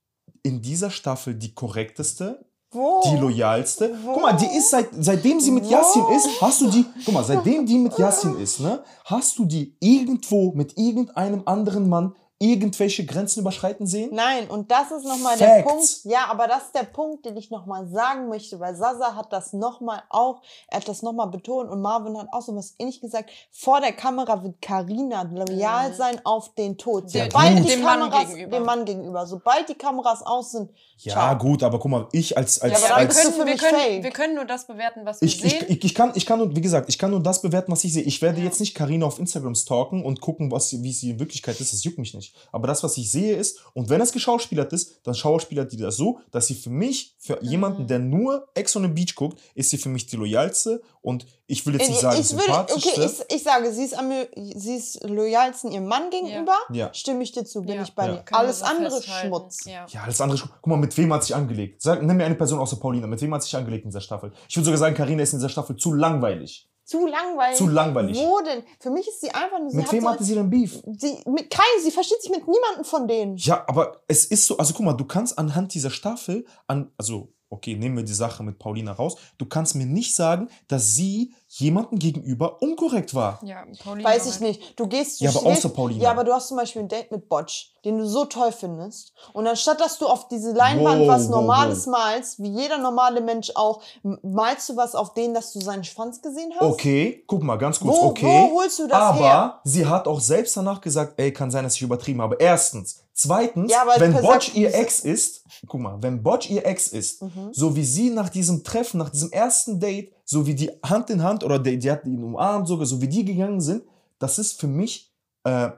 in 0.43 0.61
dieser 0.61 0.91
Staffel 0.91 1.35
die 1.35 1.53
korrekteste, 1.53 2.46
Wo? 2.71 3.01
die 3.05 3.17
loyalste. 3.17 3.97
Wo? 4.03 4.13
Guck 4.13 4.21
mal, 4.21 4.33
die 4.33 4.57
ist 4.57 4.69
seit, 4.69 4.89
seitdem 4.99 5.39
sie 5.39 5.51
mit 5.51 5.65
Wo? 5.65 5.71
Yassin 5.71 6.03
ist, 6.15 6.41
hast 6.41 6.61
du 6.61 6.69
die, 6.69 6.85
guck 7.05 7.13
mal, 7.13 7.23
seitdem 7.23 7.65
die 7.65 7.77
mit 7.77 7.97
Yassin 7.97 8.37
ist, 8.39 8.59
ne, 8.59 8.83
hast 9.05 9.37
du 9.37 9.45
die 9.45 9.75
irgendwo 9.79 10.51
mit 10.51 10.77
irgendeinem 10.77 11.43
anderen 11.45 11.87
Mann 11.87 12.13
irgendwelche 12.39 13.05
Grenzen 13.05 13.39
überschreiten 13.39 13.87
sehen? 13.87 14.09
Nein, 14.13 14.47
und 14.49 14.69
das 14.71 14.91
ist 14.91 15.05
nochmal 15.05 15.37
der. 15.37 15.63
Punkt. 15.63 16.01
Ja, 16.03 16.27
aber 16.29 16.47
das 16.47 16.65
ist 16.65 16.75
der 16.75 16.83
Punkt, 16.83 17.25
den 17.25 17.35
ich 17.37 17.49
nochmal 17.49 17.87
sagen 17.87 18.29
möchte, 18.29 18.59
weil 18.59 18.75
Sasa 18.75 19.15
hat 19.15 19.33
das 19.33 19.53
nochmal 19.53 20.03
auch, 20.09 20.41
er 20.69 20.77
hat 20.79 20.87
das 20.87 21.01
nochmal 21.01 21.27
betont 21.29 21.69
und 21.71 21.81
Marvin 21.81 22.17
hat 22.17 22.27
auch 22.31 22.41
so 22.41 22.55
was 22.55 22.75
ähnlich 22.77 23.01
gesagt. 23.01 23.31
Vor 23.51 23.81
der 23.81 23.91
Kamera 23.93 24.43
wird 24.43 24.61
Karina 24.61 25.23
loyal 25.23 25.89
Mhm. 25.89 25.95
sein 25.95 26.21
auf 26.25 26.53
den 26.55 26.77
Tod. 26.77 27.11
Ja, 27.11 27.25
Sobald 27.25 27.57
gut. 27.57 27.65
die 27.65 27.69
Dem 27.71 27.81
Mann 27.81 27.99
Kameras, 28.01 28.27
gegenüber. 28.29 28.57
dem 28.57 28.63
Mann 28.65 28.85
gegenüber. 28.85 29.25
Sobald 29.27 29.69
die 29.69 29.75
Kameras 29.75 30.21
aus 30.25 30.51
sind, 30.51 30.69
Ja, 30.99 31.13
ciao. 31.13 31.37
gut, 31.37 31.63
aber 31.63 31.79
guck 31.79 31.89
mal, 31.91 32.07
ich 32.11 32.37
als, 32.37 32.59
als, 32.61 32.73
Ja, 32.73 32.77
aber 32.77 32.87
Ja, 32.87 32.89
dann 32.89 32.97
wir, 32.97 33.15
als 33.15 33.35
können, 33.35 33.47
wir, 33.47 33.57
können, 33.57 34.03
wir 34.03 34.11
können 34.11 34.35
nur 34.35 34.45
das 34.45 34.67
bewerten, 34.67 35.05
was 35.05 35.21
wir 35.21 35.27
Ich, 35.27 35.43
ich, 35.43 35.51
sehen. 35.51 35.65
ich, 35.69 35.83
ich, 35.83 35.95
kann, 35.95 36.11
ich 36.15 36.25
kann 36.25 36.37
nur, 36.39 36.55
wie 36.55 36.61
gesagt, 36.61 36.87
ich 36.89 36.99
kann 36.99 37.11
nur 37.11 37.21
das 37.21 37.41
bewerten, 37.41 37.71
was 37.71 37.83
ich 37.83 37.93
sehe. 37.93 38.03
Ich 38.03 38.21
werde 38.21 38.39
Ja. 38.39 38.45
jetzt 38.45 38.59
nicht 38.59 38.75
Karina 38.75 39.05
auf 39.05 39.17
Instagram 39.19 39.55
stalken 39.55 40.05
und 40.05 40.21
gucken, 40.21 40.51
was, 40.51 40.69
sie- 40.69 40.83
wie 40.83 40.91
sie 40.93 41.11
in 41.11 41.19
Wirklichkeit 41.19 41.59
ist. 41.59 41.73
Das 41.73 41.83
juckt 41.83 41.97
mich 41.97 42.13
nicht. 42.13 42.26
Aber 42.51 42.67
das, 42.67 42.83
was 42.83 42.97
ich 42.97 43.11
sehe, 43.11 43.35
ist, 43.35 43.59
und 43.73 43.89
wenn 43.89 44.01
es 44.01 44.11
geschauspielert 44.11 44.73
ist, 44.73 44.99
dann 45.03 45.13
schauspielert 45.15 45.71
die 45.71 45.77
das 45.77 45.95
so, 45.97 46.19
dass 46.31 46.47
sie 46.47 46.55
für 46.55 46.69
mich, 46.69 47.15
für 47.19 47.41
jemanden, 47.43 47.83
Mhm. 47.83 47.87
der 47.87 47.99
nur 47.99 48.47
Ex 48.55 48.75
on 48.75 48.83
the 48.83 48.87
Beach 48.89 49.15
guckt, 49.15 49.39
ist 49.55 49.69
sie 49.69 49.77
für 49.77 49.89
mich 49.89 50.05
die 50.07 50.15
loyalste 50.15 50.81
und 51.01 51.25
ich 51.47 51.65
will 51.65 51.73
jetzt 51.75 51.87
nicht 51.87 51.95
Ich, 51.97 52.01
sagen, 52.01 52.19
ich, 52.19 52.31
würde, 52.31 52.43
sympathischste. 52.43 52.89
okay, 53.01 53.11
ich, 53.29 53.35
ich 53.37 53.43
sage, 53.43 53.71
sie 53.71 53.83
ist, 53.85 53.97
am, 53.97 54.11
sie 54.55 54.75
ist 54.75 55.03
loyalsten 55.03 55.71
ihrem 55.71 55.85
Mann 55.87 56.09
gegenüber. 56.09 56.55
ja. 56.71 56.93
Stimme 56.93 57.23
ich 57.23 57.31
dir 57.31 57.45
zu, 57.45 57.61
bin 57.61 57.75
Ja. 57.75 57.83
ich 57.83 57.93
bei 57.95 58.07
Ja. 58.07 58.15
dir. 58.17 58.23
Alles 58.31 58.61
andere 58.63 58.97
festhalten. 58.97 59.27
Schmutz. 59.27 59.65
Ja. 59.65 59.85
Ja, 59.89 60.01
alles 60.03 60.19
andere. 60.21 60.39
Guck 60.61 60.67
mal, 60.67 60.77
mit 60.77 60.95
wem 60.97 61.13
hat 61.13 61.23
sich 61.23 61.35
angelegt? 61.35 61.81
Sag, 61.81 62.01
nimm 62.03 62.17
mir 62.17 62.25
eine 62.25 62.35
Person 62.35 62.59
außer 62.59 62.75
Paulina. 62.77 63.07
Mit 63.07 63.21
wem 63.21 63.33
hat 63.33 63.43
sich 63.43 63.55
angelegt 63.55 63.85
in 63.85 63.91
dieser 63.91 64.01
Staffel? 64.01 64.31
Ich 64.49 64.55
würde 64.57 64.65
sogar 64.65 64.77
sagen, 64.79 64.95
Karina 64.95 65.23
ist 65.23 65.33
in 65.33 65.39
dieser 65.39 65.49
Staffel 65.49 65.75
zu 65.77 65.93
langweilig. 65.93 66.67
Zu 66.87 67.05
langweilig. 67.05 67.57
Zu 67.57 67.67
langweilig. 67.67 68.17
Wo 68.17 68.39
denn? 68.39 68.63
Für 68.79 68.89
mich 68.89 69.05
ist 69.09 69.19
sie 69.19 69.29
einfach 69.31 69.59
nur. 69.59 69.71
Sie 69.71 69.75
mit 69.75 69.91
wem 69.91 70.03
so, 70.03 70.09
hatte 70.09 70.23
sie 70.23 70.35
denn 70.35 70.49
Beef? 70.49 70.81
sie 70.97 71.17
mit 71.25 71.49
keinem, 71.49 71.83
sie 71.83 71.91
versteht 71.91 72.21
sich 72.21 72.31
mit 72.31 72.47
niemandem 72.47 72.85
von 72.85 73.09
denen. 73.09 73.35
Ja, 73.35 73.65
aber 73.67 74.03
es 74.07 74.23
ist 74.23 74.45
so, 74.45 74.55
also 74.55 74.73
guck 74.73 74.85
mal, 74.85 74.93
du 74.93 75.03
kannst 75.03 75.37
anhand 75.37 75.73
dieser 75.73 75.89
Staffel, 75.89 76.45
an, 76.65 76.93
also 76.97 77.33
okay, 77.49 77.75
nehmen 77.75 77.97
wir 77.97 78.03
die 78.03 78.13
Sache 78.13 78.43
mit 78.43 78.59
Paulina 78.59 78.91
raus, 78.91 79.15
du 79.37 79.45
kannst 79.45 79.75
mir 79.75 79.85
nicht 79.85 80.15
sagen, 80.15 80.49
dass 80.67 80.93
sie 80.95 81.33
jemandem 81.49 81.97
gegenüber 81.97 82.61
unkorrekt 82.61 83.13
war. 83.15 83.39
Ja, 83.43 83.63
Paulina 83.81 84.09
Weiß 84.09 84.25
ich 84.27 84.41
nicht. 84.41 84.77
Du 84.77 84.87
gehst, 84.87 85.21
du 85.21 85.25
Ja, 85.25 85.29
aber 85.31 85.39
stehst- 85.39 85.57
außer 85.65 85.69
Paulina. 85.69 86.03
Ja, 86.03 86.11
aber 86.11 86.23
du 86.25 86.33
hast 86.33 86.49
zum 86.49 86.57
Beispiel 86.57 86.81
ein 86.81 86.89
Date 86.89 87.09
mit 87.11 87.29
Botsch, 87.29 87.67
den 87.85 87.97
du 87.99 88.05
so 88.05 88.25
toll 88.25 88.51
findest. 88.51 89.13
Und 89.31 89.47
anstatt 89.47 89.79
dass 89.79 89.97
du 89.97 90.07
auf 90.07 90.27
diese 90.27 90.51
Leinwand 90.51 91.01
Wow, 91.01 91.07
was 91.07 91.23
wow, 91.23 91.29
Normales 91.31 91.85
wow. 91.87 91.91
malst, 91.93 92.39
wie 92.43 92.49
jeder 92.49 92.77
normale 92.79 93.21
Mensch 93.21 93.51
auch, 93.55 93.81
malst 94.23 94.67
du 94.69 94.75
was 94.75 94.93
auf 94.93 95.13
den, 95.13 95.33
dass 95.33 95.53
du 95.53 95.61
seinen 95.61 95.85
Schwanz 95.85 96.21
gesehen 96.21 96.51
hast? 96.59 96.63
Okay, 96.67 97.23
guck 97.27 97.43
mal, 97.43 97.55
ganz 97.55 97.79
kurz, 97.79 97.95
Wo, 97.97 98.07
okay. 98.07 98.25
wo 98.51 98.59
holst 98.59 98.79
du 98.79 98.87
das 98.87 98.97
aber 98.99 99.19
her? 99.19 99.61
sie 99.63 99.85
hat 99.85 100.05
auch 100.07 100.19
selbst 100.19 100.57
danach 100.57 100.81
gesagt, 100.81 101.13
ey, 101.17 101.31
kann 101.31 101.49
sein, 101.49 101.63
dass 101.63 101.75
ich 101.75 101.81
übertrieben 101.81 102.21
habe. 102.21 102.35
Erstens. 102.39 103.03
Zweitens, 103.19 103.71
Ja, 103.71 103.83
wenn 103.97 104.13
Botch 104.21 104.53
ihr 104.53 104.75
Ex 104.75 104.99
ist, 104.99 105.43
guck 105.65 105.81
mal, 105.81 105.97
wenn 106.03 106.21
Botch 106.21 106.51
ihr 106.51 106.63
Ex 106.67 106.87
ist, 106.89 107.23
Mhm. 107.23 107.49
so 107.51 107.75
wie 107.75 107.83
sie 107.83 108.11
nach 108.11 108.29
diesem 108.29 108.63
Treffen, 108.63 108.99
nach 108.99 109.09
diesem 109.09 109.31
ersten 109.31 109.79
Date, 109.79 110.13
so 110.23 110.45
wie 110.45 110.53
die 110.53 110.69
Hand 110.85 111.09
in 111.09 111.23
Hand 111.23 111.43
oder 111.43 111.57
die, 111.57 111.79
die 111.79 111.89
hat 111.89 112.05
ihn 112.05 112.23
umarmt 112.23 112.67
sogar, 112.67 112.85
so 112.85 113.01
wie 113.01 113.07
die 113.07 113.25
gegangen 113.25 113.59
sind, 113.59 113.83
das 114.19 114.37
ist 114.37 114.59
für 114.59 114.67
mich 114.67 115.11
äh, 115.45 115.69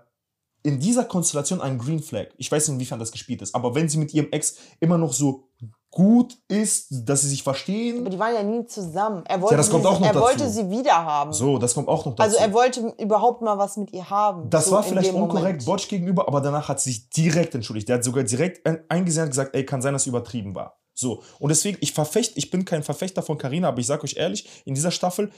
in 0.64 0.80
dieser 0.80 1.06
Konstellation 1.06 1.62
ein 1.62 1.78
Green 1.78 2.02
Flag. 2.02 2.28
Ich 2.38 2.52
weiß 2.52 2.68
nicht, 2.68 2.76
inwiefern 2.76 3.00
das 3.00 3.12
gespielt 3.12 3.42
ist, 3.42 3.56
aber 3.56 3.76
wenn 3.76 3.88
sie 3.90 3.98
mit 3.98 4.14
ihrem 4.14 4.32
Ex 4.32 4.58
immer 4.80 4.98
noch 4.98 5.14
so 5.14 5.46
gut 5.92 6.38
ist, 6.48 6.88
dass 6.92 7.22
sie 7.22 7.30
sich 7.30 7.42
verstehen, 7.42 8.02
Aber 8.02 8.10
die 8.12 8.20
waren 8.20 8.34
ja 8.36 8.44
nie 8.44 8.64
zusammen. 8.68 9.24
Er 9.26 9.42
wollte, 9.42 9.58
das 9.58 9.70
kommt 9.72 9.84
sie, 9.84 9.90
auch 9.90 10.00
noch 10.00 10.06
er 10.06 10.14
dazu. 10.14 10.24
wollte 10.26 10.48
sie 10.50 10.70
wieder 10.70 10.94
haben. 11.04 11.34
so, 11.34 11.58
das 11.58 11.74
kommt 11.74 11.88
auch 11.88 12.06
noch 12.06 12.16
dazu. 12.16 12.30
Also 12.30 12.38
er 12.38 12.54
wollte 12.54 12.94
überhaupt 13.00 13.42
mal 13.42 13.58
was 13.58 13.76
mit 13.78 13.92
ihr 13.92 14.08
haben. 14.10 14.50
Das 14.52 14.66
so 14.66 14.72
war 14.74 14.84
vielleicht 14.84 15.14
unkorrekt. 15.14 15.66
Botch 15.66 15.88
gegenüber, 15.88 16.28
aber 16.28 16.42
danach 16.42 16.68
hat 16.70 16.80
sie 16.80 16.92
sich 16.92 17.10
direkt 17.10 17.56
entschuldigt. 17.56 17.90
Der 17.90 17.96
hat 17.96 18.04
sogar 18.04 18.24
direkt 18.24 18.66
ein- 18.68 18.84
eingesehen 18.88 19.24
und 19.24 19.30
gesagt, 19.30 19.56
ey, 19.56 19.66
kann 19.66 19.82
sein, 19.82 19.94
dass 19.94 20.04
es 20.04 20.08
übertrieben 20.08 20.54
war. 20.54 20.80
So. 20.94 21.24
Und 21.40 21.50
deswegen, 21.50 21.78
ich 21.82 21.94
verfecht, 21.94 22.34
ich 22.36 22.52
bin 22.52 22.66
kein 22.66 22.84
Verfechter 22.84 23.24
von 23.24 23.38
Carina, 23.40 23.70
aber 23.70 23.80
ich 23.80 23.88
sag 23.88 24.04
euch 24.04 24.16
ehrlich, 24.18 24.48
in 24.66 24.76
dieser 24.76 24.92
Staffel, 24.92 25.32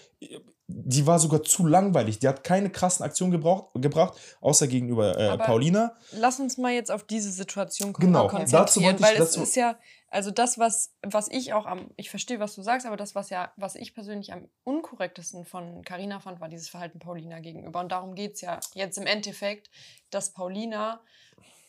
die 0.73 1.05
war 1.07 1.19
sogar 1.19 1.43
zu 1.43 1.65
langweilig. 1.65 2.19
Die 2.19 2.27
hat 2.27 2.43
keine 2.43 2.69
krassen 2.69 3.03
Aktionen 3.05 3.31
gebraucht, 3.31 3.69
gebracht, 3.75 4.17
außer 4.41 4.67
gegenüber 4.67 5.17
äh, 5.17 5.38
Paulina. 5.38 5.95
Lass 6.12 6.39
uns 6.39 6.57
mal 6.57 6.71
jetzt 6.71 6.91
auf 6.91 7.03
diese 7.03 7.31
Situation 7.31 7.93
kon 7.93 8.05
Genau, 8.05 8.27
dazu 8.51 8.81
wollte 8.81 9.03
ich- 9.03 9.10
weil 9.10 9.17
es 9.21 9.36
ist 9.43 9.55
ja, 9.55 9.77
also 10.10 10.31
das, 10.31 10.57
was, 10.57 10.93
was 11.03 11.27
ich 11.29 11.53
auch 11.53 11.65
am, 11.65 11.89
ich 11.95 12.10
verstehe, 12.10 12.39
was 12.39 12.55
du 12.55 12.62
sagst, 12.62 12.86
aber 12.86 12.97
das, 12.97 13.15
was 13.15 13.29
ja, 13.29 13.51
was 13.55 13.75
ich 13.75 13.93
persönlich 13.93 14.34
am 14.34 14.47
unkorrektesten 14.63 15.45
von 15.45 15.84
Carina 15.84 16.19
fand, 16.19 16.39
war 16.41 16.49
dieses 16.49 16.69
Verhalten 16.69 16.99
Paulina 16.99 17.39
gegenüber. 17.39 17.79
Und 17.79 17.91
darum 17.91 18.15
geht 18.15 18.34
es 18.36 18.41
ja 18.41 18.60
jetzt 18.73 18.97
im 18.97 19.05
Endeffekt, 19.07 19.69
dass 20.10 20.31
Paulina 20.34 21.01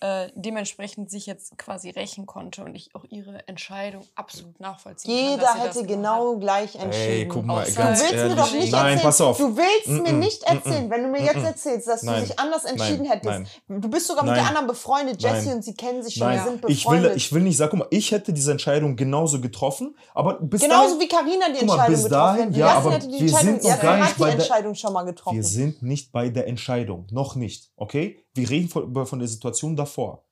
äh, 0.03 0.31
dementsprechend 0.35 1.11
sich 1.13 1.27
jetzt 1.27 1.57
quasi 1.59 1.91
rächen 1.91 2.27
konnte 2.27 2.65
und 2.65 2.75
ich 2.75 2.93
auch 2.95 3.05
ihre 3.09 3.47
Entscheidung 3.47 4.03
absolut 4.17 4.59
nachvollziehen 4.59 5.15
kann. 5.17 5.31
Jeder 5.31 5.53
sie 5.55 5.59
das 5.69 5.77
hätte 5.77 5.87
genau 5.87 6.37
gleich 6.39 6.75
entschieden. 6.75 6.93
Ey, 6.93 7.29
guck 7.29 7.45
mal, 7.47 7.65
ganz 7.71 8.01
Du 8.01 8.05
willst 8.05 8.13
ehrlich. 8.15 8.35
mir 8.37 8.43
doch 8.43 8.53
nicht 8.53 8.73
Nein, 8.73 8.85
erzählen. 8.85 9.01
pass 9.03 9.21
auf. 9.21 9.39
Du 9.39 9.57
willst 9.57 9.87
mir 9.89 10.11
Mm-mm, 10.11 10.19
nicht 10.19 10.43
erzählen, 10.43 10.91
wenn 10.91 11.03
du 11.05 11.09
mir 11.09 11.23
jetzt 11.23 11.37
erzählst, 11.45 11.87
dass 11.87 12.03
Nein. 12.03 12.21
du 12.23 12.27
dich 12.27 12.39
anders 12.39 12.65
entschieden 12.65 13.07
Nein, 13.07 13.21
hättest. 13.23 13.61
Du 13.69 13.89
bist 13.89 14.09
sogar 14.09 14.25
mit 14.25 14.33
Nein. 14.33 14.41
der 14.41 14.49
anderen 14.49 14.67
befreundet, 14.67 15.23
Jessie, 15.23 15.47
Nein. 15.49 15.57
und 15.59 15.63
sie 15.65 15.75
kennen 15.75 16.03
sich 16.03 16.15
schon, 16.15 16.27
Nein, 16.27 16.39
wir 16.39 16.51
sind 16.51 16.65
ich 16.69 16.83
befreundet. 16.83 17.11
will, 17.13 17.17
ich 17.17 17.33
will 17.33 17.43
nicht 17.43 17.57
sagen, 17.57 17.71
guck 17.71 17.79
mal, 17.81 17.89
ich 17.91 18.11
hätte 18.11 18.33
diese 18.33 18.51
Entscheidung 18.51 18.97
genauso 18.97 19.41
getroffen, 19.41 19.97
aber 20.15 20.41
bis 20.41 20.63
Genauso 20.63 20.95
dahin, 20.97 21.01
wie 21.01 21.09
Carina 21.09 21.47
die 21.49 21.65
mal, 21.65 21.75
Entscheidung 21.75 21.95
bis 21.95 22.05
getroffen 22.05 22.37
dahin, 22.39 22.53
ja, 22.55 22.67
aber 22.75 22.91
hätte 22.93 23.07
die 23.09 23.13
wir 23.15 23.21
Entscheidung, 23.21 23.61
sind 23.61 23.71
noch 23.71 23.81
gar 23.81 23.97
nicht 23.99 24.05
hat 24.09 24.17
die 24.17 24.21
bei 24.21 24.27
der- 24.27 24.35
Entscheidung 24.41 24.75
schon 24.75 24.93
mal 24.93 25.03
getroffen. 25.05 25.37
Wir 25.37 25.45
sind 25.45 25.83
nicht 25.83 26.11
bei 26.11 26.29
der 26.29 26.49
Entscheidung. 26.49 27.07
Noch 27.13 27.37
nicht. 27.37 27.71
Okay? 27.77 28.22
Wir 28.35 28.49
reden 28.49 28.69
von, 28.69 29.07
von 29.07 29.19
der 29.19 29.29
Situation 29.29 29.77
davor. 29.77 30.25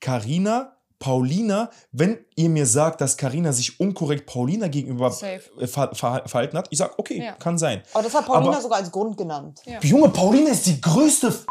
Carina, 0.00 0.76
Paulina, 0.98 1.70
wenn 1.92 2.18
ihr 2.36 2.48
mir 2.48 2.66
sagt, 2.66 3.00
dass 3.00 3.16
Carina 3.16 3.52
sich 3.52 3.78
unkorrekt 3.80 4.26
Paulina 4.26 4.68
gegenüber 4.68 5.08
äh, 5.22 5.38
ver 5.66 5.94
ver 5.94 6.22
verhalten 6.26 6.56
hat, 6.56 6.68
ich 6.70 6.78
sag, 6.78 6.98
okay, 6.98 7.22
Ja. 7.22 7.32
kann 7.32 7.58
sein. 7.58 7.82
aber 7.92 8.02
das 8.04 8.14
hat 8.14 8.26
Paulina 8.26 8.52
aber- 8.52 8.60
sogar 8.60 8.78
als 8.78 8.90
Grund 8.90 9.16
genannt. 9.16 9.60
Ja. 9.66 9.80
Junge, 9.80 10.08
Paulina 10.10 10.50
ist 10.50 10.66
die 10.66 10.80
größte 10.80 11.28
F 11.28 11.46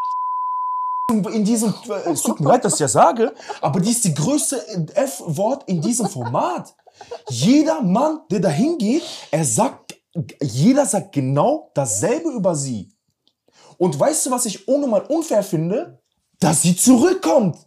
in 1.11 1.43
diesem, 1.43 1.73
äh, 1.89 2.11
es 2.11 2.21
tut 2.23 2.39
mir 2.39 2.47
leid, 2.49 2.63
dass 2.65 2.73
ich 2.73 2.79
das 2.79 2.93
sage, 2.93 3.33
aber 3.61 3.79
die 3.79 3.91
ist 3.91 4.03
die 4.05 4.13
größte 4.13 4.65
F-Wort 4.95 5.67
in 5.67 5.81
diesem 5.81 6.07
Format. 6.07 6.73
Jeder 7.29 7.81
Mann, 7.81 8.21
der 8.31 8.39
da 8.39 8.49
hingeht, 8.49 9.03
er 9.29 9.43
sagt 9.45 9.95
jeder 10.41 10.85
sagt 10.85 11.11
genau 11.11 11.71
dasselbe 11.73 12.29
über 12.29 12.55
sie. 12.55 12.87
Und 13.77 13.99
weißt 13.99 14.25
du, 14.25 14.31
was 14.31 14.45
ich 14.45 14.67
unnormal 14.67 15.05
unfair 15.07 15.43
finde? 15.43 15.99
Dass 16.39 16.61
sie 16.61 16.75
zurückkommt. 16.75 17.57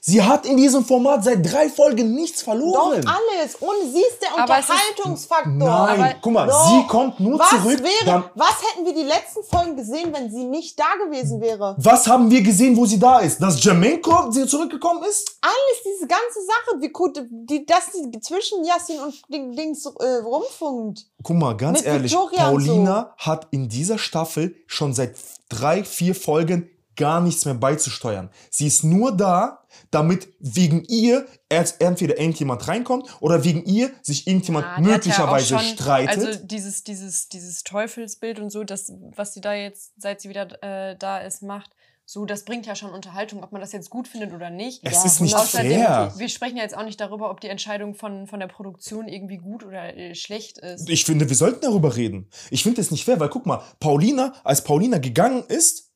Sie 0.00 0.22
hat 0.22 0.46
in 0.46 0.56
diesem 0.56 0.84
Format 0.84 1.24
seit 1.24 1.44
drei 1.44 1.68
Folgen 1.68 2.14
nichts 2.14 2.38
Doch, 2.40 2.52
verloren. 2.52 3.04
alles. 3.06 3.54
Und 3.56 3.92
sie 3.92 4.00
ist 4.00 4.20
der 4.22 4.32
Aber 4.42 4.56
Unterhaltungsfaktor. 4.56 5.52
Nein, 5.52 6.00
Aber- 6.00 6.14
guck 6.20 6.32
mal, 6.32 6.46
Doch. 6.46 6.68
sie 6.70 6.86
kommt 6.86 7.20
nur 7.20 7.38
was 7.38 7.48
zurück. 7.50 7.82
Wäre, 7.82 8.30
was 8.34 8.54
hätten 8.72 8.86
wir 8.86 8.94
die 8.94 9.02
letzten 9.02 9.42
Folgen 9.44 9.76
gesehen, 9.76 10.12
wenn 10.12 10.30
sie 10.30 10.44
nicht 10.44 10.78
da 10.78 10.94
gewesen 11.04 11.40
wäre? 11.40 11.74
was 11.78 12.06
haben 12.06 12.30
wir 12.30 12.42
gesehen, 12.42 12.76
wo 12.76 12.86
sie 12.86 12.98
da 12.98 13.18
ist? 13.20 13.40
Dass 13.40 13.62
Jamenko 13.62 14.30
sie 14.30 14.46
zurückgekommen 14.46 15.02
ist? 15.04 15.38
Alles, 15.40 15.82
diese 15.84 16.06
ganze 16.06 16.40
Sache, 16.46 16.80
wie 16.80 16.88
gut, 16.88 17.20
die, 17.30 17.64
dass 17.66 17.90
die 17.92 18.20
zwischen 18.20 18.64
Yassin 18.64 19.00
und 19.00 19.14
Ding, 19.32 19.54
Dings 19.54 19.84
äh, 19.86 20.16
rumfunkt. 20.24 21.06
Guck 21.22 21.36
mal, 21.36 21.56
ganz 21.56 21.78
Mit 21.78 21.86
ehrlich, 21.86 22.12
Victoria 22.12 22.48
und 22.48 22.64
Paulina 22.66 23.14
hat 23.18 23.48
in 23.50 23.68
dieser 23.68 23.98
Staffel 23.98 24.54
schon 24.66 24.94
seit 24.94 25.16
drei, 25.48 25.82
vier 25.84 26.14
Folgen 26.14 26.70
gar 26.98 27.22
nichts 27.22 27.46
mehr 27.46 27.54
beizusteuern. 27.54 28.28
Sie 28.50 28.66
ist 28.66 28.84
nur 28.84 29.16
da, 29.16 29.64
damit 29.90 30.28
wegen 30.40 30.84
ihr 30.84 31.26
entweder 31.48 32.18
irgendjemand 32.18 32.68
reinkommt 32.68 33.08
oder 33.20 33.42
wegen 33.44 33.64
ihr 33.64 33.90
sich 34.02 34.26
irgendjemand 34.26 34.66
ja 34.66 34.80
möglicherweise 34.80 35.58
schon- 35.58 35.60
streitet. 35.60 36.26
Also 36.26 36.38
dieses, 36.46 36.84
dieses, 36.84 37.30
dieses 37.30 37.62
Teufelsbild 37.64 38.38
und 38.40 38.50
so, 38.50 38.64
das, 38.64 38.92
was 39.16 39.32
sie 39.32 39.40
da 39.40 39.54
jetzt, 39.54 39.92
seit 39.96 40.20
sie 40.20 40.28
wieder 40.28 40.62
äh, 40.62 40.96
da 40.98 41.18
ist, 41.18 41.42
macht, 41.42 41.70
so, 42.10 42.24
das 42.24 42.46
bringt 42.46 42.64
ja 42.64 42.74
schon 42.74 42.90
Unterhaltung, 42.90 43.42
ob 43.44 43.52
man 43.52 43.60
das 43.60 43.72
jetzt 43.72 43.90
gut 43.90 44.08
findet 44.08 44.32
oder 44.32 44.48
nicht. 44.48 44.80
es 44.82 44.94
Ja, 44.94 45.04
ist 45.04 45.20
nicht 45.20 45.34
Außerdem, 45.36 45.72
fair. 45.72 46.14
wir 46.16 46.28
sprechen 46.30 46.56
ja 46.56 46.62
jetzt 46.62 46.74
auch 46.74 46.84
nicht 46.86 46.98
darüber, 46.98 47.30
ob 47.30 47.42
die 47.42 47.48
Entscheidung 47.48 47.94
von, 47.94 48.26
von 48.26 48.40
der 48.40 48.46
Produktion 48.46 49.08
irgendwie 49.08 49.36
gut 49.36 49.62
oder 49.62 49.94
äh, 49.94 50.14
schlecht 50.14 50.56
ist. 50.56 50.88
Ich 50.88 51.04
finde, 51.04 51.28
wir 51.28 51.36
sollten 51.36 51.60
darüber 51.60 51.96
reden. 51.96 52.30
Ich 52.50 52.62
finde 52.62 52.80
es 52.80 52.90
nicht 52.90 53.04
fair, 53.04 53.20
weil 53.20 53.28
guck 53.28 53.44
mal, 53.44 53.60
Paulina, 53.78 54.32
als 54.42 54.64
Paulina 54.64 54.96
gegangen 54.96 55.44
ist, 55.48 55.87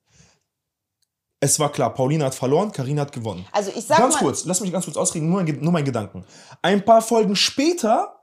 es 1.43 1.59
war 1.59 1.71
klar, 1.73 1.93
Paulina 1.93 2.25
hat 2.27 2.35
verloren, 2.35 2.73
Karina 2.73 3.03
hat 3.03 3.13
gewonnen. 3.13 3.45
Also 3.53 3.71
ich 3.77 3.85
sag 3.85 3.99
ganz 3.99 4.15
mal, 4.15 4.21
kurz, 4.21 4.45
lass 4.47 4.61
mich 4.61 4.73
ganz 4.73 4.85
kurz 4.87 4.97
ausreden, 4.97 5.29
nur, 5.29 5.41
ein- 5.41 5.59
nur 5.61 5.73
mein 5.73 5.85
Gedanken. 5.85 6.25
Ein 6.63 6.85
paar 6.85 7.03
Folgen 7.03 7.37
später 7.37 8.21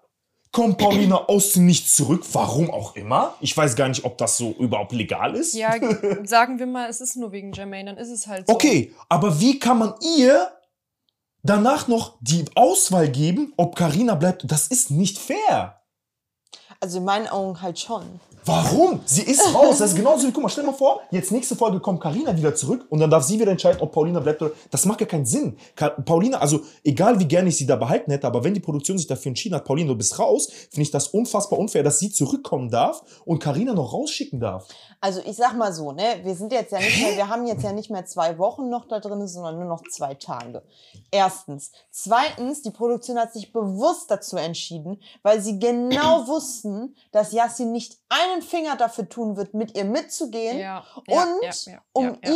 kommt 0.51 0.77
Paulina 0.79 1.15
aus 1.27 1.51
dem 1.51 1.65
Nichts 1.67 1.95
zurück, 1.95 2.23
warum 2.32 2.71
auch 2.71 2.95
immer. 2.95 3.36
Ich 3.41 3.55
weiß 3.55 3.75
gar 3.75 3.88
nicht, 3.89 4.03
ob 4.05 4.17
das 4.17 4.38
so 4.38 4.51
überhaupt 4.58 4.93
legal 4.93 5.36
ist. 5.36 5.53
Ja, 5.53 5.75
sagen 6.25 6.58
wir 6.60 6.65
mal, 6.65 6.89
es 6.89 7.01
ist 7.01 7.17
nur 7.17 7.32
wegen 7.32 7.51
Jermaine, 7.53 7.93
dann 7.93 8.01
ist 8.03 8.10
es 8.10 8.25
halt 8.25 8.47
so. 8.47 8.53
Okay, 8.53 8.93
aber 9.10 9.39
wie 9.39 9.60
kann 9.60 9.77
man 9.77 9.93
ihr 10.17 10.51
danach 11.43 11.88
noch 11.88 12.17
die 12.21 12.45
Auswahl 12.55 13.10
geben, 13.10 13.53
ob 13.58 13.75
Karina 13.75 14.15
bleibt? 14.15 14.49
Das 14.51 14.67
ist 14.67 14.91
nicht 14.91 15.17
fair. 15.19 15.79
Also 16.80 17.00
in 17.00 17.06
meinen 17.06 17.28
Augen 17.28 17.62
halt 17.62 17.80
schon. 17.80 18.20
Warum? 18.46 19.02
Sie 19.06 19.22
ist 19.22 19.54
raus. 19.54 19.78
Das 19.78 19.92
ist 19.92 19.96
genauso 19.96 20.28
wie, 20.28 20.32
guck 20.32 20.44
mal, 20.44 20.50
stell 20.50 20.63
dir 20.63 20.72
mal 20.72 20.78
vor, 20.78 21.02
jetzt 21.12 21.32
nächste 21.32 21.56
Folge 21.56 21.80
kommt 21.80 22.02
Karina 22.02 22.36
wieder 22.36 22.56
zurück 22.56 22.86
und 22.89 23.00
dann 23.00 23.10
darf 23.10 23.24
sie 23.24 23.39
wieder 23.39 23.52
entscheiden, 23.52 23.82
ob 23.82 23.92
Paulina 23.92 24.20
bleibt 24.20 24.42
oder. 24.42 24.52
Das 24.72 24.86
macht 24.86 25.02
ja 25.02 25.06
keinen 25.06 25.26
Sinn. 25.26 25.58
Paulina, 26.06 26.39
also 26.39 26.62
egal 26.84 27.20
wie 27.20 27.26
gerne 27.26 27.50
ich 27.50 27.58
sie 27.58 27.68
da 27.68 27.76
behalten 27.76 28.12
hätte, 28.12 28.26
aber 28.26 28.44
wenn 28.44 28.54
die 28.54 28.60
Produktion 28.60 28.98
sich 28.98 29.08
dafür 29.08 29.30
entschieden 29.30 29.56
hat, 29.56 29.65
Paulina, 29.65 29.89
du 29.89 29.96
bist 29.96 30.18
raus, 30.18 30.48
finde 30.48 30.82
ich 30.82 30.92
das 30.92 31.10
unfassbar 31.10 31.60
unfair, 31.60 31.84
dass 31.84 32.00
sie 32.00 32.12
zurückkommen 32.12 32.70
darf 32.70 33.04
und 33.26 33.39
Karina 33.39 33.74
noch 33.74 33.94
rausschicken 33.94 34.39
darf. 34.39 34.68
Also 35.02 35.22
ich 35.26 35.36
sag 35.36 35.56
mal 35.56 35.72
so, 35.72 35.92
ne, 35.92 36.20
wir 36.24 36.36
sind 36.36 36.52
jetzt 36.52 36.72
ja 36.72 36.80
nicht 36.80 37.02
mehr, 37.02 37.15
wir 37.15 37.30
haben 37.30 37.46
jetzt 37.46 37.63
ja 37.63 37.72
nicht 37.72 37.89
mehr 37.89 38.06
zwei 38.06 38.38
Wochen 38.38 38.70
noch 38.70 38.86
da 38.88 39.00
drin, 39.00 39.28
sondern 39.28 39.56
nur 39.56 39.68
noch 39.68 39.84
zwei 39.89 40.13
Tage. 40.15 40.63
Erstens. 41.12 41.72
Zweitens, 41.92 42.62
die 42.62 42.72
Produktion 42.72 43.18
hat 43.18 43.34
sich 43.34 43.54
bewusst 43.54 44.12
dazu 44.12 44.38
entschieden, 44.38 45.00
weil 45.24 45.42
sie 45.42 45.60
genau 45.60 46.28
wussten, 46.28 46.68
dass 47.12 47.32
Yassin 47.32 47.71
nicht 47.71 47.97
einen 48.10 48.41
Finger 48.41 48.75
dafür 48.75 49.08
tun 49.10 49.36
wird, 49.38 49.53
mit 49.53 49.75
ihr 49.77 49.86
mitzugehen. 49.86 50.60
Ja, 50.60 50.84
Und 51.08 51.08
ja, 51.41 51.49
ja, 51.65 51.71
ja, 51.73 51.82
um 51.93 52.05
ja, 52.05 52.17
ja. 52.23 52.34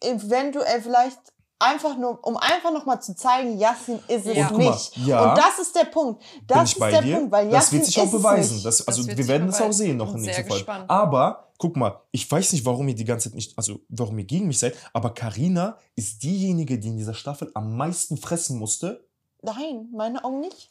ihr 0.00 0.10
eventuell 0.14 0.80
vielleicht 0.82 1.18
einfach 1.58 1.96
nur, 1.96 2.18
um 2.26 2.36
einfach 2.36 2.72
noch 2.72 2.86
mal 2.86 3.00
zu 3.00 3.14
zeigen, 3.14 3.56
Yassin 3.58 4.00
ist 4.08 4.26
es 4.26 4.36
Ja. 4.36 4.48
Und 4.48 4.54
guck 4.54 4.64
mal, 4.64 4.70
nicht. 4.72 4.96
ja. 4.98 5.30
Und 5.30 5.38
das 5.38 5.58
ist 5.60 5.76
der 5.76 5.84
Punkt. 5.84 6.22
Das 6.46 6.56
Bin 6.56 6.64
ich 6.64 6.72
ist 6.72 6.80
der 6.92 7.02
dir? 7.02 7.16
Punkt, 7.16 7.32
weil 7.32 7.44
das 7.46 7.54
Yassin 7.54 7.78
wird 7.78 7.86
sich 7.86 8.00
auch 8.00 8.10
beweisen. 8.10 8.54
nicht. 8.54 8.66
Das, 8.66 8.86
also 8.88 9.02
Das 9.04 9.16
wir 9.16 9.28
werden 9.28 9.48
es 9.48 9.60
auch 9.60 9.72
sehen 9.72 9.96
noch 9.96 10.14
in 10.14 10.24
Folge. 10.24 10.42
gespannt. 10.44 10.90
Aber 10.90 11.52
guck 11.58 11.76
mal, 11.76 12.00
ich 12.10 12.28
weiß 12.28 12.52
nicht, 12.54 12.64
warum 12.66 12.88
ihr 12.88 12.96
die 12.96 13.04
ganze 13.04 13.28
Zeit 13.28 13.36
nicht, 13.36 13.56
also 13.56 13.78
warum 13.88 14.18
ihr 14.18 14.24
gegen 14.24 14.48
mich 14.48 14.58
seid, 14.58 14.74
aber 14.92 15.14
Karina 15.14 15.78
ist 15.94 16.22
diejenige, 16.24 16.78
die 16.80 16.88
in 16.88 16.96
dieser 16.96 17.14
Staffel 17.14 17.50
am 17.54 17.76
meisten 17.76 18.16
fressen 18.16 18.58
musste. 18.58 19.06
Nein, 19.42 19.88
meine 19.92 20.24
Augen 20.24 20.40
nicht. 20.40 20.70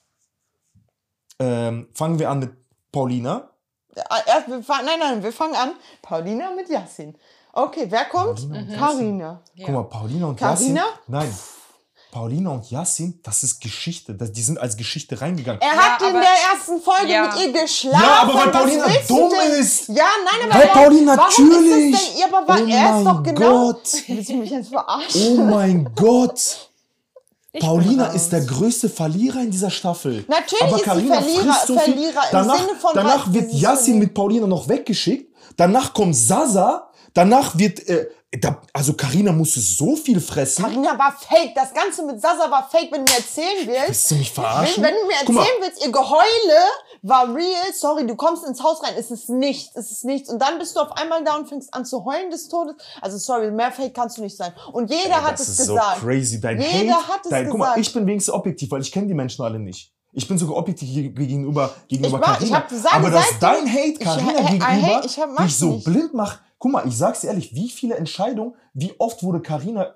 Ähm, 1.40 1.88
fangen 1.94 2.20
wir 2.20 2.30
an 2.30 2.40
mit 2.40 2.52
Paulina. 2.92 3.50
Äh, 3.96 4.02
Erst, 4.28 4.48
wir 4.48 4.64
fangen, 4.64 4.86
nein, 4.86 5.00
nein, 5.00 5.24
wir 5.24 5.34
fangen 5.34 5.56
an. 5.56 5.72
Paulina 6.02 6.52
mit 6.52 6.70
Yassin. 6.70 7.16
Okay, 7.54 7.86
wer 7.90 8.06
kommt? 8.06 8.40
Paulina 8.40 8.60
und 8.60 8.78
Karina. 8.78 9.42
Ja. 9.56 9.66
Guck 9.66 9.76
mal, 9.76 9.84
Paulina 9.84 10.26
und 10.28 10.38
Carina? 10.40 10.82
Yassin. 10.82 11.00
Nein. 11.08 11.38
Paulina 12.12 12.50
und 12.52 12.70
Yassin, 12.70 13.20
das 13.24 13.42
ist 13.44 13.62
Geschichte. 13.62 14.14
Das, 14.14 14.34
die 14.34 14.42
sind 14.42 14.60
als 14.60 14.76
Geschichte 14.76 15.20
reingegangen. 15.22 15.62
Er 15.62 15.74
Ja, 15.76 15.82
hat 15.82 16.02
in 16.02 16.08
aber- 16.10 16.20
der 16.20 16.30
ersten 16.54 16.82
Folge 16.82 17.12
Ja. 17.14 17.24
mit 17.28 17.40
ihr 17.40 17.62
geschlafen. 17.62 18.02
Ja, 18.04 18.22
aber 18.24 18.34
weil 18.36 18.52
Paulina 18.52 18.86
dumm 19.08 19.32
ist. 19.60 19.88
Ja, 19.88 20.04
nein, 20.26 20.50
aber 20.52 20.54
Weil 20.60 20.68
er- 20.68 20.74
Paulina 20.74 21.18
warum 21.18 21.48
natürlich. 21.48 21.94
Ist 21.94 22.02
es 22.04 22.10
denn, 22.12 22.20
ja, 22.20 22.26
aber 22.38 22.48
weil 22.50 22.64
Oh 22.64 22.68
er 22.68 22.98
ist 23.00 23.06
doch 23.06 23.14
mein 23.14 23.24
genau. 23.24 23.64
Gott. 23.72 24.04
Willst 24.08 24.30
du 24.30 24.34
mich 24.36 24.50
jetzt 24.50 24.70
verarschen? 24.70 25.40
Oh 25.40 25.44
mein 25.44 25.90
Gott. 25.96 26.71
Ich 27.54 27.60
Paulina 27.62 28.08
ist 28.08 28.32
der 28.32 28.42
größte 28.46 28.88
Verlierer 28.88 29.42
in 29.42 29.52
dieser 29.52 29.70
Staffel. 29.70 30.24
Natürlich 30.28 30.62
Aber 30.64 30.72
ist 30.78 30.84
sie 30.84 30.90
Carina 30.90 31.16
Verlierer- 31.22 31.54
frisst 31.54 31.68
so. 31.68 31.78
Verlierer 31.78 32.10
im 32.24 32.30
danach, 32.32 32.58
Sinne 32.58 32.80
von, 32.80 32.92
danach 32.94 33.34
wird 33.34 33.52
sie- 33.52 33.58
Yassin 33.58 34.00
mit 34.00 34.14
Paulina 34.14 34.48
noch 34.48 34.70
weggeschickt. 34.70 35.36
Danach 35.58 35.94
kommt 35.94 36.16
Sasa. 36.16 36.90
Danach 37.14 37.58
wird, 37.58 37.86
äh, 37.90 38.08
da, 38.40 38.62
also 38.72 38.94
Karina 38.94 39.34
musste 39.34 39.60
so 39.60 39.96
viel 39.98 40.22
fressen. 40.22 40.64
Karina 40.64 40.98
war 40.98 41.12
fake. 41.12 41.54
Das 41.54 41.74
Ganze 41.74 42.06
mit 42.06 42.22
Sasa 42.22 42.50
war 42.50 42.70
fake, 42.72 42.90
wenn 42.92 43.06
du 43.06 43.12
mir 43.12 43.18
erzählen 43.18 43.68
willst. 43.68 43.88
Willst 43.88 44.12
du 44.12 44.16
mich 44.16 44.30
Wenn, 44.38 44.44
verarschen? 44.44 44.84
wenn 44.84 44.94
du 44.96 45.06
mir 45.08 45.14
erzählen 45.20 45.58
willst, 45.60 45.86
ihr 45.86 45.92
Geheule 45.92 46.60
war 47.02 47.34
real, 47.36 47.74
sorry, 47.74 48.08
du 48.08 48.16
kommst 48.16 48.46
ins 48.46 48.64
Haus 48.64 48.82
rein, 48.84 48.94
es 48.98 49.12
ist 49.12 49.28
nichts, 49.30 49.76
es 49.76 49.92
ist 49.92 50.06
nichts. 50.06 50.30
Und 50.30 50.40
dann 50.42 50.60
bist 50.60 50.76
du 50.78 50.80
auf 50.80 50.94
einmal 50.94 51.24
da 51.26 51.36
und 51.36 51.50
fängst 51.50 51.74
an 51.74 51.84
zu 51.86 52.06
heulen 52.06 52.32
des 52.32 52.48
Todes. 52.48 52.76
Also 53.02 53.18
sorry, 53.18 53.52
mehr 53.52 53.72
fake 53.72 53.94
kannst 53.94 54.18
du 54.18 54.22
nicht 54.22 54.38
sein. 54.38 54.54
Und 54.72 54.90
jeder 54.90 55.22
hat 55.24 55.34
das 55.34 55.42
es 55.42 55.50
ist 55.60 55.68
gesagt. 55.68 56.00
so 56.00 56.06
crazy. 56.06 56.40
Dein 56.40 56.62
Jeder 56.62 56.96
Hate, 56.96 57.08
hat 57.10 57.20
es 57.26 57.30
dein, 57.32 57.50
Guck 57.50 57.58
mal, 57.60 57.66
gesagt. 57.74 57.80
ich 57.88 57.94
bin 57.94 58.08
wenigstens 58.08 58.34
objektiv, 58.34 58.72
weil 58.72 58.82
ich 58.82 58.92
kenne 58.94 59.08
die 59.08 59.14
Menschen 59.14 59.44
alle 59.44 59.60
nicht. 59.60 59.92
Ich 60.14 60.26
bin 60.28 60.38
sogar 60.38 60.56
objektiv 60.58 60.90
geg- 60.90 61.16
gegenüber, 61.16 61.74
gegenüber 61.90 62.20
gesagt, 62.38 62.94
Aber 62.94 63.10
dass 63.10 63.40
dein 63.40 63.66
Hate 63.70 63.88
I 63.88 63.94
gegenüber 63.98 64.68
hate- 64.68 65.06
ich 65.06 65.20
hab- 65.20 65.38
dich 65.38 65.58
so 65.58 65.72
nicht. 65.72 65.86
blind 65.86 66.14
macht. 66.14 66.40
Guck 66.62 66.72
mal, 66.74 66.88
ich 66.88 66.96
sag's 66.96 67.22
dir 67.22 67.28
ehrlich, 67.28 67.56
wie 67.56 67.70
viele 67.70 67.96
Entscheidungen, 67.96 68.54
wie 68.76 68.94
oft 69.00 69.24
wurde 69.24 69.42
Carina, 69.42 69.96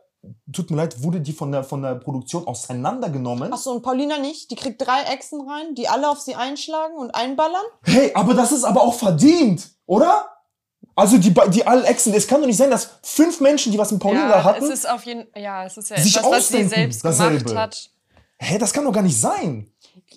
tut 0.52 0.72
mir 0.72 0.78
leid, 0.78 1.04
wurde 1.04 1.22
die 1.22 1.32
von 1.32 1.52
der, 1.52 1.64
von 1.64 1.84
der 1.84 1.94
Produktion 1.94 2.48
auseinandergenommen? 2.48 3.52
Ach 3.54 3.58
so, 3.60 3.72
und 3.72 3.84
Paulina 3.84 4.18
nicht? 4.18 4.50
Die 4.50 4.56
kriegt 4.56 4.82
drei 4.82 5.04
Echsen 5.04 5.48
rein, 5.48 5.76
die 5.76 5.88
alle 5.88 6.10
auf 6.10 6.20
sie 6.20 6.34
einschlagen 6.34 6.96
und 6.96 7.14
einballern? 7.14 7.62
Hey, 7.84 8.12
aber 8.16 8.34
das 8.34 8.52
ist 8.52 8.64
aber 8.64 8.82
auch 8.82 8.96
verdient, 8.96 9.70
oder? 9.86 10.28
Also 10.96 11.20
die, 11.20 11.32
die 11.52 11.68
alle 11.68 11.84
Echsen, 11.84 12.16
es 12.16 12.26
kann 12.26 12.42
doch 12.42 12.48
nicht 12.48 12.58
sein, 12.58 12.72
dass 12.72 12.90
fünf 13.04 13.42
Menschen, 13.42 13.72
die 13.72 13.78
was 13.78 13.92
mit 13.92 14.02
Paulina 14.02 14.28
ja, 14.28 14.44
hatten, 14.44 14.64
es 14.64 14.72
ist 14.72 14.90
auf 14.90 15.06
jeden 15.06 15.28
ja, 15.36 15.66
es 15.66 15.78
ist 15.78 15.92
ja 15.92 15.98
sich 15.98 16.18
etwas, 16.18 16.32
was 16.32 16.48
sie 16.48 16.56
ausdenken, 16.56 16.70
selbst 16.70 17.06
dasselbe. 17.06 17.44
gemacht 17.44 17.58
hat. 17.58 17.90
hä, 18.40 18.58
das 18.58 18.74
kann 18.74 18.86
doch 18.86 18.92
gar 18.92 19.04
nicht 19.04 19.22
sein. 19.22 19.72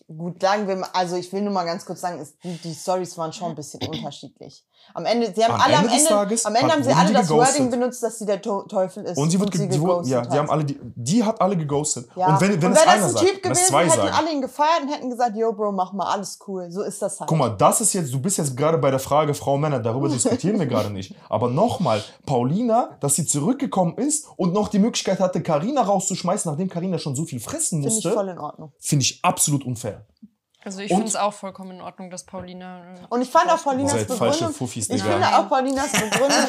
Gut, 0.06 0.40
sagen 0.40 0.66
wir 0.66 0.76
mal, 0.76 0.88
also 0.94 1.16
ich 1.16 1.30
will 1.30 1.42
nur 1.42 1.52
mal 1.52 1.64
ganz 1.64 1.84
kurz 1.84 2.00
sagen, 2.00 2.18
es, 2.20 2.38
die, 2.38 2.56
die 2.56 2.74
Stories 2.74 3.18
waren 3.18 3.34
schon 3.34 3.50
ein 3.50 3.54
bisschen 3.54 3.82
unterschiedlich. 3.86 4.64
Am 4.94 5.04
Ende, 5.04 5.32
sie 5.34 5.44
haben 5.44 5.54
Am 5.54 5.60
alle 5.60 5.74
Ende 5.74 5.88
am 5.88 5.94
Ende, 5.96 6.08
Tages 6.08 6.46
am 6.46 6.54
Ende 6.54 6.66
hat- 6.66 6.72
haben 6.76 6.82
sie 6.84 6.92
alle 6.92 7.12
das 7.12 7.28
geghostet. 7.28 7.54
Wording 7.58 7.70
benutzt, 7.70 8.02
dass 8.02 8.18
sie 8.18 8.26
der 8.26 8.40
Teufel 8.40 9.04
ist. 9.04 9.18
Und 9.18 9.30
sie 9.30 9.38
wird, 9.38 9.50
ge- 9.50 9.68
die, 9.68 9.80
wurde- 9.80 10.08
ja, 10.08 10.20
geghostet 10.22 10.32
die 10.34 10.38
haben 10.38 10.44
hat. 10.46 10.50
alle, 10.52 10.64
die, 10.64 10.78
die 10.96 11.24
hat 11.24 11.40
alle 11.40 11.56
geghostet. 11.56 12.08
Ja. 12.16 12.26
Und 12.28 12.40
wenn, 12.40 12.60
wenn 12.62 12.70
und 12.70 12.76
es 12.76 12.82
einer 12.86 12.96
das 12.96 13.04
ein 13.04 13.12
sagt, 13.12 13.26
Typ 13.26 13.42
gewesen, 13.42 13.64
zwei 13.66 13.84
hätten 13.84 13.96
sagen. 13.96 14.08
alle 14.14 14.32
ihn 14.32 14.40
gefeiert 14.40 14.82
und 14.82 14.88
hätten 14.88 15.10
gesagt, 15.10 15.36
yo 15.36 15.52
Bro, 15.52 15.72
mach 15.72 15.92
mal, 15.92 16.06
alles 16.12 16.38
cool. 16.48 16.70
So 16.70 16.82
ist 16.82 17.00
das 17.02 17.20
halt. 17.20 17.28
Guck 17.28 17.38
mal, 17.38 17.50
das 17.50 17.80
ist 17.82 17.92
jetzt, 17.92 18.12
du 18.12 18.18
bist 18.20 18.38
jetzt 18.38 18.56
gerade 18.56 18.78
bei 18.78 18.90
der 18.90 18.98
Frage 18.98 19.34
Frau 19.34 19.58
Männer, 19.58 19.78
darüber 19.78 20.08
diskutieren 20.08 20.58
wir 20.58 20.66
gerade 20.66 20.90
nicht. 20.90 21.14
Aber 21.28 21.48
nochmal, 21.50 22.02
Paulina, 22.26 22.96
dass 23.00 23.14
sie 23.14 23.26
zurückgekommen 23.26 23.94
ist 23.98 24.26
und 24.36 24.52
noch 24.54 24.68
die 24.68 24.78
Möglichkeit 24.78 25.20
hatte, 25.20 25.42
Karina 25.42 25.82
rauszuschmeißen, 25.82 26.50
nachdem 26.50 26.68
Karina 26.68 26.98
schon 26.98 27.14
so 27.14 27.24
viel 27.24 27.40
fressen 27.40 27.82
Finde 27.82 27.88
ich 27.88 27.94
musste, 27.94 28.12
voll 28.12 28.28
in 28.28 28.38
Ordnung. 28.38 28.72
finde 28.78 29.02
ich 29.04 29.20
absolut 29.22 29.64
unfair. 29.64 30.06
Also 30.64 30.80
ich 30.80 30.88
finde 30.88 31.06
es 31.06 31.14
auch 31.14 31.32
vollkommen 31.32 31.70
in 31.72 31.80
Ordnung, 31.80 32.10
dass 32.10 32.24
Paulina. 32.24 32.80
äh, 32.94 32.98
Und 33.10 33.22
ich 33.22 33.30
fand 33.30 33.48
auch 33.50 33.62
Paulinas 33.62 33.92
seid 33.92 34.08
falsche 34.08 34.30
Begründung. 34.38 34.54
Fuffis, 34.54 34.90
Ich 34.90 35.02
finde 35.02 35.26
auch 35.38 35.48
Paulinas 35.48 35.92
Begründung. 35.92 36.46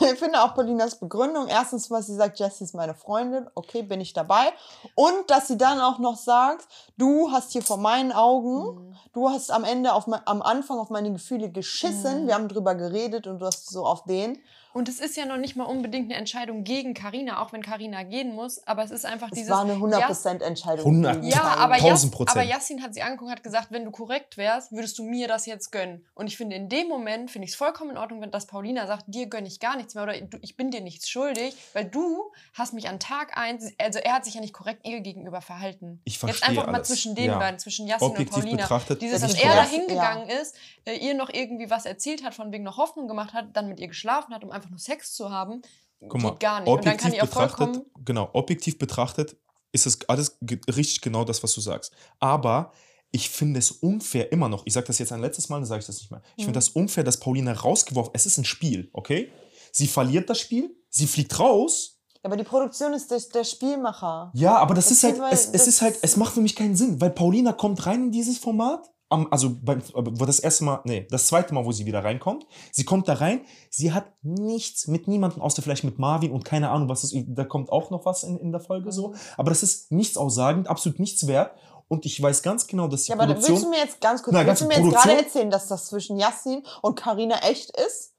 ich 0.12 0.18
finde 0.18 0.42
auch 0.42 0.54
Paulinas 0.54 0.96
Begründung. 0.96 1.46
Erstens, 1.46 1.90
was 1.90 2.06
sie 2.08 2.16
sagt, 2.16 2.38
Jessie 2.40 2.64
ist 2.64 2.74
meine 2.74 2.94
Freundin. 2.94 3.46
Okay, 3.54 3.82
bin 3.82 4.00
ich 4.00 4.12
dabei. 4.12 4.52
Und 4.96 5.30
dass 5.30 5.46
sie 5.48 5.56
dann 5.56 5.80
auch 5.80 5.98
noch 6.00 6.16
sagt, 6.16 6.66
du 6.98 7.30
hast 7.30 7.52
hier 7.52 7.62
vor 7.62 7.76
meinen 7.78 8.10
Augen, 8.12 8.62
Mhm. 8.74 8.96
du 9.12 9.30
hast 9.30 9.50
am 9.52 9.62
Ende 9.64 9.92
auf 9.92 10.06
am 10.08 10.42
Anfang 10.42 10.78
auf 10.78 10.90
meine 10.90 11.12
Gefühle 11.12 11.48
geschissen. 11.50 12.24
Mhm. 12.24 12.26
Wir 12.26 12.34
haben 12.34 12.48
drüber 12.48 12.74
geredet 12.74 13.26
und 13.28 13.38
du 13.38 13.46
hast 13.46 13.70
so 13.70 13.86
auf 13.86 14.04
den. 14.04 14.38
Und 14.74 14.88
es 14.88 15.00
ist 15.00 15.16
ja 15.16 15.26
noch 15.26 15.36
nicht 15.36 15.56
mal 15.56 15.64
unbedingt 15.64 16.10
eine 16.10 16.18
Entscheidung 16.18 16.64
gegen 16.64 16.94
Karina, 16.94 17.42
auch 17.42 17.52
wenn 17.52 17.62
Karina 17.62 18.02
gehen 18.04 18.34
muss, 18.34 18.66
aber 18.66 18.82
es 18.82 18.90
ist 18.90 19.04
einfach 19.04 19.28
Es 19.30 19.34
dieses 19.34 19.50
war 19.50 19.60
eine 19.62 19.74
Ja, 19.74 20.08
100% 20.08 20.42
Entscheidung. 20.42 20.86
100. 20.86 21.20
gegen 21.20 21.26
Ja, 21.32 21.42
aber, 21.58 21.74
1000 21.74 22.14
Jas, 22.18 22.28
aber 22.28 22.42
Yassin 22.42 22.82
hat 22.82 22.94
sie 22.94 23.02
angeguckt 23.02 23.26
und 23.30 23.36
hat 23.36 23.42
gesagt, 23.42 23.68
wenn 23.70 23.84
du 23.84 23.90
korrekt 23.90 24.36
wärst, 24.36 24.72
würdest 24.72 24.98
du 24.98 25.04
mir 25.04 25.28
das 25.28 25.46
jetzt 25.46 25.72
gönnen. 25.72 26.06
Und 26.14 26.26
ich 26.26 26.36
finde, 26.36 26.56
in 26.56 26.68
dem 26.68 26.88
Moment 26.88 27.30
finde 27.30 27.44
ich 27.46 27.52
es 27.52 27.56
vollkommen 27.56 27.90
in 27.90 27.96
Ordnung, 27.98 28.20
wenn 28.22 28.30
das 28.30 28.46
Paulina 28.46 28.86
sagt, 28.86 29.04
dir 29.08 29.26
gönne 29.26 29.46
ich 29.48 29.60
gar 29.60 29.76
nichts 29.76 29.94
mehr 29.94 30.04
oder 30.04 30.14
ich 30.40 30.56
bin 30.56 30.70
dir 30.70 30.80
nichts 30.80 31.08
schuldig, 31.08 31.54
weil 31.74 31.84
du 31.84 32.32
hast 32.54 32.72
mich 32.72 32.88
an 32.88 32.98
Tag 32.98 33.36
eins, 33.36 33.72
also 33.78 33.98
er 33.98 34.14
hat 34.14 34.24
sich 34.24 34.34
ja 34.34 34.40
nicht 34.40 34.52
korrekt 34.54 34.86
ihr 34.86 35.00
gegenüber 35.00 35.40
verhalten. 35.40 36.00
Ich 36.04 36.14
Jetzt 36.14 36.20
verstehe 36.20 36.48
einfach 36.48 36.66
mal 36.66 36.74
alles. 36.76 36.88
zwischen 36.88 37.14
den 37.14 37.26
Ja. 37.26 37.38
beiden, 37.38 37.58
zwischen 37.58 37.86
Jasmin 37.86 38.10
Objektiv 38.10 38.36
und 38.36 38.42
Paulina. 38.44 38.62
betrachtet, 38.62 39.02
Dieses, 39.02 39.20
Ja, 39.20 39.28
dass 39.28 39.36
er 39.38 39.54
da 39.54 39.64
hingegangen 39.68 40.28
ist, 40.28 40.56
äh, 40.84 40.96
ihr 40.96 41.14
noch 41.14 41.28
irgendwie 41.32 41.70
was 41.70 41.84
erzählt 41.86 42.24
hat, 42.24 42.34
von 42.34 42.52
wegen 42.52 42.64
noch 42.64 42.78
Hoffnung 42.78 43.08
gemacht 43.08 43.32
hat, 43.34 43.46
dann 43.54 43.68
mit 43.68 43.80
ihr 43.80 43.88
geschlafen 43.88 44.34
hat, 44.34 44.44
um 44.44 44.50
einfach 44.50 44.61
nur 44.70 44.78
Sex 44.78 45.12
zu 45.14 45.30
haben, 45.30 45.62
Guck 46.00 46.20
mal, 46.20 46.30
geht 46.30 46.40
gar 46.40 46.60
nicht. 46.60 46.68
Und 46.68 46.84
dann 46.84 46.96
kann 46.96 47.12
objektiv 47.12 47.22
ihr 47.22 47.26
vollkommen 47.28 47.72
betrachtet, 47.72 48.04
genau, 48.04 48.30
objektiv 48.32 48.78
betrachtet 48.78 49.36
ist 49.72 49.86
es 49.86 49.98
alles 50.08 50.36
richtig 50.74 51.00
genau 51.00 51.24
das, 51.24 51.42
was 51.42 51.54
du 51.54 51.60
sagst. 51.62 51.92
Aber 52.18 52.72
ich 53.10 53.30
finde 53.30 53.58
es 53.58 53.70
unfair 53.70 54.30
immer 54.32 54.48
noch. 54.48 54.62
Ich 54.66 54.72
sage 54.74 54.86
das 54.86 54.98
jetzt 54.98 55.12
ein 55.12 55.20
letztes 55.20 55.48
Mal, 55.48 55.56
dann 55.56 55.64
sage 55.66 55.80
ich 55.80 55.86
das 55.86 55.96
nicht 55.98 56.10
mehr. 56.10 56.22
Ich 56.36 56.42
Mhm. 56.44 56.48
finde 56.48 56.58
das 56.58 56.68
unfair, 56.70 57.04
dass 57.04 57.18
Paulina 57.20 57.52
rausgeworfen. 57.52 58.10
Es 58.14 58.26
ist 58.26 58.36
ein 58.38 58.44
Spiel, 58.44 58.90
okay? 58.92 59.30
Sie 59.70 59.86
verliert 59.86 60.28
das 60.28 60.40
Spiel, 60.40 60.74
sie 60.90 61.06
fliegt 61.06 61.38
raus. 61.38 61.98
Aber 62.22 62.36
die 62.36 62.44
Produktion 62.44 62.92
ist 62.92 63.10
der, 63.10 63.20
der 63.34 63.44
Spielmacher. 63.44 64.30
Ja, 64.34 64.56
aber 64.58 64.74
das, 64.74 64.86
Das 64.88 64.92
ist 64.98 65.04
halt, 65.04 65.20
es, 65.32 65.46
es 65.46 65.52
das- 65.52 65.66
ist 65.68 65.82
halt, 65.82 65.98
es 66.02 66.16
macht 66.16 66.34
für 66.34 66.40
mich 66.40 66.54
keinen 66.54 66.76
Sinn, 66.76 67.00
weil 67.00 67.10
Paulina 67.10 67.52
kommt 67.52 67.84
rein 67.86 68.04
in 68.04 68.12
dieses 68.12 68.38
Format. 68.38 68.90
Am, 69.12 69.28
also, 69.30 69.54
beim, 69.62 69.82
wo 69.94 70.24
das 70.24 70.38
erste 70.40 70.64
Mal, 70.64 70.80
nee, 70.84 71.06
das 71.10 71.26
zweite 71.28 71.52
Mal, 71.54 71.64
wo 71.64 71.70
sie 71.72 71.86
wieder 71.86 72.02
reinkommt. 72.02 72.46
Sie 72.72 72.84
kommt 72.84 73.06
da 73.08 73.14
rein, 73.14 73.42
sie 73.70 73.92
hat 73.92 74.06
nichts 74.22 74.86
mit 74.88 75.06
niemandem, 75.06 75.42
außer 75.42 75.62
vielleicht 75.62 75.84
mit 75.84 75.98
Marvin 75.98 76.32
und 76.32 76.44
keine 76.44 76.70
Ahnung, 76.70 76.88
was 76.88 77.04
ist, 77.04 77.14
da 77.28 77.44
kommt 77.44 77.70
auch 77.70 77.90
noch 77.90 78.04
was 78.06 78.22
in, 78.24 78.38
in 78.38 78.52
der 78.52 78.60
Folge 78.60 78.86
Mhm. 78.86 78.92
so. 78.92 79.14
Aber 79.36 79.50
das 79.50 79.62
ist 79.62 79.92
nichts 79.92 80.16
aussagend, 80.16 80.68
absolut 80.68 80.98
nichts 80.98 81.26
wert. 81.26 81.52
Und 81.88 82.06
ich 82.06 82.20
weiß 82.22 82.42
ganz 82.42 82.66
genau, 82.66 82.88
dass 82.88 83.02
die 83.04 83.10
Ja, 83.12 83.18
aber 83.18 83.28
willst 83.28 83.42
du 83.42 83.52
Produktion. 83.52 83.70
mir 83.70 83.78
jetzt 83.84 84.00
ganz 84.00 84.22
kurz, 84.22 84.32
Nein, 84.34 84.46
willst 84.46 84.62
du 84.62 84.66
mir 84.66 84.72
jetzt 84.74 84.80
Produktion- 84.82 85.10
gerade 85.10 85.24
erzählen, 85.24 85.50
dass 85.50 85.68
das 85.68 85.86
zwischen 85.86 86.16
Yassin 86.18 86.62
und 86.80 86.94
Karina 86.94 87.36
echt 87.42 87.70
ist? 87.76 88.14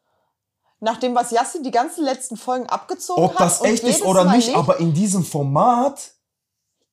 Nach 0.79 0.97
dem, 0.97 1.15
was 1.15 1.31
Yassin 1.31 1.63
die 1.63 1.71
ganzen 1.71 2.03
letzten 2.03 2.35
Folgen 2.37 2.67
abgezogen 2.67 3.23
ob 3.23 3.33
hat? 3.35 3.39
das 3.41 3.61
und 3.61 3.67
echt 3.69 3.83
ist 3.83 4.03
oder 4.03 4.25
Mal 4.25 4.35
nicht, 4.37 4.55
aber 4.55 4.79
in 4.79 4.93
diesem 4.93 5.23
Format. 5.23 6.11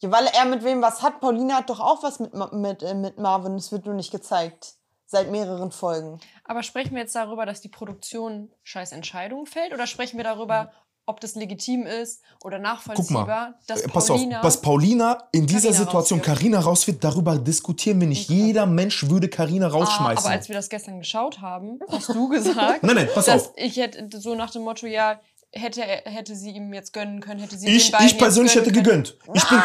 Ja, 0.01 0.11
weil 0.11 0.27
er 0.27 0.45
mit 0.47 0.65
wem 0.65 0.81
was 0.83 1.03
hat. 1.03 1.21
Paulina 1.21 1.57
hat 1.59 1.71
doch 1.71 1.81
auch 1.81 2.03
was 2.03 2.21
mit, 2.21 2.33
mit, 2.53 2.83
äh, 2.83 2.95
mit 2.95 3.19
Marvin. 3.19 3.57
Das 3.57 3.71
wird 3.73 3.87
nur 3.87 3.95
nicht 3.95 4.11
gezeigt. 4.11 4.75
Seit 5.07 5.31
mehreren 5.31 5.73
Folgen. 5.73 6.21
Aber 6.45 6.63
sprechen 6.63 6.93
wir 6.93 7.01
jetzt 7.03 7.17
darüber, 7.17 7.45
dass 7.45 7.61
die 7.61 7.69
Produktion 7.69 8.51
scheiß 8.63 8.93
Entscheidungen 8.93 9.47
fällt? 9.47 9.73
Oder 9.75 9.89
sprechen 9.89 10.17
wir 10.19 10.25
darüber, 10.25 10.71
ob 11.05 11.19
das 11.21 11.35
legitim 11.35 11.85
ist 11.85 12.23
oder 12.45 12.61
nachvollziehbar, 12.61 13.55
dass 13.67 13.81
Äh, 13.83 13.89
Pass 13.89 14.09
auf, 14.09 14.17
Paulina... 14.19 14.43
was 14.45 14.61
Paulina 14.63 15.19
in 15.33 15.49
dieser 15.49 15.71
Carina 15.71 15.85
Situation. 15.85 16.23
Karina 16.23 16.61
rauswirft, 16.61 17.03
darüber 17.03 17.37
diskutieren 17.39 18.01
wir 18.01 18.07
nicht. 18.07 18.31
Okay. 18.31 18.39
Jeder 18.41 18.67
Mensch 18.67 19.09
würde 19.11 19.29
Karina 19.29 19.67
Ah, 19.67 19.71
rausschmeißen. 19.71 20.25
aber 20.27 20.35
als 20.35 20.49
wir 20.49 20.55
das 20.55 20.69
gestern 20.69 20.99
geschaut 21.01 21.41
haben, 21.41 21.81
hast 21.89 22.11
du 22.11 22.29
gesagt, 22.29 22.85
Nein, 22.85 22.95
nein, 22.95 23.09
pass 23.13 23.25
dass 23.27 23.49
auf. 23.49 23.53
ich 23.57 23.77
hätte 23.79 24.09
so 24.21 24.37
nach 24.37 24.51
dem 24.51 24.63
Motto, 24.63 24.87
ja, 24.87 25.19
hätte, 25.53 25.83
hätte 25.83 26.35
sie 26.37 26.51
ihm 26.51 26.73
jetzt 26.73 26.93
gönnen 26.93 27.21
können, 27.21 27.41
hätte 27.41 27.57
sie 27.59 27.69
Ich, 27.69 27.93
ich 27.93 28.19
persönlich 28.19 28.55
hätte 28.55 28.73
gegönnt. 28.73 29.17
Ich 29.35 29.49
bin. 29.49 29.63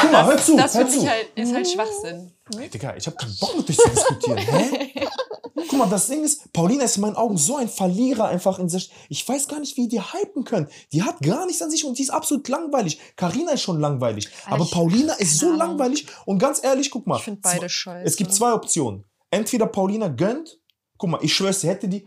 Guck 0.00 0.12
mal, 0.12 0.26
hör 0.26 0.36
zu, 0.38 0.56
Das 0.56 0.74
hör 0.74 0.82
finde 0.86 0.98
zu. 0.98 1.04
ich 1.04 1.08
halt, 1.10 1.26
ist 1.34 1.54
halt 1.54 1.68
Schwachsinn. 1.68 2.32
Ey, 2.58 2.68
Digga, 2.68 2.94
ich 2.96 3.06
habe 3.06 3.16
keinen 3.16 3.36
Bock 3.38 3.56
mit 3.56 3.68
dich 3.68 3.76
zu 3.76 3.88
diskutieren. 3.90 4.38
Hä? 4.38 5.04
Guck 5.68 5.72
mal, 5.78 5.88
das 5.88 6.06
Ding 6.06 6.22
ist, 6.22 6.52
Paulina 6.52 6.84
ist 6.84 6.96
in 6.96 7.02
meinen 7.02 7.16
Augen 7.16 7.36
so 7.38 7.56
ein 7.56 7.68
Verlierer 7.68 8.28
einfach 8.28 8.58
in 8.58 8.68
sich. 8.68 8.92
Ich 9.08 9.26
weiß 9.26 9.48
gar 9.48 9.58
nicht, 9.58 9.76
wie 9.76 9.88
die 9.88 10.00
hypen 10.00 10.44
können. 10.44 10.68
Die 10.92 11.02
hat 11.02 11.18
gar 11.20 11.44
nichts 11.46 11.60
an 11.62 11.70
sich 11.70 11.84
und 11.84 11.98
die 11.98 12.02
ist 12.02 12.10
absolut 12.10 12.46
langweilig. 12.48 13.00
Karina 13.16 13.52
ist 13.52 13.62
schon 13.62 13.80
langweilig. 13.80 14.28
Aber 14.46 14.64
ich- 14.64 14.70
Paulina 14.70 15.14
ist 15.14 15.38
so 15.38 15.46
keine 15.50 15.64
Ahnung. 15.64 15.78
langweilig. 15.78 16.06
Und 16.26 16.38
ganz 16.38 16.62
ehrlich, 16.62 16.90
guck 16.90 17.06
mal. 17.06 17.16
Ich 17.16 17.24
finde 17.24 17.40
beide 17.42 17.68
scheiße. 17.68 18.04
Es 18.06 18.16
gibt 18.16 18.32
zwei 18.34 18.52
Optionen. 18.52 19.04
Entweder 19.30 19.66
Paulina 19.66 20.08
gönnt. 20.08 20.60
Guck 20.98 21.10
mal, 21.10 21.18
ich 21.22 21.34
schwör's, 21.34 21.60
dir, 21.60 21.70
hätte 21.70 21.88
die. 21.88 22.06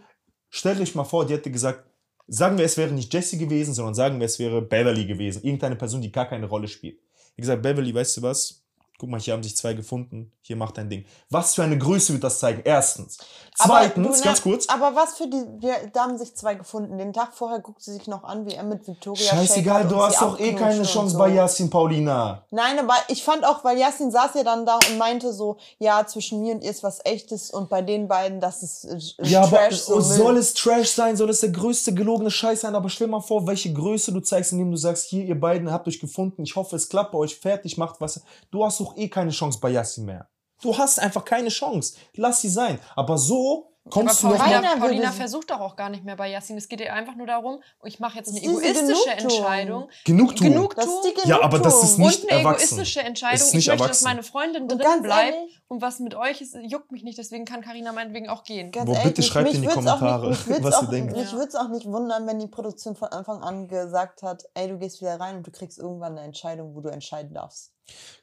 Stellt 0.49 0.79
euch 0.79 0.95
mal 0.95 1.03
vor, 1.03 1.25
die 1.25 1.33
hätte 1.33 1.51
gesagt, 1.51 1.88
sagen 2.29 2.57
wir, 2.57 2.65
es 2.65 2.77
wäre 2.77 2.91
nicht 2.91 3.13
Jessie 3.13 3.37
gewesen, 3.37 3.73
sondern 3.73 3.95
sagen 3.95 4.19
wir, 4.19 4.25
es 4.25 4.39
wäre 4.39 4.61
Beverly 4.61 5.05
gewesen. 5.05 5.43
Irgendeine 5.43 5.75
Person, 5.75 6.01
die 6.01 6.11
gar 6.11 6.27
keine 6.27 6.45
Rolle 6.45 6.67
spielt. 6.67 6.99
Wie 7.35 7.41
gesagt, 7.41 7.61
Beverly, 7.61 7.93
weißt 7.93 8.17
du 8.17 8.21
was? 8.21 8.63
Guck 8.99 9.09
mal, 9.09 9.19
hier 9.19 9.33
haben 9.33 9.43
sich 9.43 9.55
zwei 9.55 9.73
gefunden. 9.73 10.33
Hier 10.41 10.57
macht 10.57 10.77
dein 10.77 10.89
Ding. 10.89 11.05
Was 11.29 11.55
für 11.55 11.63
eine 11.63 11.77
Größe 11.77 12.11
wird 12.11 12.23
das 12.23 12.39
zeigen? 12.39 12.61
Erstens. 12.65 13.17
Zweitens, 13.55 14.05
Aber 14.07 14.17
du, 14.17 14.23
ganz 14.23 14.41
kurz. 14.41 14.67
Aber 14.67 14.93
was 14.93 15.15
für 15.17 15.27
die, 15.27 15.41
die, 15.59 15.71
da 15.93 16.01
haben 16.01 16.17
sich 16.17 16.35
zwei 16.35 16.55
gefunden. 16.55 16.97
Den 16.97 17.13
Tag 17.13 17.33
vorher 17.33 17.59
guckt 17.59 17.81
sie 17.81 17.93
sich 17.93 18.07
noch 18.07 18.25
an, 18.25 18.45
wie 18.45 18.55
er 18.55 18.63
mit 18.63 18.85
Victoria 18.85 19.23
Scheißegal, 19.23 19.87
du 19.87 20.01
hast 20.01 20.21
doch 20.21 20.37
eh 20.37 20.53
keine 20.53 20.83
Chance 20.83 21.13
so. 21.13 21.17
bei 21.17 21.29
Yasin, 21.29 21.69
Paulina. 21.69 22.43
Nein, 22.51 22.77
aber 22.77 22.95
ich 23.07 23.23
fand 23.23 23.45
auch, 23.45 23.63
weil 23.63 23.77
Yasin 23.77 24.11
saß 24.11 24.31
ja 24.35 24.43
dann 24.43 24.65
da 24.65 24.75
und 24.89 24.97
meinte 24.97 25.31
so, 25.31 25.57
ja, 25.77 26.05
zwischen 26.05 26.41
mir 26.41 26.55
und 26.55 26.63
ihr 26.63 26.71
ist 26.71 26.83
was 26.83 26.99
echtes 27.05 27.51
und 27.51 27.69
bei 27.69 27.81
den 27.81 28.09
beiden, 28.09 28.41
das 28.41 28.63
ist 28.63 29.17
äh, 29.19 29.25
Ja, 29.27 29.43
aber 29.43 29.57
Trash. 29.57 29.79
so 29.81 30.01
soll 30.01 30.33
Müll. 30.33 30.41
es 30.41 30.53
Trash 30.53 30.89
sein? 30.89 31.15
Soll 31.15 31.29
es 31.29 31.39
der 31.39 31.51
größte 31.51 31.93
gelogene 31.93 32.31
Scheiß 32.31 32.61
sein? 32.61 32.75
Aber 32.75 32.89
stell 32.89 33.07
mal 33.07 33.21
vor, 33.21 33.47
welche 33.47 33.71
Größe 33.71 34.11
du 34.11 34.19
zeigst, 34.19 34.51
indem 34.51 34.71
du 34.71 34.77
sagst, 34.77 35.05
hier, 35.05 35.23
ihr 35.23 35.39
beiden 35.39 35.71
habt 35.71 35.87
euch 35.87 35.99
gefunden. 36.01 36.43
Ich 36.43 36.55
hoffe, 36.55 36.75
es 36.75 36.89
klappt 36.89 37.11
bei 37.13 37.17
euch. 37.17 37.37
Fertig, 37.37 37.77
macht 37.77 38.01
was. 38.01 38.21
Du 38.51 38.65
hast 38.65 38.79
doch 38.79 38.88
eh 38.97 39.09
keine 39.09 39.31
Chance 39.31 39.59
bei 39.61 39.69
Yassin 39.69 40.05
mehr. 40.05 40.27
Du 40.61 40.77
hast 40.77 40.99
einfach 40.99 41.23
keine 41.23 41.49
Chance. 41.49 41.95
Lass 42.15 42.41
sie 42.41 42.49
sein. 42.49 42.79
Aber 42.95 43.17
so 43.17 43.71
Aber 43.85 43.91
kommst 43.91 44.21
du 44.21 44.27
noch 44.27 44.37
Paulina, 44.37 44.61
mal. 44.61 44.77
Paulina 44.77 45.11
versucht 45.13 45.49
doch 45.51 45.61
auch 45.61 45.77
gar 45.77 45.89
nicht 45.89 46.03
mehr 46.03 46.17
bei 46.17 46.29
Yasin. 46.29 46.57
Es 46.57 46.67
geht 46.67 46.81
ihr 46.81 46.93
einfach 46.93 47.15
nur 47.15 47.25
darum, 47.27 47.61
ich 47.85 47.99
mache 48.01 48.17
jetzt 48.17 48.27
eine 48.29 48.39
egoistische 48.43 48.75
Genugtuung. 48.83 49.17
Entscheidung. 49.17 49.89
Genugtuung. 50.05 50.49
Genugtuung. 50.51 50.85
Das 51.01 51.05
ist 51.07 51.23
die 51.25 51.29
Ja, 51.29 51.41
aber 51.41 51.59
das 51.59 51.73
ist 51.75 51.95
Genugtuung. 51.95 52.07
nicht 52.07 52.23
und 52.25 52.29
eine 52.31 52.39
erwachsen. 52.41 52.65
egoistische 52.75 52.99
Entscheidung. 52.99 53.47
Ich 53.47 53.53
möchte, 53.53 53.71
dass 53.71 53.79
erwachsen. 53.79 54.03
meine 54.03 54.23
Freundin 54.23 54.61
Und 54.63 54.67
drin 54.73 54.79
ganz 54.79 55.01
bleibt. 55.03 55.33
ehrlich- 55.35 55.61
Und 55.69 55.81
was 55.81 55.99
mit 55.99 56.13
euch 56.13 56.41
ist, 56.41 56.57
juckt 56.61 56.91
mich 56.91 57.03
nicht. 57.03 57.17
Deswegen 57.17 57.45
kann 57.45 57.61
Karina 57.61 57.93
meinetwegen 57.93 58.27
auch 58.27 58.43
gehen. 58.43 58.71
Ganz 58.71 58.85
Boah, 58.85 58.97
ehrlich, 58.97 59.07
bitte 59.13 59.21
mich- 59.21 59.31
schreibt 59.31 59.53
in 59.53 59.61
die 59.61 59.67
Kommentare, 59.69 60.27
auch 60.27 60.29
nicht, 60.47 60.61
was 60.63 60.73
auch, 60.75 60.81
ihr 60.83 60.87
denkt. 60.89 61.15
Mich 61.15 61.31
Ja. 61.31 61.37
würde 61.37 61.47
es 61.47 61.55
auch 61.55 61.69
nicht 61.69 61.85
wundern, 61.85 62.27
wenn 62.27 62.37
die 62.37 62.47
Produktion 62.47 62.95
von 62.97 63.07
Anfang 63.07 63.41
an 63.41 63.69
gesagt 63.69 64.23
hat, 64.23 64.43
ey, 64.55 64.67
du 64.67 64.77
gehst 64.77 64.99
wieder 64.99 65.17
rein 65.19 65.37
und 65.37 65.47
du 65.47 65.51
kriegst 65.51 65.79
irgendwann 65.79 66.17
eine 66.17 66.25
Entscheidung, 66.27 66.75
wo 66.75 66.81
du 66.81 66.89
entscheiden 66.89 67.33
darfst. 67.33 67.71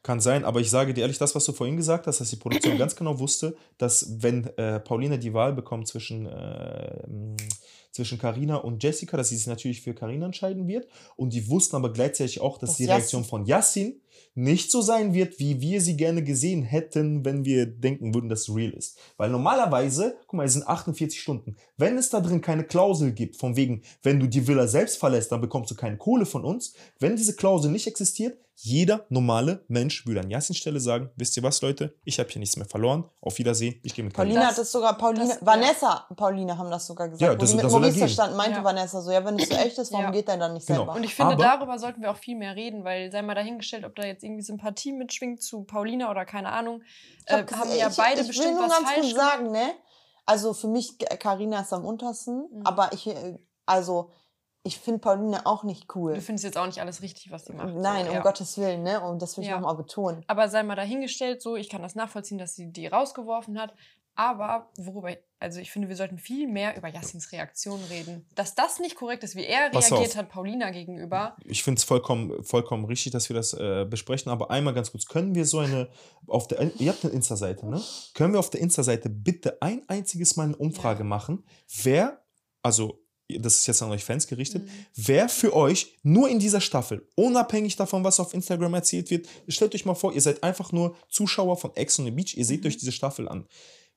Kann 0.02 0.20
sein, 0.20 0.44
aber 0.44 0.60
ich 0.60 0.70
sage 0.70 0.94
dir 0.94 1.00
ehrlich, 1.02 1.18
das, 1.18 1.34
was 1.34 1.44
du 1.44 1.52
vorhin 1.52 1.76
gesagt 1.76 2.06
hast, 2.06 2.20
dass 2.20 2.30
die 2.30 2.36
Produktion 2.36 2.78
ganz 2.78 2.94
genau 2.94 3.18
wusste, 3.18 3.56
dass 3.78 4.22
wenn 4.22 4.44
äh, 4.56 4.78
Paulina 4.80 5.16
die 5.16 5.34
Wahl 5.34 5.52
bekommt 5.52 5.88
zwischen 5.88 6.26
äh, 6.26 7.02
m, 7.04 7.36
zwischen 7.90 8.18
Carina 8.18 8.56
und 8.56 8.82
Jessica, 8.82 9.16
dass 9.16 9.30
sie 9.30 9.36
sich 9.36 9.46
natürlich 9.46 9.80
für 9.80 9.94
Carina 9.94 10.26
entscheiden 10.26 10.68
wird. 10.68 10.86
Und 11.16 11.32
die 11.32 11.48
wussten 11.48 11.76
aber 11.76 11.92
gleichzeitig 11.94 12.40
auch, 12.42 12.58
dass 12.58 12.70
Das 12.70 12.76
die 12.76 12.84
Yassin- 12.84 12.92
Reaktion 12.98 13.24
von 13.24 13.46
Yassin 13.46 14.02
nicht 14.34 14.70
so 14.70 14.82
sein 14.82 15.14
wird, 15.14 15.38
wie 15.38 15.62
wir 15.62 15.80
sie 15.80 15.96
gerne 15.96 16.22
gesehen 16.22 16.62
hätten, 16.62 17.24
wenn 17.24 17.46
wir 17.46 17.64
denken 17.64 18.14
würden, 18.14 18.28
dass 18.28 18.42
es 18.48 18.54
real 18.54 18.72
ist. 18.72 18.98
Weil 19.16 19.30
normalerweise, 19.30 20.18
guck 20.26 20.34
mal, 20.34 20.44
es 20.44 20.52
sind 20.52 20.68
48 20.68 21.18
Stunden. 21.18 21.56
Wenn 21.78 21.96
es 21.96 22.10
da 22.10 22.20
drin 22.20 22.42
keine 22.42 22.64
Klausel 22.64 23.12
gibt, 23.12 23.36
von 23.36 23.56
wegen, 23.56 23.80
wenn 24.02 24.20
du 24.20 24.26
die 24.26 24.46
Villa 24.46 24.68
selbst 24.68 24.98
verlässt, 24.98 25.32
dann 25.32 25.40
bekommst 25.40 25.70
du 25.70 25.74
keine 25.74 25.96
Kohle 25.96 26.26
von 26.26 26.44
uns. 26.44 26.74
Wenn 27.00 27.16
diese 27.16 27.34
Klausel 27.34 27.70
nicht 27.70 27.86
existiert, 27.86 28.36
jeder 28.58 29.04
normale 29.10 29.64
Mensch 29.68 30.06
würde 30.06 30.20
an 30.20 30.30
Yassins 30.30 30.56
Stelle 30.56 30.80
sagen, 30.80 31.10
wisst 31.16 31.36
ihr 31.36 31.42
was, 31.42 31.60
Leute, 31.60 31.94
ich 32.04 32.18
habe 32.18 32.30
hier 32.30 32.40
nichts 32.40 32.56
mehr 32.56 32.66
verloren. 32.66 33.04
Auf 33.20 33.36
Wiedersehen, 33.38 33.78
ich 33.82 33.94
gehe 33.94 34.02
mit 34.02 34.14
Carina. 34.14 34.34
Paulina 34.34 34.48
Das- 34.48 34.56
hat 34.58 34.64
es 34.64 34.72
sogar, 34.72 34.96
Paulina, 34.96 35.26
das- 35.26 35.40
ja. 35.40 35.46
Vanessa, 35.46 36.06
Paulina 36.16 36.56
haben 36.56 36.70
das 36.70 36.86
sogar 36.86 37.08
gesagt. 37.10 37.20
Ja, 37.20 37.32
wo 37.32 37.36
das- 37.36 37.50
die 37.50 37.56
mit 37.56 37.64
das 37.66 37.72
Maurice 37.72 38.08
stand, 38.08 38.34
meinte 38.34 38.58
Ja. 38.58 38.64
Vanessa 38.64 39.00
so, 39.02 39.10
ja, 39.10 39.22
wenn 39.24 39.38
es 39.38 39.48
so 39.50 39.54
echt 39.54 39.76
ist, 39.78 39.92
warum 39.92 40.06
Ja. 40.06 40.10
geht 40.10 40.28
er 40.28 40.38
dann 40.38 40.54
nicht 40.54 40.66
Genau. 40.66 40.78
selber? 40.80 40.94
Und 40.94 41.04
ich 41.04 41.14
finde, 41.14 41.34
Aber- 41.34 41.42
darüber 41.44 41.78
sollten 41.78 42.00
wir 42.00 42.10
auch 42.10 42.16
viel 42.16 42.36
mehr 42.36 42.56
reden, 42.56 42.82
weil 42.82 43.12
sei 43.12 43.20
mal 43.20 43.34
dahingestellt, 43.34 43.84
ob 43.84 43.94
da 43.94 44.04
jetzt 44.06 44.24
irgendwie 44.24 44.42
Sympathie 44.42 44.92
mitschwingt 44.92 45.42
zu 45.42 45.64
Paulina 45.64 46.10
oder 46.10 46.24
keine 46.24 46.50
Ahnung, 46.50 46.82
Ich 47.26 47.30
äh, 47.32 47.36
hab 47.42 47.52
haben 47.52 47.70
ja 47.76 47.88
ich, 47.90 47.96
beide 47.96 48.20
ich 48.22 48.26
bestimmt 48.26 48.48
will 48.48 48.54
nur 48.54 48.62
was 48.70 48.72
ganz 48.78 48.90
falsch 48.90 49.14
sagen, 49.14 49.50
ne? 49.52 49.72
Also 50.24 50.54
für 50.54 50.68
mich, 50.68 50.96
Karina 51.20 51.60
ist 51.60 51.72
am 51.74 51.84
untersten, 51.84 52.48
Mhm. 52.50 52.62
aber 52.64 52.92
ich, 52.94 53.06
äh, 53.06 53.38
also 53.66 54.10
ich 54.66 54.78
finde 54.78 54.98
Paulina 55.00 55.42
auch 55.44 55.62
nicht 55.62 55.94
cool. 55.94 56.14
Du 56.14 56.20
findest 56.20 56.44
jetzt 56.44 56.58
auch 56.58 56.66
nicht 56.66 56.80
alles 56.80 57.00
richtig, 57.02 57.30
was 57.30 57.44
sie 57.46 57.52
macht. 57.52 57.74
Nein, 57.74 58.04
so, 58.04 58.10
um 58.10 58.16
ja. 58.16 58.22
Gottes 58.22 58.58
Willen, 58.58 58.82
ne? 58.82 59.00
Und 59.00 59.22
das 59.22 59.36
will 59.36 59.44
ich 59.44 59.50
Ja. 59.50 59.56
nochmal 59.56 59.76
betonen. 59.76 60.24
Aber 60.26 60.48
sei 60.48 60.62
mal 60.62 60.74
dahingestellt, 60.76 61.40
so, 61.42 61.56
ich 61.56 61.68
kann 61.68 61.82
das 61.82 61.94
nachvollziehen, 61.94 62.38
dass 62.38 62.54
sie 62.54 62.70
die 62.72 62.86
rausgeworfen 62.86 63.58
hat. 63.60 63.74
Aber 64.18 64.70
worüber, 64.78 65.14
also 65.40 65.60
ich 65.60 65.70
finde, 65.70 65.88
wir 65.90 65.96
sollten 65.96 66.16
viel 66.16 66.48
mehr 66.48 66.74
über 66.78 66.88
Yassins 66.88 67.32
Reaktion 67.32 67.78
reden. 67.90 68.26
Dass 68.34 68.54
das 68.54 68.78
nicht 68.80 68.96
korrekt 68.96 69.22
ist, 69.24 69.36
wie 69.36 69.44
er 69.44 69.68
Pass 69.68 69.90
reagiert 69.90 70.12
auf. 70.12 70.16
hat 70.16 70.28
Paulina 70.30 70.70
gegenüber. 70.70 71.36
ich 71.44 71.62
finde 71.62 71.80
es 71.80 71.84
vollkommen, 71.84 72.42
vollkommen 72.42 72.86
richtig, 72.86 73.12
dass 73.12 73.28
wir 73.28 73.36
das 73.36 73.52
äh, 73.52 73.84
besprechen. 73.84 74.32
Aber 74.32 74.50
einmal 74.50 74.72
ganz 74.72 74.90
kurz, 74.90 75.04
können 75.04 75.34
wir 75.34 75.44
so 75.44 75.58
eine, 75.58 75.90
auf 76.28 76.48
der, 76.48 76.62
ihr 76.80 76.90
habt 76.92 77.04
eine 77.04 77.12
Insta-Seite, 77.12 77.66
ne? 77.68 77.78
Können 78.14 78.32
wir 78.32 78.40
auf 78.40 78.48
der 78.48 78.62
Insta-Seite 78.62 79.10
bitte 79.10 79.58
ein 79.60 79.82
einziges 79.86 80.34
Mal 80.36 80.44
eine 80.44 80.56
Umfrage 80.56 81.00
Ja. 81.00 81.04
machen, 81.04 81.44
wer, 81.82 82.22
also 82.62 83.02
das 83.28 83.56
ist 83.56 83.66
jetzt 83.66 83.82
an 83.82 83.90
euch 83.90 84.04
Fans 84.04 84.26
gerichtet, 84.26 84.64
Mhm. 84.64 84.70
wer 84.94 85.28
für 85.28 85.54
euch 85.54 85.96
nur 86.02 86.28
in 86.28 86.38
dieser 86.38 86.60
Staffel, 86.60 87.06
unabhängig 87.16 87.76
davon, 87.76 88.04
was 88.04 88.20
auf 88.20 88.34
Instagram 88.34 88.74
erzählt 88.74 89.10
wird, 89.10 89.26
stellt 89.48 89.74
euch 89.74 89.84
mal 89.84 89.94
vor, 89.94 90.12
ihr 90.12 90.20
seid 90.22 90.42
einfach 90.42 90.72
nur 90.72 90.96
Zuschauer 91.08 91.56
von 91.56 91.74
Ex 91.74 91.98
on 91.98 92.04
the 92.04 92.10
Beach, 92.10 92.34
ihr 92.36 92.44
seht 92.44 92.62
Mhm. 92.62 92.68
euch 92.68 92.76
diese 92.76 92.92
Staffel 92.92 93.28
an. 93.28 93.46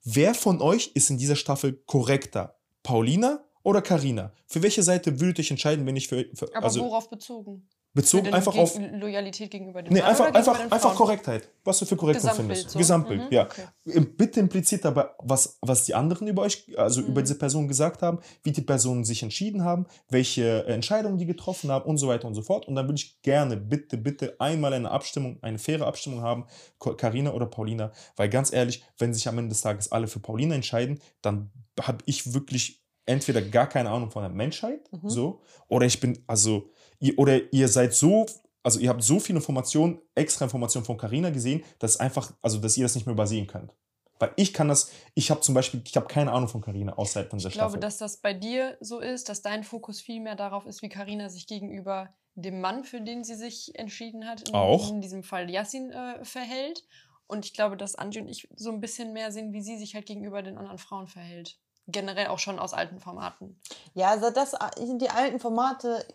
Wer 0.03 0.33
von 0.33 0.61
euch 0.61 0.91
ist 0.93 1.09
in 1.09 1.17
dieser 1.17 1.35
Staffel 1.35 1.73
korrekter? 1.85 2.55
Paulina 2.83 3.43
oder 3.63 3.81
Karina? 3.81 4.33
Für 4.47 4.63
welche 4.63 4.81
Seite 4.81 5.19
würdet 5.19 5.39
ihr 5.39 5.41
euch 5.43 5.51
entscheiden, 5.51 5.85
wenn 5.85 5.95
ich 5.97 6.07
für, 6.07 6.25
für 6.33 6.47
Aber 6.55 6.65
also 6.65 6.81
worauf 6.81 7.09
bezogen? 7.09 7.67
Bezogen 8.01 8.33
einfach 8.33 8.55
auf. 8.55 8.77
Loyalität 8.93 9.51
gegenüber 9.51 9.81
dem 9.83 9.93
Nee, 9.93 9.99
Mann 10.01 10.09
einfach, 10.09 10.33
einfach, 10.33 10.59
einfach? 10.71 10.95
Korrektheit. 10.95 11.49
Was 11.63 11.79
du 11.79 11.85
für 11.85 11.95
korrekt 11.95 12.17
Gesamtbild 12.19 12.49
empfindest. 12.49 12.71
so. 12.71 12.79
Gesamtbild, 12.79 13.21
Mhm, 13.21 13.27
ja. 13.31 13.43
okay. 13.45 14.01
Bitte 14.17 14.39
impliziert 14.39 14.85
dabei, 14.85 15.07
was, 15.19 15.57
was 15.61 15.85
die 15.85 15.93
anderen 15.95 16.27
über 16.27 16.43
euch, 16.43 16.65
also 16.77 17.01
über 17.01 17.21
Mhm. 17.21 17.25
diese 17.25 17.35
Person 17.37 17.67
gesagt 17.67 18.01
haben, 18.01 18.19
wie 18.43 18.51
die 18.51 18.61
Personen 18.61 19.03
sich 19.03 19.23
entschieden 19.23 19.63
haben, 19.63 19.85
welche 20.09 20.65
äh, 20.67 20.73
Entscheidungen 20.73 21.17
die 21.17 21.25
getroffen 21.25 21.71
haben 21.71 21.85
und 21.89 21.97
so 21.97 22.07
weiter 22.07 22.27
und 22.27 22.35
so 22.35 22.41
fort. 22.41 22.67
Und 22.67 22.75
dann 22.75 22.85
würde 22.87 22.95
ich 22.99 23.21
gerne, 23.21 23.57
bitte, 23.57 23.97
bitte 23.97 24.35
einmal 24.39 24.73
eine 24.73 24.89
Abstimmung, 24.91 25.37
eine 25.41 25.59
faire 25.59 25.85
Abstimmung 25.87 26.21
haben, 26.21 26.45
Karina 26.79 27.31
oder 27.33 27.45
Paulina. 27.45 27.91
Weil 28.15 28.29
ganz 28.29 28.53
ehrlich, 28.53 28.83
wenn 28.97 29.13
sich 29.13 29.27
am 29.27 29.37
Ende 29.37 29.49
des 29.49 29.61
Tages 29.61 29.91
alle 29.91 30.07
für 30.07 30.19
Paulina 30.19 30.55
entscheiden, 30.55 30.99
dann 31.21 31.51
habe 31.81 31.99
ich 32.05 32.33
wirklich 32.33 32.81
entweder 33.05 33.41
gar 33.41 33.67
keine 33.67 33.89
Ahnung 33.89 34.11
von 34.11 34.21
der 34.21 34.29
Menschheit, 34.31 34.81
Mhm. 34.91 35.09
so, 35.09 35.41
oder 35.67 35.85
ich 35.87 35.99
bin, 35.99 36.23
also, 36.27 36.69
ihr, 36.99 37.17
oder 37.17 37.51
ihr 37.53 37.67
seid 37.67 37.93
so, 37.93 38.25
also 38.63 38.79
ihr 38.79 38.89
habt 38.89 39.03
so 39.03 39.19
viele 39.19 39.39
Informationen, 39.39 39.99
extra 40.15 40.45
Informationen 40.45 40.85
von 40.85 40.97
Carina 40.97 41.29
gesehen, 41.29 41.63
dass 41.79 41.97
einfach, 41.97 42.33
also 42.41 42.59
dass 42.59 42.77
ihr 42.77 42.83
das 42.83 42.95
nicht 42.95 43.05
mehr 43.05 43.13
übersehen 43.13 43.47
könnt. 43.47 43.73
Weil 44.19 44.33
ich 44.35 44.53
kann 44.53 44.67
das, 44.67 44.91
ich 45.15 45.31
habe 45.31 45.39
zum 45.39 45.55
Beispiel, 45.55 45.81
ich 45.85 45.95
habe 45.95 46.07
keine 46.07 46.33
Ahnung 46.33 46.49
von 46.49 46.61
Carina 46.61 46.93
außerhalb 46.93 47.29
von 47.29 47.39
dieser 47.39 47.49
Ich 47.49 47.55
glaube, 47.55 47.79
dass 47.79 47.97
das 47.97 48.17
bei 48.17 48.33
dir 48.33 48.77
so 48.81 48.99
ist, 48.99 49.29
dass 49.29 49.41
dein 49.41 49.63
Fokus 49.63 50.01
viel 50.01 50.19
mehr 50.19 50.35
darauf 50.35 50.65
ist, 50.65 50.81
wie 50.81 50.89
Karina 50.89 51.29
sich 51.29 51.47
gegenüber 51.47 52.13
dem 52.35 52.59
Mann, 52.59 52.83
für 52.83 53.01
den 53.01 53.23
sie 53.23 53.35
sich 53.35 53.71
entschieden 53.75 54.27
hat, 54.27 54.49
in, 54.49 54.55
Auch. 54.55 54.89
in 54.89 55.01
diesem 55.01 55.23
Fall 55.23 55.49
Yassin, 55.49 55.91
äh, 55.91 56.23
verhält. 56.23 56.85
Und 57.27 57.45
ich 57.45 57.53
glaube, 57.53 57.77
dass 57.77 57.95
Angie 57.95 58.19
und 58.19 58.27
ich 58.27 58.49
so 58.55 58.71
ein 58.71 58.81
bisschen 58.81 59.13
mehr 59.13 59.31
sehen, 59.31 59.53
wie 59.53 59.61
sie 59.61 59.77
sich 59.77 59.95
halt 59.95 60.05
gegenüber 60.05 60.41
den 60.41 60.57
anderen 60.57 60.79
Frauen 60.79 61.07
verhält. 61.07 61.57
Generell 61.91 62.27
auch 62.27 62.39
schon 62.39 62.59
aus 62.59 62.73
alten 62.73 62.99
Formaten. 62.99 63.59
Ja, 63.93 64.09
also 64.09 64.29
das 64.29 64.55
sind 64.77 65.01
die 65.01 65.09
alten 65.09 65.39
Formate. 65.39 66.05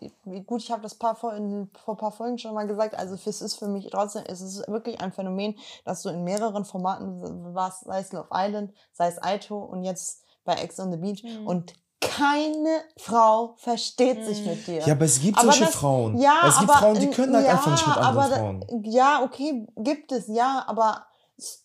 Gut, 0.45 0.61
ich 0.61 0.71
habe 0.71 0.81
das 0.81 0.95
paar 0.95 1.15
vor, 1.15 1.33
in, 1.33 1.69
vor 1.83 1.95
ein 1.95 1.97
paar 1.97 2.11
Folgen 2.11 2.37
schon 2.37 2.53
mal 2.53 2.67
gesagt. 2.67 2.95
Also 2.95 3.15
es 3.15 3.41
ist 3.41 3.55
für 3.59 3.67
mich 3.67 3.87
trotzdem, 3.91 4.23
es 4.27 4.41
ist 4.41 4.67
wirklich 4.67 5.01
ein 5.01 5.11
Phänomen, 5.11 5.55
dass 5.83 6.01
du 6.03 6.09
in 6.09 6.23
mehreren 6.23 6.65
Formaten 6.65 7.53
warst, 7.53 7.85
sei 7.85 7.99
es 7.99 8.11
Love 8.11 8.29
Island, 8.33 8.73
sei 8.93 9.07
es 9.07 9.21
Aito 9.21 9.57
und 9.57 9.83
jetzt 9.83 10.23
bei 10.43 10.53
Ex 10.55 10.79
on 10.79 10.91
the 10.91 10.97
Beach. 10.97 11.23
Mhm. 11.23 11.47
Und 11.47 11.73
keine 12.01 12.81
Frau 12.97 13.55
versteht 13.57 14.25
sich 14.25 14.41
Mhm. 14.41 14.47
mit 14.47 14.67
dir. 14.67 14.79
ja, 14.85 14.93
aber 14.93 15.05
es 15.05 15.19
gibt 15.19 15.37
Aber 15.37 15.47
solche 15.47 15.65
das- 15.65 15.75
Frauen. 15.75 16.17
Ja, 16.19 16.41
es 16.47 16.59
gibt 16.59 16.69
aber, 16.69 16.79
Frauen, 16.79 16.99
die 16.99 17.07
äh, 17.07 17.11
können 17.11 17.35
halt 17.35 17.45
ja, 17.47 17.51
einfach 17.53 17.71
nicht 17.71 17.87
mit 17.87 17.97
anderen 17.97 18.17
aber 18.33 18.35
Frauen. 18.35 18.83
Ja, 18.83 19.23
okay, 19.23 19.67
gibt 19.77 20.11
es, 20.11 20.27
ja, 20.27 20.63
aber 20.67 21.05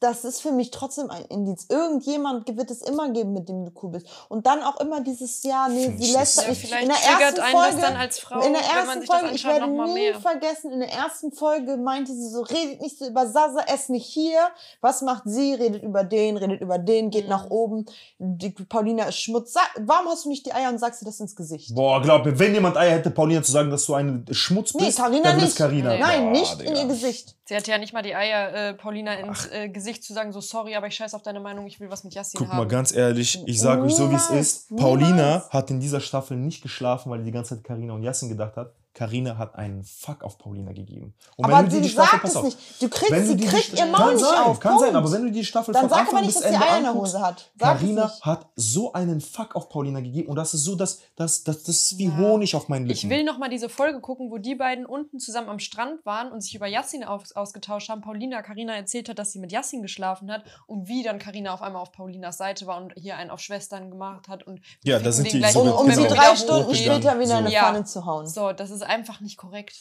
das 0.01 0.25
ist 0.25 0.43
für 0.43 0.51
mich 0.51 0.71
trotzdem 0.73 1.11
ein 1.11 1.25
Indiz. 1.27 1.67
Irgendjemand 1.69 2.57
wird 2.57 2.71
es 2.73 2.83
immer 2.83 3.11
geben, 3.11 3.33
mit 3.33 3.49
dem 3.49 3.65
du 3.67 3.73
cool 3.83 3.91
bist. 3.93 4.07
Und 4.29 4.47
dann 4.47 4.63
auch 4.63 4.81
immer 4.81 5.01
dieses, 5.01 5.43
ja, 5.45 5.69
nee, 5.69 5.93
sie 5.97 6.13
lässt 6.13 6.43
Ja, 6.43 6.49
mich. 6.49 6.59
vielleicht 6.59 6.83
in 6.83 6.89
der 6.89 6.97
ersten 6.99 7.41
einen 7.41 7.53
das 7.55 7.65
Folge, 7.71 7.81
dann 7.81 7.97
als 7.97 8.19
Frau, 8.19 8.41
in 8.41 8.53
der 8.53 8.63
ersten 8.63 9.03
Folge, 9.05 9.31
ich 9.35 9.45
werde 9.45 9.69
nie 9.69 9.93
mehr. 9.95 10.21
vergessen, 10.21 10.73
in 10.73 10.81
der 10.81 10.93
ersten 10.93 11.31
Folge 11.33 11.77
meinte 11.77 12.13
sie 12.13 12.29
so, 12.29 12.41
redet 12.43 12.81
nicht 12.81 12.99
so 12.99 13.07
über 13.07 13.29
Sasa, 13.29 13.61
ess 13.73 13.89
nicht 13.89 14.07
hier. 14.07 14.41
Was 14.81 15.03
macht 15.03 15.23
sie? 15.27 15.55
Redet 15.55 15.83
über 15.83 16.03
den, 16.03 16.37
redet 16.37 16.61
über 16.61 16.79
den, 16.79 17.11
geht 17.11 17.25
Mhm. 17.25 17.31
nach 17.31 17.49
oben. 17.51 17.87
Die 18.19 18.51
Paulina 18.51 19.05
ist 19.05 19.21
Schmutz. 19.21 19.53
Sag, 19.53 19.71
warum 19.79 20.09
hast 20.09 20.25
du 20.25 20.31
nicht 20.31 20.47
die 20.47 20.53
Eier 20.53 20.71
und 20.71 20.79
sagst 20.79 21.01
dir 21.03 21.07
das 21.07 21.21
ins 21.21 21.37
Gesicht? 21.37 21.75
Boah, 21.75 22.03
glaub 22.03 22.25
mir, 22.25 22.39
wenn 22.39 22.55
jemand 22.55 22.77
Eier 22.77 22.93
hätte, 22.97 23.11
Paulina 23.11 23.43
zu 23.43 23.53
sagen, 23.53 23.71
dass 23.71 23.87
du 23.87 23.95
eine 23.95 24.25
Schmutz 24.33 24.75
Nee, 24.75 24.87
bist, 24.87 24.99
Carina 24.99 25.23
dann 25.31 25.37
nicht. 25.37 25.49
ist 25.49 25.57
Carina. 25.57 25.91
Nee. 25.91 25.99
Nein, 26.01 26.25
Boah, 26.25 26.31
nicht 26.33 26.61
Digga. 26.61 26.71
in 26.71 26.77
ihr 26.77 26.87
Gesicht. 26.87 27.37
Sie 27.45 27.57
hatte 27.57 27.71
ja 27.71 27.79
nicht 27.79 27.93
mal 27.93 28.03
die 28.03 28.15
Eier, 28.15 28.55
äh, 28.55 28.75
Paulina 28.75 29.15
ins 29.15 29.47
äh, 29.61 29.69
Gesicht 29.69 30.05
zu 30.05 30.13
sagen, 30.13 30.33
so 30.33 30.41
sorry, 30.41 30.75
aber 30.75 30.87
ich 30.87 30.95
scheiß 30.95 31.15
auf 31.15 31.23
deine 31.23 31.41
Meinung, 31.41 31.67
ich 31.67 31.81
will 31.81 31.91
was 31.91 32.05
mit 32.05 32.15
Yassin 32.15 32.39
Guck 32.39 32.49
haben. 32.49 32.59
mal, 32.59 32.69
ganz 32.69 32.93
ehrlich, 32.93 33.43
ich 33.47 33.61
sage 33.61 33.83
euch 33.83 33.95
so, 33.95 34.11
wie 34.11 34.17
es 34.17 34.31
ist. 34.31 34.77
Paulina 34.77 35.11
niemals. 35.11 35.51
hat 35.51 35.71
in 35.71 35.81
dieser 35.81 36.01
Staffel 36.01 36.37
nicht 36.37 36.63
geschlafen, 36.63 37.11
weil 37.11 37.19
die 37.19 37.27
die 37.27 37.33
ganze 37.33 37.57
Zeit 37.57 37.65
Karina 37.65 37.95
und 37.95 38.03
Yassin 38.03 38.29
gedacht 38.29 38.57
hat. 38.57 38.73
Karina 38.93 39.39
hat 39.39 39.55
einen 39.55 39.85
Fuck 39.85 40.25
auf 40.25 40.37
Paulina 40.39 40.73
gegeben. 40.73 41.15
Und 41.37 41.45
Aber 41.45 41.63
dir 41.69 41.83
sie 41.83 41.89
sagt 41.91 42.25
es 42.25 42.43
nicht. 42.43 42.59
Du 42.83 42.89
kriegst, 42.89 43.11
wenn 43.13 43.23
du 43.23 43.29
sie 43.29 43.37
die 43.37 43.47
kriegt 43.47 43.73
die- 43.73 43.79
ihr 43.79 43.87
Maul 43.87 44.15
nicht 44.15 44.25
sein, 44.25 44.39
auf. 44.41 44.59
Kann 44.59 44.73
Punkt. 44.73 44.87
sein, 44.87 44.97
aber 44.97 45.13
wenn 45.13 45.23
du 45.25 45.31
die 45.31 45.45
Staffel 45.45 45.73
Dann 45.73 45.83
von 45.83 45.91
sag 45.91 45.99
Anfang 46.01 46.17
aber 46.17 46.27
nicht, 46.27 46.35
bis 46.35 46.43
dass 46.43 46.51
sie 46.51 46.55
Ende 46.57 46.67
Eier 46.69 46.79
in 46.79 46.83
der 46.85 46.95
Hose 46.95 47.21
hat. 47.21 47.51
Sag 47.59 47.79
Carina 47.79 48.05
nicht. 48.07 48.25
hat 48.25 48.47
so 48.57 48.93
einen 48.93 49.21
Fuck 49.21 49.55
auf 49.55 49.69
Paulina 49.69 50.01
gegeben 50.01 50.29
und 50.29 50.37
das 50.37 50.55
ist 50.55 50.65
so, 50.65 50.75
dass 50.75 51.01
das, 51.17 51.45
das, 51.45 51.63
das 51.63 51.77
ist 51.77 51.99
wie 51.99 52.07
Ja. 52.07 52.17
Honig 52.17 52.55
auf 52.57 52.69
meinen 52.69 52.87
Lippen. 52.87 52.99
Ich 52.99 53.09
will 53.09 53.23
noch 53.25 53.39
mal 53.39 53.49
diese 53.49 53.69
Folge 53.69 54.01
gucken, 54.01 54.31
wo 54.31 54.39
die 54.39 54.57
beiden 54.57 54.87
unten 54.87 55.21
zusammen 55.21 55.49
am 55.49 55.61
Strand 55.61 56.05
waren 56.05 56.33
und 56.33 56.41
sich 56.41 56.55
über 56.57 56.67
Yassin 56.67 57.05
aus, 57.05 57.33
ausgetauscht 57.33 57.89
haben. 57.91 58.01
Paulina 58.01 58.43
Karina 58.43 58.75
erzählt 58.75 59.09
hat, 59.09 59.19
dass 59.21 59.31
sie 59.31 59.39
mit 59.39 59.53
Yassin 59.53 59.83
geschlafen 59.83 60.31
hat 60.33 60.43
und 60.67 60.89
wie 60.89 61.03
dann 61.05 61.19
Karina 61.21 61.55
auf 61.55 61.63
einmal 61.63 61.81
auf 61.83 61.93
Paulinas 61.93 62.39
Seite 62.39 62.67
war 62.67 62.77
und 62.83 62.93
hier 62.97 63.17
einen 63.17 63.31
auf 63.31 63.41
Schwestern 63.41 63.89
gemacht 63.91 64.27
hat 64.29 64.43
und 64.47 64.61
Ja, 64.83 64.99
da 64.99 65.13
sind 65.13 65.33
die 65.33 65.39
gleich 65.39 65.53
so 65.53 65.61
Um, 65.61 65.69
um 65.73 65.87
wenn 65.89 65.95
sie 65.95 66.03
wir 66.03 66.11
drei 66.11 66.35
Stunden 66.35 66.75
später 66.75 67.19
wieder 67.21 67.39
in 67.39 67.47
eine. 67.47 67.51
Pfanne 67.51 67.85
zu 67.85 68.05
hauen. 68.05 68.27
So, 68.27 68.53
das 68.53 68.71
ist 68.71 68.80
einfach 68.83 69.21
nicht 69.21 69.37
korrekt. 69.37 69.77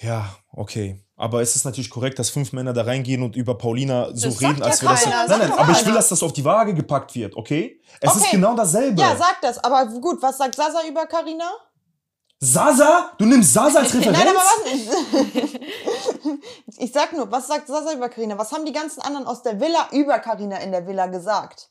Ja, 0.00 0.34
okay. 0.52 1.04
Aber 1.16 1.42
es 1.42 1.54
ist 1.56 1.64
natürlich 1.66 1.90
korrekt, 1.90 2.18
dass 2.18 2.30
fünf 2.30 2.52
Männer 2.54 2.72
da 2.72 2.82
reingehen 2.84 3.22
und 3.22 3.36
über 3.36 3.58
Paulina 3.58 4.08
so 4.14 4.28
Das 4.30 4.40
reden, 4.40 4.62
als 4.62 4.80
wäre 4.82 4.92
das. 4.94 5.04
keiner, 5.04 5.28
Nein, 5.28 5.38
nein, 5.40 5.52
aber 5.52 5.72
ich 5.72 5.84
will, 5.84 5.92
dass 5.92 6.08
das 6.08 6.22
auf 6.22 6.32
die 6.32 6.44
Waage 6.44 6.72
gepackt 6.72 7.14
wird, 7.14 7.36
okay? 7.36 7.78
Es 8.00 8.16
ist 8.16 8.22
Okay. 8.22 8.36
genau 8.36 8.54
dasselbe. 8.54 8.98
Ja, 9.00 9.14
sag 9.16 9.40
das. 9.42 9.58
Aber 9.62 9.84
gut, 9.86 10.22
was 10.22 10.38
sagt 10.38 10.54
Sasa 10.54 10.80
über 10.88 11.04
Karina? 11.06 11.50
Sasa? 12.38 13.12
Du 13.18 13.26
nimmst 13.26 13.52
Sasa 13.52 13.80
als 13.80 13.92
Referenz? 13.94 14.16
Nein, 14.16 14.28
aber 14.28 14.38
was? 14.38 15.58
ich 16.78 16.90
sag 16.92 17.12
nur, 17.12 17.30
was 17.30 17.46
sagt 17.48 17.66
Sasa 17.68 17.92
über 17.92 18.08
Karina? 18.08 18.38
Was 18.38 18.52
haben 18.52 18.64
die 18.64 18.72
ganzen 18.72 19.02
anderen 19.02 19.26
aus 19.26 19.42
der 19.42 19.60
Villa 19.60 19.88
über 19.92 20.18
Karina 20.20 20.56
in 20.58 20.72
der 20.72 20.86
Villa 20.86 21.06
gesagt? 21.06 21.68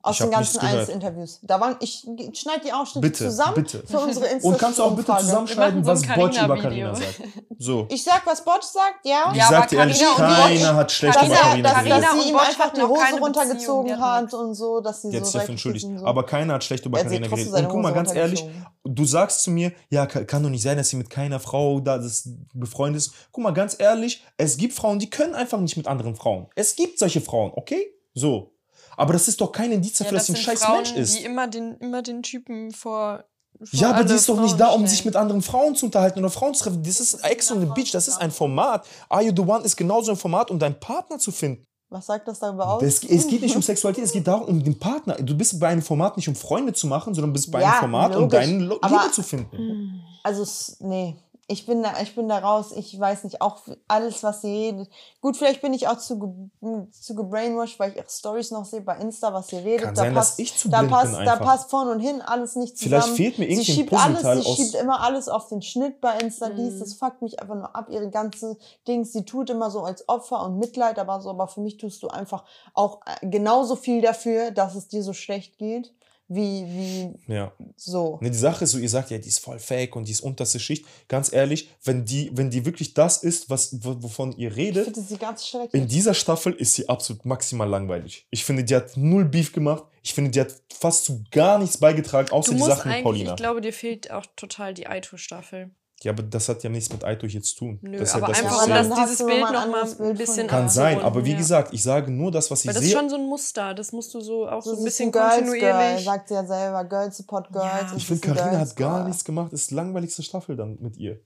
Aus 0.00 0.14
Ich 0.14 0.20
den 0.22 0.30
ganzen. 0.30 0.60
Einzelinterviews. 0.60 1.40
Da 1.42 1.60
waren, 1.60 1.76
ich 1.80 2.06
schneide 2.34 2.60
die 2.64 2.72
Ausschnitte 2.72 3.08
Bitte, 3.08 3.24
zusammen 3.24 3.54
bitte. 3.54 3.82
für 3.84 3.98
unsere 3.98 4.26
Insta 4.26 4.48
Und 4.48 4.56
kannst 4.58 4.78
du 4.78 4.84
auch 4.84 4.94
bitte 4.94 5.10
machen 5.10 5.24
so 5.26 5.90
was 5.90 6.02
Botsch 6.06 6.40
über. 6.42 6.56
Carina 6.56 6.94
sagt. 6.94 7.20
So. 7.60 7.88
Ich 7.90 8.04
sag, 8.04 8.24
was 8.24 8.44
Botsch 8.44 8.62
sagt, 8.62 9.04
ja. 9.04 9.30
Ich 9.32 9.38
Ja, 9.38 9.48
sag 9.48 9.68
dir 9.68 9.78
ehrlich, 9.80 10.00
keiner 10.16 10.76
hat 10.76 10.92
schlecht 10.92 11.16
dass, 11.16 11.26
über 11.26 11.34
Carina- 11.34 11.68
er, 11.68 11.74
Carina 11.74 11.94
dass, 11.98 12.02
dass 12.06 12.12
und 12.14 12.22
sie 12.22 12.28
ihm 12.28 12.36
einfach 12.36 12.72
die 12.72 12.82
Hose 12.82 13.00
Beziehung, 13.00 13.18
runtergezogen 13.24 14.00
hat 14.00 14.34
und 14.34 14.54
so, 14.54 14.80
dass 14.80 15.02
sie 15.02 15.10
Jetzt 15.10 15.32
so 15.32 15.38
dafür 15.38 15.50
entschuldigt. 15.50 15.86
so. 15.98 16.06
Aber 16.06 16.24
keiner 16.24 16.54
hat 16.54 16.62
schlecht 16.62 16.86
über 16.86 16.98
Er 16.98 17.04
trotzdem 17.04 17.22
geredet. 17.28 17.52
Und 17.54 17.68
guck 17.68 17.80
mal, 17.82 17.92
ganz 17.92 18.14
ehrlich, 18.14 18.44
du 18.84 19.04
sagst 19.04 19.42
zu 19.42 19.50
mir, 19.50 19.72
ja, 19.90 20.06
kann, 20.06 20.24
kann 20.28 20.44
doch 20.44 20.50
nicht 20.50 20.62
sein, 20.62 20.76
dass 20.76 20.88
sie 20.90 20.96
mit 20.96 21.10
keiner 21.10 21.40
Frau 21.40 21.80
da 21.80 21.98
das 21.98 22.28
befreundet 22.54 23.02
ist. 23.02 23.12
Guck 23.32 23.42
mal, 23.42 23.50
ganz 23.52 23.74
ehrlich, 23.76 24.22
es 24.36 24.56
gibt 24.56 24.74
Frauen, 24.74 25.00
die 25.00 25.10
können 25.10 25.34
einfach 25.34 25.58
nicht 25.58 25.76
mit 25.76 25.88
anderen 25.88 26.14
Frauen. 26.14 26.46
Es 26.54 26.76
gibt 26.76 27.00
solche 27.00 27.20
Frauen, 27.20 27.50
okay? 27.56 27.92
So. 28.14 28.52
Aber 28.98 29.12
das 29.14 29.28
ist 29.28 29.40
doch 29.40 29.52
kein 29.52 29.72
Indiz 29.72 29.96
dafür, 29.98 30.14
dass 30.18 30.26
sie 30.26 30.32
ein 30.32 30.36
scheiß 30.36 30.62
Frauen, 30.64 30.76
Mensch 30.82 30.92
ist. 30.92 31.18
die 31.18 31.24
immer 31.24 31.46
den, 31.48 31.76
immer 31.78 32.02
den 32.02 32.22
Typen 32.22 32.70
vor. 32.72 33.24
vor 33.58 33.66
Ja, 33.72 33.90
aber 33.90 34.04
die 34.04 34.12
ist 34.14 34.28
doch 34.28 34.38
nicht 34.40 34.50
Frauen 34.50 34.58
da, 34.58 34.66
um 34.68 34.72
stellen. 34.80 34.88
sich 34.88 35.04
mit 35.04 35.16
anderen 35.16 35.42
Frauen 35.42 35.74
zu 35.76 35.86
unterhalten 35.86 36.18
oder 36.18 36.30
Frauen 36.30 36.54
zu 36.54 36.64
treffen. 36.64 36.82
Das 36.82 37.00
ist 37.00 37.14
Ex 37.24 37.50
on 37.50 37.60
the 37.60 37.66
Beach, 37.66 37.90
das 37.92 38.08
ist 38.08 38.20
ein 38.20 38.30
Format. 38.30 38.86
Are 39.08 39.22
You 39.22 39.32
the 39.34 39.42
One 39.42 39.64
ist 39.64 39.76
genauso 39.76 40.10
ein 40.12 40.16
Format, 40.16 40.50
um 40.50 40.58
deinen 40.58 40.78
Partner 40.78 41.18
zu 41.18 41.30
finden. 41.32 41.64
Was 41.90 42.04
sagt 42.04 42.28
das 42.28 42.38
darüber 42.38 42.68
aus? 42.68 42.82
Es, 42.82 43.02
es 43.02 43.26
geht 43.26 43.40
nicht 43.40 43.56
um 43.56 43.62
Sexualität, 43.62 44.04
es 44.04 44.12
geht 44.12 44.26
darum, 44.26 44.46
um 44.48 44.62
den 44.62 44.78
Partner. 44.78 45.14
Du 45.14 45.34
bist 45.34 45.58
bei 45.58 45.68
einem 45.68 45.80
Format 45.80 46.18
nicht, 46.18 46.28
um 46.28 46.34
Freunde 46.34 46.74
zu 46.74 46.86
machen, 46.86 47.14
sondern 47.14 47.32
bist 47.32 47.50
bei 47.50 47.62
Ja, 47.62 47.70
einem 47.70 47.78
Format, 47.80 48.14
um 48.14 48.22
logisch. 48.24 48.40
deine 48.40 48.58
Lo- 48.64 48.78
Aber- 48.82 48.96
Liebe 49.04 49.10
zu 49.12 49.22
finden. 49.22 50.02
Also, 50.22 50.42
s- 50.42 50.76
nee. 50.80 51.16
Ich 51.50 51.64
bin, 51.64 51.82
da, 51.82 51.94
ich 52.02 52.14
bin 52.14 52.28
da 52.28 52.40
raus. 52.40 52.72
Ich 52.76 53.00
weiß 53.00 53.24
nicht, 53.24 53.40
auch 53.40 53.58
alles, 53.88 54.22
was 54.22 54.42
sie 54.42 54.66
redet. 54.66 54.90
Gut, 55.22 55.34
vielleicht 55.34 55.62
bin 55.62 55.72
ich 55.72 55.88
auch 55.88 55.96
zu, 55.96 56.18
ge 56.18 56.86
zu 56.92 57.14
gebrainwashed, 57.14 57.78
weil 57.80 57.92
ich 57.92 57.96
ihre 57.96 58.08
Stories 58.10 58.50
noch 58.50 58.66
sehe 58.66 58.82
bei 58.82 58.98
Insta, 58.98 59.32
was 59.32 59.48
sie 59.48 59.56
redet. 59.56 59.86
Kann 59.86 59.94
da 59.94 60.02
sein, 60.02 60.14
dass 60.14 60.26
passt, 60.28 60.40
ich 60.40 60.54
zu 60.58 60.68
da 60.68 60.82
passt, 60.82 61.16
bin 61.16 61.24
Da 61.24 61.36
passt 61.36 61.70
vorn 61.70 61.88
und 61.88 62.00
hin 62.00 62.20
alles 62.20 62.54
nicht 62.54 62.76
zusammen. 62.76 63.02
Vielleicht 63.02 63.16
fehlt 63.16 63.38
mir 63.38 63.46
sie 63.46 63.52
irgendwie 63.52 63.72
ein 63.72 63.74
schiebt 63.76 63.92
alles, 63.94 64.16
Puzzleteil 64.22 64.42
sie 64.42 64.54
schiebt 64.56 64.74
immer 64.74 65.00
alles 65.00 65.28
auf 65.30 65.48
den 65.48 65.62
Schnitt 65.62 66.02
bei 66.02 66.18
Insta. 66.18 66.50
Dies, 66.50 66.74
Mhm. 66.74 66.78
das 66.80 66.92
fuckt 66.94 67.22
mich 67.22 67.40
einfach 67.40 67.54
nur 67.54 67.74
ab. 67.74 67.86
Ihre 67.88 68.10
ganze 68.10 68.58
Dings, 68.86 69.14
sie 69.14 69.24
tut 69.24 69.48
immer 69.48 69.70
so 69.70 69.80
als 69.80 70.06
Opfer 70.06 70.44
und 70.44 70.58
Mitleid, 70.58 70.98
aber 70.98 71.22
so, 71.22 71.30
aber 71.30 71.48
für 71.48 71.62
mich 71.62 71.78
tust 71.78 72.02
du 72.02 72.08
einfach 72.08 72.44
auch 72.74 73.00
äh, 73.06 73.26
genauso 73.26 73.74
viel 73.74 74.02
dafür, 74.02 74.50
dass 74.50 74.74
es 74.74 74.88
dir 74.88 75.02
so 75.02 75.14
schlecht 75.14 75.56
geht, 75.56 75.94
wie, 76.28 76.64
wie 76.66 77.32
Ja. 77.32 77.52
so. 77.76 78.18
Ne, 78.20 78.30
die 78.30 78.36
Sache 78.38 78.64
ist 78.64 78.72
so, 78.72 78.78
ihr 78.78 78.88
sagt 78.88 79.10
ja, 79.10 79.18
die 79.18 79.28
ist 79.28 79.38
voll 79.38 79.58
fake 79.58 79.96
und 79.96 80.06
die 80.08 80.12
ist 80.12 80.20
unterste 80.20 80.60
Schicht. 80.60 80.84
Ganz 81.08 81.32
ehrlich, 81.32 81.70
wenn 81.84 82.04
die, 82.04 82.30
wenn 82.34 82.50
die 82.50 82.64
wirklich 82.64 82.94
das 82.94 83.22
ist, 83.22 83.48
was, 83.50 83.76
wovon 83.82 84.32
ihr 84.36 84.50
Ich 84.50 84.56
redet, 84.56 84.84
finde 84.84 85.00
sie 85.00 85.16
ganz 85.16 85.46
schrecklich. 85.46 85.80
in 85.82 85.88
dieser 85.88 86.14
Staffel 86.14 86.52
ist 86.52 86.74
sie 86.74 86.88
absolut 86.88 87.24
maximal 87.24 87.68
langweilig. 87.68 88.26
Ich 88.30 88.44
finde, 88.44 88.64
die 88.64 88.74
hat 88.76 88.96
null 88.96 89.24
Beef 89.24 89.52
gemacht. 89.52 89.84
Ich 90.02 90.14
finde, 90.14 90.30
die 90.30 90.40
hat 90.40 90.54
fast 90.72 91.04
zu 91.04 91.24
gar 91.30 91.58
nichts 91.58 91.76
beigetragen, 91.78 92.30
außer 92.30 92.52
Du 92.52 92.56
die 92.56 92.62
musst 92.62 92.76
Sache 92.76 92.88
mit 92.88 93.02
Paulina. 93.02 93.30
ich 93.30 93.36
glaube, 93.36 93.60
dir 93.60 93.72
fehlt 93.72 94.10
auch 94.10 94.24
total 94.36 94.72
die 94.74 94.86
Aito-Staffel. 94.86 95.70
Ja, 96.04 96.12
aber 96.12 96.22
das 96.22 96.48
hat 96.48 96.62
ja 96.62 96.70
nichts 96.70 96.92
mit 96.92 97.02
Aito 97.02 97.26
hier 97.26 97.42
zu 97.42 97.56
tun. 97.56 97.78
Nö, 97.82 97.98
das 97.98 98.10
ist 98.10 98.14
ja 98.14 98.18
aber 98.22 98.28
das, 98.28 98.38
einfach, 98.38 98.52
was 98.56 98.66
um 98.66 98.72
sehe. 98.72 98.74
hast 98.78 98.98
dieses 99.10 99.26
Bild 99.26 99.40
nochmal 99.40 99.82
ein 100.10 100.16
bisschen 100.16 100.46
Kann 100.46 100.68
sein, 100.68 101.00
aber 101.00 101.24
wie 101.24 101.32
ja. 101.32 101.38
gesagt, 101.38 101.74
ich 101.74 101.82
sage 101.82 102.12
nur 102.12 102.30
das, 102.30 102.48
was 102.52 102.60
ich 102.60 102.68
Weil 102.68 102.74
das 102.74 102.84
ist 102.84 102.90
sehe. 102.90 102.98
schon 103.00 103.10
so 103.10 103.16
ein 103.16 103.26
Muster, 103.26 103.74
das 103.74 103.90
musst 103.90 104.14
du 104.14 104.20
so 104.20 104.48
auch 104.48 104.62
so, 104.62 104.74
So, 104.74 104.78
ein 104.78 104.84
bisschen 104.84 105.10
Girls 105.10 105.34
Girl, 105.38 105.48
kontinuierlich. 105.50 106.04
sagt 106.04 106.28
sie 106.28 106.34
ja 106.34 106.46
selber. 106.46 106.84
Girls 106.84 107.16
support 107.16 107.52
Girls. 107.52 107.90
Ja. 107.90 107.96
ich 107.96 108.06
finde, 108.06 108.20
Girls 108.20 108.40
hat 108.40 108.76
gar 108.76 108.94
Girl. 108.98 109.08
nichts 109.08 109.24
gemacht. 109.24 109.52
Das 109.52 109.62
ist 109.62 109.70
die 109.72 109.74
langweiligste 109.74 110.22
Staffel 110.22 110.54
dann 110.54 110.78
mit 110.80 110.96
ihr. 110.98 111.18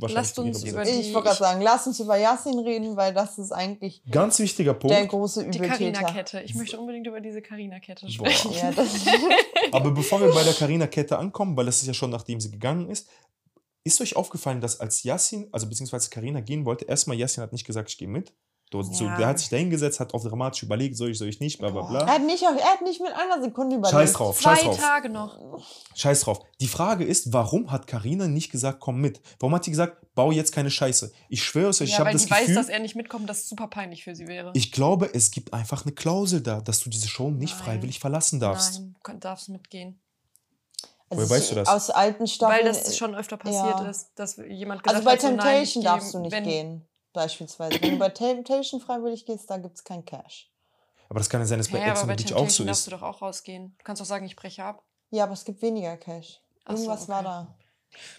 Lasst 0.00 0.38
uns 0.38 0.62
über 0.62 0.84
die- 0.84 0.90
Ich 0.90 1.12
wollte 1.12 1.26
gerade 1.28 1.38
sagen, 1.38 1.60
lass 1.62 1.86
uns 1.88 1.98
über 1.98 2.16
Yasin 2.16 2.58
reden, 2.60 2.96
weil 2.96 3.12
das 3.12 3.36
ist 3.38 3.50
eigentlich 3.50 4.00
Ganz 4.12 4.38
wichtiger 4.38 4.74
Punkt. 4.74 4.96
der 4.96 5.06
große 5.06 5.42
Die 5.48 5.58
Übeltäter. 5.58 6.02
Carina-Kette. 6.02 6.40
Ich 6.42 6.54
möchte 6.54 6.78
unbedingt 6.78 7.06
über 7.08 7.20
diese 7.20 7.42
Carina-Kette 7.42 8.06
Boah. 8.06 8.12
sprechen. 8.30 8.52
Ja, 8.52 8.70
das, 8.70 8.86
Aber 9.72 9.90
bevor 9.90 10.20
wir 10.20 10.30
bei 10.32 10.42
der 10.44 10.54
Carina-Kette 10.54 11.18
ankommen, 11.18 11.56
weil 11.56 11.66
das 11.66 11.80
ist 11.82 11.88
ja 11.88 11.94
schon 11.94 12.10
nachdem 12.10 12.40
sie 12.40 12.50
gegangen 12.52 12.88
ist, 12.88 13.08
ist 13.84 14.00
euch 14.00 14.16
aufgefallen, 14.16 14.60
dass 14.60 14.80
als 14.80 15.02
Yassin, 15.02 15.48
also 15.52 15.66
beziehungsweise 15.68 16.10
Karina 16.10 16.40
gehen 16.40 16.64
wollte, 16.64 16.84
erstmal 16.84 17.16
Yassin 17.16 17.42
hat 17.42 17.52
nicht 17.52 17.66
gesagt, 17.66 17.90
ich 17.90 17.98
gehe 17.98 18.08
mit. 18.08 18.34
So, 18.72 18.82
so, 18.82 19.04
Ja. 19.06 19.16
der 19.16 19.26
hat 19.26 19.38
sich 19.40 19.48
da 19.48 19.56
hingesetzt, 19.56 19.98
hat 19.98 20.14
auf 20.14 20.22
dramatisch 20.22 20.62
überlegt, 20.62 20.96
soll 20.96 21.10
ich, 21.10 21.18
soll 21.18 21.26
ich 21.26 21.40
nicht, 21.40 21.58
bla 21.58 21.70
bla 21.70 21.80
Er 21.80 21.88
bla. 21.88 22.06
hat 22.06 22.22
nicht, 22.24 22.44
er 22.44 22.50
hat 22.54 22.82
nicht 22.82 23.00
mit 23.00 23.10
einer 23.12 23.42
Sekunde 23.42 23.74
überlegt. 23.74 23.90
Scheiß 23.98 24.12
drauf, 24.12 24.38
Zwei 24.40 24.54
scheiß 24.54 24.64
drauf. 24.64 24.78
Tage 24.78 25.08
noch. 25.08 25.58
Scheiß 25.96 26.20
drauf. 26.20 26.38
Die 26.60 26.68
Frage 26.68 27.04
ist, 27.04 27.32
warum 27.32 27.72
hat 27.72 27.88
Karina 27.88 28.28
nicht 28.28 28.52
gesagt, 28.52 28.78
komm 28.78 29.00
mit? 29.00 29.20
Warum 29.40 29.56
hat 29.56 29.64
sie 29.64 29.72
gesagt, 29.72 30.06
bau 30.14 30.30
jetzt 30.30 30.52
keine 30.52 30.70
Scheiße? 30.70 31.10
Ich 31.28 31.42
schwöre 31.42 31.70
es 31.70 31.80
euch, 31.80 31.86
ich 31.88 31.92
Ja, 31.94 31.98
habe 31.98 32.06
weil 32.10 32.12
das 32.12 32.26
die 32.26 32.30
weiß, 32.30 32.40
Gefühl, 32.42 32.54
dass 32.54 32.68
er 32.68 32.78
nicht 32.78 32.94
mitkommt, 32.94 33.28
dass 33.28 33.38
es 33.38 33.48
super 33.48 33.66
peinlich 33.66 34.04
für 34.04 34.14
sie 34.14 34.28
wäre. 34.28 34.52
ich 34.54 34.70
glaube, 34.70 35.10
es 35.14 35.32
gibt 35.32 35.52
einfach 35.52 35.84
eine 35.84 35.92
Klausel 35.92 36.40
da, 36.40 36.60
dass 36.60 36.78
du 36.78 36.90
diese 36.90 37.08
Show 37.08 37.28
nicht 37.32 37.56
Nein. 37.56 37.64
freiwillig 37.64 37.98
verlassen 37.98 38.38
darfst. 38.38 38.78
Nein, 38.82 38.94
du 39.04 39.18
darfst 39.18 39.48
mitgehen. 39.48 40.00
Also 41.10 41.22
Woher 41.28 41.30
weißt 41.38 41.50
du 41.50 41.54
das? 41.56 41.68
Aus 41.68 41.90
alten 41.90 42.26
Staffeln. 42.26 42.64
Weil 42.64 42.72
das 42.72 42.96
schon 42.96 43.14
öfter 43.14 43.36
passiert 43.36 43.80
ja. 43.80 43.88
ist, 43.88 44.12
dass 44.14 44.36
jemand 44.36 44.82
gesagt 44.82 44.94
Also 44.96 45.04
bei 45.04 45.12
hat, 45.14 45.20
so, 45.20 45.26
nein, 45.28 45.36
Temptation 45.38 45.84
darfst 45.84 46.14
du 46.14 46.18
nicht 46.20 46.42
gehen, 46.44 46.88
beispielsweise. 47.12 47.82
Wenn 47.82 47.90
du 47.92 47.98
bei 47.98 48.08
Temptation 48.10 48.80
freiwillig 48.80 49.26
gehst, 49.26 49.50
da 49.50 49.56
gibt 49.58 49.76
es 49.76 49.84
kein 49.84 50.04
Cash. 50.04 50.50
Aber 51.08 51.18
das 51.18 51.28
kann 51.28 51.40
ja 51.40 51.46
sein, 51.48 51.58
dass 51.58 51.68
bei 51.68 51.80
Hä, 51.80 51.90
Ex 51.90 52.02
on 52.02 52.08
the 52.08 52.14
Beach 52.14 52.26
Temptation 52.26 52.46
auch 52.46 52.50
so 52.50 52.64
darfst 52.64 52.86
du 52.86 52.90
ist. 52.94 53.00
doch 53.00 53.02
auch 53.02 53.20
rausgehen. 53.22 53.74
Du 53.78 53.84
kannst 53.84 54.00
doch 54.00 54.06
sagen, 54.06 54.24
ich 54.24 54.36
breche 54.36 54.62
ab. 54.64 54.84
Ja, 55.10 55.24
aber 55.24 55.32
es 55.32 55.44
gibt 55.44 55.60
weniger 55.62 55.96
Cash. 55.96 56.40
Ach 56.64 56.76
so, 56.76 56.82
Irgendwas 56.84 57.08
war 57.08 57.18
okay. 57.20 57.24
da. 57.26 57.54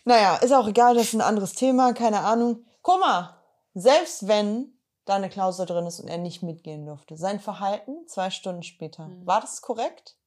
Naja, 0.03 0.35
ist 0.37 0.51
auch 0.51 0.67
egal, 0.67 0.95
das 0.95 1.05
ist 1.05 1.13
ein 1.13 1.21
anderes 1.21 1.53
Thema, 1.53 1.93
keine 1.93 2.19
Ahnung. 2.19 2.65
Guck 2.81 2.99
mal, 2.99 3.37
selbst 3.73 4.27
wenn 4.27 4.73
da 5.05 5.15
eine 5.15 5.29
Klausel 5.29 5.65
drin 5.65 5.85
ist 5.85 6.01
und 6.01 6.09
er 6.09 6.17
nicht 6.17 6.43
mitgehen 6.43 6.85
durfte, 6.85 7.15
sein 7.15 7.39
Verhalten 7.39 8.05
zwei 8.07 8.29
Stunden 8.29 8.63
später, 8.63 9.07
Mhm. 9.07 9.25
war 9.25 9.39
das 9.39 9.61
korrekt? 9.61 10.17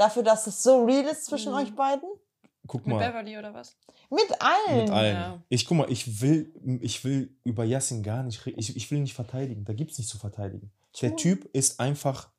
Dafür, 0.00 0.22
dass 0.22 0.46
es 0.46 0.62
so 0.62 0.84
real 0.86 1.04
ist 1.04 1.26
zwischen 1.26 1.52
Mhm. 1.52 1.58
euch 1.58 1.74
beiden? 1.74 2.08
Guck 2.66 2.86
Mit 2.86 2.96
mal. 2.96 3.06
Beverly 3.06 3.36
oder 3.36 3.52
was? 3.52 3.76
Mit 4.08 4.28
allen. 4.40 4.80
Mit 4.84 4.90
allen. 4.90 5.14
Ja. 5.14 5.42
Ich 5.50 5.66
guck 5.66 5.76
mal, 5.76 5.90
ich 5.92 6.22
will, 6.22 6.54
ich 6.80 7.04
will 7.04 7.36
über 7.44 7.64
Yassin 7.64 8.02
gar 8.02 8.22
nicht 8.22 8.46
reden. 8.46 8.58
Ich, 8.58 8.74
ich 8.74 8.90
will 8.90 8.96
ihn 8.96 9.02
nicht 9.02 9.12
verteidigen. 9.14 9.62
Da 9.66 9.74
gibt 9.74 9.90
es 9.90 9.98
nicht 9.98 10.08
zu 10.08 10.16
verteidigen. 10.16 10.72
Der 11.02 11.08
Schon. 11.08 11.16
Typ 11.18 11.50
ist 11.52 11.80
einfach 11.80 12.30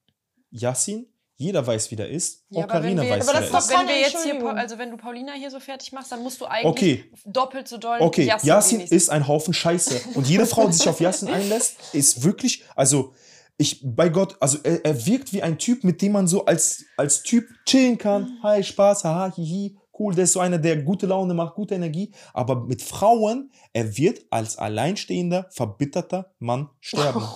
Yassin. 0.49 1.05
Jeder 1.35 1.65
weiß, 1.65 1.91
wie 1.91 1.95
der 1.95 2.09
ist. 2.09 2.45
Ja, 2.49 2.63
auch 2.63 2.67
Karina 2.67 3.03
weiß, 3.03 3.27
aber 3.27 3.39
wie 3.39 3.51
das 3.51 3.67
der 3.67 3.77
ist 3.77 3.79
wenn 3.79 3.87
wir 3.87 3.99
jetzt 3.99 4.23
hier, 4.23 4.43
also 4.45 4.77
wenn 4.79 4.89
du 4.89 4.97
Paulina 4.97 5.33
hier 5.33 5.51
so 5.51 5.59
fertig 5.59 5.91
machst, 5.91 6.11
dann 6.11 6.23
musst 6.23 6.41
du 6.41 6.45
eigentlich 6.45 6.65
Okay. 6.65 7.11
doppelt 7.25 7.67
so 7.67 7.77
doll 7.77 7.99
Okay, 7.99 8.25
Yassin 8.25 8.47
Yassin 8.47 8.81
ist 8.81 9.09
ein 9.11 9.27
Haufen 9.27 9.53
Scheiße. 9.53 10.01
Und 10.15 10.27
jede 10.27 10.47
Frau, 10.47 10.65
die 10.67 10.73
sich 10.73 10.89
auf 10.89 10.99
Yassin 10.99 11.29
einlässt, 11.29 11.93
ist 11.93 12.23
wirklich, 12.23 12.63
also 12.75 13.13
ich, 13.61 13.79
bei 13.83 14.09
Gott, 14.09 14.35
also 14.39 14.57
er, 14.63 14.83
er 14.83 15.05
wirkt 15.05 15.31
wie 15.33 15.43
ein 15.43 15.57
Typ, 15.57 15.83
mit 15.83 16.01
dem 16.01 16.13
man 16.13 16.27
so 16.27 16.45
als, 16.45 16.83
als 16.97 17.21
Typ 17.21 17.47
chillen 17.65 17.97
kann. 17.97 18.39
Hi, 18.41 18.63
Spaß, 18.63 19.03
haha, 19.03 19.33
hihi, 19.35 19.77
cool. 19.97 20.15
Der 20.15 20.23
ist 20.23 20.33
so 20.33 20.39
einer, 20.39 20.57
der 20.57 20.81
gute 20.81 21.05
Laune 21.05 21.33
macht, 21.33 21.55
gute 21.55 21.75
Energie. 21.75 22.11
Aber 22.33 22.55
mit 22.55 22.81
Frauen, 22.81 23.51
er 23.71 23.95
wird 23.97 24.25
als 24.31 24.57
alleinstehender, 24.57 25.47
verbitterter 25.51 26.33
Mann 26.39 26.69
sterben. 26.79 27.23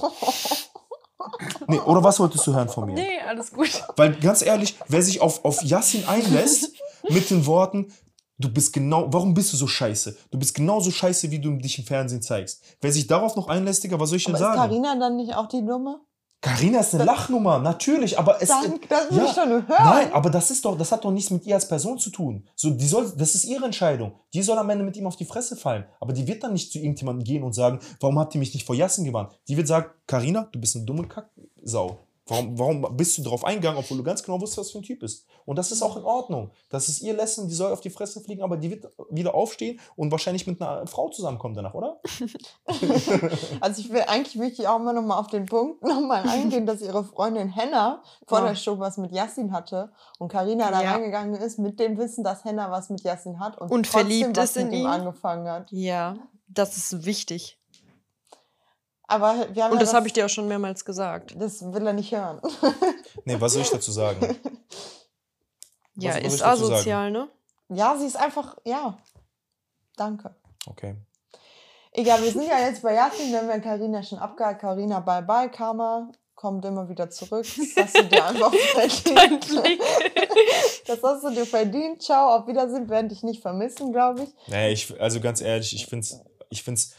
Nee, 1.67 1.79
oder 1.79 2.03
was 2.03 2.19
wolltest 2.19 2.45
du 2.45 2.53
hören 2.53 2.69
von 2.69 2.85
mir? 2.85 2.93
Nee, 2.93 3.19
alles 3.27 3.51
gut. 3.51 3.83
Weil 3.95 4.13
ganz 4.15 4.43
ehrlich, 4.43 4.75
wer 4.87 5.01
sich 5.01 5.21
auf, 5.21 5.43
auf 5.43 5.63
Yassin 5.63 6.05
einlässt 6.05 6.73
mit 7.09 7.29
den 7.31 7.45
Worten, 7.47 7.91
du 8.37 8.47
bist 8.53 8.73
genau, 8.73 9.11
warum 9.11 9.33
bist 9.33 9.51
du 9.51 9.57
so 9.57 9.65
scheiße? 9.65 10.15
Du 10.29 10.37
bist 10.37 10.53
genauso 10.53 10.91
scheiße, 10.91 11.31
wie 11.31 11.39
du 11.39 11.55
dich 11.55 11.79
im 11.79 11.85
Fernsehen 11.85 12.21
zeigst. 12.21 12.61
Wer 12.79 12.91
sich 12.91 13.07
darauf 13.07 13.35
noch 13.35 13.47
einlässt, 13.47 13.83
Digga, 13.83 13.99
was 13.99 14.09
soll 14.09 14.17
ich 14.17 14.25
denn 14.25 14.35
Aber 14.35 14.43
ist 14.43 14.55
sagen? 14.55 14.69
Carina 14.69 14.95
dann 14.99 15.15
nicht 15.15 15.35
auch 15.35 15.47
die 15.47 15.65
Dumme? 15.65 16.01
Carina 16.45 16.79
ist 16.79 16.93
eine 16.93 17.05
Lachnummer, 17.05 17.57
natürlich, 17.57 18.19
aber 18.19 18.39
es 18.39 18.49
Dann, 18.49 18.79
das 18.87 19.09
will 19.09 19.17
ja, 19.17 19.25
ich 19.25 19.35
nur 19.35 19.67
hören. 19.67 19.83
Nein, 19.83 20.13
aber 20.13 20.29
das 20.29 20.51
ist 20.51 20.63
doch, 20.63 20.77
das 20.77 20.91
hat 20.91 21.03
doch 21.03 21.09
nichts 21.09 21.31
mit 21.31 21.43
ihr 21.47 21.55
als 21.55 21.67
Person 21.67 21.97
zu 21.97 22.11
tun. 22.11 22.47
So, 22.55 22.69
die 22.69 22.85
soll, 22.85 23.11
das 23.17 23.33
ist 23.33 23.45
ihre 23.45 23.65
Entscheidung. 23.65 24.13
Die 24.31 24.43
soll 24.43 24.55
am 24.59 24.69
Ende 24.69 24.85
mit 24.85 24.95
ihm 24.95 25.07
auf 25.07 25.15
die 25.15 25.25
Fresse 25.25 25.55
fallen. 25.55 25.85
Aber 25.99 26.13
die 26.13 26.27
wird 26.27 26.43
dann 26.43 26.53
nicht 26.53 26.71
zu 26.71 26.77
irgendjemandem 26.77 27.23
gehen 27.23 27.41
und 27.41 27.53
sagen, 27.53 27.79
warum 27.99 28.19
habt 28.19 28.35
ihr 28.35 28.39
mich 28.39 28.53
nicht 28.53 28.63
vor 28.63 28.75
Jassen 28.75 29.05
gewarnt? 29.05 29.31
Die 29.47 29.57
wird 29.57 29.67
sagen, 29.67 29.89
Carina, 30.05 30.47
du 30.51 30.59
bist 30.59 30.75
eine 30.75 30.85
dumme 30.85 31.07
Kacksau. 31.07 32.04
Warum, 32.27 32.57
warum 32.57 32.97
bist 32.97 33.19
du 33.19 33.21
darauf 33.21 33.45
eingegangen, 33.45 33.77
obwohl 33.77 33.97
du 33.97 34.03
ganz 34.03 34.23
genau 34.23 34.41
wusstest, 34.41 34.57
was 34.57 34.71
für 34.71 34.79
ein 34.79 34.83
Typ 34.83 35.03
ist? 35.03 35.27
Und 35.45 35.57
das 35.57 35.71
ist 35.71 35.83
auch 35.83 35.95
in 35.95 36.03
Ordnung. 36.03 36.49
Das 36.69 36.89
ist 36.89 37.01
ihr 37.03 37.13
Lesson, 37.13 37.47
die 37.47 37.53
soll 37.53 37.71
auf 37.71 37.81
die 37.81 37.91
Fresse 37.91 38.19
fliegen, 38.19 38.41
aber 38.41 38.57
die 38.57 38.71
wird 38.71 38.87
wieder 39.11 39.35
aufstehen 39.35 39.79
und 39.95 40.09
wahrscheinlich 40.11 40.47
mit 40.47 40.59
einer 40.59 40.87
Frau 40.87 41.09
zusammenkommen 41.09 41.53
danach, 41.53 41.75
oder? 41.75 41.99
Also 43.61 43.81
ich 43.81 43.91
will 43.91 44.03
eigentlich 44.07 44.35
möchte 44.35 44.61
ich 44.61 44.67
auch 44.67 44.79
mal 44.79 44.97
auf 45.19 45.27
den 45.27 45.45
Punkt 45.45 45.83
nochmal 45.83 46.27
eingehen, 46.27 46.65
dass 46.65 46.81
ihre 46.81 47.03
Freundin 47.03 47.49
Henna 47.49 48.01
vor 48.27 48.39
Ja. 48.39 48.47
der 48.47 48.55
Show 48.55 48.79
was 48.79 48.97
mit 48.97 49.11
Yassin 49.11 49.51
hatte 49.51 49.91
und 50.19 50.29
Carina 50.31 50.71
da 50.71 50.81
Ja. 50.81 50.91
reingegangen 50.93 51.35
ist 51.35 51.59
mit 51.59 51.79
dem 51.79 51.97
Wissen, 51.97 52.23
dass 52.23 52.43
Henna 52.43 52.71
was 52.71 52.89
mit 52.89 53.01
Yassin 53.03 53.39
hat 53.39 53.57
und, 53.59 53.69
Und 53.71 53.83
trotzdem 53.85 54.01
verliebt 54.07 54.37
was 54.37 54.49
ist 54.51 54.57
in 54.57 54.65
mit 54.65 54.73
ihm 54.73 54.79
ihn. 54.81 54.87
angefangen 54.87 55.47
hat. 55.47 55.71
Ja, 55.71 56.15
das 56.47 56.75
ist 56.77 57.05
wichtig. 57.05 57.59
Aber 59.07 59.47
wir 59.53 59.63
haben 59.63 59.71
Und 59.71 59.77
ja 59.77 59.85
das 59.85 59.93
habe 59.93 60.07
ich 60.07 60.13
dir 60.13 60.25
auch 60.25 60.29
schon 60.29 60.47
mehrmals 60.47 60.83
gesagt. 60.83 61.35
Das 61.37 61.61
will 61.61 61.85
er 61.85 61.93
nicht 61.93 62.11
hören. 62.11 62.41
Nee, 63.23 63.39
was 63.39 63.53
soll 63.53 63.61
ich 63.61 63.69
dazu 63.69 63.91
sagen? 63.91 64.35
Ja, 65.97 66.13
was 66.15 66.33
ist 66.33 66.43
asozial, 66.43 67.09
ne? 67.09 67.29
Ja, 67.69 67.95
sie 67.97 68.05
ist 68.05 68.17
einfach, 68.17 68.57
ja. 68.65 68.97
Danke. 69.95 70.35
Okay. 70.67 70.95
Egal, 71.93 72.21
wir 72.21 72.31
sind 72.31 72.49
ja 72.49 72.59
jetzt 72.59 72.81
bei 72.81 72.93
Yassin, 72.95 73.31
wenn 73.31 73.47
wir 73.47 73.59
Carina 73.59 74.03
schon 74.03 74.19
abgehakt. 74.19 74.59
Carina, 74.59 74.99
bye 74.99 75.21
bye, 75.21 75.49
Karma. 75.49 76.11
Kommt 76.33 76.65
immer 76.65 76.89
wieder 76.89 77.09
zurück. 77.09 77.45
Das 77.45 77.85
hast 77.85 77.97
du 77.97 78.03
dir 78.03 78.25
einfach 78.25 78.53
verdient. 78.73 79.47
Das 80.85 81.01
hast 81.01 81.23
du 81.23 81.29
dir 81.29 81.45
verdient. 81.45 82.03
Ciao, 82.03 82.35
auf 82.35 82.45
Wiedersehen. 82.45 82.89
Werden 82.89 83.07
dich 83.07 83.23
nicht 83.23 83.41
vermissen, 83.41 83.93
glaube 83.93 84.23
ich. 84.23 84.29
Nee, 84.47 84.73
ich, 84.73 84.99
also 85.01 85.19
ganz 85.21 85.39
ehrlich, 85.39 85.73
ich 85.73 85.87
finde 85.87 86.03
es 86.05 86.19
ich 86.49 86.63
find's, 86.63 86.93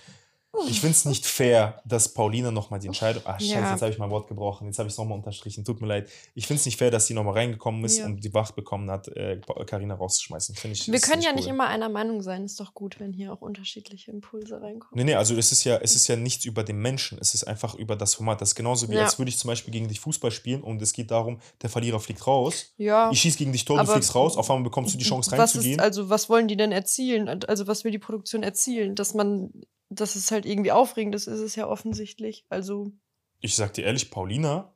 ich 0.68 0.80
find's 0.80 1.04
nicht 1.04 1.26
fair, 1.26 1.80
dass 1.84 2.12
Paulina 2.12 2.50
nochmal 2.50 2.80
die 2.80 2.86
Entscheidung. 2.88 3.22
Ach, 3.26 3.38
Scheiße, 3.40 3.52
Ja. 3.52 3.72
jetzt 3.72 3.82
habe 3.82 3.92
ich 3.92 3.98
mein 3.98 4.10
Wort 4.10 4.28
gebrochen. 4.28 4.66
Jetzt 4.66 4.78
habe 4.78 4.86
ich 4.88 4.92
es 4.94 4.98
nochmal 4.98 5.18
unterstrichen. 5.18 5.64
Tut 5.64 5.80
mir 5.80 5.86
leid. 5.86 6.08
Ich 6.34 6.46
finde 6.46 6.60
es 6.60 6.66
nicht 6.66 6.78
fair, 6.78 6.90
dass 6.90 7.06
sie 7.06 7.14
nochmal 7.14 7.34
reingekommen 7.34 7.84
ist 7.84 7.98
Ja. 7.98 8.06
und 8.06 8.22
die 8.24 8.32
Wacht 8.34 8.54
bekommen 8.56 8.90
hat, 8.90 9.08
äh, 9.08 9.40
Carina 9.66 9.94
rauszuschmeißen. 9.94 10.54
Ich, 10.72 10.90
Wir 10.90 11.00
können 11.00 11.22
ja 11.22 11.32
nicht 11.32 11.44
cool. 11.46 11.54
immer 11.54 11.66
einer 11.68 11.88
Meinung 11.88 12.22
sein. 12.22 12.44
Ist 12.44 12.58
doch 12.60 12.74
gut, 12.74 12.98
wenn 13.00 13.12
hier 13.12 13.32
auch 13.32 13.40
unterschiedliche 13.40 14.10
Impulse 14.10 14.60
reinkommen. 14.60 14.92
Nee, 14.94 15.04
nee, 15.04 15.14
also 15.14 15.34
es 15.36 15.52
ist 15.52 15.64
ja, 15.64 15.76
es 15.78 15.94
ist 15.96 16.06
ja 16.08 16.16
nichts 16.16 16.44
über 16.44 16.64
den 16.64 16.78
Menschen, 16.78 17.18
es 17.20 17.34
ist 17.34 17.44
einfach 17.44 17.74
über 17.74 17.96
das 17.96 18.14
Format. 18.14 18.40
Das 18.40 18.50
ist 18.50 18.54
genauso 18.54 18.88
wie, 18.88 18.94
Ja. 18.94 19.04
als 19.04 19.18
würde 19.18 19.28
ich 19.28 19.38
zum 19.38 19.48
Beispiel 19.48 19.72
gegen 19.72 19.88
dich 19.88 20.00
Fußball 20.00 20.30
spielen 20.30 20.62
und 20.62 20.80
es 20.82 20.92
geht 20.92 21.10
darum, 21.10 21.38
der 21.62 21.70
Verlierer 21.70 22.00
fliegt 22.00 22.26
raus. 22.26 22.72
Ja. 22.78 23.10
Ich 23.10 23.20
schieße 23.20 23.38
gegen 23.38 23.52
dich 23.52 23.64
Tor, 23.64 23.78
du 23.78 23.86
fliegst 23.86 24.14
raus, 24.14 24.36
auf 24.36 24.50
einmal 24.50 24.64
bekommst 24.64 24.94
du 24.94 24.98
die 24.98 25.04
Chance 25.04 25.30
was 25.32 25.38
reinzugehen. 25.38 25.78
ist, 25.78 25.84
also 25.84 26.08
was 26.08 26.28
wollen 26.28 26.48
die 26.48 26.56
denn 26.56 26.72
erzielen? 26.72 27.28
Also 27.48 27.66
was 27.66 27.84
will 27.84 27.90
die 27.92 27.98
Produktion 27.98 28.42
erzielen? 28.42 28.94
Dass 28.94 29.14
man, 29.14 29.50
dass 29.88 30.14
es 30.16 30.30
halt 30.30 30.46
irgendwie 30.46 30.72
aufregend 30.72 31.14
ist, 31.14 31.26
ist 31.26 31.40
es 31.40 31.56
ja 31.56 31.66
offensichtlich. 31.68 32.44
Also 32.48 32.92
ich 33.40 33.54
sag 33.56 33.74
dir 33.74 33.84
ehrlich, 33.84 34.10
Paulina, 34.10 34.72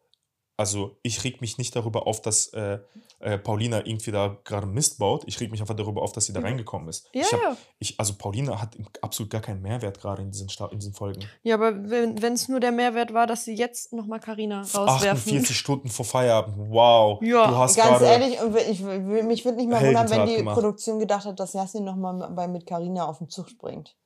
also 0.56 0.98
ich 1.02 1.24
reg 1.24 1.40
mich 1.40 1.56
nicht 1.56 1.74
darüber 1.74 2.06
auf, 2.06 2.20
dass 2.20 2.48
äh, 2.48 2.78
äh, 3.20 3.38
Paulina 3.38 3.78
irgendwie 3.86 4.10
da 4.10 4.36
gerade 4.44 4.66
Mist 4.66 4.98
baut. 4.98 5.24
Ich 5.26 5.40
reg 5.40 5.50
mich 5.50 5.60
einfach 5.62 5.74
darüber 5.74 6.02
auf, 6.02 6.12
dass 6.12 6.26
sie 6.26 6.34
da 6.34 6.40
Mhm. 6.40 6.46
reingekommen 6.46 6.86
ist. 6.88 7.08
ja, 7.14 7.22
ich 7.22 7.32
hab, 7.32 7.40
ja. 7.42 7.56
ich, 7.78 7.98
also 7.98 8.12
Paulina 8.18 8.60
hat 8.60 8.76
absolut 9.00 9.30
gar 9.30 9.40
keinen 9.40 9.62
Mehrwert 9.62 9.98
gerade 9.98 10.20
in 10.20 10.30
diesen, 10.30 10.50
in 10.70 10.78
diesen 10.78 10.92
Folgen. 10.92 11.24
Ja, 11.42 11.54
aber 11.54 11.88
wenn 11.90 12.34
es 12.34 12.48
nur 12.48 12.60
der 12.60 12.72
Mehrwert 12.72 13.14
war, 13.14 13.26
dass 13.26 13.46
sie 13.46 13.54
jetzt 13.54 13.94
nochmal 13.94 14.20
Carina 14.20 14.60
rauswerfen. 14.60 15.16
48 15.16 15.56
Stunden 15.56 15.88
vor 15.88 16.04
Feierabend. 16.04 16.56
Wow. 16.70 17.22
Ja, 17.22 17.46
du 17.48 17.56
hast 17.56 17.76
Ganz 17.76 18.02
ehrlich, 18.02 18.38
und 18.42 18.54
ich, 18.58 18.68
ich, 18.68 18.80
mich 19.24 19.44
würde 19.46 19.56
nicht 19.56 19.68
mehr 19.70 19.80
wundern, 19.80 20.10
wenn 20.10 20.26
die 20.26 20.36
gemacht. 20.36 20.54
Produktion 20.56 20.98
gedacht 20.98 21.24
hat, 21.24 21.40
dass 21.40 21.54
Yassin 21.54 21.84
nochmal 21.84 22.30
bei 22.34 22.46
mit 22.48 22.66
Carina 22.66 23.06
auf 23.06 23.16
den 23.18 23.30
Zug 23.30 23.48
springt. 23.48 23.96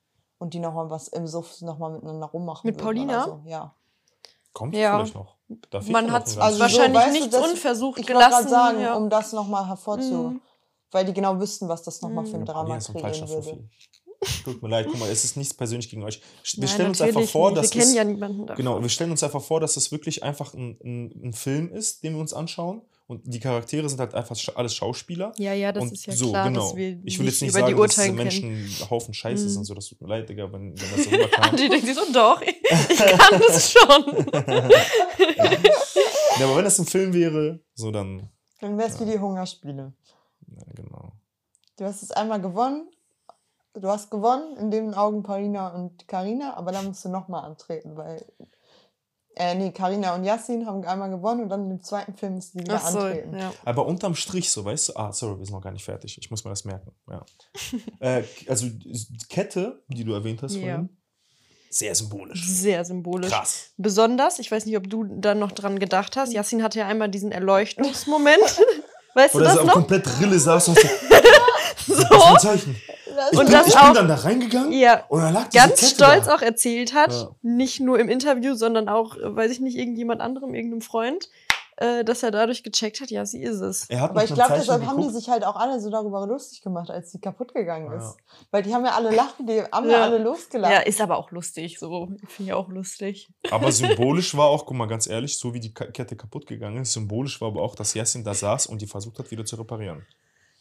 Und 0.44 0.52
die 0.52 0.58
nochmal 0.60 0.90
was 0.90 1.08
im 1.08 1.26
Suff 1.26 1.62
nochmal 1.62 1.92
miteinander 1.92 2.26
rummachen. 2.26 2.68
Mit 2.68 2.76
Paulina? 2.76 3.24
So. 3.24 3.40
Ja. 3.46 3.74
Kommt 4.52 4.74
Ja. 4.74 4.98
vielleicht 4.98 5.14
noch. 5.14 5.36
Da 5.70 5.80
fehlt 5.80 5.90
Man 5.92 6.06
noch 6.06 6.12
hat 6.12 6.36
also 6.38 6.58
wahrscheinlich 6.60 7.02
du, 7.02 7.10
nichts 7.12 7.30
das- 7.30 7.48
unversucht 7.50 7.98
Ich 7.98 8.06
wollte 8.08 8.18
gerade 8.20 8.28
gelassen. 8.44 8.48
sagen, 8.50 8.80
ja. 8.82 8.94
um 8.94 9.08
das 9.08 9.32
nochmal 9.32 9.66
hervorzu. 9.66 10.12
Mhm. 10.32 10.40
Weil 10.90 11.06
die 11.06 11.14
genau 11.14 11.40
wüssten, 11.40 11.66
was 11.66 11.82
das 11.82 12.02
nochmal 12.02 12.26
für 12.26 12.34
ein 12.34 12.42
Mhm. 12.42 12.44
Drama 12.44 12.76
ist 12.76 12.92
kreieren 12.92 13.26
würde. 13.26 13.68
Tut 14.44 14.62
mir 14.62 14.68
leid, 14.68 14.86
guck 14.90 15.00
mal, 15.00 15.08
es 15.08 15.24
ist 15.24 15.38
nichts 15.38 15.54
persönlich 15.54 15.88
gegen 15.88 16.02
euch. 16.02 16.20
Wir 16.20 16.60
Nein, 16.60 16.68
stellen 16.68 16.88
uns 16.90 17.00
einfach 17.00 17.22
vor, 17.22 17.50
nicht. 17.50 17.62
dass 17.62 17.72
Wir 17.74 17.80
kennen 17.80 17.90
es, 17.90 17.96
ja 17.96 18.04
niemanden 18.04 18.46
davon. 18.46 18.56
Genau, 18.62 18.82
wir 18.82 18.88
stellen 18.90 19.10
uns 19.12 19.22
einfach 19.22 19.42
vor, 19.42 19.60
dass 19.60 19.78
es 19.78 19.90
wirklich 19.92 20.22
einfach 20.22 20.52
ein, 20.52 20.78
ein, 20.84 21.28
ein 21.28 21.32
Film 21.32 21.72
ist, 21.72 22.04
den 22.04 22.12
wir 22.14 22.20
uns 22.20 22.34
anschauen. 22.34 22.82
Und 23.06 23.20
die 23.26 23.38
Charaktere 23.38 23.86
sind 23.86 24.00
halt 24.00 24.14
einfach 24.14 24.34
alles 24.54 24.74
Schauspieler. 24.74 25.32
Ja, 25.36 25.52
ja, 25.52 25.72
das 25.72 25.82
und 25.82 25.92
ist 25.92 26.06
ja 26.06 26.14
so, 26.14 26.30
klar, 26.30 26.48
genau. 26.48 26.60
dass 26.68 26.74
wir 26.76 26.98
ich 27.04 27.18
will 27.18 27.26
jetzt 27.26 27.42
nicht 27.42 27.50
über 27.50 27.60
sagen, 27.60 27.76
die 27.76 27.82
dass 27.82 27.94
diese. 27.96 28.12
Menschen 28.12 28.50
ein 28.54 28.90
Haufen 28.90 29.12
Scheiße 29.12 29.44
Mhm. 29.44 29.48
sind, 29.50 29.64
so 29.64 29.74
das 29.74 29.86
tut 29.88 30.00
mir 30.00 30.08
leid, 30.08 30.26
Digga, 30.28 30.50
wenn, 30.50 30.68
wenn 30.80 30.90
das 30.96 31.04
so 31.04 31.10
rüberkam. 31.14 31.56
Die 31.56 31.68
denkt 31.68 31.86
sich 31.86 31.94
so, 31.94 32.10
doch, 32.12 32.40
ich 32.40 32.62
kann 32.96 33.40
das 33.46 33.72
schon. 33.72 34.26
ja, 36.38 36.46
aber 36.46 36.56
wenn 36.56 36.64
das 36.64 36.78
ein 36.78 36.86
Film 36.86 37.12
wäre, 37.12 37.60
so 37.74 37.90
dann, 37.90 38.28
Dann 38.60 38.78
wäre 38.78 38.88
es 38.88 38.98
wie 39.00 39.04
die 39.10 39.18
Hungerspiele. 39.18 39.92
ja, 40.48 40.62
genau. 40.74 41.12
Du 41.76 41.84
hast 41.84 42.02
es 42.02 42.10
einmal 42.10 42.40
gewonnen. 42.40 42.88
Du 43.74 43.88
hast 43.88 44.08
gewonnen, 44.10 44.56
in 44.56 44.70
den 44.70 44.94
Augen 44.94 45.24
Paulina 45.24 45.74
und 45.74 46.06
Karina, 46.06 46.54
aber 46.56 46.70
dann 46.70 46.86
musst 46.86 47.04
du 47.04 47.08
nochmal 47.08 47.44
antreten, 47.44 47.96
weil 47.96 48.24
äh, 49.36 49.54
nee, 49.54 49.70
Carina 49.72 50.14
und 50.14 50.24
Yassin 50.24 50.66
haben 50.66 50.84
einmal 50.84 51.10
gewonnen 51.10 51.42
und 51.42 51.48
dann 51.48 51.70
im 51.70 51.82
zweiten 51.82 52.14
Film 52.14 52.36
ist 52.38 52.52
sie 52.52 52.60
wieder 52.60 52.80
Ach 52.82 52.88
so, 52.90 52.98
antreten. 53.00 53.36
ja. 53.38 53.52
Aber 53.64 53.86
unterm 53.86 54.14
Strich 54.14 54.50
so, 54.50 54.64
weißt 54.64 54.90
du, 54.90 54.96
ah, 54.96 55.12
sorry, 55.12 55.38
wir 55.38 55.46
sind 55.46 55.54
noch 55.54 55.62
gar 55.62 55.72
nicht 55.72 55.84
fertig. 55.84 56.16
Ich 56.20 56.30
muss 56.30 56.44
mir 56.44 56.50
das 56.50 56.64
merken. 56.64 56.92
Ja. 57.10 57.24
äh, 58.00 58.22
also 58.48 58.66
die 58.68 59.18
Kette, 59.28 59.82
die 59.88 60.04
du 60.04 60.12
erwähnt 60.14 60.42
hast 60.42 60.54
Ja. 60.54 60.60
vorhin, 60.60 60.88
sehr 61.70 61.94
symbolisch. 61.94 62.44
Sehr 62.46 62.84
symbolisch. 62.84 63.32
Krass. 63.32 63.70
Besonders, 63.76 64.38
ich 64.38 64.50
weiß 64.52 64.64
nicht, 64.66 64.76
ob 64.76 64.88
du 64.88 65.04
dann 65.04 65.40
noch 65.40 65.50
dran 65.52 65.78
gedacht 65.80 66.16
hast, 66.16 66.32
Yassin 66.32 66.62
hatte 66.62 66.78
ja 66.78 66.86
einmal 66.86 67.08
diesen 67.08 67.32
Erleuchtungsmoment. 67.32 68.38
weißt 69.14 69.34
du 69.34 69.38
Oder 69.38 69.46
das 69.46 69.54
so 69.54 69.60
auf 69.62 69.66
noch? 69.66 69.74
komplett 69.74 70.20
Rille 70.20 70.38
saß 70.38 70.68
und 70.68 70.78
so, 70.78 70.88
So. 71.86 71.94
was 71.96 72.04
für 72.08 72.24
ein 72.28 72.38
Zeichen. 72.38 72.76
Ich, 73.32 73.38
Und 73.38 73.46
bin, 73.46 73.52
das 73.54 73.66
ich 73.68 73.76
auch- 73.76 73.84
bin 73.86 73.94
dann 73.94 74.08
da 74.08 74.14
reingegangen 74.16 74.72
Ja, 74.72 75.04
und 75.08 75.20
dann 75.22 75.34
lag 75.34 75.50
ganz 75.50 75.80
Kette 75.80 75.86
stolz 75.94 76.26
da. 76.26 76.34
auch 76.36 76.42
erzählt 76.42 76.94
hat, 76.94 77.12
Ja. 77.12 77.30
nicht 77.42 77.80
nur 77.80 77.98
im 77.98 78.08
Interview, 78.08 78.54
sondern 78.54 78.88
auch, 78.88 79.16
äh, 79.16 79.34
weiß 79.36 79.50
ich 79.50 79.60
nicht, 79.60 79.76
irgendjemand 79.76 80.20
anderem, 80.20 80.54
irgendeinem 80.54 80.80
Freund, 80.82 81.28
äh, 81.76 82.04
dass 82.04 82.22
er 82.22 82.30
dadurch 82.30 82.62
gecheckt 82.62 83.00
hat, 83.00 83.10
ja, 83.10 83.26
sie 83.26 83.42
ist 83.42 83.58
es. 83.60 83.90
Er 83.90 84.00
hat 84.00 84.10
Aber 84.10 84.22
ich 84.22 84.32
glaube, 84.32 84.54
deshalb 84.56 84.82
haben 84.86 84.98
die 84.98 85.06
geguckt. 85.08 85.14
sich 85.16 85.28
halt 85.28 85.44
auch 85.44 85.56
alle 85.56 85.80
so 85.80 85.90
darüber 85.90 86.24
lustig 86.24 86.62
gemacht, 86.62 86.88
als 86.88 87.10
sie 87.10 87.18
kaputt 87.20 87.52
gegangen 87.52 87.90
Ja. 87.90 87.98
ist. 87.98 88.16
Weil 88.52 88.62
die 88.62 88.72
haben 88.72 88.84
ja 88.84 88.92
alle 88.92 89.10
lachen, 89.10 89.44
die 89.46 89.60
haben 89.72 89.86
ja, 89.90 89.96
Ja. 89.98 90.02
alle 90.04 90.18
losgelacht. 90.18 90.72
Ja, 90.72 90.78
ist 90.80 91.00
aber 91.00 91.16
auch 91.18 91.32
lustig, 91.32 91.80
so. 91.80 92.06
Finde 92.28 92.50
ich 92.50 92.52
auch 92.52 92.68
lustig. 92.68 93.28
Aber 93.50 93.72
symbolisch 93.72 94.36
war 94.36 94.46
auch, 94.46 94.66
guck 94.66 94.76
mal, 94.76 94.86
ganz 94.86 95.08
ehrlich, 95.08 95.36
so 95.36 95.52
wie 95.52 95.58
die 95.58 95.74
Kette 95.74 96.14
kaputt 96.14 96.46
gegangen 96.46 96.80
ist, 96.82 96.92
symbolisch 96.92 97.40
war 97.40 97.48
aber 97.48 97.62
auch, 97.62 97.74
dass 97.74 97.92
Yassin 97.94 98.22
da 98.22 98.34
saß 98.34 98.66
und 98.68 98.80
die 98.80 98.86
versucht 98.86 99.18
hat, 99.18 99.32
wieder 99.32 99.44
zu 99.44 99.56
reparieren. 99.56 100.06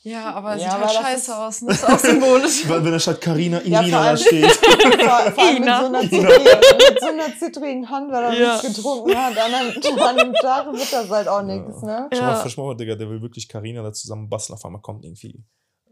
Ja, 0.05 0.31
aber 0.33 0.55
Ja, 0.57 0.59
sieht 0.59 0.67
aber 0.69 0.85
halt 0.85 0.95
das 0.97 1.01
scheiße 1.05 1.31
ist- 1.31 1.37
aus. 1.37 1.61
ne? 1.61 1.67
Das 1.69 1.77
ist 1.77 1.89
auch 1.89 1.99
symbolisch. 1.99 2.67
Weil 2.69 2.83
wenn 2.83 2.91
da 2.91 2.99
statt 2.99 3.21
Carina 3.21 3.61
Ja, 3.63 3.81
Irina 3.81 3.97
vor 4.01 4.11
da 4.11 4.17
steht. 4.17 4.51
vor, 4.51 5.31
vor 5.31 5.43
allem 5.43 5.53
mit 5.53 5.63
Ina. 5.63 5.79
so, 5.79 5.85
einer 5.87 6.01
zittrigen, 6.01 6.43
mit 6.89 6.99
so 6.99 7.07
einer 7.07 7.37
zittrigen 7.39 7.89
Hand, 7.89 8.11
weil 8.11 8.23
er 8.25 8.33
Ja. 8.33 8.53
nichts 8.61 8.75
getrunken 8.75 9.15
hat. 9.17 9.37
An 9.37 9.53
einem, 9.53 9.99
an 9.99 10.19
einem 10.19 10.33
Tag 10.33 10.73
wird 10.73 10.91
das 10.91 11.09
halt 11.09 11.27
auch 11.29 11.41
nichts, 11.41 11.81
ne? 11.83 12.09
Schau 12.13 12.21
mal, 12.21 12.31
Ja. 12.31 12.35
verschmauert, 12.35 12.79
Digga, 12.81 12.95
der 12.95 13.09
will 13.09 13.21
wirklich 13.21 13.47
Carina 13.47 13.81
da 13.81 13.93
zusammen 13.93 14.27
basteln. 14.27 14.57
Auf 14.57 14.65
einmal 14.65 14.81
kommt 14.81 15.05
irgendwie 15.05 15.41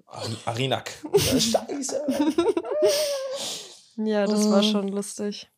Ari- 0.08 0.38
Arinak. 0.46 0.92
Ja, 1.16 1.40
Scheiße. 1.40 2.02
Ja, 3.98 4.26
das 4.26 4.50
war 4.50 4.62
Mm. 4.62 4.64
schon 4.72 4.88
lustig. 4.90 5.50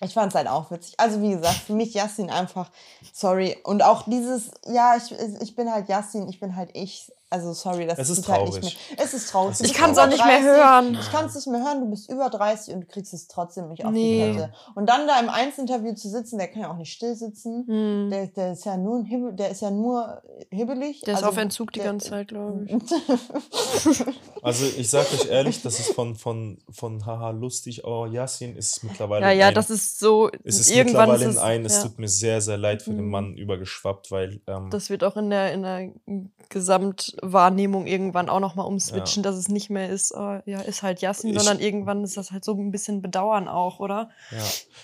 Ich 0.00 0.14
fand 0.14 0.32
es 0.32 0.34
halt 0.34 0.48
auch 0.48 0.70
witzig. 0.70 0.94
Also 0.98 1.22
wie 1.22 1.30
gesagt, 1.30 1.54
für 1.66 1.74
mich 1.74 1.94
Yassin 1.94 2.28
einfach, 2.28 2.70
sorry. 3.12 3.56
Und 3.64 3.82
auch 3.82 4.02
dieses, 4.06 4.50
ja, 4.66 4.96
ich, 4.96 5.12
ich 5.40 5.54
bin 5.54 5.70
halt 5.72 5.88
Yassin, 5.88 6.28
ich 6.28 6.40
bin 6.40 6.56
halt 6.56 6.70
ich. 6.74 7.10
Also 7.32 7.52
sorry, 7.54 7.86
das 7.86 7.98
Es 7.98 8.10
ist 8.10 8.18
geht 8.26 8.28
halt 8.28 8.42
nicht 8.44 8.52
traurig. 8.60 8.78
mehr. 8.96 9.04
Es 9.06 9.14
ist 9.14 9.30
traurig. 9.30 9.52
Es 9.54 9.60
ist 9.62 9.70
Ich 9.70 9.74
kann 9.74 9.90
es 9.92 9.98
auch 9.98 10.06
nicht 10.06 10.24
mehr 10.24 10.40
30. 10.40 10.44
hören. 10.44 10.98
Ich 11.00 11.10
kann 11.10 11.24
es 11.26 11.34
nicht 11.34 11.46
mehr 11.48 11.60
hören, 11.64 11.80
du 11.80 11.90
bist 11.90 12.10
über 12.10 12.28
30 12.28 12.74
und 12.74 12.80
du 12.82 12.86
kriegst 12.86 13.14
es 13.14 13.26
trotzdem 13.26 13.68
nicht 13.68 13.84
auf 13.84 13.90
Nee. 13.92 14.32
die 14.32 14.36
Kette. 14.38 14.52
Und 14.74 14.88
dann 14.88 15.06
da 15.06 15.18
im 15.18 15.28
Einzelinterview 15.30 15.94
zu 15.94 16.08
sitzen, 16.10 16.38
der 16.38 16.48
kann 16.48 16.62
ja 16.62 16.70
auch 16.70 16.76
nicht 16.76 16.92
still 16.92 17.14
sitzen. 17.14 17.64
Hm. 17.66 18.10
Der, 18.10 18.26
der 18.26 18.52
ist 18.52 18.64
ja 18.66 18.76
nur 18.76 18.98
ein 18.98 19.04
Hibbel, 19.06 19.32
der 19.32 19.50
ist 19.50 19.62
ja 19.62 19.70
nur 19.70 20.22
hibbelig. 20.50 21.00
Der 21.00 21.14
ist 21.14 21.18
Also 21.20 21.30
auf 21.30 21.36
Entzug 21.38 21.72
die 21.72 21.80
der- 21.80 21.88
ganze 21.88 22.10
Zeit, 22.10 22.28
glaube 22.28 22.66
ich. 22.66 22.72
Also 24.42 24.64
ich 24.66 24.90
sag 24.90 25.06
euch 25.12 25.26
ehrlich, 25.30 25.62
das 25.62 25.78
ist 25.78 25.94
von, 25.94 26.16
von, 26.16 26.58
von 26.68 27.06
haha 27.06 27.30
lustig, 27.30 27.84
oh 27.84 28.06
Yassin 28.06 28.56
ist 28.56 28.76
es 28.78 28.82
mittlerweile 28.82 29.24
Ja, 29.26 29.30
ja, 29.32 29.48
ein, 29.48 29.54
das 29.54 29.70
ist 29.70 30.00
so. 30.00 30.30
es 30.42 30.58
ist 30.58 30.70
irgendwann 30.70 31.10
mittlerweile 31.10 31.30
ist 31.30 31.36
in 31.36 31.42
ein, 31.42 31.64
es 31.64 31.76
ja. 31.76 31.82
tut 31.84 31.98
mir 32.00 32.08
sehr, 32.08 32.40
sehr 32.40 32.58
leid 32.58 32.82
für 32.82 32.90
den 32.90 33.04
Mhm. 33.04 33.10
Mann 33.10 33.36
übergeschwappt, 33.36 34.10
weil 34.10 34.40
ähm, 34.48 34.68
Das 34.70 34.90
wird 34.90 35.04
auch 35.04 35.16
in 35.16 35.30
der, 35.30 35.52
in 35.52 35.62
der 35.62 35.92
Gesamtwahrnehmung 37.22 37.86
irgendwann 37.86 38.28
auch 38.28 38.40
nochmal 38.40 38.66
umswitchen, 38.66 39.22
dass 39.22 39.36
es 39.36 39.48
nicht 39.48 39.70
mehr 39.70 39.88
ist, 39.88 40.12
oh, 40.14 40.40
ja, 40.44 40.60
ist 40.60 40.82
halt 40.82 41.00
Yassin, 41.00 41.30
Ich- 41.30 41.38
sondern 41.38 41.60
irgendwann 41.60 42.02
ist 42.04 42.16
das 42.16 42.32
halt 42.32 42.44
so 42.44 42.52
ein 42.54 42.70
bisschen 42.70 43.00
Bedauern 43.00 43.48
auch, 43.48 43.80
oder? 43.80 44.10
Ja, 44.30 44.38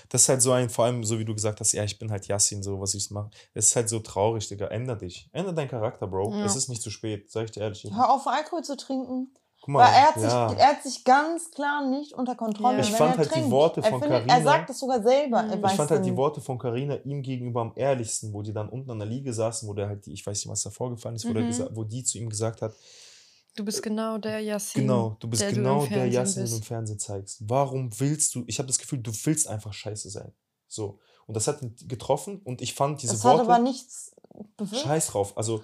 das 0.09 0.23
ist 0.23 0.29
halt 0.29 0.43
so 0.43 0.53
ein, 0.53 0.71
vor 0.71 0.85
allem 0.85 1.05
so 1.05 1.19
wie 1.19 1.25
du 1.25 1.35
gesagt 1.35 1.61
hast, 1.61 1.73
ja, 1.73 1.85
ich 1.85 1.99
bin 1.99 2.11
halt 2.11 2.27
Yassin, 2.27 2.63
so 2.63 2.81
was 2.81 2.95
ich 2.95 3.11
mache. 3.11 3.31
Es 3.55 3.69
ist 3.69 3.77
halt 3.77 3.89
so 3.89 3.99
traurig, 4.01 4.49
Digga. 4.49 4.69
Änder 4.69 4.97
dich. 4.97 5.29
Änder 5.33 5.53
deinen 5.53 5.69
Charakter, 5.69 6.07
Bro. 6.07 6.33
Ja. 6.35 6.45
Es 6.45 6.57
ist 6.57 6.69
nicht 6.69 6.83
zu 6.83 6.91
spät, 6.91 7.31
sag 7.31 7.45
ich 7.47 7.51
dir 7.53 7.61
ehrlich. 7.63 7.85
Hör 7.93 8.11
auf, 8.13 8.27
Alkohol 8.27 8.63
zu 8.63 8.77
trinken. 8.77 9.35
Guck 9.69 9.75
mal, 9.75 9.81
Weil 9.85 9.93
er 9.97 10.03
hat, 10.09 10.15
sich, 10.15 10.31
ja. 10.33 10.53
er 10.55 10.67
hat 10.69 10.83
sich 10.83 11.05
ganz 11.05 11.51
klar 11.51 11.87
nicht 11.87 12.15
unter 12.15 12.35
Kontrolle. 12.37 12.81
Ich 12.81 12.91
fand 12.91 13.17
er 13.17 13.19
halt 13.19 13.37
die. 13.37 13.51
Worte 13.51 13.83
von 13.83 14.01
findet, 14.01 14.23
Er 14.23 14.27
Carina- 14.27 14.43
sagt 14.43 14.71
es 14.71 14.79
sogar 14.79 15.03
selber. 15.03 15.43
Mhm. 15.43 15.51
Er 15.63 15.71
Ich 15.71 15.77
fand 15.77 15.91
halt 15.91 16.07
die 16.07 16.17
Worte 16.17 16.41
von 16.41 16.57
Carina 16.59 16.97
ihm 17.05 17.21
gegenüber 17.21 17.61
am 17.61 17.73
ehrlichsten, 17.77 18.33
wo 18.33 18.41
die 18.41 18.55
dann 18.55 18.71
unten 18.71 18.91
an 18.91 18.99
der 18.99 19.07
Liege 19.07 19.31
saßen, 19.31 19.69
wo 19.69 19.75
der 19.75 19.89
halt, 19.89 20.07
die, 20.07 20.15
ich 20.15 20.27
weiß 20.27 20.39
nicht, 20.39 20.49
was 20.49 20.63
da 20.63 20.71
vorgefallen 20.71 21.17
ist, 21.17 21.29
wo, 21.29 21.35
der 21.35 21.43
Mhm. 21.43 21.69
wo 21.73 21.85
die 21.85 22.03
zu 22.03 22.17
ihm 22.17 22.31
gesagt 22.31 22.63
hat, 22.63 22.73
Du 23.57 23.65
bist 23.65 23.83
genau 23.83 24.17
der 24.17 24.41
Yassin. 24.41 24.83
genau, 24.83 25.17
du 25.21 25.29
bist 25.29 25.43
der 25.43 25.51
du 25.51 25.57
im 25.57 25.63
genau 25.65 25.81
der 25.81 25.89
Fernsehen 25.89 26.13
Yassin, 26.15 26.43
den 26.45 26.51
du 26.51 26.57
im 26.57 26.63
Fernsehen 26.63 26.99
zeigst. 26.99 27.43
Warum 27.47 27.91
willst 28.01 28.35
du, 28.37 28.45
ich 28.47 28.59
habe 28.59 28.69
das 28.69 28.79
Gefühl, 28.79 29.01
du 29.01 29.13
willst 29.25 29.49
einfach 29.49 29.75
scheiße 29.75 30.09
sein. 30.09 30.33
So. 30.67 30.99
Und 31.27 31.37
das 31.37 31.47
hat 31.47 31.61
ihn 31.61 31.77
getroffen 31.89 32.41
und 32.45 32.63
ich 32.63 32.73
fand 32.73 33.03
diese 33.03 33.13
Das 33.13 33.25
hat 33.25 33.33
Worte, 33.39 33.51
aber 33.53 33.59
nichts 33.59 34.15
bewirkt. 34.57 34.83
scheiß 34.83 35.09
drauf, 35.09 35.37
also 35.37 35.63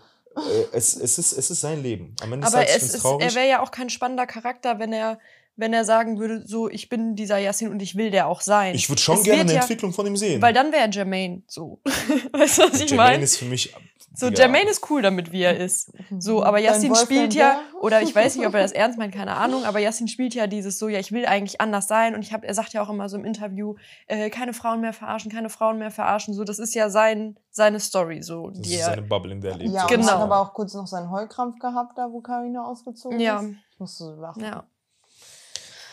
es, 0.72 0.96
es, 0.96 1.18
ist, 1.18 1.32
es 1.32 1.50
ist 1.50 1.60
sein 1.60 1.82
Leben. 1.82 2.14
Am 2.22 2.32
Ende 2.32 2.46
Aber 2.46 2.66
es 2.68 2.94
ist, 2.94 3.04
er 3.04 3.34
wäre 3.34 3.48
ja 3.48 3.62
auch 3.62 3.70
kein 3.70 3.90
spannender 3.90 4.26
Charakter, 4.26 4.78
wenn 4.78 4.92
er, 4.92 5.18
wenn 5.56 5.72
er 5.72 5.84
sagen 5.84 6.18
würde, 6.18 6.42
so, 6.46 6.68
ich 6.68 6.88
bin 6.88 7.14
dieser 7.14 7.38
Yassin 7.38 7.70
und 7.70 7.80
ich 7.80 7.96
will 7.96 8.10
der 8.10 8.26
auch 8.26 8.40
sein. 8.40 8.74
ich 8.74 8.88
würde 8.88 9.00
schon 9.00 9.18
Es 9.18 9.24
gerne 9.24 9.42
eine 9.42 9.54
ja, 9.54 9.60
Entwicklung 9.60 9.92
von 9.92 10.06
ihm 10.06 10.16
sehen. 10.16 10.42
Weil 10.42 10.52
dann 10.52 10.72
wäre 10.72 10.88
Jermaine 10.90 11.42
so. 11.46 11.80
weißt 12.32 12.58
du, 12.58 12.62
was 12.62 12.80
ich 12.80 12.90
Jermaine 12.90 13.12
meine? 13.12 13.24
ist 13.24 13.36
für 13.36 13.44
mich. 13.44 13.72
So, 14.16 14.28
Digga, 14.30 14.42
Jermaine 14.42 14.70
ist 14.70 14.88
cool 14.90 15.02
damit, 15.02 15.32
wie 15.32 15.42
er 15.42 15.56
ist. 15.58 15.92
So, 16.18 16.44
aber 16.44 16.58
Dein 16.58 16.66
Yassin 16.66 16.94
spielt 16.94 17.34
ja, 17.34 17.54
der? 17.54 17.60
oder 17.82 18.00
ich 18.00 18.14
weiß 18.14 18.36
nicht, 18.36 18.46
ob 18.46 18.54
er 18.54 18.62
das 18.62 18.70
ernst 18.72 18.96
meint, 18.96 19.12
keine 19.14 19.36
Ahnung, 19.36 19.64
aber 19.64 19.80
Yassin 19.80 20.06
spielt 20.08 20.34
ja 20.34 20.46
dieses 20.46 20.78
so, 20.78 20.88
ja, 20.88 21.00
ich 21.00 21.10
will 21.10 21.26
eigentlich 21.26 21.60
anders 21.60 21.88
sein 21.88 22.14
und 22.14 22.22
ich 22.22 22.32
hab, 22.32 22.44
er 22.44 22.54
sagt 22.54 22.72
ja 22.72 22.82
auch 22.82 22.90
immer 22.90 23.08
so 23.08 23.16
im 23.16 23.24
Interview, 23.24 23.74
äh, 24.06 24.30
keine 24.30 24.52
Frauen 24.54 24.80
mehr 24.80 24.92
verarschen, 24.92 25.32
keine 25.32 25.48
Frauen 25.50 25.78
mehr 25.78 25.90
verarschen, 25.90 26.32
so, 26.32 26.44
das 26.44 26.58
ist 26.60 26.74
ja 26.74 26.90
sein, 26.90 27.36
seine 27.50 27.80
Story, 27.80 28.22
so, 28.22 28.50
Das 28.50 28.60
die 28.60 28.74
ist 28.74 28.80
er, 28.80 28.86
seine 28.86 29.02
Bubble, 29.02 29.32
in 29.32 29.40
der 29.40 29.52
er 29.52 29.58
lebt. 29.58 29.72
Ja, 29.74 29.80
so. 29.88 29.94
und 29.94 30.00
Genau. 30.00 30.12
hat 30.12 30.20
aber 30.20 30.40
auch 30.40 30.54
kurz 30.54 30.74
noch 30.74 30.86
seinen 30.86 31.10
Heulkrampf 31.10 31.58
gehabt, 31.58 31.98
da 31.98 32.10
wo 32.12 32.20
Karina 32.20 32.64
ausgezogen 32.64 33.18
Ja. 33.18 33.40
ist. 33.40 33.50
Ich 33.72 33.80
musste 33.80 34.04
so 34.04 34.14
lachen. 34.14 34.44
ja. 34.44 34.64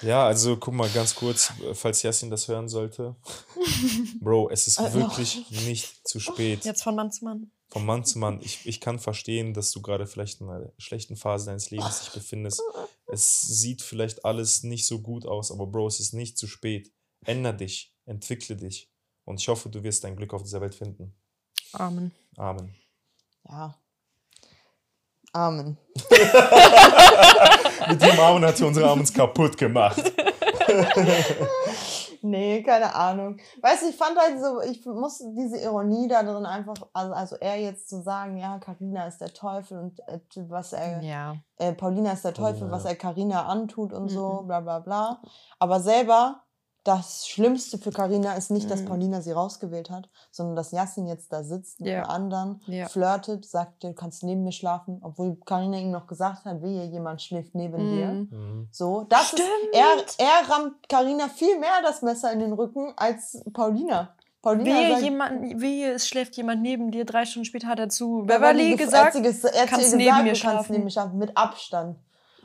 Ja, 0.02 0.26
also 0.26 0.58
guck 0.58 0.74
mal 0.74 0.90
ganz 0.90 1.16
kurz, 1.16 1.52
äh, 1.62 1.74
falls 1.76 2.02
Yassin 2.02 2.30
das 2.30 2.48
hören 2.48 2.68
sollte. 2.68 3.16
Bro, 4.20 4.50
es 4.50 4.68
ist 4.68 4.80
Äh, 4.80 4.94
wirklich 4.94 5.50
nicht 5.68 6.08
zu 6.08 6.20
spät. 6.20 6.66
Jetzt 6.66 6.84
von 6.84 6.96
Mann 6.96 7.12
zu 7.12 7.26
Mann. 7.26 7.52
Von 7.70 7.86
Mann 7.86 8.04
zu 8.04 8.20
Mann. 8.20 8.42
Ich, 8.42 8.66
ich 8.66 8.82
kann 8.82 9.00
verstehen, 9.00 9.54
dass 9.54 9.72
du 9.72 9.82
gerade 9.82 10.06
vielleicht 10.08 10.42
in 10.42 10.50
einer 10.50 10.72
schlechten 10.78 11.16
Phase 11.16 11.46
deines 11.46 11.70
Lebens 11.72 12.02
dich 12.02 12.10
befindest. 12.12 12.62
Es 13.08 13.42
sieht 13.42 13.82
vielleicht 13.82 14.26
alles 14.26 14.64
nicht 14.64 14.86
so 14.86 15.00
gut 15.02 15.26
aus, 15.26 15.52
aber 15.52 15.68
Bro, 15.68 15.88
es 15.88 16.00
ist 16.00 16.14
nicht 16.14 16.38
zu 16.38 16.48
spät. 16.48 16.92
Änder 17.26 17.54
dich, 17.54 17.94
entwickle 18.06 18.56
dich. 18.58 18.90
Und 19.24 19.40
ich 19.40 19.48
hoffe, 19.48 19.70
du 19.70 19.84
wirst 19.84 20.04
dein 20.04 20.16
Glück 20.16 20.34
auf 20.34 20.44
dieser 20.44 20.62
Welt 20.62 20.76
finden. 20.76 21.14
Amen. 21.74 22.12
Amen. 22.36 22.76
Ja. 23.48 23.78
Amen. 25.34 25.78
Mit 27.90 28.02
dem 28.02 28.20
Amen 28.20 28.46
hat 28.46 28.58
sie 28.58 28.66
unsere 28.66 28.90
Amens 28.90 29.14
kaputt 29.14 29.58
gemacht. 29.58 30.02
Nee, 32.24 32.62
keine 32.62 32.94
Ahnung. 32.94 33.38
Weißt 33.64 33.82
du, 33.82 33.90
ich 33.90 33.96
fand 33.96 34.16
halt 34.16 34.40
so, 34.40 34.62
ich 34.62 34.86
muss 34.86 35.24
diese 35.36 35.58
Ironie 35.58 36.08
da 36.08 36.22
drin 36.22 36.46
einfach, 36.46 36.76
also, 36.94 37.14
also 37.14 37.36
er 37.38 37.60
jetzt 37.60 37.90
zu 37.90 38.04
sagen, 38.04 38.38
ja, 38.38 38.60
Carina 38.60 39.08
ist 39.08 39.22
der 39.22 39.34
Teufel 39.34 39.80
und 39.80 40.00
äh, 40.08 40.20
was 40.48 40.74
er, 40.74 41.02
Ja. 41.02 41.36
äh, 41.58 41.74
Paulina 41.74 42.12
ist 42.12 42.24
der 42.24 42.36
Teufel, 42.36 42.70
was 42.70 42.84
ja. 42.84 42.92
er 42.92 42.96
Carina 42.96 43.48
antut 43.48 43.92
und 43.92 44.10
so, 44.10 44.42
Mhm. 44.44 44.48
bla 44.48 44.60
bla 44.60 44.80
bla. 44.80 45.22
Aber 45.58 45.80
selber, 45.80 46.44
das 46.84 47.28
Schlimmste 47.28 47.78
für 47.78 47.92
Carina 47.92 48.34
ist 48.34 48.50
nicht, 48.50 48.70
dass 48.72 48.82
Mhm. 48.82 48.86
Paulina 48.86 49.22
sie 49.22 49.32
rausgewählt 49.32 49.90
hat, 49.92 50.10
sondern 50.32 50.56
dass 50.56 50.72
Yassin 50.72 51.06
jetzt 51.06 51.32
da 51.32 51.44
sitzt 51.44 51.80
mit 51.80 51.90
Ja. 51.92 52.02
einem 52.04 52.10
anderen, 52.10 52.62
Ja. 52.66 52.88
flirtet, 52.88 53.46
sagt, 53.46 53.84
du 53.84 53.94
kannst 53.94 54.24
neben 54.24 54.44
mir 54.44 54.52
schlafen, 54.52 55.00
obwohl 55.04 55.38
Carina 55.46 55.78
ihm 55.78 55.92
noch 55.92 56.08
gesagt 56.08 56.46
hat, 56.46 56.62
wehe, 56.64 56.86
jemand 56.86 57.22
schläft 57.22 57.54
neben 57.54 57.78
dir. 57.78 58.08
Mhm. 58.08 58.28
Mhm. 58.32 58.68
So, 58.72 59.04
das 59.10 59.28
Stimmt. 59.28 59.42
ist, 59.72 60.20
er, 60.20 60.26
er 60.26 60.50
rammt 60.50 60.90
Carina 60.90 61.28
viel 61.30 61.60
mehr 61.60 61.82
das 61.84 62.02
Messer 62.02 62.32
in 62.32 62.40
den 62.40 62.54
Rücken 62.54 62.94
als 62.98 63.44
Paulina. 63.54 64.16
Paulina 64.42 64.66
Wehe, 64.72 64.90
sagt- 64.94 65.04
jemand, 65.04 65.62
wehe, 65.62 65.92
es 65.92 66.08
schläft 66.08 66.36
jemand 66.36 66.64
neben 66.64 66.90
dir. 66.90 67.06
Drei 67.06 67.26
Stunden 67.26 67.46
später 67.46 67.68
hat 67.68 67.78
er 67.78 67.90
zu 67.90 68.24
Beverly 68.26 68.76
gesagt, 68.76 68.94
er 68.96 69.06
hat 69.06 69.14
sie 69.14 69.20
ges- 69.20 69.46
er 69.48 69.62
hat 69.62 69.70
kannst 69.70 69.92
zu 69.92 69.98
ihr 69.98 69.98
neben 69.98 70.08
gesagt, 70.10 70.18
mir 70.18 70.24
du 70.24 70.30
kannst 70.30 70.42
schlafen. 70.42 70.72
neben 70.72 70.84
mir 70.86 70.90
schlafen, 70.90 71.18
mit 71.20 71.38
Abstand. 71.38 72.00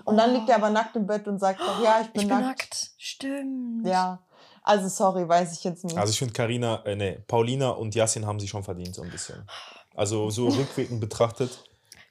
Und 0.05 0.19
dann 0.19 0.31
Oh. 0.31 0.35
liegt 0.35 0.49
er 0.51 0.57
aber 0.57 0.71
nackt 0.71 0.95
im 0.95 1.07
Bett 1.07 1.27
und 1.27 1.39
sagt, 1.41 1.59
ja, 1.83 2.01
ich 2.03 2.11
bin, 2.13 2.23
ich 2.23 2.29
bin 2.29 2.39
nackt. 2.39 2.47
nackt. 2.61 2.91
Stimmt. 2.99 3.87
Ja, 3.87 4.21
also 4.67 4.89
sorry, 4.89 5.27
weiß 5.29 5.53
ich 5.57 5.65
jetzt 5.65 5.85
nicht. 5.85 5.97
Also 5.97 6.11
ich 6.11 6.19
finde 6.19 6.35
Karina, 6.35 6.83
äh, 6.85 6.95
nee, 6.97 7.19
Paulina 7.27 7.71
und 7.71 7.95
Yassin 7.95 8.27
haben 8.27 8.39
sich 8.41 8.51
schon 8.51 8.63
verdient, 8.65 8.95
so 8.95 9.03
ein 9.03 9.11
bisschen. 9.11 9.47
Also 9.95 10.29
so 10.31 10.49
rückwirkend 10.49 11.01
betrachtet. 11.01 11.59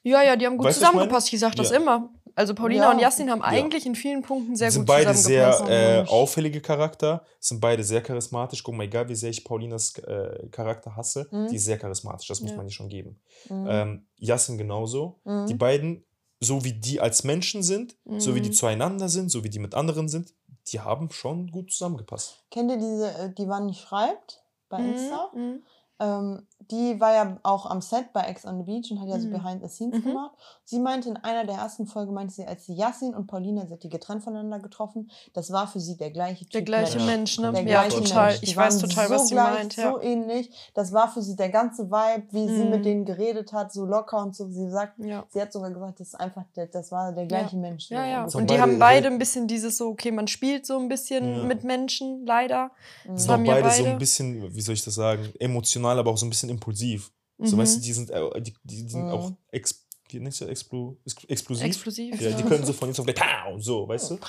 Ja, 0.01 0.21
ja, 0.23 0.35
die 0.35 0.45
haben 0.45 0.57
gut 0.57 0.65
Weißt 0.67 0.81
was 0.81 0.83
ich 0.83 0.91
zusammengepasst. 0.91 1.33
Ich 1.33 1.39
sag 1.39 1.55
das 1.55 1.69
Ja. 1.71 1.77
immer. 1.77 2.09
Also 2.37 2.53
Paulina 2.53 2.83
Ja. 2.85 2.91
und 2.91 2.99
Yassin 2.99 3.31
haben 3.31 3.41
eigentlich 3.41 3.85
in 3.85 3.95
vielen 3.95 4.21
Punkten 4.21 4.55
sehr 4.55 4.69
sind 4.69 4.81
gut 4.81 4.87
beide 4.87 5.13
sehr 5.13 5.51
zusammengepasst. 5.53 6.09
äh, 6.09 6.13
auffällige 6.13 6.61
Charakter, 6.61 7.23
sind 7.39 7.59
beide 7.61 7.83
sehr 7.83 8.01
charismatisch. 8.01 8.61
Guck 8.61 8.75
mal, 8.75 8.83
egal 8.83 9.07
wie 9.09 9.15
sehr 9.15 9.29
ich 9.29 9.43
Paulinas 9.45 9.97
äh, 9.99 10.47
Charakter 10.51 10.95
hasse, 10.95 11.27
Mhm. 11.31 11.47
die 11.49 11.55
ist 11.55 11.65
sehr 11.65 11.77
charismatisch, 11.79 12.27
das 12.27 12.41
muss 12.41 12.51
Ja. 12.51 12.57
man 12.57 12.65
ihr 12.67 12.71
schon 12.73 12.89
geben. 12.89 13.19
Mhm. 13.49 13.67
Ähm, 13.69 14.05
Yassin 14.17 14.57
genauso. 14.57 15.19
Mhm. 15.23 15.47
Die 15.47 15.53
beiden, 15.55 16.03
so 16.41 16.63
wie 16.65 16.73
die 16.73 16.99
als 16.99 17.23
Menschen 17.23 17.63
sind, 17.63 17.95
so 18.17 18.35
wie 18.35 18.41
die 18.41 18.49
Mhm. 18.49 18.53
zueinander 18.53 19.09
sind, 19.09 19.31
so 19.31 19.43
wie 19.43 19.49
die 19.49 19.59
mit 19.59 19.73
anderen 19.73 20.09
sind, 20.09 20.33
die 20.67 20.79
haben 20.79 21.09
schon 21.11 21.51
gut 21.51 21.71
zusammengepasst. 21.71 22.43
Kennt 22.51 22.71
ihr 22.71 22.77
diese, 22.77 23.11
äh, 23.17 23.33
die 23.33 23.47
wann 23.47 23.67
nicht 23.67 23.81
schreibt? 23.81 24.41
bei 24.69 24.79
Mhm, 24.79 24.89
Insta. 24.93 25.29
mhm. 25.33 25.63
Ähm, 25.99 26.47
die 26.71 26.99
war 26.99 27.13
ja 27.13 27.37
auch 27.43 27.65
am 27.65 27.81
Set 27.81 28.11
bei 28.13 28.21
Ex 28.21 28.45
on 28.45 28.57
the 28.57 28.63
Beach 28.63 28.91
und 28.91 28.99
hat 29.01 29.07
ja 29.07 29.19
so 29.19 29.27
Mhm. 29.27 29.31
Behind 29.33 29.61
the 29.63 29.69
Scenes 29.69 29.99
Mhm. 30.03 30.07
gemacht. 30.09 30.31
Sie 30.63 30.79
meinte 30.79 31.09
in 31.09 31.17
einer 31.17 31.45
der 31.45 31.55
ersten 31.55 31.85
Folgen, 31.85 32.13
meinte 32.13 32.33
sie, 32.33 32.45
als 32.45 32.65
sie 32.65 32.73
Yassin 32.73 33.13
und 33.13 33.27
Paulina, 33.27 33.65
sie 33.67 33.73
hat 33.73 33.83
die 33.83 33.89
getrennt 33.89 34.23
voneinander 34.23 34.59
getroffen, 34.59 35.09
das 35.33 35.51
war 35.51 35.67
für 35.67 35.79
sie 35.79 35.95
der 35.97 36.11
gleiche 36.11 36.45
Der 36.45 36.59
Typ 36.59 36.65
gleiche 36.65 36.97
Mensch. 36.97 37.37
Mensch, 37.37 37.39
ne? 37.39 37.51
Der 37.51 37.61
Ja, 37.63 37.81
gleiche 37.83 38.03
total. 38.03 38.27
Mensch. 38.29 38.39
Die 38.39 38.45
Ich 38.45 38.57
weiß 38.57 38.79
total, 38.79 39.07
so 39.07 39.13
was 39.15 39.27
sie 39.27 39.35
gleich, 39.35 39.53
meint. 39.53 39.75
Ja. 39.75 39.91
So 39.91 40.01
ähnlich. 40.01 40.49
Das 40.73 40.91
war 40.93 41.09
für 41.11 41.21
sie 41.21 41.35
der 41.35 41.49
ganze 41.49 41.89
Vibe, 41.91 42.23
wie 42.31 42.47
sie 42.47 42.63
Mhm. 42.63 42.69
mit 42.69 42.85
denen 42.85 43.05
geredet 43.05 43.53
hat, 43.53 43.71
so 43.71 43.85
locker 43.85 44.21
und 44.21 44.35
so. 44.35 44.49
Sie 44.49 44.69
sagt, 44.69 44.97
Ja. 44.99 45.23
sie 45.29 45.41
hat 45.41 45.53
sogar 45.53 45.71
gesagt, 45.71 45.99
das 45.99 46.07
ist 46.09 46.15
einfach, 46.15 46.43
der, 46.55 46.67
das 46.67 46.91
war 46.91 47.11
der 47.11 47.25
gleiche 47.25 47.55
Mensch. 47.57 47.89
Ja, 47.89 47.97
so 47.99 48.03
ja. 48.09 48.19
ungefähr. 48.23 48.39
Und 48.41 48.49
die 48.49 48.53
beide 48.55 48.61
haben 48.61 48.79
beide 48.79 49.07
ein 49.07 49.17
bisschen 49.19 49.47
dieses 49.47 49.77
so, 49.77 49.89
okay, 49.89 50.11
man 50.11 50.27
spielt 50.27 50.65
so 50.65 50.77
ein 50.79 50.87
bisschen 50.89 51.35
Ja. 51.37 51.43
mit 51.43 51.63
Menschen, 51.63 52.25
leider. 52.25 52.71
Mhm. 53.07 53.15
Auch 53.17 53.27
haben 53.27 53.45
ja 53.45 53.53
beide, 53.53 53.69
so 53.71 53.83
beide. 53.83 53.89
ein 53.93 53.97
bisschen, 53.99 54.55
wie 54.55 54.61
soll 54.61 54.73
ich 54.73 54.83
das 54.83 54.95
sagen, 54.95 55.29
emotional, 55.39 55.99
aber 55.99 56.11
auch 56.11 56.17
so 56.17 56.25
ein 56.25 56.29
bisschen 56.29 56.49
impulsiv. 56.55 57.11
So, 57.37 57.55
Mhm. 57.55 57.61
weißt 57.61 57.77
du, 57.77 57.81
die 57.81 57.93
sind, 57.93 58.09
äh, 58.11 58.41
die, 58.41 58.53
die 58.63 58.87
sind 58.89 59.05
Mhm. 59.05 59.11
auch 59.11 59.31
ex, 59.51 59.85
wie 60.09 60.19
nennst 60.19 60.39
du, 60.41 60.45
explo, 60.45 60.97
ex, 61.05 61.15
explosiv? 61.25 61.65
Explosiv. 61.65 62.21
Ja, 62.21 62.31
die 62.31 62.43
können 62.43 62.65
so 62.65 62.73
von 62.73 62.87
jetzt 62.89 62.99
auf 62.99 63.05
gleich, 63.05 63.17
pow, 63.19 63.61
so, 63.61 63.87
weißt 63.87 64.11
du? 64.11 64.19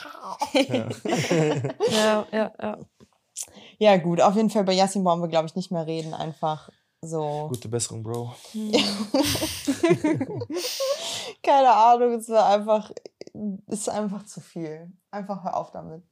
Ja. 0.55 0.89
Ja, 1.91 2.27
ja, 2.33 2.53
ja. 2.61 2.79
Ja, 3.79 3.97
gut, 3.99 4.20
auf 4.20 4.35
jeden 4.37 4.49
Fall 4.51 4.64
bei 4.64 4.72
Yassin 4.72 5.05
brauchen 5.05 5.20
wir, 5.22 5.29
glaube 5.29 5.47
ich, 5.47 5.55
nicht 5.55 5.70
mehr 5.70 5.87
reden. 5.87 6.14
Einfach 6.14 6.70
so. 7.03 7.47
Gute 7.49 7.68
Besserung, 7.68 8.03
Bro. 8.03 8.35
Keine 11.43 11.70
Ahnung, 11.72 12.14
es 12.14 12.29
war 12.29 12.47
einfach, 12.47 12.91
es 13.66 13.81
ist 13.81 13.89
einfach 13.89 14.24
zu 14.24 14.41
viel. 14.41 14.91
Einfach 15.11 15.45
hör 15.45 15.57
auf 15.57 15.70
damit. 15.70 16.03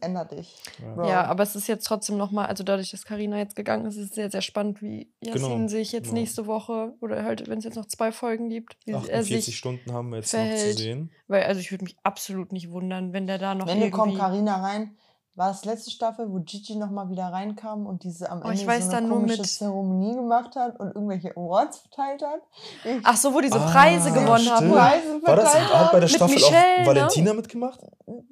Änder 0.00 0.24
dich. 0.24 0.54
Bro. 0.94 1.08
Ja, 1.08 1.24
aber 1.24 1.42
es 1.42 1.56
ist 1.56 1.66
jetzt 1.66 1.84
trotzdem 1.86 2.16
nochmal, 2.16 2.46
also 2.46 2.62
dadurch, 2.62 2.92
dass 2.92 3.04
Karina 3.04 3.38
jetzt 3.38 3.56
gegangen 3.56 3.86
ist, 3.86 3.96
ist 3.96 4.10
es 4.10 4.14
sehr, 4.14 4.30
sehr 4.30 4.40
spannend, 4.42 4.80
wie 4.82 5.12
Yassin 5.20 5.42
Genau, 5.42 5.68
sich 5.68 5.90
jetzt 5.90 6.10
genau. 6.10 6.20
nächste 6.20 6.46
Woche 6.46 6.94
oder 7.00 7.24
halt, 7.24 7.48
wenn 7.48 7.58
es 7.58 7.64
jetzt 7.64 7.74
noch 7.76 7.86
zwei 7.86 8.12
Folgen 8.12 8.48
gibt, 8.50 8.76
wie 8.86 8.92
er 8.92 8.98
48 8.98 9.44
sich. 9.44 9.56
Stunden 9.56 9.92
haben 9.92 10.10
wir 10.10 10.18
jetzt 10.18 10.32
noch 10.32 10.40
verhält. 10.40 10.76
zu 10.76 10.82
sehen. 10.82 11.10
Weil, 11.26 11.42
also 11.44 11.60
ich 11.60 11.72
würde 11.72 11.84
mich 11.84 11.96
absolut 12.04 12.52
nicht 12.52 12.70
wundern, 12.70 13.12
wenn 13.12 13.26
der 13.26 13.38
da 13.38 13.54
noch 13.56 13.66
Am 13.66 13.72
Ende 13.72 13.90
kommt 13.90 14.12
irgendwie. 14.12 14.20
Karina 14.20 14.62
rein. 14.62 14.96
War 15.36 15.48
das 15.48 15.64
letzte 15.64 15.90
Staffel, 15.90 16.30
wo 16.30 16.40
Gigi 16.40 16.74
nochmal 16.76 17.08
wieder 17.08 17.26
reinkam 17.26 17.86
und 17.86 18.02
diese 18.04 18.30
am 18.30 18.40
Oh, 18.40 18.48
Ende 18.48 18.60
ich 18.60 18.66
weiß 18.66 18.86
so 18.86 18.90
dann 18.90 18.98
eine 19.04 19.08
nur 19.08 19.18
komische 19.20 19.38
mit- 19.40 19.48
Zeremonie 19.50 20.14
gemacht 20.16 20.54
hat 20.56 20.78
und 20.78 20.88
irgendwelche 20.94 21.30
Awards 21.36 21.78
verteilt 21.78 22.22
hat? 22.22 22.40
Ich 22.84 23.00
Ach 23.04 23.16
so, 23.16 23.32
wo 23.32 23.40
diese 23.40 23.58
Ah, 23.58 23.70
Preise 23.70 24.10
gewonnen 24.12 24.48
haben. 24.50 24.56
stimmt. 24.66 24.74
Preise 24.74 25.22
War 25.22 25.36
das, 25.36 25.54
hat 25.54 25.92
bei 25.92 26.00
der 26.00 26.08
Mit 26.08 26.10
Staffel 26.16 26.34
Michelle, 26.34 26.56
auch 26.56 26.78
ne? 26.80 26.86
Valentina 26.86 27.32
mitgemacht? 27.32 27.80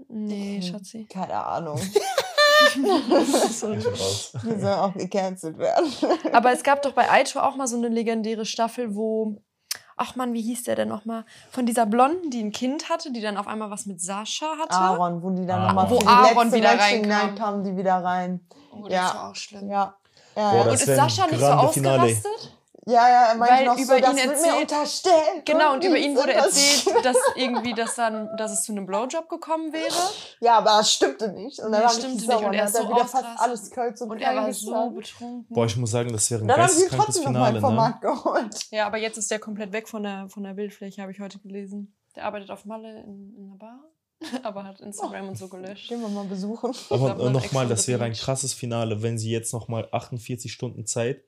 Nee, 0.09 0.61
Schatzi. 0.63 1.07
Keine 1.07 1.35
Ahnung. 1.45 1.81
Ja, 2.77 3.23
schon 3.53 3.81
raus. 3.81 4.33
Die 4.43 4.61
soll 4.61 4.73
auch 4.75 4.93
gecancelt 4.93 5.59
werden. 5.59 5.93
Aber 6.33 6.53
es 6.53 6.65
gab 6.65 6.83
doch 6.83 6.93
bei 6.93 7.09
Aito 7.09 7.39
auch 7.39 7.55
mal 7.55 7.69
so 7.69 7.77
eine 7.77 7.89
legendäre 7.89 8.45
Staffel, 8.45 8.97
wo. 8.97 9.37
Ach 9.97 10.17
man, 10.17 10.33
wie 10.33 10.43
hieß 10.43 10.65
der 10.65 10.75
denn 10.77 10.89
nochmal? 10.89 11.25
Von 11.51 11.67
dieser 11.67 11.87
Blonden, 11.87 12.31
die 12.31 12.41
ein 12.43 12.51
Kind 12.51 12.89
hatte, 12.89 13.13
die 13.13 13.21
dann 13.21 13.37
auf 13.37 13.47
einmal 13.47 13.71
was 13.71 13.87
mit 13.87 14.01
Sascha 14.01 14.47
hatte. 14.59 14.73
Aaron, 14.75 15.23
wo 15.23 15.31
die 15.31 15.47
dann 15.47 15.61
Aaron. 15.61 15.75
nochmal 15.75 15.91
Wo 15.91 15.99
Aaron 16.07 16.53
wieder 16.53 16.75
Matching 16.77 17.11
reinkam. 17.11 17.35
Kamen 17.37 17.65
die 17.65 17.77
wieder 17.77 17.95
rein. 18.03 18.41
Oh, 18.73 18.83
das 18.85 18.93
Ja. 18.93 19.15
war 19.15 19.31
auch 19.31 19.37
schlimm. 19.37 19.71
Ja. 19.71 19.95
Ja, 20.37 20.51
Boah, 20.51 20.57
ja. 20.57 20.63
Und 20.65 20.75
ist 20.75 20.87
Sascha 20.87 21.27
nicht 21.27 21.41
so 21.41 21.47
grande 21.47 21.73
Finale. 21.73 22.17
Ja, 22.89 23.09
ja, 23.09 23.23
er 23.31 23.35
meinte 23.37 23.55
Weil 23.55 23.65
noch 23.67 23.75
über 23.79 23.95
so, 23.97 24.01
das 24.01 24.11
ihn 24.13 24.17
wird 24.17 24.27
mir 24.27 24.33
erzählt- 24.33 24.61
unterstellt. 24.63 25.45
Genau, 25.45 25.73
und 25.75 25.85
über 25.85 25.97
ihn 25.99 26.17
wurde 26.17 26.33
das. 26.33 26.47
erzählt, 26.47 26.97
dass 27.05 27.17
irgendwie, 27.37 27.75
dass, 27.75 27.95
dann, 27.97 28.35
dass 28.37 28.53
es 28.53 28.63
zu 28.63 28.73
einem 28.73 28.87
Blowjob 28.87 29.29
gekommen 29.29 29.73
wäre. 29.73 29.95
Ja, 30.41 30.59
aber 30.59 30.79
das 30.79 30.93
stimmte 30.95 31.29
nicht. 31.33 31.61
Und 31.61 31.73
dann 31.73 31.83
war 31.83 31.91
stimmte 31.91 32.17
nicht. 32.17 32.27
sauer. 32.27 32.47
Und 32.47 32.55
er 32.55 32.63
hat 32.63 32.69
ist 32.71 32.77
so 32.77 32.89
wieder 32.89 33.07
fast 33.07 33.25
alles 33.37 33.71
Kölz 33.71 34.01
und 34.01 34.11
Und 34.11 34.21
er 34.21 34.35
war 34.35 34.53
so 34.53 34.91
betrunken. 34.91 35.47
Boah, 35.55 35.67
ich 35.67 35.77
muss 35.77 35.91
sagen, 35.91 36.13
das 36.13 36.31
wäre 36.31 36.41
ein 36.43 36.49
Dann 36.49 36.61
haben 36.61 36.69
sie 36.69 36.85
ihn 36.85 36.89
geisteskrankes 36.89 37.15
trotzdem 37.17 37.33
nochmal 37.35 37.55
Finale, 37.55 37.61
vom 37.61 37.75
ne? 37.75 37.81
Markt 37.81 38.01
geholt. 38.01 38.71
Ja, 38.71 38.87
aber 38.87 38.97
jetzt 38.99 39.19
ist 39.19 39.31
der 39.31 39.39
komplett 39.39 39.73
weg 39.73 39.87
von 39.89 40.03
der, 40.03 40.29
von 40.31 40.43
der 40.43 40.55
Bildfläche, 40.55 41.03
habe 41.03 41.13
ich 41.13 41.21
heute 41.21 41.39
gelesen. 41.41 41.95
Der 42.17 42.25
arbeitet 42.25 42.51
auf 42.51 42.65
Malle 42.65 43.03
in, 43.03 43.35
in 43.37 43.47
einer 43.49 43.57
Bar, 43.59 43.81
aber 44.43 44.65
hat 44.65 44.81
Instagram 44.81 45.29
und 45.29 45.37
so 45.37 45.49
gelöscht. 45.49 45.89
Gehen 45.89 46.01
wir 46.01 46.09
mal 46.09 46.25
besuchen. 46.25 46.73
Aber 46.91 47.15
nochmal, 47.31 47.69
das 47.69 47.87
wäre 47.87 48.03
ein 48.05 48.15
krasses 48.15 48.55
Finale, 48.55 49.03
wenn 49.03 49.19
sie 49.19 49.31
jetzt 49.31 49.53
nochmal 49.53 49.89
48 49.93 50.51
Stunden 50.51 50.87
Zeit 50.87 51.23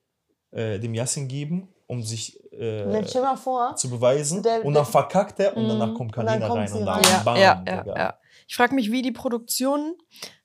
äh, 0.53 0.79
dem 0.79 0.95
Yassin 0.95 1.29
geben, 1.29 1.69
um 1.87 2.03
sich 2.03 2.39
äh, 2.53 3.05
vor, 3.37 3.77
zu 3.77 3.89
beweisen. 3.91 4.43
Der- 4.43 4.65
und 4.65 4.75
dann 4.75 4.85
verkackt 4.87 5.41
er 5.41 5.57
und 5.57 5.65
Mhm. 5.65 5.69
danach 5.69 5.95
kommt 5.95 6.17
Und 6.17 6.27
dann 6.27 6.27
Kalina 6.41 6.49
kommt 6.49 6.61
rein 6.61 6.73
und 6.73 6.87
dann. 6.87 7.03
Ja, 7.03 7.23
bam, 7.25 7.37
ja, 7.37 7.65
ja, 7.67 7.85
ja. 7.97 8.15
Ich 8.49 8.57
frage 8.57 8.75
mich, 8.75 8.91
wie 8.91 9.03
die 9.03 9.13
Produktion, 9.13 9.95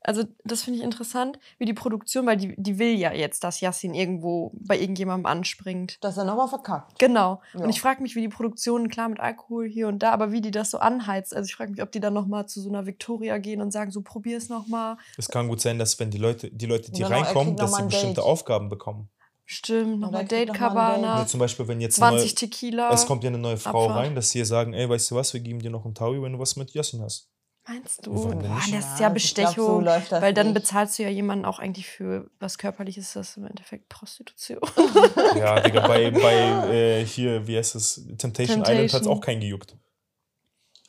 also 0.01 0.23
das 0.43 0.61
finde 0.61 0.77
ich 0.77 0.85
interessant, 0.85 1.39
wie 1.57 1.65
die 1.65 1.73
Produktion, 1.73 2.27
weil 2.27 2.37
die, 2.37 2.53
die 2.55 2.77
will 2.77 2.95
ja 2.95 3.11
jetzt, 3.11 3.43
dass 3.43 3.61
Yassin 3.61 3.95
irgendwo 3.95 4.51
bei 4.53 4.79
irgendjemandem 4.79 5.25
anspringt. 5.25 5.97
dass 6.03 6.15
er 6.17 6.23
nochmal 6.25 6.47
verkackt. 6.47 6.99
Genau. 6.99 7.41
Ja. 7.55 7.61
Und 7.61 7.69
ich 7.69 7.81
frage 7.81 8.03
mich, 8.03 8.15
wie 8.15 8.21
die 8.21 8.29
Produktion, 8.29 8.89
klar 8.89 9.09
mit 9.09 9.19
Alkohol 9.19 9.67
hier 9.67 9.87
und 9.87 9.99
da, 10.03 10.11
aber 10.11 10.31
wie 10.31 10.41
die 10.41 10.51
das 10.51 10.69
so 10.69 10.77
anheizt. 10.77 11.35
Also 11.35 11.47
ich 11.47 11.55
frage 11.55 11.71
mich, 11.71 11.81
ob 11.81 11.91
die 11.91 11.99
dann 11.99 12.13
nochmal 12.13 12.45
zu 12.47 12.61
so 12.61 12.69
einer 12.69 12.85
Victoria 12.85 13.39
gehen 13.39 13.59
und 13.59 13.71
sagen, 13.71 13.89
so 13.89 14.01
probier 14.01 14.37
es 14.37 14.49
nochmal. 14.49 14.97
Es 15.17 15.27
kann 15.27 15.47
gut 15.47 15.61
sein, 15.61 15.79
dass 15.79 15.99
wenn 15.99 16.11
die 16.11 16.19
Leute, 16.19 16.51
die 16.51 16.67
Leute, 16.67 16.91
die 16.91 17.01
reinkommen, 17.01 17.55
dass 17.57 17.75
sie 17.75 17.83
bestimmte 17.85 18.15
Date. 18.21 18.25
Aufgaben 18.25 18.69
bekommen. 18.69 19.09
Stimmt, 19.45 19.99
nochmal 19.99 20.25
Date 20.25 20.47
noch 20.49 20.59
mal 20.59 20.67
ein 20.67 20.73
Cabana, 20.75 21.19
Ja, 21.19 21.27
zum 21.27 21.39
Beispiel, 21.39 21.67
wenn 21.67 21.79
jetzt 21.79 22.01
eine 22.01 22.17
20 22.17 22.31
neue, 22.31 22.35
Tequila. 22.35 22.91
es 22.93 23.05
kommt 23.05 23.23
ja 23.23 23.29
eine 23.29 23.37
neue 23.37 23.57
Frau 23.57 23.85
Abfahrt. 23.85 24.05
rein, 24.05 24.15
dass 24.15 24.31
sie 24.31 24.39
ihr 24.39 24.45
sagen, 24.45 24.73
ey, 24.73 24.89
weißt 24.89 25.11
du 25.11 25.15
was, 25.15 25.33
wir 25.33 25.41
geben 25.41 25.59
dir 25.59 25.69
noch 25.69 25.85
einen 25.85 25.93
Taui, 25.93 26.21
wenn 26.21 26.33
du 26.33 26.39
was 26.39 26.55
mit 26.55 26.71
Yassin 26.73 27.01
hast. 27.03 27.29
Meinst 27.67 28.05
du? 28.05 28.13
Boah, 28.13 28.35
das 28.35 28.65
ist 28.65 28.71
Ja, 28.71 28.79
ich 28.79 28.97
glaub, 28.97 29.13
Bestechung. 29.13 29.65
so 29.65 29.79
läuft 29.79 30.11
das 30.11 30.21
weil 30.21 30.33
dann 30.35 30.47
nicht. 30.47 30.55
bezahlst 30.55 30.97
du 30.99 31.03
ja 31.03 31.09
jemanden 31.09 31.45
auch 31.45 31.57
eigentlich 31.59 31.87
für 31.87 32.29
was 32.39 32.57
Körperliches, 32.59 33.13
das 33.13 33.29
ist 33.31 33.37
im 33.37 33.45
Endeffekt 33.45 33.89
Prostitution. 33.89 34.59
Ja, 35.35 35.59
Digga, 35.61 35.87
bei, 35.87 36.11
bei 36.11 36.33
äh, 36.71 37.05
hier, 37.05 37.47
wie 37.47 37.57
heißt 37.57 37.75
es, 37.75 38.05
Temptation, 38.17 38.61
Island 38.61 38.67
hat 38.67 38.85
es 38.85 38.91
Temptation. 38.91 39.17
auch 39.17 39.21
keinen 39.21 39.41
gejuckt. 39.41 39.75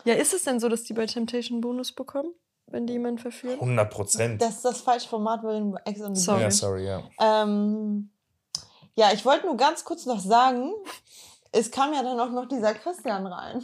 ja, 0.05 0.15
ist 0.15 0.33
es 0.35 0.45
denn 0.45 0.61
so, 0.61 0.69
dass 0.69 0.83
die 0.85 0.93
bei 0.93 1.07
Temptation 1.07 1.61
Bonus 1.63 1.93
bekommen, 1.93 2.33
wenn 2.67 2.87
die 2.87 2.95
jemanden 2.95 3.19
verführen? 3.19 3.55
100 3.55 3.91
Prozent. 3.91 4.43
Das 4.43 4.57
ist 4.57 4.65
das 4.65 4.81
falsche 4.83 5.09
Format 5.09 5.43
bei 5.43 5.55
den 5.55 5.75
Ex 5.87 6.01
on 6.03 6.15
the 6.15 6.21
Sorry. 6.23 6.43
Ja, 6.43 6.51
sorry, 6.51 6.87
ja. 6.87 7.03
Ähm, 7.21 8.11
ja, 8.97 9.13
ich 9.13 9.25
wollte 9.25 9.47
nur 9.47 9.57
ganz 9.57 9.85
kurz 9.85 10.05
noch 10.07 10.19
sagen, 10.21 10.73
es 11.53 11.71
kam 11.71 11.93
ja 11.95 12.03
dann 12.03 12.19
auch 12.19 12.31
noch 12.31 12.49
dieser 12.49 12.75
Christian 12.75 13.27
rein. 13.27 13.63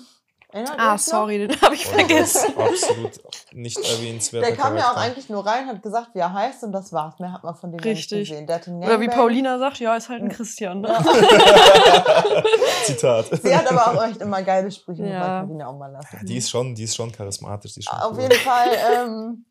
Erinnert 0.54 0.74
Ah, 0.78 0.88
euch 0.88 0.90
noch? 0.92 0.98
sorry, 0.98 1.38
den 1.38 1.60
habe 1.62 1.74
ich 1.74 1.86
Oh, 1.86 1.94
vergessen. 1.94 2.52
Absolut 2.58 3.12
nicht 3.54 3.78
erwähnenswerter 3.78 4.46
Der 4.48 4.56
kam 4.56 4.76
ja 4.76 4.82
auch 4.82 4.94
Charakter. 4.94 5.00
eigentlich 5.00 5.28
nur 5.30 5.46
rein, 5.46 5.66
hat 5.66 5.82
gesagt, 5.82 6.10
wie 6.14 6.18
er 6.18 6.30
heißt 6.34 6.62
und 6.64 6.72
das 6.72 6.92
war's. 6.92 7.18
Mehr 7.18 7.32
hat 7.32 7.42
man 7.42 7.54
von 7.54 7.70
dem 7.72 7.80
ja 7.80 7.90
Richtig. 7.90 8.18
nicht 8.18 8.28
gesehen. 8.30 8.46
Der 8.46 8.56
hat 8.56 8.68
einen 8.68 8.84
Oder 8.84 9.00
wie. 9.00 9.08
Paulina 9.08 9.58
sagt, 9.58 9.78
ja, 9.78 9.96
ist 9.96 10.10
halt 10.10 10.22
ein 10.22 10.28
Christian. 10.28 10.82
Ne? 10.82 10.88
Ja. 10.88 11.02
Zitat. 12.84 13.26
Sie 13.42 13.54
hat 13.56 13.70
aber 13.70 13.98
auch 13.98 14.04
echt 14.06 14.20
immer 14.20 14.42
geile 14.42 14.70
Sprüche, 14.70 15.04
Ja. 15.04 15.08
ja. 15.10 15.40
Paulina 15.42 15.66
auch 15.68 15.78
mal 15.78 15.90
lassen. 15.90 16.20
Die 16.22 16.36
ist 16.36 16.50
schon, 16.50 16.74
die 16.74 16.84
ist 16.84 16.96
schon 16.96 17.10
charismatisch. 17.10 17.72
Die 17.72 17.80
ist 17.80 17.88
schon 17.88 17.98
Auf 17.98 18.12
cool. 18.12 18.22
jeden 18.22 18.34
Fall, 18.40 18.68
ähm, 18.94 19.46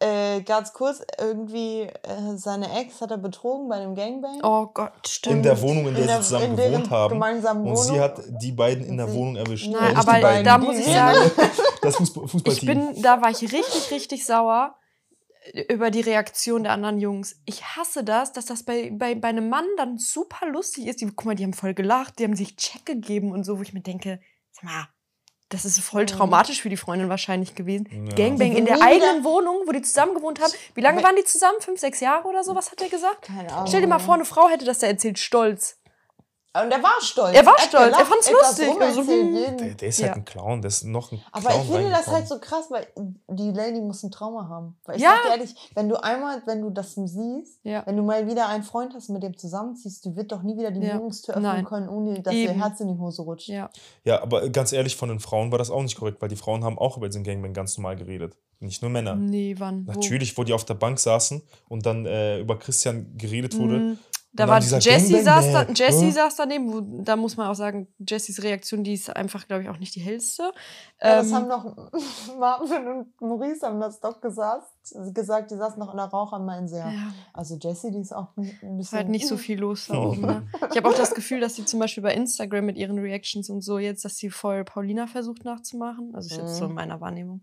äh, 0.00 0.42
ganz 0.42 0.72
kurz, 0.72 1.02
irgendwie 1.18 1.82
äh, 1.82 2.36
seine 2.36 2.80
Ex 2.80 3.00
hat 3.00 3.10
er 3.10 3.18
betrogen 3.18 3.68
bei 3.68 3.80
dem 3.80 3.94
Gangbang. 3.96 4.40
Oh 4.44 4.66
Gott, 4.72 4.92
In 5.04 5.08
stimmt. 5.08 5.44
der 5.44 5.60
Wohnung, 5.60 5.88
in 5.88 5.94
der, 5.94 6.02
In 6.02 6.06
der- 6.08 6.22
sie 6.22 6.28
zusammen 6.34 6.50
in 6.50 6.56
gewohnt 6.56 6.90
haben. 6.90 7.14
gemeinsamen 7.14 7.66
Und 7.66 7.76
sie 7.76 7.88
Wohnung. 7.90 8.00
hat 8.02 8.20
die 8.42 8.52
beiden 8.52 8.84
in 8.84 8.96
der 8.96 9.12
Wohnung 9.12 9.36
erwischt. 9.36 9.68
Nein, 9.70 9.94
Äh, 9.94 9.98
aber 9.98 10.14
die 10.14 10.20
beiden, 10.22 10.44
da 10.44 10.58
die- 10.58 10.66
muss 10.66 10.76
ich 10.78 10.84
sagen, 10.86 11.30
Das 11.82 11.96
Fußball 11.96 12.24
ich 12.24 12.30
Fußballteam. 12.32 12.66
bin, 12.94 13.02
da 13.02 13.22
war 13.22 13.30
ich 13.30 13.40
richtig, 13.42 13.90
richtig 13.90 14.24
sauer 14.26 14.74
über 15.68 15.90
die 15.90 16.00
Reaktion 16.00 16.64
der 16.64 16.72
anderen 16.72 16.98
Jungs. 16.98 17.40
Ich 17.46 17.64
hasse 17.64 18.04
das, 18.04 18.32
dass 18.32 18.46
das 18.46 18.64
bei, 18.64 18.90
bei, 18.92 19.14
bei 19.14 19.28
einem 19.28 19.48
Mann 19.48 19.64
dann 19.76 19.96
super 19.96 20.46
lustig 20.46 20.86
ist. 20.86 21.00
Die, 21.00 21.06
guck 21.06 21.24
mal, 21.24 21.34
die 21.34 21.44
haben 21.44 21.54
voll 21.54 21.74
gelacht, 21.74 22.18
die 22.18 22.24
haben 22.24 22.36
sich 22.36 22.56
Check 22.56 22.84
gegeben 22.84 23.32
und 23.32 23.44
so, 23.44 23.58
wo 23.58 23.62
ich 23.62 23.72
mir 23.72 23.80
denke, 23.80 24.20
sag 24.52 24.64
mal, 24.64 24.88
das 25.50 25.64
ist 25.64 25.80
voll 25.80 26.04
traumatisch 26.04 26.60
für 26.60 26.68
die 26.68 26.76
Freundin 26.76 27.08
wahrscheinlich 27.08 27.54
gewesen. 27.54 27.88
Ja. 27.90 28.14
Gangbang 28.14 28.54
in 28.54 28.66
der 28.66 28.82
eigenen 28.82 29.24
Wohnung, 29.24 29.62
wo 29.66 29.72
die 29.72 29.80
zusammen 29.80 30.14
gewohnt 30.14 30.40
haben. 30.40 30.52
Wie 30.74 30.82
lange 30.82 31.02
waren 31.02 31.16
die 31.16 31.24
zusammen? 31.24 31.56
Fünf, 31.60 31.80
sechs 31.80 32.00
Jahre 32.00 32.28
oder 32.28 32.44
so? 32.44 32.54
Was 32.54 32.70
hat 32.70 32.80
er 32.82 32.88
gesagt? 32.90 33.22
Keine 33.22 33.50
Ahnung. 33.52 33.66
Stell 33.66 33.80
dir 33.80 33.86
mal 33.86 33.98
vor, 33.98 34.14
eine 34.14 34.26
Frau 34.26 34.48
hätte 34.48 34.66
das 34.66 34.80
da 34.80 34.86
erzählt, 34.86 35.18
stolz. 35.18 35.77
Und 36.54 36.72
er 36.72 36.82
war 36.82 37.00
stolz. 37.02 37.36
Er 37.36 37.44
war 37.46 37.58
stolz, 37.58 37.96
er 37.96 38.06
fand's 38.06 38.26
etwas 38.26 38.58
lustig. 38.58 38.80
Also, 38.80 39.02
hm. 39.02 39.56
Der, 39.58 39.74
der 39.74 39.88
ist 39.88 39.98
Ja. 39.98 40.06
halt 40.08 40.16
ein 40.16 40.24
Clown, 40.24 40.62
der 40.62 40.68
ist 40.70 40.82
noch 40.82 41.12
ein 41.12 41.22
Aber 41.30 41.50
Clown 41.50 41.60
ich 41.62 41.70
finde 41.70 41.90
das 41.90 42.06
halt 42.08 42.26
so 42.26 42.38
krass, 42.40 42.64
weil 42.70 42.86
die 43.28 43.50
Lady 43.52 43.80
muss 43.80 44.02
ein 44.02 44.10
Trauma 44.10 44.48
haben. 44.48 44.76
Weil 44.84 44.96
ich 44.96 45.02
Ja. 45.02 45.10
sag 45.10 45.24
dir 45.24 45.30
ehrlich, 45.38 45.54
wenn 45.74 45.88
du 45.88 46.02
einmal, 46.02 46.42
wenn 46.46 46.62
du 46.62 46.70
das 46.70 46.94
siehst, 46.94 47.60
Ja. 47.64 47.82
wenn 47.86 47.96
du 47.96 48.02
mal 48.02 48.26
wieder 48.26 48.48
einen 48.48 48.64
Freund 48.64 48.94
hast, 48.94 49.08
mit 49.10 49.22
dem 49.22 49.36
zusammenziehst, 49.36 50.04
du 50.06 50.16
wird 50.16 50.32
doch 50.32 50.42
nie 50.42 50.56
wieder 50.56 50.70
die 50.70 50.80
Ja. 50.80 50.96
Wohnungstür 50.98 51.34
öffnen 51.36 51.52
Nein. 51.52 51.64
können, 51.66 51.88
ohne 51.88 52.22
dass 52.22 52.34
Eben. 52.34 52.54
ihr 52.54 52.60
Herz 52.64 52.80
in 52.80 52.88
die 52.88 52.98
Hose 52.98 53.22
rutscht. 53.22 53.48
Ja. 53.48 53.70
Ja, 54.04 54.22
aber 54.22 54.48
ganz 54.48 54.72
ehrlich, 54.72 54.96
von 54.96 55.10
den 55.10 55.20
Frauen 55.20 55.52
war 55.52 55.58
das 55.58 55.70
auch 55.70 55.82
nicht 55.82 55.96
korrekt, 55.98 56.20
weil 56.22 56.30
die 56.30 56.36
Frauen 56.36 56.64
haben 56.64 56.78
auch 56.78 56.96
über 56.96 57.08
diesen 57.08 57.24
Gangbang 57.24 57.52
ganz 57.52 57.76
normal 57.76 57.96
geredet. 57.96 58.36
Nicht 58.60 58.82
nur 58.82 58.90
Männer. 58.90 59.14
Nee, 59.14 59.54
wann? 59.58 59.86
Wo? 59.86 59.92
Natürlich, 59.92 60.36
wo 60.36 60.42
die 60.44 60.52
auf 60.54 60.64
der 60.64 60.74
Bank 60.74 60.98
saßen 60.98 61.42
und 61.68 61.86
dann 61.86 62.06
äh, 62.06 62.40
über 62.40 62.58
Christian 62.58 63.16
geredet 63.16 63.56
wurde. 63.56 63.78
Mm, 63.78 63.98
Da 64.38 64.48
war 64.48 64.60
Gang, 64.60 65.24
saß, 65.24 65.52
da, 65.52 65.64
Bang, 65.64 65.74
Jessie 65.74 66.04
ne? 66.06 66.12
saß 66.12 66.36
daneben, 66.36 66.72
wo, 66.72 67.02
da 67.02 67.16
muss 67.16 67.36
man 67.36 67.48
auch 67.48 67.54
sagen, 67.54 67.88
Jessies 67.98 68.42
Reaktion, 68.42 68.84
die 68.84 68.94
ist 68.94 69.14
einfach, 69.14 69.46
glaube 69.46 69.62
ich, 69.64 69.68
auch 69.68 69.78
nicht 69.78 69.94
die 69.94 70.00
hellste. 70.00 70.44
Ja, 71.02 71.16
das 71.16 71.28
Ähm, 71.28 71.34
haben 71.34 71.48
noch 71.48 71.90
Marvin 72.38 72.86
und 72.88 73.20
Maurice 73.20 73.66
haben 73.66 73.80
das 73.80 74.00
doch 74.00 74.20
gesagt. 74.20 74.64
gesagt, 75.12 75.50
die 75.50 75.56
saßen 75.56 75.78
noch 75.78 75.90
in 75.90 75.96
der 75.98 76.06
Rauch 76.06 76.32
und 76.32 76.46
meinen 76.46 76.66
sehr. 76.68 76.86
ja, 76.86 77.12
Also 77.34 77.56
Jessie, 77.56 77.90
die 77.90 77.98
ist 77.98 78.12
auch 78.14 78.28
ein 78.36 78.44
bisschen. 78.44 78.78
ist 78.80 78.92
halt 78.92 79.08
nicht 79.08 79.26
so 79.26 79.36
viel 79.36 79.58
los 79.58 79.86
da 79.88 79.98
oben. 79.98 80.22
Ne? 80.22 80.42
Ich 80.70 80.76
habe 80.76 80.88
auch 80.88 80.94
das 80.94 81.14
Gefühl, 81.14 81.40
dass 81.40 81.56
sie 81.56 81.64
zum 81.64 81.80
Beispiel 81.80 82.02
bei 82.02 82.14
Instagram 82.14 82.64
mit 82.66 82.76
ihren 82.78 82.98
Reactions 82.98 83.50
und 83.50 83.60
so 83.60 83.78
jetzt, 83.78 84.04
dass 84.04 84.16
sie 84.16 84.30
voll 84.30 84.64
Paulina 84.64 85.06
versucht 85.06 85.44
nachzumachen. 85.44 86.14
Also 86.14 86.28
ist 86.34 86.36
jetzt 86.40 86.56
so 86.56 86.64
in 86.64 86.70
Mhm. 86.70 86.76
meiner 86.76 87.00
Wahrnehmung. 87.00 87.42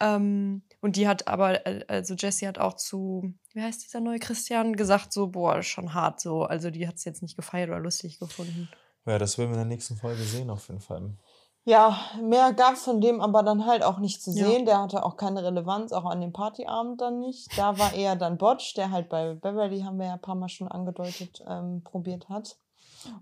Ähm, 0.00 0.62
und 0.80 0.96
die 0.96 1.08
hat 1.08 1.26
aber, 1.28 1.66
äh, 1.66 1.84
also 1.88 2.14
Jessie 2.14 2.46
hat 2.46 2.58
auch 2.58 2.74
zu, 2.74 3.32
wie 3.52 3.62
heißt 3.62 3.84
dieser 3.84 4.00
neue 4.00 4.18
Christian, 4.18 4.76
gesagt 4.76 5.12
so, 5.12 5.28
boah, 5.28 5.62
schon 5.62 5.94
hart 5.94 6.20
so. 6.20 6.42
Also 6.42 6.70
die 6.70 6.86
hat 6.86 6.96
es 6.96 7.04
jetzt 7.04 7.22
nicht 7.22 7.36
gefeiert 7.36 7.70
oder 7.70 7.80
lustig 7.80 8.18
gefunden. 8.18 8.68
Ja, 9.06 9.18
das 9.18 9.38
werden 9.38 9.50
wir 9.50 9.54
in 9.54 9.68
der 9.68 9.76
nächsten 9.76 9.96
Folge 9.96 10.22
sehen, 10.22 10.50
auf 10.50 10.68
jeden 10.68 10.80
Fall. 10.80 11.16
Ja, 11.64 11.98
mehr 12.22 12.52
gab 12.52 12.74
es 12.74 12.84
von 12.84 13.00
dem 13.00 13.20
aber 13.20 13.42
dann 13.42 13.66
halt 13.66 13.82
auch 13.82 13.98
nicht 13.98 14.22
zu 14.22 14.30
Ja. 14.30 14.46
sehen. 14.46 14.66
Der 14.66 14.80
hatte 14.82 15.04
auch 15.04 15.16
keine 15.16 15.42
Relevanz, 15.42 15.92
auch 15.92 16.04
an 16.04 16.20
dem 16.20 16.32
Partyabend 16.32 17.00
dann 17.00 17.18
nicht. 17.18 17.58
Da 17.58 17.76
war 17.78 17.92
eher 17.92 18.14
dann 18.14 18.38
Botch, 18.38 18.74
der 18.74 18.92
halt 18.92 19.08
bei 19.08 19.34
Beverly, 19.34 19.80
haben 19.80 19.98
wir 19.98 20.06
ja 20.06 20.12
ein 20.14 20.20
paar 20.20 20.36
Mal 20.36 20.48
schon 20.48 20.68
angedeutet, 20.68 21.42
ähm, 21.48 21.82
probiert 21.82 22.28
hat. 22.28 22.56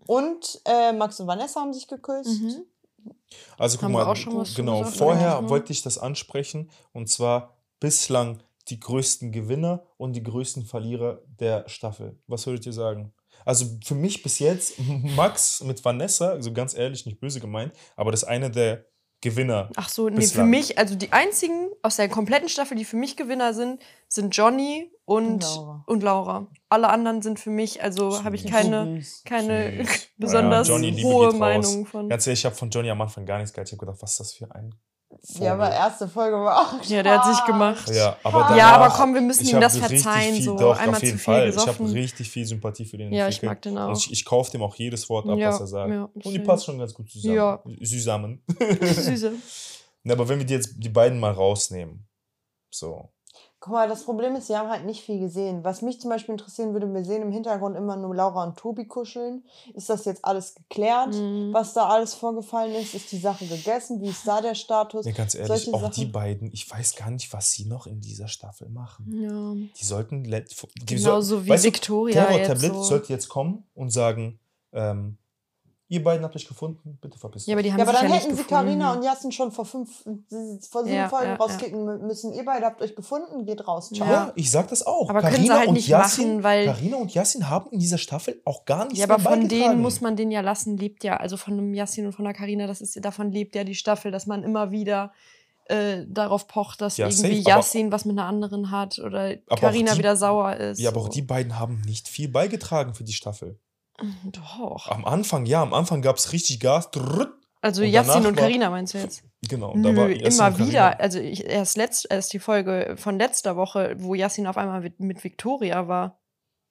Und 0.06 0.60
äh, 0.66 0.92
Max 0.92 1.20
und 1.20 1.26
Vanessa 1.26 1.60
haben 1.60 1.72
sich 1.72 1.88
geküsst. 1.88 2.42
Mhm. 2.42 2.66
Also 3.58 3.78
guck 3.78 3.90
mal, 3.90 4.14
genau, 4.54 4.80
gesagt, 4.80 4.96
vorher 4.96 5.38
oder? 5.38 5.48
wollte 5.48 5.72
ich 5.72 5.82
das 5.82 5.98
ansprechen 5.98 6.70
und 6.92 7.08
zwar 7.08 7.56
bislang 7.80 8.42
die 8.68 8.80
größten 8.80 9.32
Gewinner 9.32 9.82
und 9.96 10.14
die 10.14 10.22
größten 10.22 10.64
Verlierer 10.64 11.20
der 11.26 11.68
Staffel. 11.68 12.18
Was 12.26 12.46
würdet 12.46 12.64
ihr 12.66 12.72
sagen? 12.72 13.12
Also 13.44 13.66
für 13.84 13.94
mich 13.94 14.22
bis 14.22 14.38
jetzt 14.38 14.74
Max 15.16 15.62
mit 15.62 15.84
Vanessa, 15.84 16.30
also 16.30 16.52
ganz 16.52 16.74
ehrlich, 16.74 17.04
nicht 17.04 17.20
böse 17.20 17.40
gemeint, 17.40 17.72
aber 17.96 18.10
das 18.10 18.22
ist 18.22 18.28
eine 18.28 18.50
der 18.50 18.86
Gewinner. 19.24 19.70
Ach 19.74 19.88
so, 19.88 20.08
nee, 20.08 20.16
für 20.16 20.20
Bislang. 20.20 20.50
mich, 20.50 20.78
also 20.78 20.94
die 20.94 21.12
einzigen 21.12 21.70
aus 21.82 21.96
der 21.96 22.08
kompletten 22.08 22.48
Staffel, 22.48 22.76
die 22.76 22.84
für 22.84 22.96
mich 22.96 23.16
Gewinner 23.16 23.54
sind, 23.54 23.80
sind 24.06 24.36
Johnny 24.36 24.90
und, 25.06 25.26
Und 25.26 25.42
Laura. 25.42 25.84
und 25.86 26.02
Laura. 26.02 26.46
Alle 26.68 26.88
anderen 26.90 27.22
sind 27.22 27.40
für 27.40 27.50
mich, 27.50 27.82
also 27.82 28.22
habe 28.22 28.36
ich 28.36 28.46
keine, 28.46 29.02
keine 29.24 29.84
Süß. 29.84 30.08
besonders 30.18 30.68
Ja, 30.68 30.74
Johnny, 30.74 31.02
hohe 31.02 31.26
raus. 31.28 31.34
Meinung 31.34 31.86
von. 31.86 32.08
Ganz 32.08 32.26
ehrlich, 32.26 32.40
ich 32.40 32.44
habe 32.44 32.54
von 32.54 32.68
Johnny 32.70 32.90
am 32.90 33.00
Anfang 33.00 33.24
gar 33.26 33.38
nichts 33.38 33.52
gehalten. 33.52 33.68
Ich 33.68 33.72
habe 33.80 33.86
gedacht, 33.86 34.02
was 34.02 34.12
ist 34.12 34.20
das 34.20 34.32
für 34.34 34.54
ein 34.54 34.74
Ja, 35.40 35.54
aber 35.54 35.70
erste 35.70 36.08
Folge 36.08 36.36
war 36.36 36.60
auch 36.60 36.84
Ja, 36.84 37.02
der 37.02 37.22
hat 37.22 37.34
sich 37.34 37.44
gemacht. 37.44 37.88
Ja, 37.90 38.16
aber, 38.22 38.40
danach, 38.40 38.56
Ja, 38.56 38.72
aber 38.76 38.88
komm, 38.94 39.14
wir 39.14 39.20
müssen 39.20 39.44
ich 39.44 39.52
ihm 39.52 39.60
das 39.60 39.76
verzeihen. 39.78 40.34
Viel, 40.34 40.44
so 40.44 40.56
doch, 40.56 40.78
einmal 40.78 40.96
auf 40.96 41.02
jeden 41.02 41.18
zu 41.18 41.24
viel 41.24 41.34
Fall. 41.34 41.48
Ich 41.48 41.56
habe 41.56 41.66
gesoffen. 41.72 41.86
richtig 41.92 42.30
viel 42.30 42.44
Sympathie 42.46 42.84
für 42.84 42.96
den 42.98 43.12
Ja, 43.12 43.28
ich 43.28 43.36
entwickelt. 43.36 43.50
mag 43.50 43.62
den 43.62 43.78
auch. 43.78 43.88
Und 43.88 43.96
ich, 43.98 44.12
ich 44.12 44.24
kaufe 44.24 44.50
dem 44.52 44.62
auch 44.62 44.74
jedes 44.76 45.08
Wort 45.08 45.28
ab, 45.28 45.38
Ja, 45.38 45.48
was 45.50 45.60
er 45.60 45.66
sagt. 45.66 45.90
ja, 45.92 46.04
Und 46.12 46.24
die 46.32 46.38
passt 46.38 46.64
schon 46.66 46.78
ganz 46.78 46.92
gut 46.94 47.10
zusammen. 47.10 47.34
Ja. 47.36 47.62
Zusammen. 47.84 48.42
Süße. 48.80 49.32
Na, 50.02 50.14
aber 50.14 50.28
wenn 50.28 50.38
wir 50.38 50.46
die 50.46 50.54
jetzt 50.54 50.74
die 50.76 50.88
beiden 50.90 51.18
mal 51.18 51.32
rausnehmen, 51.32 52.06
so. 52.70 53.08
Guck 53.64 53.72
mal, 53.72 53.88
das 53.88 54.04
Problem 54.04 54.36
ist, 54.36 54.50
wir 54.50 54.58
haben 54.58 54.68
halt 54.68 54.84
nicht 54.84 55.00
viel 55.02 55.18
gesehen. 55.18 55.64
Was 55.64 55.80
mich 55.80 55.98
zum 55.98 56.10
Beispiel 56.10 56.32
interessieren 56.34 56.74
würde, 56.74 56.92
wir 56.92 57.02
sehen 57.02 57.22
im 57.22 57.32
Hintergrund 57.32 57.74
immer 57.78 57.96
nur 57.96 58.14
Laura 58.14 58.44
und 58.44 58.58
Tobi 58.58 58.84
kuscheln. 58.86 59.42
Ist 59.72 59.88
das 59.88 60.04
jetzt 60.04 60.22
alles 60.22 60.54
geklärt, 60.54 61.14
Mhm. 61.14 61.48
was 61.54 61.72
da 61.72 61.88
alles 61.88 62.12
vorgefallen 62.12 62.74
ist? 62.74 62.92
Ist 62.92 63.10
die 63.10 63.16
Sache 63.16 63.46
gegessen? 63.46 64.02
Wie 64.02 64.08
ist 64.08 64.28
da 64.28 64.42
der 64.42 64.54
Status? 64.54 65.06
Ja, 65.06 65.12
ganz 65.12 65.34
ehrlich, 65.34 65.48
Solche 65.48 65.72
auch 65.72 65.80
Sachen. 65.80 65.94
die 65.94 66.04
beiden, 66.04 66.52
ich 66.52 66.70
weiß 66.70 66.94
gar 66.96 67.10
nicht, 67.10 67.32
was 67.32 67.52
sie 67.52 67.64
noch 67.64 67.86
in 67.86 68.02
dieser 68.02 68.28
Staffel 68.28 68.68
machen. 68.68 69.10
Ja. 69.22 69.54
Die 69.80 69.84
sollten. 69.86 70.24
Die 70.24 70.44
Genauso 70.84 71.46
wie 71.46 71.48
weißt 71.48 71.64
du, 71.64 71.68
Victoria 71.68 72.22
Terror 72.26 72.36
jetzt 72.40 72.48
Tablet 72.48 72.74
so. 72.74 72.82
sollte 72.82 73.12
jetzt 73.14 73.30
kommen 73.30 73.64
und 73.74 73.88
sagen, 73.88 74.38
ähm, 74.74 75.16
ihr 75.94 76.04
beiden 76.04 76.24
habt 76.24 76.36
euch 76.36 76.46
gefunden, 76.46 76.98
bitte 77.00 77.18
verpisst 77.18 77.46
Ja, 77.46 77.54
aber 77.54 77.60
euch. 77.60 77.64
die 77.66 77.72
haben 77.72 77.78
Ja, 77.80 77.84
aber 77.84 77.92
dann 77.94 78.08
ja 78.08 78.14
hätten 78.16 78.36
sie. 78.36 78.44
Carina 78.44 78.92
und 78.92 79.02
Jassen 79.02 79.32
schon 79.32 79.50
vor 79.52 79.64
fünf, 79.64 80.02
vor 80.70 80.84
sieben 80.84 80.94
Ja, 80.96 81.08
Folgen 81.08 81.28
ja, 81.30 81.34
rauskicken 81.36 81.80
mü- 81.88 81.98
müssen. 82.06 82.32
Ihr 82.32 82.44
beide 82.44 82.66
habt 82.66 82.82
euch 82.82 82.94
gefunden, 82.94 83.44
geht 83.46 83.66
raus. 83.66 83.90
Ciao. 83.94 84.08
Ja, 84.08 84.32
ich 84.34 84.50
sag 84.50 84.68
das 84.68 84.86
auch. 84.86 85.08
Aber 85.10 85.20
können 85.20 85.32
sie 85.32 85.38
Carina 85.48 85.58
halt 85.58 85.68
und 85.68 85.74
nicht 85.74 85.88
Yassin, 85.88 86.28
machen, 86.28 86.42
weil- 86.42 86.66
Carina 86.66 86.96
und 86.98 87.14
Yassin 87.14 87.48
haben 87.48 87.70
in 87.70 87.78
dieser 87.78 87.98
Staffel 87.98 88.40
auch 88.44 88.64
gar 88.64 88.84
nichts 88.84 88.98
Ja, 88.98 89.04
aber 89.08 89.18
von 89.18 89.48
denen 89.48 89.80
muss 89.80 90.00
man 90.00 90.16
den 90.16 90.30
ja 90.30 90.40
lassen, 90.40 90.76
lebt 90.76 91.04
ja, 91.04 91.16
also 91.16 91.36
von 91.36 91.56
dem 91.56 91.74
Yassin 91.74 92.06
und 92.06 92.12
von 92.12 92.24
der 92.24 92.34
Karina, 92.34 92.66
das 92.66 92.80
ist 92.80 93.02
davon 93.04 93.30
lebt 93.32 93.54
ja 93.54 93.64
die 93.64 93.74
Staffel, 93.74 94.10
dass 94.10 94.26
man 94.26 94.42
immer 94.42 94.70
wieder 94.70 95.12
äh, 95.66 96.04
darauf 96.06 96.46
pocht, 96.46 96.82
dass 96.82 96.98
Ja, 96.98 97.08
irgendwie 97.08 97.40
Yassin 97.40 97.90
was 97.90 98.04
mit 98.04 98.18
einer 98.18 98.28
anderen 98.28 98.70
hat 98.70 98.98
oder 98.98 99.34
auch 99.48 99.58
Karina 99.58 99.96
wieder 99.96 100.14
sauer 100.14 100.56
ist. 100.56 100.78
Ja, 100.78 100.90
aber 100.90 101.00
auch 101.00 101.06
so. 101.06 101.12
die 101.12 101.22
beiden 101.22 101.58
haben 101.58 101.80
nicht 101.86 102.06
viel 102.06 102.28
beigetragen 102.28 102.92
für 102.92 103.02
die 103.04 103.14
Staffel. 103.14 103.58
Doch. 104.24 104.88
Am 104.88 105.04
Anfang, 105.04 105.46
ja, 105.46 105.62
am 105.62 105.72
Anfang 105.72 106.02
gab 106.02 106.16
es 106.16 106.32
richtig 106.32 106.60
Gas. 106.60 106.90
Drrrt. 106.90 107.32
Also 107.60 107.82
und 107.82 107.88
Yassin 107.88 108.26
und 108.26 108.36
Karina 108.36 108.68
meinst 108.68 108.92
du 108.92 108.98
jetzt? 108.98 109.22
Genau, 109.48 109.72
und 109.72 109.82
da 109.82 109.92
Nö, 109.92 109.96
war 109.96 110.08
Yassin 110.10 110.46
immer 110.46 110.58
wieder. 110.58 111.00
Also 111.00 111.18
ich, 111.18 111.44
erst, 111.44 111.76
letzt, 111.76 112.06
erst 112.10 112.32
die 112.32 112.38
Folge 112.38 112.94
von 112.98 113.18
letzter 113.18 113.56
Woche, 113.56 113.96
wo 113.98 114.14
Yassin 114.14 114.46
auf 114.46 114.58
einmal 114.58 114.82
mit, 114.82 115.00
mit 115.00 115.24
Victoria 115.24 115.88
war. 115.88 116.20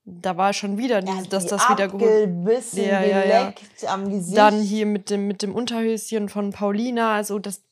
Da 0.06 0.36
war 0.36 0.52
schon 0.54 0.78
wieder, 0.78 1.04
Ja, 1.04 1.24
dass 1.30 1.46
die 1.46 1.50
das 1.50 1.70
wieder 1.70 1.88
geholt. 1.88 2.74
Ja, 2.74 3.02
ja, 3.02 3.26
ja. 3.26 3.54
am 3.88 4.10
Gesicht. 4.10 4.38
Dann 4.38 4.62
hier 4.62 4.86
mit 4.86 5.10
dem, 5.10 5.28
mit 5.28 5.42
dem 5.42 5.56
Unterhöschen 5.56 6.30
von 6.30 6.52
Paulina. 6.52 7.16
Also 7.16 7.40
das, 7.40 7.64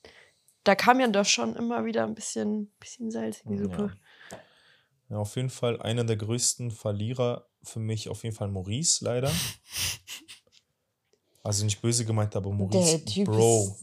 da 0.63 0.75
kam 0.75 0.99
ja 0.99 1.07
doch 1.07 1.25
schon 1.25 1.55
immer 1.55 1.85
wieder 1.85 2.05
ein 2.05 2.15
bisschen, 2.15 2.71
bisschen 2.79 3.11
Salz 3.11 3.41
in 3.41 3.51
die 3.51 3.57
Suppe. 3.57 3.91
Ja, 5.09 5.17
auf 5.17 5.35
jeden 5.35 5.49
Fall 5.49 5.81
einer 5.81 6.05
der 6.05 6.15
größten 6.15 6.71
Verlierer 6.71 7.50
für 7.63 7.79
mich, 7.79 8.09
auf 8.09 8.23
jeden 8.23 8.35
Fall 8.35 8.49
Maurice, 8.49 9.03
leider. 9.03 9.31
Also 11.43 11.65
nicht 11.65 11.81
böse 11.81 12.05
gemeint, 12.05 12.35
aber 12.35 12.51
Maurice, 12.51 12.99
Bro, 13.23 13.75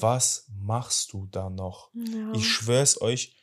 was 0.00 0.46
machst 0.60 1.12
du 1.12 1.26
da 1.26 1.48
noch? 1.48 1.90
Ja. 1.94 2.32
Ich 2.34 2.46
schwör's 2.46 3.00
euch, 3.00 3.34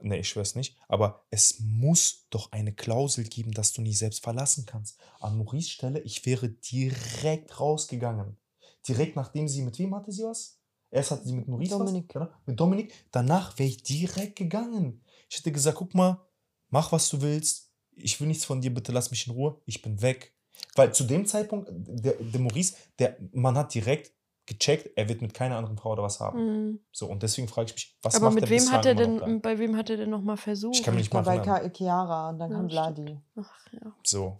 ne, 0.00 0.18
ich 0.18 0.30
schwör's 0.30 0.54
nicht, 0.54 0.76
aber 0.88 1.26
es 1.30 1.60
muss 1.60 2.26
doch 2.30 2.52
eine 2.52 2.72
Klausel 2.72 3.24
geben, 3.24 3.52
dass 3.52 3.74
du 3.74 3.82
nicht 3.82 3.98
selbst 3.98 4.22
verlassen 4.22 4.64
kannst. 4.64 4.98
An 5.20 5.36
Maurice 5.36 5.68
Stelle, 5.68 6.00
ich 6.00 6.24
wäre 6.24 6.48
direkt 6.48 7.60
rausgegangen. 7.60 8.38
Direkt 8.86 9.16
nachdem 9.16 9.46
sie, 9.46 9.60
mit 9.60 9.78
wem 9.78 9.94
hatte 9.94 10.10
sie 10.10 10.24
was? 10.24 10.58
Erst 10.90 11.10
hatte 11.10 11.26
sie 11.26 11.34
mit 11.34 11.48
Maurice 11.48 11.76
Dominik. 11.76 12.14
was? 12.14 12.22
Genau, 12.22 12.28
mit 12.46 12.58
Dominik. 12.58 12.94
Danach 13.10 13.58
wäre 13.58 13.68
ich 13.68 13.82
direkt 13.82 14.36
gegangen. 14.36 15.04
Ich 15.28 15.36
hätte 15.36 15.52
gesagt, 15.52 15.76
guck 15.76 15.94
mal, 15.94 16.26
mach 16.70 16.92
was 16.92 17.10
du 17.10 17.20
willst. 17.20 17.67
Ich 18.02 18.20
will 18.20 18.28
nichts 18.28 18.44
von 18.44 18.60
dir, 18.60 18.72
bitte 18.72 18.92
lass 18.92 19.10
mich 19.10 19.26
in 19.26 19.32
Ruhe. 19.32 19.60
Ich 19.66 19.82
bin 19.82 20.00
weg. 20.02 20.32
Weil 20.74 20.92
zu 20.92 21.04
dem 21.04 21.26
Zeitpunkt, 21.26 21.68
der, 21.70 22.14
der 22.14 22.40
Maurice, 22.40 22.74
der, 22.98 23.16
man 23.32 23.56
hat 23.56 23.74
direkt 23.74 24.12
gecheckt, 24.46 24.90
er 24.96 25.08
wird 25.08 25.20
mit 25.22 25.34
keiner 25.34 25.56
anderen 25.56 25.76
Frau 25.76 25.92
oder 25.92 26.02
was 26.02 26.20
haben. 26.20 26.38
Mhm. 26.70 26.80
So, 26.90 27.06
und 27.06 27.22
deswegen 27.22 27.48
frage 27.48 27.66
ich 27.68 27.74
mich, 27.74 27.96
was 28.02 28.16
Aber 28.16 28.26
macht 28.26 28.40
mit 28.40 28.50
wem 28.50 28.70
hat 28.70 28.86
er 28.86 28.94
denn, 28.94 29.40
bei 29.40 29.58
wem 29.58 29.76
hat 29.76 29.90
er 29.90 29.98
denn 29.98 30.10
nochmal 30.10 30.36
versucht? 30.36 30.76
Ich 30.76 30.82
kann 30.82 30.94
mich 30.94 31.04
nicht 31.04 31.12
mal 31.14 31.26
erinnern. 31.26 31.44
Ka- 31.44 31.68
Chiara 31.70 32.30
und 32.30 32.38
dann 32.38 32.50
Ja, 32.50 32.56
kam. 32.56 32.68
Vladi. 32.70 33.18
Ach, 33.36 33.72
ja. 33.72 33.92
So. 34.02 34.36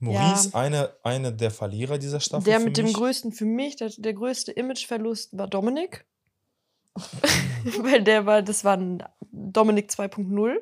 Maurice, 0.00 0.54
eine, 0.54 0.94
eine 1.02 1.32
der 1.32 1.50
Verlierer 1.50 1.98
dieser 1.98 2.20
Staffel. 2.20 2.44
Der 2.44 2.60
für 2.60 2.66
mit 2.66 2.76
dem 2.76 2.84
mich. 2.86 2.94
größten, 2.94 3.32
für 3.32 3.44
mich, 3.44 3.74
der, 3.76 3.90
der 3.96 4.14
größte 4.14 4.52
Imageverlust 4.52 5.36
war 5.36 5.48
Dominik. 5.48 6.06
Weil 7.80 8.02
der 8.04 8.24
war, 8.24 8.42
das 8.42 8.64
war 8.64 8.76
ein 8.76 9.02
Dominik 9.32 9.90
2.0 9.90 10.56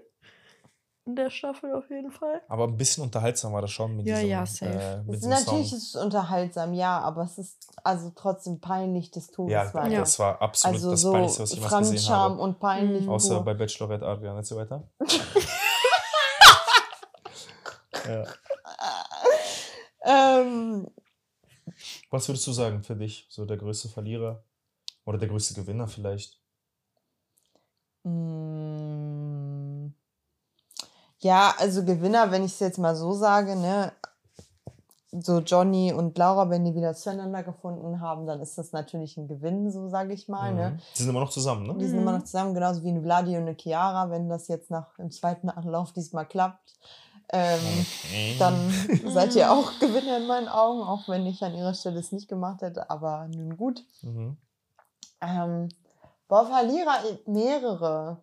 in 1.06 1.14
der 1.16 1.30
Staffel 1.30 1.72
auf 1.74 1.88
jeden 1.88 2.10
Fall. 2.10 2.42
Aber 2.48 2.64
ein 2.64 2.76
bisschen 2.76 3.04
unterhaltsam 3.04 3.52
war 3.52 3.62
das 3.62 3.70
schon 3.70 3.96
mit 3.96 4.06
Ja, 4.06 4.16
diesem, 4.16 4.30
ja, 4.30 4.44
safe. 4.44 4.72
Äh, 4.72 4.96
mit 5.04 5.08
Es 5.08 5.14
ist 5.14 5.14
diesem 5.14 5.30
natürlich 5.30 5.68
Song. 5.70 5.78
ist 5.78 5.94
es 5.94 6.02
unterhaltsam, 6.02 6.72
ja, 6.74 6.98
aber 7.00 7.22
es 7.22 7.38
ist 7.38 7.68
also 7.84 8.10
trotzdem 8.14 8.60
peinlich 8.60 9.10
des 9.12 9.28
Todes. 9.28 9.52
Ja, 9.52 9.72
weil- 9.72 9.92
Ja. 9.92 10.00
das 10.00 10.18
war 10.18 10.42
absolut 10.42 10.74
Also 10.76 10.90
das 10.90 11.00
so 11.00 11.12
Peinlichste, 11.12 11.42
was 11.44 11.52
ich 11.52 11.60
jemals 11.60 11.90
gesehen 11.90 12.12
habe. 12.14 12.40
und 12.40 12.58
peinlich. 12.58 13.02
Mhm. 13.04 13.10
Außer 13.10 13.36
pur. 13.36 13.44
bei 13.44 13.54
Bachelorette 13.54 14.04
Adrian 14.04 14.36
und 14.36 14.44
so 14.46 14.56
weiter. 14.56 14.82
ja. 18.08 18.24
ähm, 20.04 20.88
Was 22.10 22.28
würdest 22.28 22.46
du 22.46 22.52
sagen 22.52 22.82
für 22.82 22.96
dich? 22.96 23.26
So 23.28 23.44
der 23.44 23.56
größte 23.56 23.88
Verlierer? 23.88 24.42
Oder 25.04 25.18
der 25.18 25.28
größte 25.28 25.54
Gewinner 25.54 25.86
vielleicht? 25.86 26.40
Mm. 28.02 28.85
Ja, 31.20 31.54
also 31.58 31.84
Gewinner, 31.84 32.30
wenn 32.30 32.44
ich 32.44 32.52
es 32.52 32.60
jetzt 32.60 32.78
mal 32.78 32.94
so 32.94 33.12
sage, 33.12 33.56
ne, 33.56 33.92
so 35.12 35.38
Johnny 35.40 35.92
und 35.92 36.18
Laura, 36.18 36.50
wenn 36.50 36.64
die 36.64 36.74
wieder 36.74 36.94
zueinander 36.94 37.42
gefunden 37.42 38.00
haben, 38.00 38.26
dann 38.26 38.40
ist 38.40 38.58
das 38.58 38.72
natürlich 38.72 39.16
ein 39.16 39.28
Gewinn, 39.28 39.70
so 39.70 39.88
sage 39.88 40.12
ich 40.12 40.28
mal, 40.28 40.50
Mhm. 40.52 40.58
ne. 40.58 40.78
Die 40.94 41.00
sind 41.02 41.10
immer 41.10 41.20
noch 41.20 41.30
zusammen, 41.30 41.66
ne? 41.66 41.74
Die 41.78 41.86
sind 41.86 41.96
Mhm. 41.96 42.02
immer 42.02 42.18
noch 42.18 42.24
zusammen, 42.24 42.54
genauso 42.54 42.82
wie 42.84 42.90
eine 42.90 43.00
Vladi 43.02 43.36
und 43.36 43.42
eine 43.42 43.56
Chiara, 43.58 44.10
wenn 44.10 44.28
das 44.28 44.48
jetzt 44.48 44.70
nach 44.70 44.98
im 44.98 45.10
zweiten 45.10 45.48
Anlauf 45.48 45.92
diesmal 45.92 46.26
klappt. 46.26 46.74
Ähm, 47.30 47.62
Mhm. 47.62 47.86
dann 48.38 48.68
seid 49.06 49.34
ihr 49.36 49.50
auch 49.52 49.78
Gewinner 49.80 50.18
in 50.18 50.26
meinen 50.26 50.48
Augen, 50.48 50.82
auch 50.82 51.08
wenn 51.08 51.24
ich 51.26 51.42
an 51.42 51.54
ihrer 51.54 51.74
Stelle 51.74 51.98
es 52.00 52.12
nicht 52.12 52.28
gemacht 52.28 52.60
hätte, 52.60 52.90
aber 52.90 53.26
nun 53.28 53.56
gut. 53.56 53.82
Mhm. 54.02 54.36
Ähm, 55.22 55.68
boah, 56.28 56.46
Verlierer 56.46 56.98
mehrere. 57.24 58.18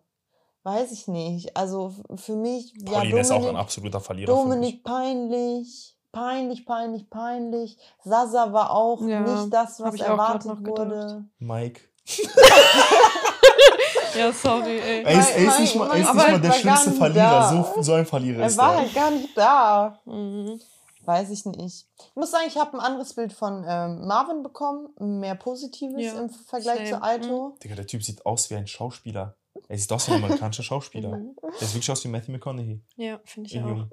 Weiß 0.64 0.90
ich 0.92 1.06
nicht. 1.08 1.56
Also 1.56 1.92
für 2.16 2.34
mich, 2.36 2.74
Pauline 2.84 3.14
ja, 3.16 3.20
ist 3.20 3.30
auch 3.30 3.36
ein 3.36 3.42
Dominik, 3.42 3.60
absoluter 3.62 4.00
Verlierer. 4.00 4.26
Dominik 4.32 4.82
peinlich. 4.82 5.96
peinlich, 6.10 6.64
peinlich, 6.66 7.08
peinlich. 7.10 7.78
Sasa 8.02 8.52
war 8.52 8.70
auch 8.70 9.00
Ja, 9.02 9.20
nicht 9.20 9.52
das, 9.52 9.78
was 9.80 9.94
ich 9.94 10.02
auch 10.04 10.16
grad 10.16 10.44
erwartet 10.46 10.66
wurde. 10.66 11.24
Mike. 11.38 11.80
Ja, 14.16 14.32
sorry, 14.32 14.78
ey. 14.78 15.02
Er 15.02 15.18
ist, 15.18 15.30
er 15.36 15.48
ist 15.48 15.58
nicht 15.60 15.74
mal, 15.74 15.88
er 15.90 15.96
ist 15.96 16.14
nicht 16.14 16.28
mal 16.28 16.40
der 16.40 16.50
war 16.50 16.56
schlimmste 16.56 16.92
Verlierer. 16.92 17.64
So, 17.74 17.82
so 17.82 17.92
ein 17.94 18.06
Verlierer 18.06 18.40
Er 18.42 18.46
ist 18.46 18.56
war 18.56 18.74
er. 18.74 18.78
halt 18.82 18.94
gar 18.94 19.10
nicht 19.10 19.36
da. 19.36 19.98
Mhm. 20.04 20.60
Weiß 21.04 21.30
ich 21.30 21.44
nicht. 21.46 21.86
Ich 21.98 22.14
muss 22.16 22.30
sagen, 22.30 22.44
ich 22.46 22.56
habe 22.56 22.74
ein 22.74 22.80
anderes 22.80 23.12
Bild 23.14 23.32
von 23.32 23.64
ähm, 23.66 24.06
Marvin 24.06 24.42
bekommen. 24.44 24.88
Mehr 25.00 25.34
Positives 25.34 26.00
Ja, 26.00 26.12
im 26.20 26.30
Vergleich 26.30 26.88
same. 26.88 26.90
zu 26.90 27.02
Aito. 27.02 27.56
Digga, 27.62 27.74
der 27.74 27.86
Typ 27.88 28.04
sieht 28.04 28.24
aus 28.24 28.48
wie 28.50 28.54
ein 28.54 28.68
Schauspieler. 28.68 29.34
Er 29.68 29.78
sieht 29.78 29.90
aus 29.92 30.08
wie 30.08 30.12
ein 30.12 30.22
amerikanischer 30.24 30.62
Schauspieler. 30.64 31.16
Mhm. 31.16 31.36
Der 31.42 31.66
sieht 31.66 31.74
wirklich 31.76 31.90
aus 31.90 32.04
wie 32.04 32.08
Matthew 32.08 32.32
McConaughey. 32.32 32.80
Ja, 32.96 33.20
finde 33.24 33.48
ich 33.48 33.54
In 33.56 33.64
auch. 33.64 33.68
Jung. 33.68 33.90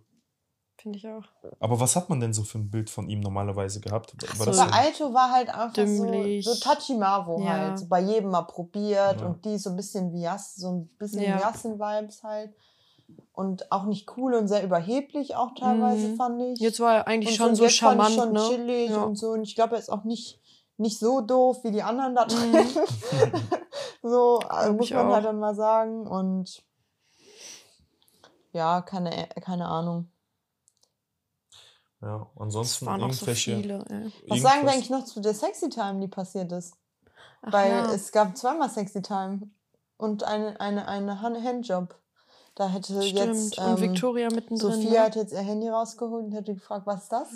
Finde 0.77 0.97
ich 0.97 1.07
auch. 1.07 1.23
Aber 1.59 1.79
was 1.79 1.95
hat 1.95 2.09
man 2.09 2.19
denn 2.19 2.33
so 2.33 2.43
für 2.43 2.57
ein 2.57 2.71
Bild 2.71 2.89
von 2.89 3.07
ihm 3.07 3.19
normalerweise 3.19 3.79
gehabt? 3.81 4.15
War 4.21 4.35
so. 4.35 4.45
das 4.45 4.57
Bei 4.57 4.65
so- 4.65 5.05
Aito 5.05 5.13
war 5.13 5.31
halt 5.31 5.49
einfach 5.49 5.73
Dümmlich. 5.73 6.43
so, 6.43 6.53
so 6.53 6.59
Tachimavo 6.59 7.39
Ja. 7.43 7.49
halt. 7.51 7.79
So 7.79 7.87
bei 7.87 8.01
jedem 8.01 8.31
mal 8.31 8.41
probiert 8.43 9.21
Ja. 9.21 9.27
und 9.27 9.45
die 9.45 9.59
so 9.59 9.69
ein 9.69 9.75
bisschen 9.75 10.11
wie 10.11 10.21
Jas, 10.23 10.55
so 10.55 10.71
ein 10.71 10.87
bisschen 10.97 11.21
Ja. 11.21 11.37
wie 11.37 11.41
Yasin-Vibes 11.41 12.23
halt. 12.23 12.55
Und 13.33 13.71
auch 13.71 13.83
nicht 13.85 14.09
cool 14.17 14.33
und 14.33 14.47
sehr 14.47 14.63
überheblich 14.63 15.35
auch 15.35 15.53
teilweise, 15.53 16.07
Mhm. 16.09 16.15
fand 16.15 16.41
ich. 16.41 16.59
Jetzt 16.59 16.79
war 16.79 16.95
er 16.95 17.07
eigentlich 17.07 17.39
und 17.39 17.47
schon 17.47 17.55
so 17.55 17.63
jetzt 17.63 17.77
fand 17.79 18.01
ich 18.01 18.15
charmant, 18.15 18.15
schon 18.15 18.33
ne? 18.33 18.55
chillig 18.65 18.89
Ja. 18.89 19.03
und 19.03 19.15
so. 19.17 19.29
Und 19.33 19.43
ich 19.43 19.53
glaube, 19.53 19.75
er 19.75 19.79
ist 19.79 19.89
auch 19.91 20.03
nicht, 20.03 20.39
nicht 20.77 20.97
so 20.97 21.21
doof 21.21 21.63
wie 21.63 21.71
die 21.71 21.83
anderen 21.83 22.15
da 22.15 22.25
drin. 22.25 22.51
Mhm. 22.53 22.57
so 24.01 24.39
Glaub 24.39 24.77
muss 24.77 24.89
man 24.91 25.07
auch. 25.07 25.13
halt 25.13 25.25
dann 25.25 25.39
mal 25.39 25.55
sagen. 25.55 26.07
Und 26.07 26.63
ja, 28.53 28.81
keine, 28.81 29.27
keine 29.41 29.67
Ahnung. 29.67 30.09
Ja, 32.01 32.27
ansonsten 32.35 32.87
waren 32.87 33.03
auch 33.03 33.13
so 33.13 33.27
irgendwelche. 33.27 33.55
viele. 33.57 34.11
Was 34.27 34.41
sagen 34.41 34.63
wir 34.63 34.71
eigentlich 34.71 34.89
noch 34.89 35.05
zu 35.05 35.21
der 35.21 35.35
Sexy 35.35 35.69
Time, 35.69 35.99
die 35.99 36.07
passiert 36.07 36.51
ist? 36.51 36.73
Ach 37.43 37.53
Weil 37.53 37.69
ja. 37.71 37.93
es 37.93 38.11
gab 38.11 38.35
zweimal 38.35 38.69
Sexy 38.69 39.01
Time 39.01 39.49
und 39.97 40.23
eine, 40.23 40.59
eine, 40.59 40.87
eine 40.87 41.21
Han- 41.21 41.43
Handjob. 41.43 41.95
Da 42.55 42.67
hätte 42.67 43.01
Stimmt. 43.01 43.13
jetzt 43.35 43.57
und 43.59 43.67
ähm, 43.67 43.79
Victoria 43.79 44.27
mittendrin. 44.29 44.73
Sophia 44.73 44.91
ne? 44.91 44.99
hat 45.05 45.15
jetzt 45.15 45.31
ihr 45.31 45.39
Handy 45.39 45.69
rausgeholt 45.69 46.25
und 46.25 46.31
hätte 46.33 46.53
gefragt, 46.53 46.85
was 46.85 47.03
ist 47.03 47.11
das? 47.11 47.29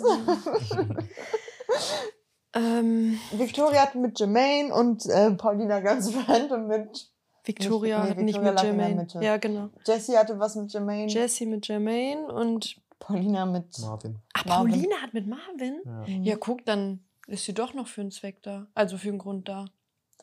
ähm, 2.56 3.18
Victoria 3.32 3.82
hat 3.82 3.94
mit 3.94 4.18
Jermaine 4.18 4.74
und 4.74 5.06
äh, 5.06 5.30
Paulina 5.32 5.80
ganz 5.80 6.12
random 6.28 6.66
mit 6.66 7.10
Victoria 7.44 8.02
nee, 8.02 8.10
hat 8.10 8.18
nicht 8.18 8.34
Victoria 8.36 8.52
mit 8.52 8.62
in 8.62 8.62
der 8.62 8.64
Jermaine. 8.64 9.00
Mitte. 9.02 9.20
Ja, 9.22 9.36
genau. 9.36 9.70
Jessie 9.86 10.16
hatte 10.16 10.38
was 10.38 10.56
mit 10.56 10.72
Jermaine. 10.72 11.10
Jessie 11.10 11.46
mit 11.46 11.66
Jermaine 11.68 12.26
und. 12.32 12.76
Paulina 12.98 13.46
mit. 13.46 13.78
Marvin. 13.80 14.16
Ach, 14.32 14.44
Marvin. 14.46 14.72
Pauline 14.72 14.94
hat 15.02 15.14
mit 15.14 15.26
Marvin? 15.26 15.80
Ja. 15.84 16.30
Ja, 16.32 16.36
guck, 16.36 16.64
dann 16.64 17.00
ist 17.26 17.44
sie 17.44 17.54
doch 17.54 17.74
noch 17.74 17.86
für 17.86 18.00
einen 18.00 18.10
Zweck 18.10 18.42
da. 18.42 18.66
Also 18.74 18.98
für 18.98 19.08
einen 19.08 19.18
Grund 19.18 19.48
da. 19.48 19.66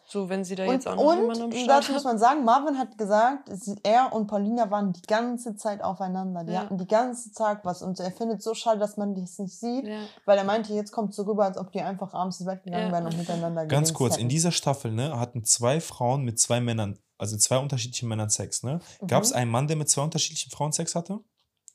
So, 0.06 0.30
wenn 0.30 0.44
sie 0.44 0.56
da 0.56 0.66
jetzt 0.66 0.86
Und, 0.86 0.94
auch 0.94 1.06
noch 1.06 1.16
jemanden 1.16 1.44
am 1.44 1.50
und 1.50 1.56
Start 1.56 1.84
dazu 1.84 1.94
muss 1.94 2.04
man 2.04 2.20
sagen, 2.20 2.44
Marvin 2.44 2.78
hat 2.78 2.98
gesagt, 2.98 3.50
er 3.84 4.14
und 4.14 4.28
Paulina 4.28 4.70
waren 4.70 4.92
die 4.94 5.02
ganze 5.02 5.56
Zeit 5.56 5.82
aufeinander. 5.82 6.44
Die 6.44 6.52
Ja. 6.54 6.62
hatten 6.62 6.78
die 6.78 6.88
ganze 6.88 7.32
Zeit 7.32 7.60
was. 7.64 7.82
Und 7.82 8.00
er 8.00 8.12
findet 8.12 8.40
es 8.40 8.44
so 8.44 8.54
schade, 8.54 8.80
dass 8.80 8.98
man 8.98 9.16
das 9.16 9.40
nicht 9.40 9.58
sieht. 9.58 9.86
Ja. 9.88 10.00
Weil 10.26 10.38
er 10.38 10.44
meinte, 10.44 10.74
jetzt 10.74 10.92
kommt 10.92 11.12
es 11.12 11.16
so 11.16 11.24
rüber, 11.24 11.46
als 11.46 11.58
ob 11.58 11.72
die 11.72 11.82
einfach 11.82 12.14
abends 12.14 12.40
ins 12.40 12.48
Bett 12.48 12.64
gegangen 12.64 12.88
Ja. 12.88 12.92
wären 12.92 13.06
und 13.06 13.18
miteinander 13.18 13.66
Ganz 13.66 13.94
kurz, 13.94 14.16
in 14.16 14.22
hätten. 14.22 14.30
dieser 14.30 14.52
Staffel 14.52 14.92
ne, 14.92 15.18
hatten 15.20 15.44
zwei 15.46 15.80
Frauen 15.80 16.24
mit 16.24 16.40
zwei 16.40 16.60
Männern, 16.60 17.00
also 17.18 17.38
zwei 17.38 17.58
unterschiedlichen 17.58 18.10
Männern 18.10 18.30
Sex. 18.30 18.64
Ne? 18.64 18.80
Mhm. 19.02 19.08
Gab 19.08 19.24
es 19.24 19.32
einen 19.32 19.50
Mann, 19.52 19.68
der 19.68 19.78
mit 19.78 19.90
zwei 19.90 20.04
unterschiedlichen 20.04 20.52
Frauen 20.52 20.74
Sex 20.74 20.96
hatte? 20.96 21.20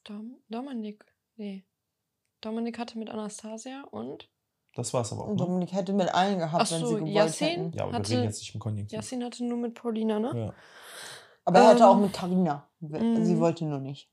Dom 0.04 0.36
Dominik. 0.48 1.04
Nee. 1.36 1.64
Dominik 2.40 2.78
hatte 2.78 2.98
mit 2.98 3.10
Anastasia 3.10 3.82
und 3.90 4.28
Das 4.78 4.94
war 4.94 5.02
es 5.02 5.12
aber 5.12 5.22
auch. 5.24 5.26
Und 5.26 5.40
Ne? 5.40 5.44
Dominik 5.46 5.72
hätte 5.72 5.92
mit 5.92 6.14
allen 6.14 6.38
gehabt, 6.38 6.64
Ach 6.66 6.70
wenn 6.70 6.80
so, 6.80 6.86
sie 6.86 6.94
gewollt 6.96 7.12
Yassin? 7.14 7.46
hätten. 7.48 7.72
Ja, 7.76 7.82
aber 7.84 7.92
hatte- 7.94 8.10
wir 8.10 8.16
reden 8.18 8.28
jetzt 8.28 8.38
nicht 8.38 8.54
im 8.54 8.60
Konjunktiv. 8.60 8.96
Yassin 8.96 9.24
hatte 9.24 9.44
nur 9.44 9.58
mit 9.58 9.74
Paulina, 9.74 10.18
ne? 10.20 10.32
Ja. 10.34 10.54
Aber 11.44 11.58
er 11.58 11.70
hätte 11.70 11.82
Ähm, 11.82 11.88
auch 11.88 11.96
mit 11.98 12.12
Carina. 12.12 12.68
mhm. 12.80 13.24
Sie 13.24 13.38
wollte 13.40 13.64
nur 13.64 13.80
nicht. 13.80 14.08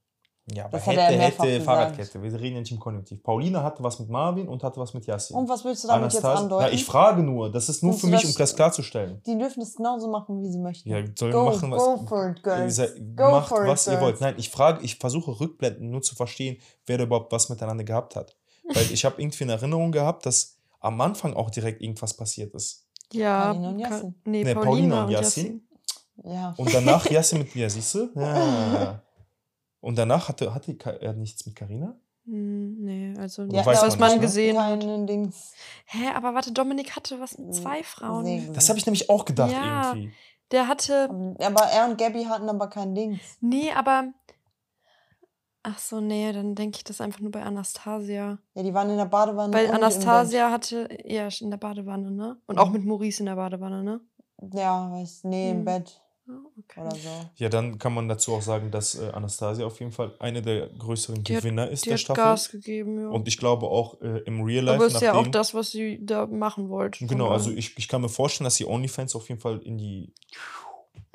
Ja, 0.52 0.66
aber 0.66 0.78
Das 0.78 0.86
hat 0.88 0.94
hätte, 0.96 1.02
er 1.14 1.18
mehrfach 1.18 1.44
hätte, 1.46 1.58
gesagt. 1.60 1.66
Fahrradkette. 1.66 2.22
Wir 2.24 2.34
reden 2.40 2.56
ja 2.56 2.60
nicht 2.62 2.72
im 2.72 2.80
Konjunktiv. 2.80 3.22
Paulina 3.24 3.64
hatte 3.64 3.82
was 3.84 4.00
mit 4.00 4.10
Marvin 4.10 4.48
und 4.48 4.64
hatte 4.64 4.80
was 4.80 4.94
mit 4.94 5.06
Yassin. 5.08 5.36
Und 5.36 5.50
was 5.50 5.64
willst 5.66 5.84
du 5.84 5.88
damit 5.88 6.14
jetzt 6.14 6.24
Anastasia- 6.24 6.42
andeuten? 6.44 6.66
Ja, 6.68 6.72
ich 6.72 6.86
frage 6.86 7.24
nur. 7.24 7.52
Das 7.52 7.68
ist 7.70 7.82
nur 7.84 7.94
Findest 7.94 8.02
für 8.02 8.08
mich, 8.12 8.22
das- 8.22 8.32
um 8.32 8.38
das 8.38 8.56
klarzustellen. 8.56 9.22
die 9.26 9.38
dürfen 9.38 9.62
es 9.62 9.76
genauso 9.76 10.08
machen, 10.10 10.42
wie 10.42 10.48
sie 10.52 10.60
möchten. 10.60 10.90
Ja, 10.90 11.04
sollen 11.16 11.32
go, 11.32 11.46
machen, 11.46 11.72
was, 11.72 11.84
go 11.84 11.98
for 12.08 12.30
it, 12.30 12.38
Ihr 12.38 12.44
girls. 12.44 12.76
seid- 12.76 12.96
Go 13.16 13.32
macht, 13.32 13.50
for 13.50 13.64
it, 13.64 13.70
was 13.70 13.88
ihr 13.88 13.92
girls. 13.94 14.04
wollt. 14.04 14.22
Nein, 14.22 14.36
ich 14.38 14.50
frage, 14.50 14.84
ich 14.84 14.98
versuche 14.98 15.40
rückblenden, 15.40 15.90
nur 15.92 16.02
zu 16.04 16.16
verstehen, 16.16 16.58
wer 16.86 16.98
da 17.00 17.04
überhaupt 17.06 17.32
was 17.32 17.50
miteinander 17.50 17.84
gehabt 17.84 18.16
hat. 18.16 18.36
Weil 18.74 18.92
ich 18.92 19.04
habe 19.06 19.22
irgendwie 19.22 19.44
in 19.44 19.50
Erinnerung 19.52 19.92
gehabt, 19.92 20.26
dass 20.26 20.55
am 20.86 21.00
Anfang 21.02 21.34
auch 21.34 21.50
direkt 21.50 21.82
irgendwas 21.82 22.16
passiert 22.16 22.54
ist. 22.54 22.88
Ja. 23.12 23.48
Paulina 23.54 23.70
und 23.70 23.80
Yassin. 23.80 24.16
Nee, 24.26 24.44
Nee, 24.44 24.54
Paulina, 24.54 24.66
Paulina 24.66 25.06
und 25.06 25.12
Yassin. 25.12 25.68
Ja. 26.24 26.54
Und 26.58 26.74
danach 26.74 27.06
Yassin 27.10 27.40
mit 27.40 27.56
mir, 27.56 27.70
siehst 27.70 27.94
du? 27.96 28.10
Ja. 28.16 29.02
Und 29.82 30.00
danach 30.00 30.30
hatte, 30.30 30.52
hatte 30.56 30.76
er 31.00 31.14
nichts 31.14 31.46
mit 31.46 31.56
Karina? 31.56 31.96
Hm, 32.26 32.78
nee, 32.84 33.14
also 33.20 33.44
Ja, 33.44 33.64
weiß 33.64 33.84
was 33.84 34.00
man 34.00 34.00
man 34.00 34.08
nicht, 34.10 34.16
ne? 34.16 34.22
gesehen 34.22 34.60
hat. 34.60 34.80
keinen 34.80 35.06
Dings. 35.06 35.52
Hä, 35.86 36.08
aber 36.16 36.34
warte, 36.34 36.52
Dominik 36.52 36.96
hatte 36.96 37.20
was 37.20 37.38
mit 37.38 37.54
zwei 37.54 37.84
Frauen. 37.84 38.26
Segen. 38.26 38.54
Das 38.56 38.68
habe 38.70 38.80
ich 38.80 38.88
nämlich 38.88 39.12
auch 39.12 39.26
gedacht 39.26 39.52
Ja. 39.52 39.92
irgendwie. 39.94 40.12
Der 40.50 40.68
hatte. 40.68 41.08
Aber 41.40 41.66
er 41.66 41.88
und 41.88 42.00
Gabby 42.00 42.24
hatten 42.24 42.50
aber 42.50 42.68
kein 42.68 42.96
Dings. 42.96 43.20
Nee, 43.42 43.72
aber. 43.74 44.12
Ach 45.68 45.80
so, 45.80 46.00
nee, 46.00 46.32
dann 46.32 46.54
denke 46.54 46.78
ich 46.78 46.84
das 46.84 47.02
einfach 47.02 47.20
nur 47.22 47.32
bei 47.32 47.42
Anastasia. 47.42 48.38
Ja, 48.54 48.64
die 48.64 48.74
waren 48.74 48.90
in 48.92 48.98
der 48.98 49.06
Badewanne. 49.06 49.52
Weil 49.52 49.72
Anastasia 49.72 50.52
hatte. 50.52 50.88
Ja, 51.06 51.28
in 51.42 51.50
der 51.50 51.58
Badewanne, 51.58 52.12
ne? 52.12 52.38
Und 52.46 52.60
auch 52.60 52.70
mit 52.70 52.86
Maurice 52.86 53.22
in 53.22 53.26
der 53.26 53.36
Badewanne, 53.36 53.84
ne? 53.84 54.00
Ja, 54.54 54.92
weiß, 54.92 55.24
nee, 55.24 55.50
im 55.52 55.60
Mhm. 55.62 55.66
Bett 55.66 56.02
Ja, 56.28 56.34
okay. 56.60 56.82
oder 56.82 56.92
so. 56.96 57.10
Ja, 57.38 57.50
dann 57.50 57.80
kann 57.80 57.94
man 57.96 58.08
dazu 58.08 58.34
auch 58.34 58.42
sagen, 58.44 58.70
dass 58.70 58.94
äh, 58.94 59.10
Anastasia 59.12 59.66
auf 59.66 59.80
jeden 59.80 59.92
Fall 59.92 60.14
eine 60.20 60.42
der 60.44 60.68
größeren 60.70 61.24
Die 61.24 61.36
hat- 61.36 61.42
Gewinner 61.44 61.68
ist 61.70 61.86
Die 61.86 61.90
der 61.90 61.94
hat 61.96 62.02
Staffel. 62.02 62.24
Gas 62.24 62.50
gegeben, 62.52 63.00
ja. 63.02 63.10
Und 63.10 63.28
ich 63.28 63.38
glaube 63.38 63.66
auch 63.68 64.00
äh, 64.02 64.20
im 64.26 64.44
Real 64.44 64.66
Life. 64.66 64.76
aber 64.76 64.86
ist 64.88 65.02
ja 65.02 65.14
auch 65.14 65.28
das, 65.28 65.54
was 65.56 65.72
sie 65.72 66.00
da 66.06 66.28
machen 66.28 66.70
wollte. 66.70 67.08
Genau, 67.08 67.30
also 67.30 67.50
ich, 67.50 67.76
ich 67.78 67.88
kann 67.88 68.02
mir 68.02 68.10
vorstellen, 68.10 68.46
dass 68.46 68.58
die 68.58 68.66
OnlyFans 68.68 69.16
auf 69.16 69.30
jeden 69.30 69.42
Fall 69.42 69.60
in 69.60 69.78
die. 69.80 70.14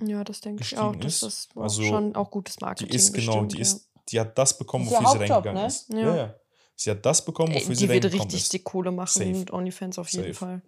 Ja, 0.03 0.25
das 0.25 0.41
denke 0.41 0.63
ich 0.63 0.79
auch. 0.79 0.97
Das 0.97 1.23
ist. 1.23 1.23
ist 1.23 1.57
auch 1.57 1.63
Also, 1.65 1.83
schon 1.83 2.17
auch 2.17 2.31
gutes 2.31 2.57
Die 2.57 2.65
Marketing. 2.65 2.95
ist 2.97 3.13
genau, 3.13 3.33
bestimmt, 3.43 3.53
die 3.53 3.57
ja. 3.57 3.63
ist, 3.63 3.90
die 4.13 4.21
hat 4.21 4.37
das 4.39 4.57
bekommen, 4.57 4.85
Das 4.85 4.95
ist 4.95 4.99
wofür 5.01 5.11
sie 5.27 5.33
Hauptjob, 5.33 5.37
reingegangen 5.47 5.63
ne? 5.63 5.67
ist. 5.69 5.89
Ja. 5.91 5.99
Ja. 5.99 6.17
ja. 6.17 6.35
Sie 6.77 6.91
hat 6.91 7.05
das 7.05 7.25
bekommen, 7.25 7.53
Ey, 7.53 7.61
wofür 7.61 7.75
sie 7.77 7.87
die 7.87 7.93
wird 7.93 8.05
richtig 8.07 8.35
ist. 8.41 8.53
die 8.53 8.59
Kohle 8.63 8.91
machen 8.91 9.09
Safe. 9.13 9.27
mit 9.33 9.51
OnlyFans 9.53 9.99
auf 9.99 10.09
jeden 10.11 10.25
Safe. 10.33 10.35
Fall. 10.35 10.63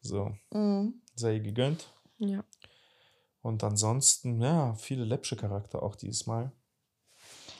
So, 0.00 0.30
Mhm. 0.52 1.02
sei 1.14 1.34
ihr 1.34 1.40
gegönnt. 1.40 1.86
Ja. 2.18 2.42
Und 3.42 3.62
ansonsten, 3.62 4.40
ja, 4.40 4.74
viele 4.74 5.04
läppsche 5.04 5.36
Charakter 5.36 5.82
auch 5.82 5.94
dieses 5.96 6.26
Mal. 6.26 6.50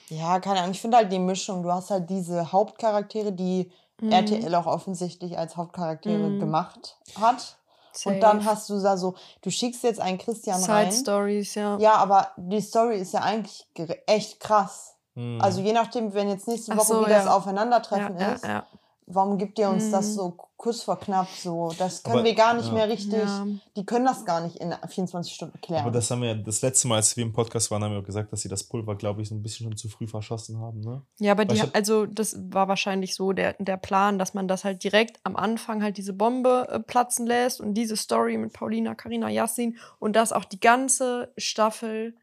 Ja, 0.08 0.40
keine 0.40 0.60
Ahnung. 0.60 0.72
Ich 0.72 0.80
finde 0.80 0.96
halt 0.96 1.12
die 1.12 1.18
Mischung. 1.18 1.62
Du 1.62 1.70
hast 1.70 1.90
halt 1.90 2.08
diese 2.08 2.50
Hauptcharaktere, 2.50 3.32
die 3.32 3.70
Mhm. 4.00 4.12
RTL 4.12 4.54
auch 4.54 4.66
offensichtlich 4.66 5.36
als 5.36 5.56
Hauptcharaktere 5.56 6.30
Mhm. 6.30 6.40
gemacht 6.40 6.98
hat. 7.20 7.57
Safe. 7.98 8.14
Und 8.14 8.20
dann 8.20 8.44
hast 8.44 8.68
du 8.70 8.80
da 8.80 8.96
so, 8.96 9.14
du 9.42 9.50
schickst 9.50 9.82
jetzt 9.82 10.00
einen 10.00 10.18
Christian 10.18 10.60
Side 10.60 10.72
rein. 10.72 10.92
Stories, 10.92 11.54
ja. 11.54 11.76
Ja, 11.78 11.94
aber 11.94 12.32
die 12.36 12.60
Story 12.60 12.98
ist 12.98 13.12
ja 13.12 13.20
eigentlich 13.20 13.66
echt 14.06 14.40
krass. 14.40 14.94
Hm. 15.14 15.40
Also 15.40 15.60
je 15.60 15.72
nachdem, 15.72 16.14
wenn 16.14 16.28
jetzt 16.28 16.46
nächste 16.46 16.76
Woche 16.76 16.86
so, 16.86 17.00
wieder 17.00 17.16
das 17.16 17.24
ja. 17.24 17.36
Aufeinandertreffen 17.36 18.18
ja, 18.18 18.32
ist, 18.32 18.44
ja, 18.44 18.50
ja. 18.50 18.66
Warum 19.08 19.38
gibt 19.38 19.58
ihr 19.58 19.68
uns 19.70 19.90
das 19.90 20.08
Mhm. 20.08 20.12
so 20.12 20.36
kurz 20.56 20.82
vor 20.82 20.98
knapp 20.98 21.28
so? 21.28 21.72
Das 21.78 22.02
können 22.02 22.16
Aber- 22.18 22.24
wir 22.24 22.34
gar 22.34 22.54
nicht 22.54 22.66
ja. 22.68 22.72
mehr 22.74 22.88
richtig. 22.88 23.12
Ja. 23.22 23.46
Die 23.76 23.84
können 23.86 24.04
das 24.04 24.24
gar 24.24 24.40
nicht 24.40 24.56
in 24.56 24.74
24 24.88 25.32
Stunden 25.34 25.60
klären. 25.60 25.82
Aber 25.82 25.90
das 25.90 26.10
haben 26.10 26.22
wir 26.22 26.34
das 26.34 26.62
letzte 26.62 26.88
Mal, 26.88 26.96
als 26.96 27.16
wir 27.16 27.24
im 27.24 27.32
Podcast 27.32 27.70
waren, 27.70 27.82
haben 27.84 27.92
wir 27.92 28.00
auch 28.00 28.04
gesagt, 28.04 28.32
dass 28.32 28.40
sie 28.42 28.48
das 28.48 28.64
Pulver, 28.64 28.94
glaube 28.96 29.22
ich, 29.22 29.28
so 29.28 29.34
ein 29.34 29.42
bisschen 29.42 29.64
schon 29.66 29.76
zu 29.76 29.88
früh 29.88 30.06
verschossen 30.06 30.60
haben. 30.60 30.80
Ne? 30.80 31.02
Ja, 31.20 31.32
aber 31.32 31.48
Weil 31.48 31.56
die, 31.56 31.74
also 31.74 32.06
das 32.06 32.36
war 32.50 32.68
wahrscheinlich 32.68 33.14
so 33.14 33.32
der, 33.32 33.54
der 33.58 33.76
Plan, 33.76 34.18
dass 34.18 34.34
man 34.34 34.48
das 34.48 34.64
halt 34.64 34.82
direkt 34.84 35.20
am 35.24 35.36
Anfang 35.36 35.82
halt 35.82 35.96
diese 35.96 36.12
Bombe 36.12 36.66
äh, 36.70 36.80
platzen 36.80 37.26
lässt 37.26 37.60
und 37.60 37.74
diese 37.74 37.96
Story 37.96 38.36
mit 38.36 38.52
Paulina, 38.52 38.94
Karina, 38.94 39.28
Yassin 39.30 39.76
und 39.98 40.16
das 40.16 40.32
auch 40.32 40.44
die 40.44 40.60
ganze 40.60 41.32
Staffel 41.36 42.14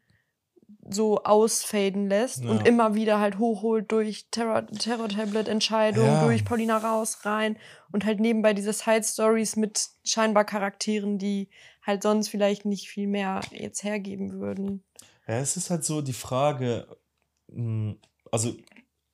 so 0.88 1.22
ausfaden 1.24 2.08
lässt 2.08 2.44
Ja. 2.44 2.50
und 2.50 2.66
immer 2.66 2.94
wieder 2.94 3.18
halt 3.20 3.38
hochholt 3.38 3.90
durch 3.92 4.26
Terror- 4.30 4.66
Terror-Tablet-Entscheidung, 4.66 6.04
Ja. 6.06 6.24
durch 6.24 6.44
Paulina 6.44 6.78
raus, 6.78 7.18
rein 7.24 7.56
und 7.92 8.04
halt 8.04 8.20
nebenbei 8.20 8.54
diese 8.54 8.72
Side-Stories 8.72 9.56
mit 9.56 9.88
scheinbar 10.04 10.44
Charakteren, 10.44 11.18
die 11.18 11.48
halt 11.82 12.02
sonst 12.02 12.28
vielleicht 12.28 12.64
nicht 12.64 12.88
viel 12.88 13.06
mehr 13.06 13.40
jetzt 13.52 13.82
hergeben 13.84 14.40
würden. 14.40 14.82
Ja, 15.28 15.38
es 15.38 15.56
ist 15.56 15.70
halt 15.70 15.84
so 15.84 16.02
die 16.02 16.12
Frage, 16.12 16.86
mh, 17.48 17.94
also 18.32 18.54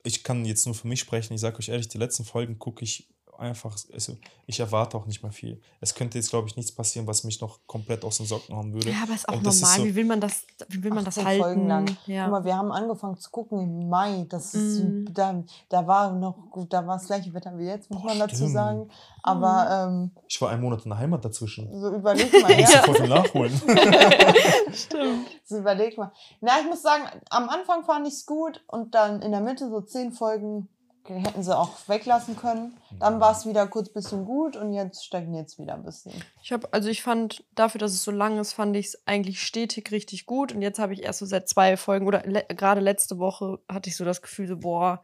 ich 0.04 0.24
kann 0.24 0.44
jetzt 0.44 0.66
nur 0.66 0.74
für 0.74 0.88
mich 0.88 1.00
sprechen, 1.00 1.34
ich 1.34 1.40
sage 1.40 1.58
euch 1.58 1.68
ehrlich, 1.68 1.88
die 1.88 1.98
letzten 1.98 2.24
Folgen 2.24 2.58
gucke 2.58 2.82
ich 2.84 3.08
einfach, 3.42 3.76
also 3.92 4.16
ich 4.46 4.58
erwarte 4.60 4.96
auch 4.96 5.06
nicht 5.06 5.22
mehr 5.22 5.32
viel. 5.32 5.60
Es 5.80 5.94
könnte 5.94 6.16
jetzt, 6.18 6.30
glaube 6.30 6.48
ich, 6.48 6.56
nichts 6.56 6.72
passieren, 6.72 7.06
was 7.06 7.24
mich 7.24 7.40
noch 7.40 7.58
komplett 7.66 8.04
aus 8.04 8.16
den 8.16 8.26
Socken 8.26 8.56
hauen 8.56 8.72
würde. 8.72 8.90
Ja, 8.90 9.02
aber 9.02 9.14
ist 9.14 9.28
auch 9.28 9.34
Und 9.34 9.42
normal. 9.42 9.78
so- 9.78 9.84
wie 9.84 9.94
will 9.94 10.04
man 10.04 10.20
das, 10.20 10.44
wie 10.68 10.82
will 10.82 10.92
man 10.92 11.04
das 11.04 11.18
18 11.18 11.26
halten? 11.26 11.42
Folgen 11.42 11.68
lang. 11.68 11.96
Ja. 12.06 12.24
Guck 12.24 12.32
mal, 12.32 12.44
wir 12.44 12.56
haben 12.56 12.72
angefangen 12.72 13.16
zu 13.18 13.30
gucken 13.30 13.60
im 13.60 13.88
Mai. 13.88 14.24
Das 14.28 14.54
ist, 14.54 14.82
Mhm. 14.84 15.12
da, 15.12 15.42
da 15.68 15.86
war 15.86 16.12
noch 16.12 16.36
gut, 16.50 16.72
da 16.72 16.86
war 16.86 16.96
das 16.96 17.06
gleiche 17.06 17.32
Wetter 17.34 17.56
wie 17.58 17.64
jetzt, 17.64 17.90
muss 17.90 18.00
Boah, 18.00 18.08
man 18.08 18.18
dazu 18.20 18.36
stimmt. 18.36 18.52
sagen. 18.52 18.88
Aber 19.24 19.86
ähm, 19.88 20.10
Ich 20.28 20.40
war 20.40 20.50
einen 20.50 20.62
Monat 20.62 20.84
in 20.84 20.90
der 20.90 20.98
Heimat 20.98 21.24
dazwischen. 21.24 21.68
so 21.80 21.94
überleg 21.94 22.32
mal, 22.42 22.50
Ich 22.50 22.60
muss 22.60 22.72
ja. 22.72 22.78
sofort 22.80 23.02
wieder 23.02 23.14
nachholen. 23.22 23.52
Stimmt. 24.72 25.26
So 25.44 25.58
überleg 25.58 25.96
mal. 25.98 26.12
Na, 26.40 26.52
ich 26.60 26.66
muss 26.66 26.82
sagen, 26.82 27.04
am 27.30 27.48
Anfang 27.48 27.84
fand 27.84 28.06
ich 28.06 28.14
es 28.14 28.26
gut 28.26 28.62
und 28.68 28.94
dann 28.94 29.22
in 29.22 29.32
der 29.32 29.40
Mitte 29.40 29.68
so 29.68 29.80
zehn 29.80 30.12
Folgen 30.12 30.68
hätten 31.08 31.42
sie 31.42 31.56
auch 31.56 31.88
weglassen 31.88 32.36
können. 32.36 32.76
Dann 32.98 33.20
war 33.20 33.32
es 33.32 33.46
wieder 33.46 33.66
kurz 33.66 33.88
bisschen 33.88 34.24
gut 34.24 34.56
und 34.56 34.72
jetzt 34.72 35.04
stagniert 35.04 35.48
es 35.48 35.58
wieder 35.58 35.74
ein 35.74 35.82
bisschen. 35.82 36.12
Ich 36.42 36.52
habe, 36.52 36.68
also 36.72 36.88
ich 36.88 37.02
fand, 37.02 37.44
dafür, 37.54 37.78
dass 37.78 37.92
es 37.92 38.02
so 38.02 38.10
lang 38.10 38.38
ist, 38.38 38.52
fand 38.52 38.76
ich 38.76 38.86
es 38.86 39.06
eigentlich 39.06 39.42
stetig 39.42 39.90
richtig 39.90 40.26
gut. 40.26 40.52
Und 40.52 40.62
jetzt 40.62 40.78
habe 40.78 40.92
ich 40.92 41.02
erst 41.02 41.20
so 41.20 41.26
seit 41.26 41.48
zwei 41.48 41.76
Folgen 41.76 42.06
oder 42.06 42.22
le 42.24 42.44
gerade 42.48 42.80
letzte 42.80 43.18
Woche 43.18 43.58
hatte 43.68 43.90
ich 43.90 43.96
so 43.96 44.04
das 44.04 44.22
Gefühl, 44.22 44.48
so, 44.48 44.56
boah, 44.56 45.02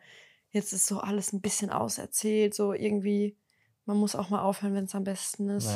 jetzt 0.50 0.72
ist 0.72 0.86
so 0.86 1.00
alles 1.00 1.32
ein 1.32 1.40
bisschen 1.40 1.70
auserzählt. 1.70 2.54
So 2.54 2.72
irgendwie, 2.72 3.36
man 3.84 3.96
muss 3.96 4.14
auch 4.14 4.30
mal 4.30 4.42
aufhören, 4.42 4.74
wenn 4.74 4.84
es 4.84 4.94
am 4.94 5.04
besten 5.04 5.48
ist. 5.50 5.74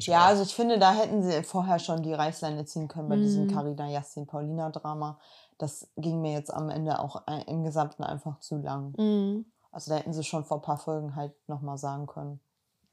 Ja, 0.00 0.22
auch. 0.22 0.26
also 0.26 0.44
ich 0.44 0.54
finde, 0.54 0.78
da 0.78 0.94
hätten 0.94 1.22
sie 1.22 1.42
vorher 1.42 1.78
schon 1.78 2.02
die 2.02 2.12
Reißleine 2.12 2.64
ziehen 2.64 2.86
können 2.88 3.08
bei 3.08 3.16
diesem 3.16 3.46
Mhm. 3.46 3.52
Carina 3.52 3.90
Yassin 3.90 4.26
Paulina 4.26 4.70
Drama. 4.70 5.18
Das 5.58 5.88
ging 5.96 6.20
mir 6.20 6.32
jetzt 6.32 6.52
am 6.52 6.68
Ende 6.70 6.98
auch 6.98 7.26
ein- 7.26 7.42
im 7.42 7.64
Gesamten 7.64 8.02
einfach 8.04 8.38
zu 8.40 8.56
lang. 8.56 8.94
Mhm. 8.98 9.46
Also 9.70 9.90
da 9.90 9.98
hätten 9.98 10.12
sie 10.12 10.24
schon 10.24 10.44
vor 10.44 10.58
ein 10.58 10.62
paar 10.62 10.78
Folgen 10.78 11.14
halt 11.16 11.32
nochmal 11.48 11.78
sagen 11.78 12.06
können. 12.06 12.40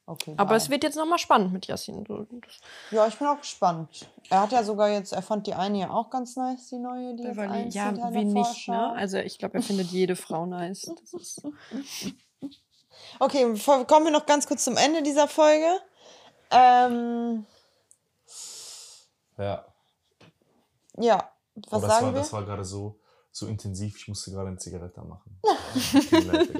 Okay. 0.06 0.34
Aber 0.38 0.50
bye. 0.50 0.58
es 0.58 0.70
wird 0.72 0.84
jetzt 0.84 0.96
nochmal 0.96 1.20
spannend 1.20 1.54
mit 1.54 1.68
Yassin. 1.68 2.04
Ja, 2.90 3.06
ich 3.06 3.18
bin 3.20 3.28
auch 3.28 3.40
gespannt. 3.40 4.10
Er 4.30 4.42
hat 4.42 4.52
ja 4.52 4.64
sogar 4.64 4.90
jetzt, 4.90 5.14
er 5.14 5.22
fand 5.22 5.46
die 5.46 5.54
eine 5.54 5.78
ja 5.80 5.92
auch 5.92 6.10
ganz 6.10 6.36
nice, 6.36 6.68
die 6.70 6.80
neue, 6.80 7.16
die 7.16 7.24
jetzt 7.24 7.36
Beverly, 7.36 7.54
einzieht 7.66 7.76
ja, 7.76 8.14
wie 8.14 8.26
nicht, 8.26 8.68
ne? 8.70 8.92
Also 8.94 9.18
ich 9.18 9.38
glaube, 9.38 9.56
er 9.56 9.62
findet 9.62 9.88
jede 9.92 10.16
Frau 10.16 10.46
nice. 10.48 10.92
Das 11.00 11.14
ist, 11.14 11.44
Okay, 13.20 13.46
bevor, 13.52 13.86
kommen 13.86 14.06
wir 14.06 14.12
noch 14.12 14.26
ganz 14.26 14.48
kurz 14.48 14.64
zum 14.64 14.78
Ende 14.78 15.04
dieser 15.04 15.28
Folge. 15.28 15.68
Ähm, 16.52 17.46
Ja. 19.38 19.66
ja, 20.98 21.32
was 21.70 21.84
oh, 21.84 21.86
das 21.88 21.96
sagen 21.96 22.06
war, 22.08 22.14
wir? 22.14 22.20
Das 22.20 22.34
war 22.34 22.44
gerade 22.46 22.66
so, 22.66 23.00
so 23.32 23.48
intensiv, 23.48 23.98
ich 23.98 24.08
musste 24.08 24.32
gerade 24.32 24.48
eine 24.50 24.58
Zigarette 24.58 25.02
machen. 25.02 25.40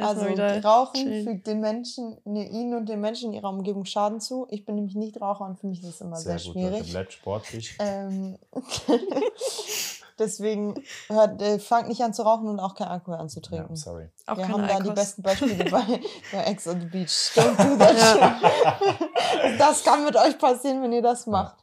Also 0.00 0.26
Rauchen 0.26 0.94
chillen. 0.94 1.24
fügt 1.24 1.46
den 1.46 1.60
Menschen, 1.60 2.18
ne, 2.24 2.48
ihnen 2.48 2.74
und 2.74 2.88
den 2.88 3.00
Menschen 3.00 3.30
in 3.30 3.34
ihrer 3.34 3.48
Umgebung 3.48 3.84
Schaden 3.84 4.20
zu. 4.20 4.46
Ich 4.50 4.64
bin 4.64 4.76
nämlich 4.76 4.94
nicht 4.94 5.20
Raucher 5.20 5.44
und 5.44 5.58
für 5.58 5.66
mich 5.66 5.82
ist 5.82 5.88
das 5.88 6.00
immer 6.00 6.16
sehr, 6.16 6.38
Sehr 6.38 6.52
gut, 6.52 6.62
Leute. 6.62 6.74
schwierig. 6.76 6.90
Bleibt 6.92 7.12
sportlich. 7.14 7.76
Ähm, 7.80 8.38
deswegen 10.18 10.74
hört, 11.08 11.40
äh, 11.42 11.58
fangt 11.58 11.88
nicht 11.88 12.02
an 12.02 12.14
zu 12.14 12.22
rauchen 12.22 12.48
und 12.48 12.60
auch 12.60 12.74
kein 12.74 12.88
Alkohol 12.88 13.14
Ja, 13.16 13.20
anzutrinken. 13.20 13.76
sorry. 13.76 14.08
auch 14.26 14.36
wir 14.36 14.48
haben 14.48 14.66
da 14.68 14.78
die 14.80 14.90
besten 14.90 15.22
Beispiele 15.22 15.64
bei, 15.70 16.00
bei 16.32 16.44
Ex 16.44 16.66
on 16.68 16.80
the 16.80 16.86
Beach. 16.86 17.32
Don't 17.34 17.56
do 17.56 17.76
that. 17.76 19.58
Das 19.58 19.82
kann 19.82 20.04
mit 20.04 20.16
euch 20.16 20.38
passieren, 20.38 20.82
wenn 20.82 20.92
ihr 20.92 21.02
das 21.02 21.26
macht. 21.26 21.56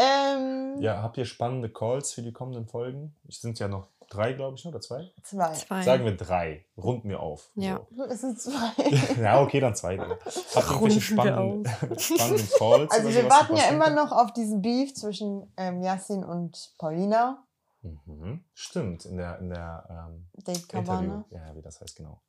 Ähm, 0.00 0.80
Ja, 0.80 1.02
habt 1.02 1.18
ihr 1.18 1.24
spannende 1.24 1.68
Calls 1.68 2.12
für 2.12 2.22
die 2.22 2.32
kommenden 2.32 2.66
Folgen? 2.66 3.14
Es 3.28 3.40
sind 3.40 3.58
ja 3.58 3.68
noch 3.68 3.88
drei, 4.08 4.32
glaube 4.32 4.56
ich, 4.56 4.64
ne, 4.64 4.70
oder 4.70 4.80
zwei? 4.80 5.10
Zwei. 5.22 5.52
Zwei. 5.52 5.82
Sagen 5.82 6.04
wir 6.04 6.16
drei. 6.16 6.64
Runden 6.76 7.08
wir 7.08 7.20
auf. 7.20 7.50
Ja. 7.54 7.80
Es 8.08 8.20
sind 8.22 8.40
zwei. 8.40 8.72
So. 8.76 9.22
ja, 9.22 9.40
okay, 9.40 9.60
dann 9.60 9.74
zwei. 9.74 9.96
Dann. 9.96 10.10
Habt 10.10 10.26
ihr 10.26 10.62
irgendwelche 10.62 11.00
spannenden, 11.00 11.64
spannenden 11.98 12.48
Calls? 12.58 12.90
Also 12.90 13.08
wir 13.08 13.30
warten 13.30 13.56
ja 13.56 13.68
immer 13.68 13.90
noch 13.90 14.12
auf 14.12 14.32
diesen 14.32 14.62
Beef 14.62 14.94
zwischen 14.94 15.52
ähm, 15.56 15.82
Yassin 15.82 16.24
und 16.24 16.74
Paulina. 16.78 17.44
Mhm. 17.82 18.44
Stimmt, 18.52 19.06
in 19.06 19.16
der, 19.16 19.38
in 19.38 19.48
der 19.50 19.86
ähm, 19.88 20.26
Date 20.34 20.58
Interview. 20.74 20.82
Cabana. 20.82 21.24
Ja, 21.30 21.54
wie 21.54 21.62
das 21.62 21.80
heißt, 21.80 21.96
genau. 21.96 22.20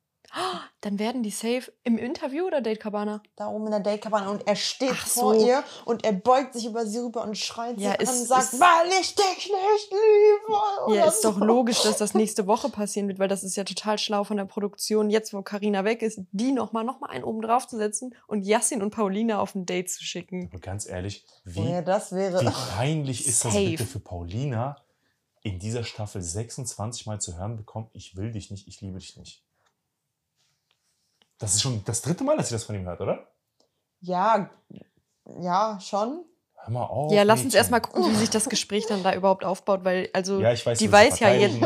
Dann 0.80 0.98
werden 0.98 1.22
die 1.22 1.30
safe 1.30 1.72
im 1.84 1.98
Interview 1.98 2.46
oder 2.46 2.60
Date 2.60 2.80
Cabana? 2.80 3.22
Da 3.36 3.46
oben 3.48 3.66
in 3.66 3.70
der 3.70 3.80
Date 3.80 4.00
Cabana 4.02 4.30
und 4.30 4.46
er 4.46 4.56
steht 4.56 4.90
Ach 4.92 5.06
vor 5.06 5.38
so. 5.38 5.46
ihr 5.46 5.62
und 5.84 6.04
er 6.04 6.12
beugt 6.12 6.54
sich 6.54 6.66
über 6.66 6.86
sie 6.86 6.98
rüber 6.98 7.22
und 7.22 7.36
schreit 7.38 7.78
Ja, 7.78 7.92
sie 7.98 8.02
ist- 8.02 8.08
an 8.10 8.18
und 8.20 8.26
sagt, 8.26 8.52
ist- 8.54 8.60
weil 8.60 8.88
ich 9.00 9.14
dich 9.14 9.50
nicht 9.52 9.90
liebe. 9.90 10.96
Ja, 10.96 11.06
ist 11.06 11.24
doch 11.24 11.38
so. 11.38 11.44
logisch, 11.44 11.82
dass 11.82 11.98
das 11.98 12.14
nächste 12.14 12.46
Woche 12.46 12.68
passieren 12.70 13.06
wird, 13.08 13.18
weil 13.18 13.28
das 13.28 13.44
ist 13.44 13.54
ja 13.56 13.64
total 13.64 13.98
schlau 13.98 14.24
von 14.24 14.36
der 14.38 14.44
Produktion, 14.46 15.10
jetzt 15.10 15.32
wo 15.34 15.42
Karina 15.42 15.84
weg 15.84 16.02
ist, 16.02 16.20
die 16.32 16.50
nochmal 16.52 16.84
noch 16.84 16.98
mal 17.00 17.10
einen 17.10 17.24
oben 17.24 17.42
drauf 17.42 17.66
zu 17.68 17.76
setzen 17.76 18.14
und 18.26 18.42
Yassin 18.42 18.82
und 18.82 18.90
Paulina 18.90 19.38
auf 19.38 19.54
ein 19.54 19.66
Date 19.66 19.90
zu 19.90 20.02
schicken. 20.02 20.48
Aber 20.50 20.60
ganz 20.60 20.86
ehrlich, 20.86 21.24
wie, 21.44 21.82
das 21.84 22.12
wäre. 22.12 22.40
wie 22.40 22.50
peinlich 22.76 23.26
ist 23.28 23.44
das 23.44 23.52
Safe. 23.52 23.70
bitte 23.70 23.86
für 23.86 24.00
Paulina, 24.00 24.76
in 25.42 25.58
dieser 25.58 25.84
Staffel 25.84 26.22
26 26.22 27.06
Mal 27.06 27.20
zu 27.20 27.36
hören 27.36 27.56
bekommt, 27.56 27.90
ich 27.92 28.16
will 28.16 28.32
dich 28.32 28.50
nicht, 28.50 28.66
ich 28.66 28.80
liebe 28.80 28.98
dich 28.98 29.16
nicht. 29.16 29.42
Das 31.42 31.54
ist 31.56 31.62
schon 31.62 31.82
das 31.84 32.02
dritte 32.02 32.22
Mal, 32.22 32.36
dass 32.36 32.48
sie 32.50 32.54
das 32.54 32.62
von 32.62 32.76
ihm 32.76 32.84
hört, 32.84 33.00
oder? 33.00 33.26
Ja, 34.00 34.48
ja, 35.40 35.78
schon. 35.80 36.24
Hör 36.54 36.70
mal 36.70 36.84
auf. 36.84 37.10
ja, 37.12 37.24
lass 37.24 37.42
uns 37.42 37.54
erstmal 37.54 37.80
gucken, 37.80 38.08
wie 38.12 38.14
sich 38.14 38.30
das 38.30 38.48
Gespräch 38.48 38.86
dann 38.86 39.02
da 39.02 39.12
überhaupt 39.12 39.44
aufbaut, 39.44 39.80
weil, 39.84 40.08
also, 40.12 40.40
Ja, 40.40 40.52
ich 40.52 40.64
weiß, 40.64 40.78
die 40.78 40.92
weiß 40.92 41.18
ja 41.18 41.30
jetzt. 41.34 41.56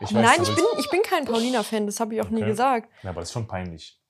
Ich 0.00 0.14
weiß, 0.14 0.22
Nein, 0.22 0.42
ich 0.42 0.54
bin, 0.54 0.64
ich 0.78 0.90
bin 0.90 1.02
kein 1.02 1.26
Paulina-Fan, 1.26 1.84
das 1.86 2.00
habe 2.00 2.14
ich 2.14 2.22
auch 2.22 2.30
nie 2.30 2.40
Okay. 2.40 2.50
gesagt. 2.50 2.88
Ja, 3.02 3.10
aber 3.10 3.20
das 3.20 3.28
ist 3.28 3.34
schon 3.34 3.46
peinlich. 3.46 4.00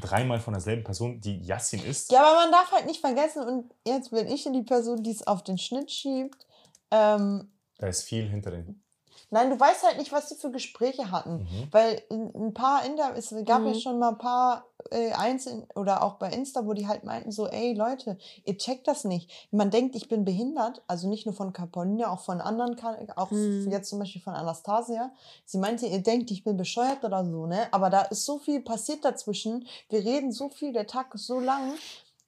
Dreimal 0.00 0.38
von 0.38 0.52
derselben 0.54 0.84
Person, 0.84 1.20
die 1.20 1.40
Yassin 1.40 1.82
ist. 1.82 2.12
Ja, 2.12 2.20
aber 2.24 2.36
man 2.42 2.52
darf 2.52 2.70
halt 2.70 2.86
nicht 2.86 3.00
vergessen, 3.00 3.42
und 3.42 3.74
jetzt 3.84 4.12
bin 4.12 4.28
ich 4.28 4.44
die 4.44 4.62
Person, 4.62 5.02
die 5.02 5.10
es 5.10 5.26
auf 5.26 5.42
den 5.42 5.58
Schnitt 5.58 5.90
schiebt. 5.90 6.46
Ähm, 6.92 7.50
Da 7.78 7.88
ist 7.88 8.04
viel 8.04 8.28
hinter 8.28 8.52
den. 8.52 8.84
Nein, 9.30 9.50
du 9.50 9.58
weißt 9.58 9.84
halt 9.84 9.98
nicht, 9.98 10.12
was 10.12 10.28
sie 10.28 10.34
für 10.36 10.50
Gespräche 10.50 11.10
hatten. 11.10 11.38
Mhm. 11.38 11.68
Weil 11.70 12.02
in, 12.10 12.32
ein 12.34 12.54
paar 12.54 12.84
Inter 12.84 13.14
es 13.16 13.30
gab 13.44 13.64
ja 13.64 13.70
Mhm. 13.72 13.80
schon 13.80 13.98
mal 13.98 14.10
ein 14.10 14.18
paar 14.18 14.66
äh, 14.90 15.12
Einzel 15.12 15.66
oder 15.74 16.02
auch 16.02 16.14
bei 16.14 16.30
Insta, 16.30 16.64
wo 16.66 16.72
die 16.72 16.86
halt 16.86 17.04
meinten 17.04 17.32
so, 17.32 17.46
ey 17.48 17.74
Leute, 17.74 18.18
ihr 18.44 18.56
checkt 18.56 18.86
das 18.86 19.04
nicht. 19.04 19.30
Man 19.50 19.70
denkt, 19.70 19.96
ich 19.96 20.08
bin 20.08 20.24
behindert, 20.24 20.82
also 20.86 21.08
nicht 21.08 21.26
nur 21.26 21.34
von 21.34 21.52
Capolina, 21.52 22.10
auch 22.10 22.20
von 22.20 22.40
anderen, 22.40 22.76
auch 23.16 23.30
Mhm. 23.30 23.68
jetzt 23.70 23.88
zum 23.90 23.98
Beispiel 23.98 24.22
von 24.22 24.34
Anastasia. 24.34 25.10
Sie 25.44 25.58
meinte, 25.58 25.86
ihr 25.86 26.02
denkt, 26.02 26.30
ich 26.30 26.44
bin 26.44 26.56
bescheuert 26.56 27.02
oder 27.04 27.24
so, 27.24 27.46
ne? 27.46 27.66
Aber 27.72 27.90
da 27.90 28.02
ist 28.02 28.24
so 28.24 28.38
viel 28.38 28.60
passiert 28.60 29.04
dazwischen. 29.04 29.66
Wir 29.88 30.04
reden 30.04 30.30
so 30.32 30.48
viel, 30.50 30.72
der 30.72 30.86
Tag 30.86 31.14
ist 31.14 31.26
so 31.26 31.40
lang 31.40 31.72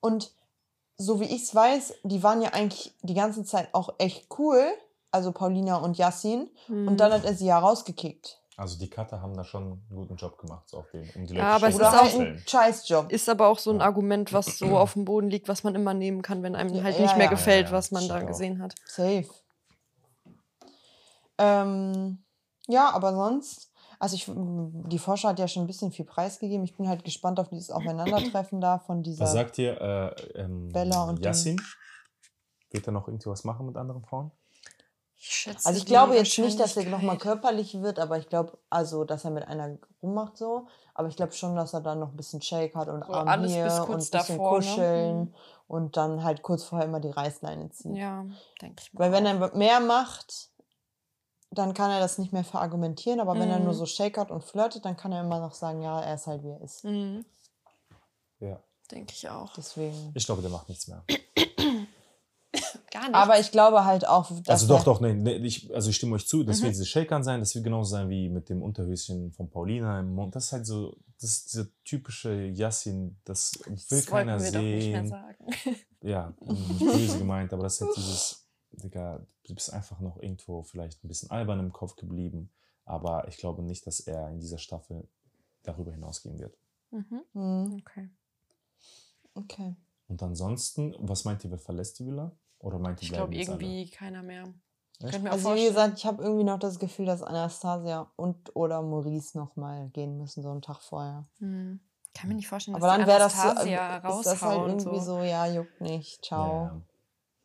und 0.00 0.32
so 0.96 1.20
wie 1.20 1.26
ich 1.26 1.44
es 1.44 1.54
weiß, 1.54 1.94
die 2.02 2.24
waren 2.24 2.42
ja 2.42 2.50
eigentlich 2.54 2.92
die 3.02 3.14
ganze 3.14 3.44
Zeit 3.44 3.68
auch 3.72 3.94
echt 3.98 4.26
cool, 4.38 4.64
also 5.10 5.32
Paulina 5.32 5.76
und 5.76 5.98
Yassin. 5.98 6.51
Hm. 6.66 6.89
Und 6.89 6.98
dann 6.98 7.12
hat 7.12 7.24
er 7.24 7.35
sie 7.35 7.47
ja 7.47 7.59
rausgekickt. 7.59 8.40
Also 8.59 8.76
die 8.76 8.90
Cutter 8.90 9.22
haben 9.22 9.35
da 9.35 9.44
schon 9.44 9.62
einen 9.62 9.86
guten 9.89 10.16
Job 10.16 10.36
gemacht, 10.36 10.68
so 10.68 10.78
auf 10.78 10.90
den, 10.90 11.09
um 11.14 11.26
die 11.26 11.35
Ja, 11.35 11.55
aber 11.55 11.68
es 11.68 11.76
ist 11.76 11.80
auch 11.80 11.93
halt 11.93 12.14
ein 12.16 12.43
Scheißjob. 12.44 13.12
Ist 13.12 13.28
aber 13.28 13.47
auch 13.47 13.59
so 13.60 13.70
ein. 13.70 13.80
Argument, 13.80 14.32
was 14.32 14.59
so 14.59 14.66
auf 14.78 14.94
dem 14.94 15.05
Boden 15.05 15.30
liegt, 15.30 15.47
was 15.47 15.62
man 15.62 15.76
immer 15.76 15.94
nehmen 15.94 16.22
kann, 16.22 16.43
wenn 16.43 16.56
einem 16.56 16.82
halt 16.82 16.97
ja, 16.97 17.02
nicht 17.02 17.16
mehr 17.16 17.26
ja. 17.26 17.30
gefällt, 17.30 17.66
Ja, 17.66 17.70
ja, 17.70 17.76
was 17.76 17.93
man 17.93 18.09
da 18.09 18.20
auch. 18.20 18.26
gesehen 18.26 18.60
hat. 18.60 18.74
Safe. 18.85 19.28
Ähm, 21.39 22.24
ja, 22.66 22.90
aber 22.90 23.14
sonst, 23.14 23.70
also 24.01 24.16
ich, 24.16 24.28
die 24.28 24.98
Forscher 24.98 25.28
hat 25.28 25.39
ja 25.39 25.47
schon 25.47 25.62
ein 25.62 25.68
bisschen 25.68 25.93
viel 25.93 26.05
preisgegeben. 26.05 26.64
Ich 26.64 26.76
bin 26.76 26.89
halt 26.89 27.05
gespannt 27.05 27.39
auf 27.39 27.48
dieses 27.51 27.70
Aufeinandertreffen 27.70 28.60
da 28.60 28.80
von 28.80 29.05
dieser. 29.05 29.22
Was 29.22 29.35
sagt 29.35 29.59
ihr, 29.59 29.80
äh, 29.80 30.40
ähm, 30.40 30.68
Bella 30.72 31.05
und 31.05 31.24
Yassin? 31.24 31.62
Wird 32.72 32.89
er 32.89 32.93
noch 32.93 33.06
irgendwie 33.06 33.30
was 33.30 33.44
machen 33.44 33.66
mit 33.66 33.76
anderen 33.76 34.02
Frauen? 34.02 34.32
Ich 35.20 35.26
schätze, 35.34 35.66
also 35.66 35.78
ich 35.80 35.86
glaube 35.86 36.14
jetzt 36.14 36.38
nicht, 36.38 36.60
dass 36.60 36.76
er 36.76 36.84
nochmal 36.88 37.18
körperlich 37.18 37.80
wird, 37.82 37.98
aber 37.98 38.18
ich 38.18 38.28
glaube, 38.28 38.56
also, 38.70 39.02
dass 39.04 39.24
er 39.24 39.32
mit 39.32 39.46
einer 39.48 39.76
rummacht 40.00 40.36
so. 40.36 40.68
Aber 40.94 41.08
ich 41.08 41.16
glaube 41.16 41.32
schon, 41.32 41.56
dass 41.56 41.74
er 41.74 41.80
dann 41.80 41.98
noch 41.98 42.10
ein 42.10 42.16
bisschen 42.16 42.40
Shake 42.40 42.74
hat 42.76 42.88
und 42.88 43.04
So 43.04 43.12
Arm 43.12 43.28
alles 43.28 43.52
hier 43.52 43.64
bis 43.64 43.74
und 43.74 43.80
ein 43.80 43.86
kurz 43.86 44.10
bisschen 44.10 44.36
davor, 44.38 44.52
ne? 44.52 44.66
kuscheln 44.66 45.18
Mhm. 45.20 45.34
und 45.66 45.96
dann 45.96 46.22
halt 46.22 46.42
kurz 46.42 46.62
vorher 46.64 46.86
immer 46.86 47.00
die 47.00 47.10
Reißleine 47.10 47.68
ziehen. 47.70 47.96
Ja, 47.96 48.24
denke 48.62 48.82
ich 48.82 48.92
mal. 48.92 49.00
Weil 49.00 49.12
wenn 49.12 49.26
er 49.26 49.56
mehr 49.56 49.80
macht, 49.80 50.50
dann 51.50 51.74
kann 51.74 51.90
er 51.90 51.98
das 51.98 52.18
nicht 52.18 52.32
mehr 52.32 52.44
verargumentieren, 52.44 53.18
aber 53.20 53.34
wenn 53.38 53.50
er 53.50 53.58
Mhm. 53.58 53.64
nur 53.64 53.74
so 53.74 53.86
shakert 53.86 54.30
und 54.30 54.44
flirtet, 54.44 54.84
dann 54.84 54.96
kann 54.96 55.10
er 55.12 55.22
immer 55.22 55.40
noch 55.40 55.54
sagen, 55.54 55.82
ja, 55.82 56.00
er 56.00 56.14
ist 56.14 56.26
halt 56.28 56.44
wie 56.44 56.50
er 56.50 56.60
ist. 56.60 56.84
Mhm, 56.84 57.24
Ja. 58.38 58.60
denke 58.92 59.14
ich 59.14 59.28
auch. 59.28 59.52
Deswegen. 59.56 60.12
Ich 60.14 60.26
glaube, 60.26 60.42
der 60.42 60.50
macht 60.50 60.68
nichts 60.68 60.86
mehr. 60.86 61.02
Gar 63.00 63.06
nicht. 63.08 63.14
Aber 63.14 63.38
ich 63.40 63.50
glaube 63.50 63.84
halt 63.84 64.06
auch, 64.06 64.28
dass 64.42 64.48
Also 64.48 64.66
doch, 64.68 64.84
doch, 64.84 65.00
nee, 65.00 65.12
nee, 65.14 65.36
ich, 65.36 65.72
also 65.74 65.90
ich 65.90 65.96
stimme 65.96 66.14
euch 66.16 66.26
zu, 66.26 66.42
das 66.44 66.58
Mhm. 66.58 66.62
wird 66.64 66.74
diese 66.74 66.86
Shakern 66.86 67.22
sein, 67.24 67.40
das 67.40 67.54
wird 67.54 67.64
genauso 67.64 67.90
sein 67.90 68.08
wie 68.08 68.28
mit 68.28 68.48
dem 68.48 68.62
Unterhöschen 68.62 69.32
von 69.32 69.48
Paulina 69.50 70.00
im 70.00 70.14
Mund. 70.14 70.34
Das 70.34 70.46
ist 70.46 70.52
halt 70.52 70.66
so, 70.66 70.96
das 71.20 71.30
ist 71.30 71.52
dieser 71.52 71.66
typische 71.84 72.32
Yassin, 72.46 73.16
das 73.24 73.58
will 73.66 73.76
das 73.90 74.06
keiner 74.06 74.40
wir 74.42 74.52
doch 74.52 74.60
nicht 74.60 74.90
mehr 74.90 75.02
sehen. 75.02 75.08
sagen. 75.08 75.46
Ja, 76.00 76.32
nicht 76.46 76.78
böse 76.86 77.18
gemeint, 77.18 77.52
aber 77.52 77.64
das 77.64 77.74
ist 77.74 77.80
halt 77.80 77.96
dieses, 77.96 78.46
Digga, 78.70 79.20
du 79.44 79.54
bist 79.54 79.72
einfach 79.72 79.98
noch 79.98 80.16
irgendwo 80.22 80.62
vielleicht 80.62 81.02
ein 81.02 81.08
bisschen 81.08 81.28
albern 81.32 81.58
im 81.58 81.72
Kopf 81.72 81.96
geblieben, 81.96 82.50
aber 82.84 83.26
ich 83.26 83.36
glaube 83.36 83.62
nicht, 83.64 83.84
dass 83.84 83.98
er 83.98 84.30
in 84.30 84.38
dieser 84.38 84.58
Staffel 84.58 85.08
darüber 85.64 85.90
hinausgehen 85.90 86.38
wird. 86.38 86.56
Mhm. 86.92 87.22
Hm, 87.32 87.74
Okay. 87.80 88.08
okay. 89.34 89.76
Und 90.06 90.22
ansonsten, 90.22 90.94
was 91.00 91.24
meint 91.24 91.44
ihr, 91.44 91.50
wer 91.50 91.58
verlässt 91.58 91.98
die 91.98 92.06
Villa? 92.06 92.30
Oder 92.60 92.78
meint 92.78 93.01
ihr, 93.01 93.05
Ich 93.05 93.12
glaube 93.12 93.35
jetzt 93.35 93.48
alle? 93.48 93.62
irgendwie 93.62 93.90
keiner 93.90 94.22
mehr. 94.22 94.52
Also 95.01 95.55
wie 95.55 95.64
gesagt, 95.64 95.98
ich 95.98 96.06
habe 96.06 96.22
irgendwie 96.22 96.44
noch 96.44 96.59
das 96.59 96.78
Gefühl, 96.80 97.06
dass 97.06 97.22
Anastasia 97.22 98.10
und 98.16 98.55
oder 98.56 98.82
Maurice 98.82 99.39
noch 99.39 99.55
mal 99.55 99.89
gehen 99.90 100.18
müssen, 100.18 100.43
so 100.43 100.51
einen 100.51 100.62
Tag 100.62 100.80
vorher. 100.82 101.28
Hm. 101.39 101.80
Kann 102.14 102.28
mir 102.28 102.35
nicht 102.35 102.48
vorstellen, 102.48 102.74
dass 102.74 102.82
Aber 102.82 102.93
dann 102.93 103.02
die 103.02 103.06
wäre 103.06 103.20
das 103.20 103.36
so, 103.36 103.48
äh, 103.64 104.18
ist 104.20 104.26
das 104.26 104.43
halt 104.43 104.66
irgendwie 104.66 104.98
so. 104.98 105.18
so, 105.18 105.22
ja, 105.22 105.47
juckt 105.47 105.80
nicht, 105.80 106.24
ciao. 106.24 106.64
Ja. 106.64 106.82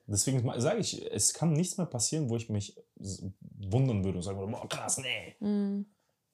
Deswegen 0.08 0.60
sage 0.60 0.80
ich, 0.80 1.06
es 1.12 1.34
kann 1.34 1.54
nichts 1.54 1.78
mehr 1.78 1.86
passieren, 1.86 2.30
wo 2.30 2.36
ich 2.36 2.50
mich 2.50 2.76
wundern 2.96 4.04
würde 4.04 4.18
und 4.18 4.24
sagen 4.24 4.40
würde, 4.40 4.52
boah, 4.52 4.68
krass, 4.68 4.98
nee. 4.98 5.36
Hm. 5.40 5.86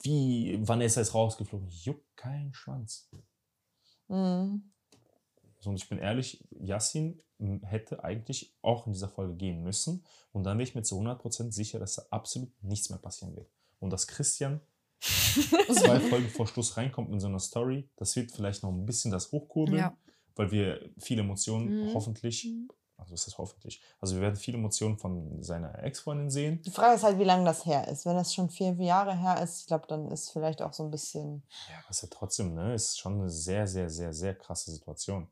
Wie 0.02 0.58
Vanessa 0.66 1.02
ist 1.02 1.14
rausgeflogen. 1.14 1.68
Juckt 1.68 2.16
kein 2.16 2.54
Schwanz. 2.54 3.10
Mhm. 4.08 4.72
So, 5.60 5.70
Und 5.70 5.76
ich 5.76 5.90
bin 5.90 6.00
ehrlich, 6.00 6.48
Yassin 6.52 7.22
hätte 7.64 8.04
eigentlich 8.04 8.54
auch 8.62 8.86
in 8.88 8.94
dieser 8.94 9.10
Folge 9.10 9.36
gehen 9.36 9.64
müssen. 9.64 10.04
Und 10.34 10.44
dann 10.44 10.58
wäre 10.58 10.68
ich 10.68 10.76
mir 10.76 10.84
zu 10.84 11.00
100% 11.00 11.52
sicher, 11.52 11.80
dass 11.80 11.96
da 11.96 12.04
absolut 12.10 12.52
nichts 12.64 12.90
mehr 12.90 13.00
passieren 13.00 13.36
wird. 13.36 13.50
Und 13.80 13.92
dass 13.92 14.08
Christian 14.08 14.60
zwei 15.02 16.00
Folgen 16.02 16.30
vor 16.30 16.48
Schluss 16.48 16.76
reinkommt 16.78 17.10
in 17.12 17.20
so 17.20 17.28
einer 17.28 17.40
Story, 17.40 17.88
das 17.96 18.16
wird 18.16 18.32
vielleicht 18.32 18.64
noch 18.64 18.72
ein 18.72 18.86
bisschen 18.86 19.12
das 19.12 19.32
hochkurbeln, 19.32 19.78
Ja. 19.80 19.98
weil 20.36 20.52
wir 20.52 20.90
viele 20.98 21.22
Emotionen 21.22 21.86
Mhm. 21.88 21.94
hoffentlich, 21.94 22.44
Mhm. 22.46 22.70
also 22.98 23.14
ist 23.14 23.26
das 23.28 23.38
hoffentlich, 23.38 23.82
also 24.02 24.16
wir 24.16 24.22
werden 24.22 24.36
viele 24.36 24.58
Emotionen 24.58 24.98
von 24.98 25.42
seiner 25.42 25.82
Ex-Freundin 25.82 26.30
sehen. 26.30 26.62
Die 26.64 26.72
Frage 26.72 26.96
ist 26.96 27.04
halt, 27.04 27.18
wie 27.18 27.24
lange 27.24 27.46
das 27.46 27.66
her 27.66 27.88
ist. 27.88 28.06
Wenn 28.06 28.16
das 28.18 28.34
schon 28.34 28.50
vier 28.50 28.74
Jahre 28.74 29.16
her 29.18 29.42
ist, 29.42 29.62
ich 29.62 29.68
glaube, 29.68 29.88
dann 29.88 30.12
ist 30.12 30.32
vielleicht 30.32 30.62
auch 30.62 30.74
so 30.74 30.84
ein 30.84 30.92
bisschen. 30.92 31.44
Ja, 31.70 31.76
aber 31.82 31.90
ist 31.92 32.02
ja 32.02 32.10
trotzdem, 32.12 32.54
ne, 32.54 32.74
ist 32.74 33.00
schon 33.00 33.14
eine 33.22 33.30
sehr, 33.30 33.66
sehr, 33.68 33.90
sehr, 33.90 34.12
sehr 34.14 34.36
krasse 34.36 34.72
Situation. 34.72 35.30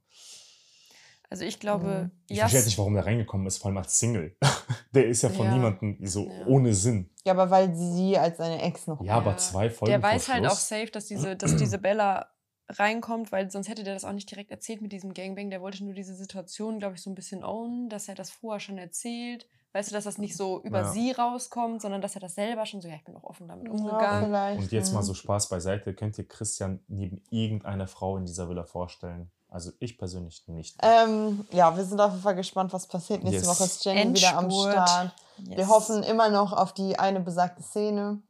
Also 1.29 1.43
ich 1.43 1.59
glaube, 1.59 1.85
Mhm. 2.05 2.11
Ich 2.27 2.37
Jas- 2.37 2.39
verstehe 2.39 2.59
jetzt 2.59 2.65
nicht, 2.67 2.77
warum 2.77 2.93
der 2.93 3.05
reingekommen 3.05 3.45
ist, 3.47 3.57
vor 3.57 3.67
allem 3.69 3.77
als 3.77 3.97
Single. 3.99 4.35
Der 4.93 5.07
ist 5.07 5.21
ja 5.21 5.29
von 5.29 5.45
Ja. 5.45 5.53
niemandem 5.53 5.97
so 6.05 6.25
Ja. 6.27 6.45
ohne 6.47 6.73
Sinn. 6.73 7.09
Ja, 7.25 7.33
aber 7.33 7.49
weil 7.49 7.75
sie 7.75 8.17
als 8.17 8.37
seine 8.37 8.61
Ex 8.61 8.87
noch. 8.87 9.01
Ja, 9.01 9.15
aber 9.15 9.31
Ja. 9.31 9.37
zwei 9.37 9.69
Folgen 9.69 9.91
der 9.91 9.99
vor 10.01 10.09
weiß 10.09 10.29
halt 10.29 10.45
auch 10.47 10.51
safe, 10.51 10.87
dass 10.87 11.05
diese, 11.07 11.35
dass 11.35 11.55
diese 11.57 11.77
Bella 11.77 12.27
reinkommt, 12.69 13.31
weil 13.31 13.49
sonst 13.49 13.69
hätte 13.69 13.83
der 13.83 13.93
das 13.93 14.03
auch 14.05 14.11
nicht 14.13 14.29
direkt 14.29 14.51
erzählt 14.51 14.81
mit 14.81 14.91
diesem 14.91 15.13
Gangbang. 15.13 15.49
Der 15.49 15.61
wollte 15.61 15.83
nur 15.83 15.93
diese 15.93 16.15
Situation, 16.15 16.79
glaube 16.79 16.95
ich, 16.95 17.01
so 17.01 17.09
ein 17.09 17.15
bisschen 17.15 17.43
ownen, 17.43 17.89
dass 17.89 18.07
er 18.09 18.15
das 18.15 18.29
vorher 18.29 18.59
schon 18.59 18.77
erzählt. 18.77 19.47
Weißt 19.73 19.91
du, 19.91 19.95
dass 19.95 20.05
das 20.05 20.17
nicht 20.17 20.35
so 20.35 20.61
über 20.63 20.79
Ja. 20.79 20.91
sie 20.91 21.11
rauskommt, 21.11 21.81
sondern 21.81 22.01
dass 22.01 22.15
er 22.15 22.21
das 22.21 22.35
selber 22.35 22.65
schon 22.65 22.81
so, 22.81 22.87
ja, 22.87 22.95
ich 22.95 23.03
bin 23.03 23.15
auch 23.15 23.23
offen 23.23 23.47
damit 23.47 23.67
Ja, 23.67 23.71
umgegangen. 23.71 24.25
vielleicht. 24.25 24.59
Und 24.59 24.71
jetzt 24.71 24.93
mal 24.93 25.01
mhm. 25.01 25.05
so 25.05 25.13
Spaß 25.13 25.49
beiseite. 25.49 25.93
Könnt 25.93 26.17
ihr 26.17 26.27
Christian 26.27 26.79
neben 26.87 27.21
irgendeiner 27.29 27.87
Frau 27.87 28.17
in 28.17 28.25
dieser 28.25 28.49
Villa 28.49 28.63
vorstellen? 28.63 29.29
Also 29.49 29.71
ich 29.79 29.97
persönlich 29.97 30.45
nicht. 30.47 30.75
Ähm, 30.83 31.45
ja, 31.51 31.75
wir 31.75 31.83
sind 31.85 31.99
auf 32.01 32.11
jeden 32.11 32.23
Fall 32.23 32.35
gespannt, 32.35 32.73
was 32.73 32.85
passiert. 32.87 33.23
Nächste 33.23 33.45
Yes. 33.47 33.55
Woche 33.59 33.63
ist 33.63 33.85
Jenny 33.85 34.13
wieder 34.15 34.37
am 34.37 34.45
Endspurt. 34.45 34.73
Start. 34.73 35.15
Wir 35.37 35.57
Yes. 35.57 35.67
hoffen 35.69 36.03
immer 36.03 36.29
noch 36.29 36.51
auf 36.53 36.73
die 36.73 36.99
eine 36.99 37.19
besagte 37.21 37.63
Szene. 37.63 38.21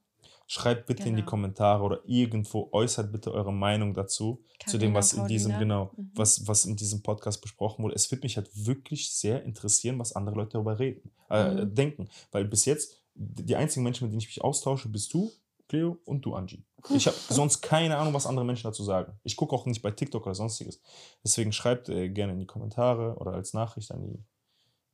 Schreibt 0.49 0.85
bitte 0.85 1.03
in 1.09 1.15
die 1.15 1.21
Genau. 1.23 1.29
Kommentare 1.31 1.83
oder 1.83 1.99
irgendwo 2.05 2.69
äußert 2.71 3.11
bitte 3.11 3.33
eure 3.33 3.51
Meinung 3.51 3.93
dazu, 3.93 4.41
zu 4.65 4.77
dem, 4.77 4.93
Carina, 4.93 4.99
was 4.99 5.13
in 5.13 5.27
diesem, 5.27 5.51
Paulina. 5.53 5.59
genau, 5.83 5.91
Mhm. 5.97 6.11
was, 6.15 6.47
was 6.47 6.65
in 6.65 6.75
diesem 6.77 7.01
Podcast 7.03 7.41
besprochen 7.41 7.83
wurde. 7.83 7.95
Es 7.95 8.09
wird 8.11 8.23
mich 8.23 8.37
halt 8.37 8.49
wirklich 8.53 9.13
sehr 9.13 9.43
interessieren, 9.43 9.99
was 9.99 10.13
andere 10.15 10.35
Leute 10.35 10.51
darüber 10.53 10.79
reden, 10.79 11.11
äh, 11.29 11.49
Mhm. 11.65 11.75
denken. 11.75 12.09
Weil 12.31 12.45
bis 12.45 12.63
jetzt, 12.65 12.93
die 13.15 13.55
einzigen 13.57 13.83
Menschen, 13.83 14.05
mit 14.05 14.11
denen 14.13 14.21
ich 14.21 14.27
mich 14.27 14.41
austausche, 14.41 14.87
bist 14.87 15.13
du, 15.13 15.31
Cleo 15.67 15.97
und 16.05 16.21
du, 16.25 16.33
Angie. 16.35 16.63
Ich 16.89 17.07
habe 17.07 17.17
sonst 17.29 17.61
keine 17.61 17.97
Ahnung, 17.97 18.13
was 18.13 18.25
andere 18.25 18.45
Menschen 18.45 18.63
dazu 18.67 18.83
sagen. 18.83 19.19
Ich 19.23 19.35
gucke 19.35 19.53
auch 19.55 19.65
nicht 19.65 19.81
bei 19.81 19.91
TikTok 19.91 20.25
oder 20.25 20.35
sonstiges. 20.35 20.79
Deswegen 21.23 21.51
schreibt 21.51 21.89
äh, 21.89 22.09
gerne 22.09 22.33
in 22.33 22.39
die 22.39 22.45
Kommentare 22.45 23.15
oder 23.17 23.33
als 23.33 23.53
Nachricht 23.53 23.91
an 23.91 24.01
die, 24.01 24.23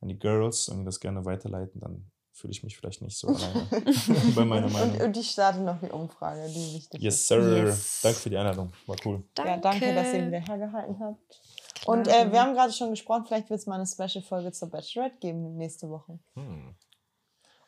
an 0.00 0.08
die 0.08 0.18
Girls 0.18 0.68
und 0.68 0.78
mir 0.78 0.84
das 0.84 0.98
gerne 1.00 1.24
weiterleiten. 1.24 1.80
Dann 1.80 2.10
fühle 2.32 2.50
ich 2.50 2.64
mich 2.64 2.76
vielleicht 2.76 3.00
nicht 3.02 3.16
so 3.16 3.28
alleine 3.28 3.68
bei 4.34 4.44
meiner 4.44 4.66
Und, 4.66 4.72
Meinung. 4.72 5.00
und 5.00 5.16
ich 5.16 5.30
starte 5.30 5.60
noch 5.60 5.78
die 5.80 5.90
Umfrage, 5.90 6.48
die 6.48 6.74
wichtig 6.74 7.00
Yes, 7.00 7.14
ist. 7.20 7.28
sir. 7.28 7.64
Yes. 7.66 8.00
Danke 8.02 8.18
für 8.18 8.30
die 8.30 8.36
Einladung. 8.36 8.72
War 8.86 8.96
cool. 9.04 9.22
Ja, 9.38 9.56
danke, 9.58 9.94
dass 9.94 10.12
ihr 10.12 10.26
wieder 10.26 10.40
hergehalten 10.40 10.98
habt. 10.98 11.40
Und 11.86 12.08
äh, 12.08 12.32
wir 12.32 12.40
haben 12.40 12.54
gerade 12.54 12.72
schon 12.72 12.90
gesprochen, 12.90 13.24
vielleicht 13.26 13.50
wird 13.50 13.60
es 13.60 13.66
mal 13.66 13.74
eine 13.76 13.86
Special-Folge 13.86 14.50
zur 14.52 14.70
Bachelorette 14.70 15.18
geben 15.18 15.56
nächste 15.56 15.88
Woche. 15.90 16.18
Hm. 16.34 16.74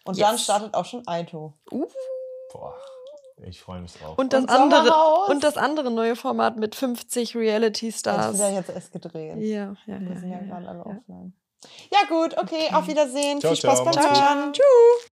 Und 0.04 0.16
Yes. 0.16 0.26
dann 0.26 0.38
startet 0.38 0.74
auch 0.74 0.84
schon 0.84 1.06
Aito. 1.06 1.52
Uh, 1.70 1.86
Boah, 2.52 2.74
ich 3.44 3.60
freue 3.60 3.80
mich 3.80 3.92
drauf. 3.94 4.18
und 4.18 4.32
das 4.32 4.42
Und 4.42 4.50
andere 4.50 4.94
und 5.30 5.44
das 5.44 5.56
andere 5.56 5.90
neue 5.90 6.16
Format 6.16 6.56
mit 6.56 6.74
50 6.74 7.36
Reality 7.36 7.90
Das 7.90 8.00
Stars. 8.00 8.38
wird 8.38 8.50
ja 8.50 8.56
jetzt 8.56 8.70
erst 8.70 8.92
gedreht. 8.92 9.36
Ja, 9.38 9.74
ja, 9.86 10.00
Wir 10.00 10.08
ja, 10.14 10.18
sind 10.20 10.30
ja, 10.30 10.38
ja, 10.38 10.44
gerade 10.44 10.68
alle 10.68 10.78
ja. 10.78 10.84
offline. 10.86 11.34
Ja 11.90 11.98
gut, 12.08 12.36
okay, 12.38 12.68
auf 12.72 12.86
Wiedersehen. 12.86 13.40
Ciao, 13.40 13.52
Viel 13.52 13.62
Spaß 13.62 13.82
ciao, 13.82 13.84
beim. 13.92 14.04
Hören. 14.04 14.52
Tschüss. 14.52 15.10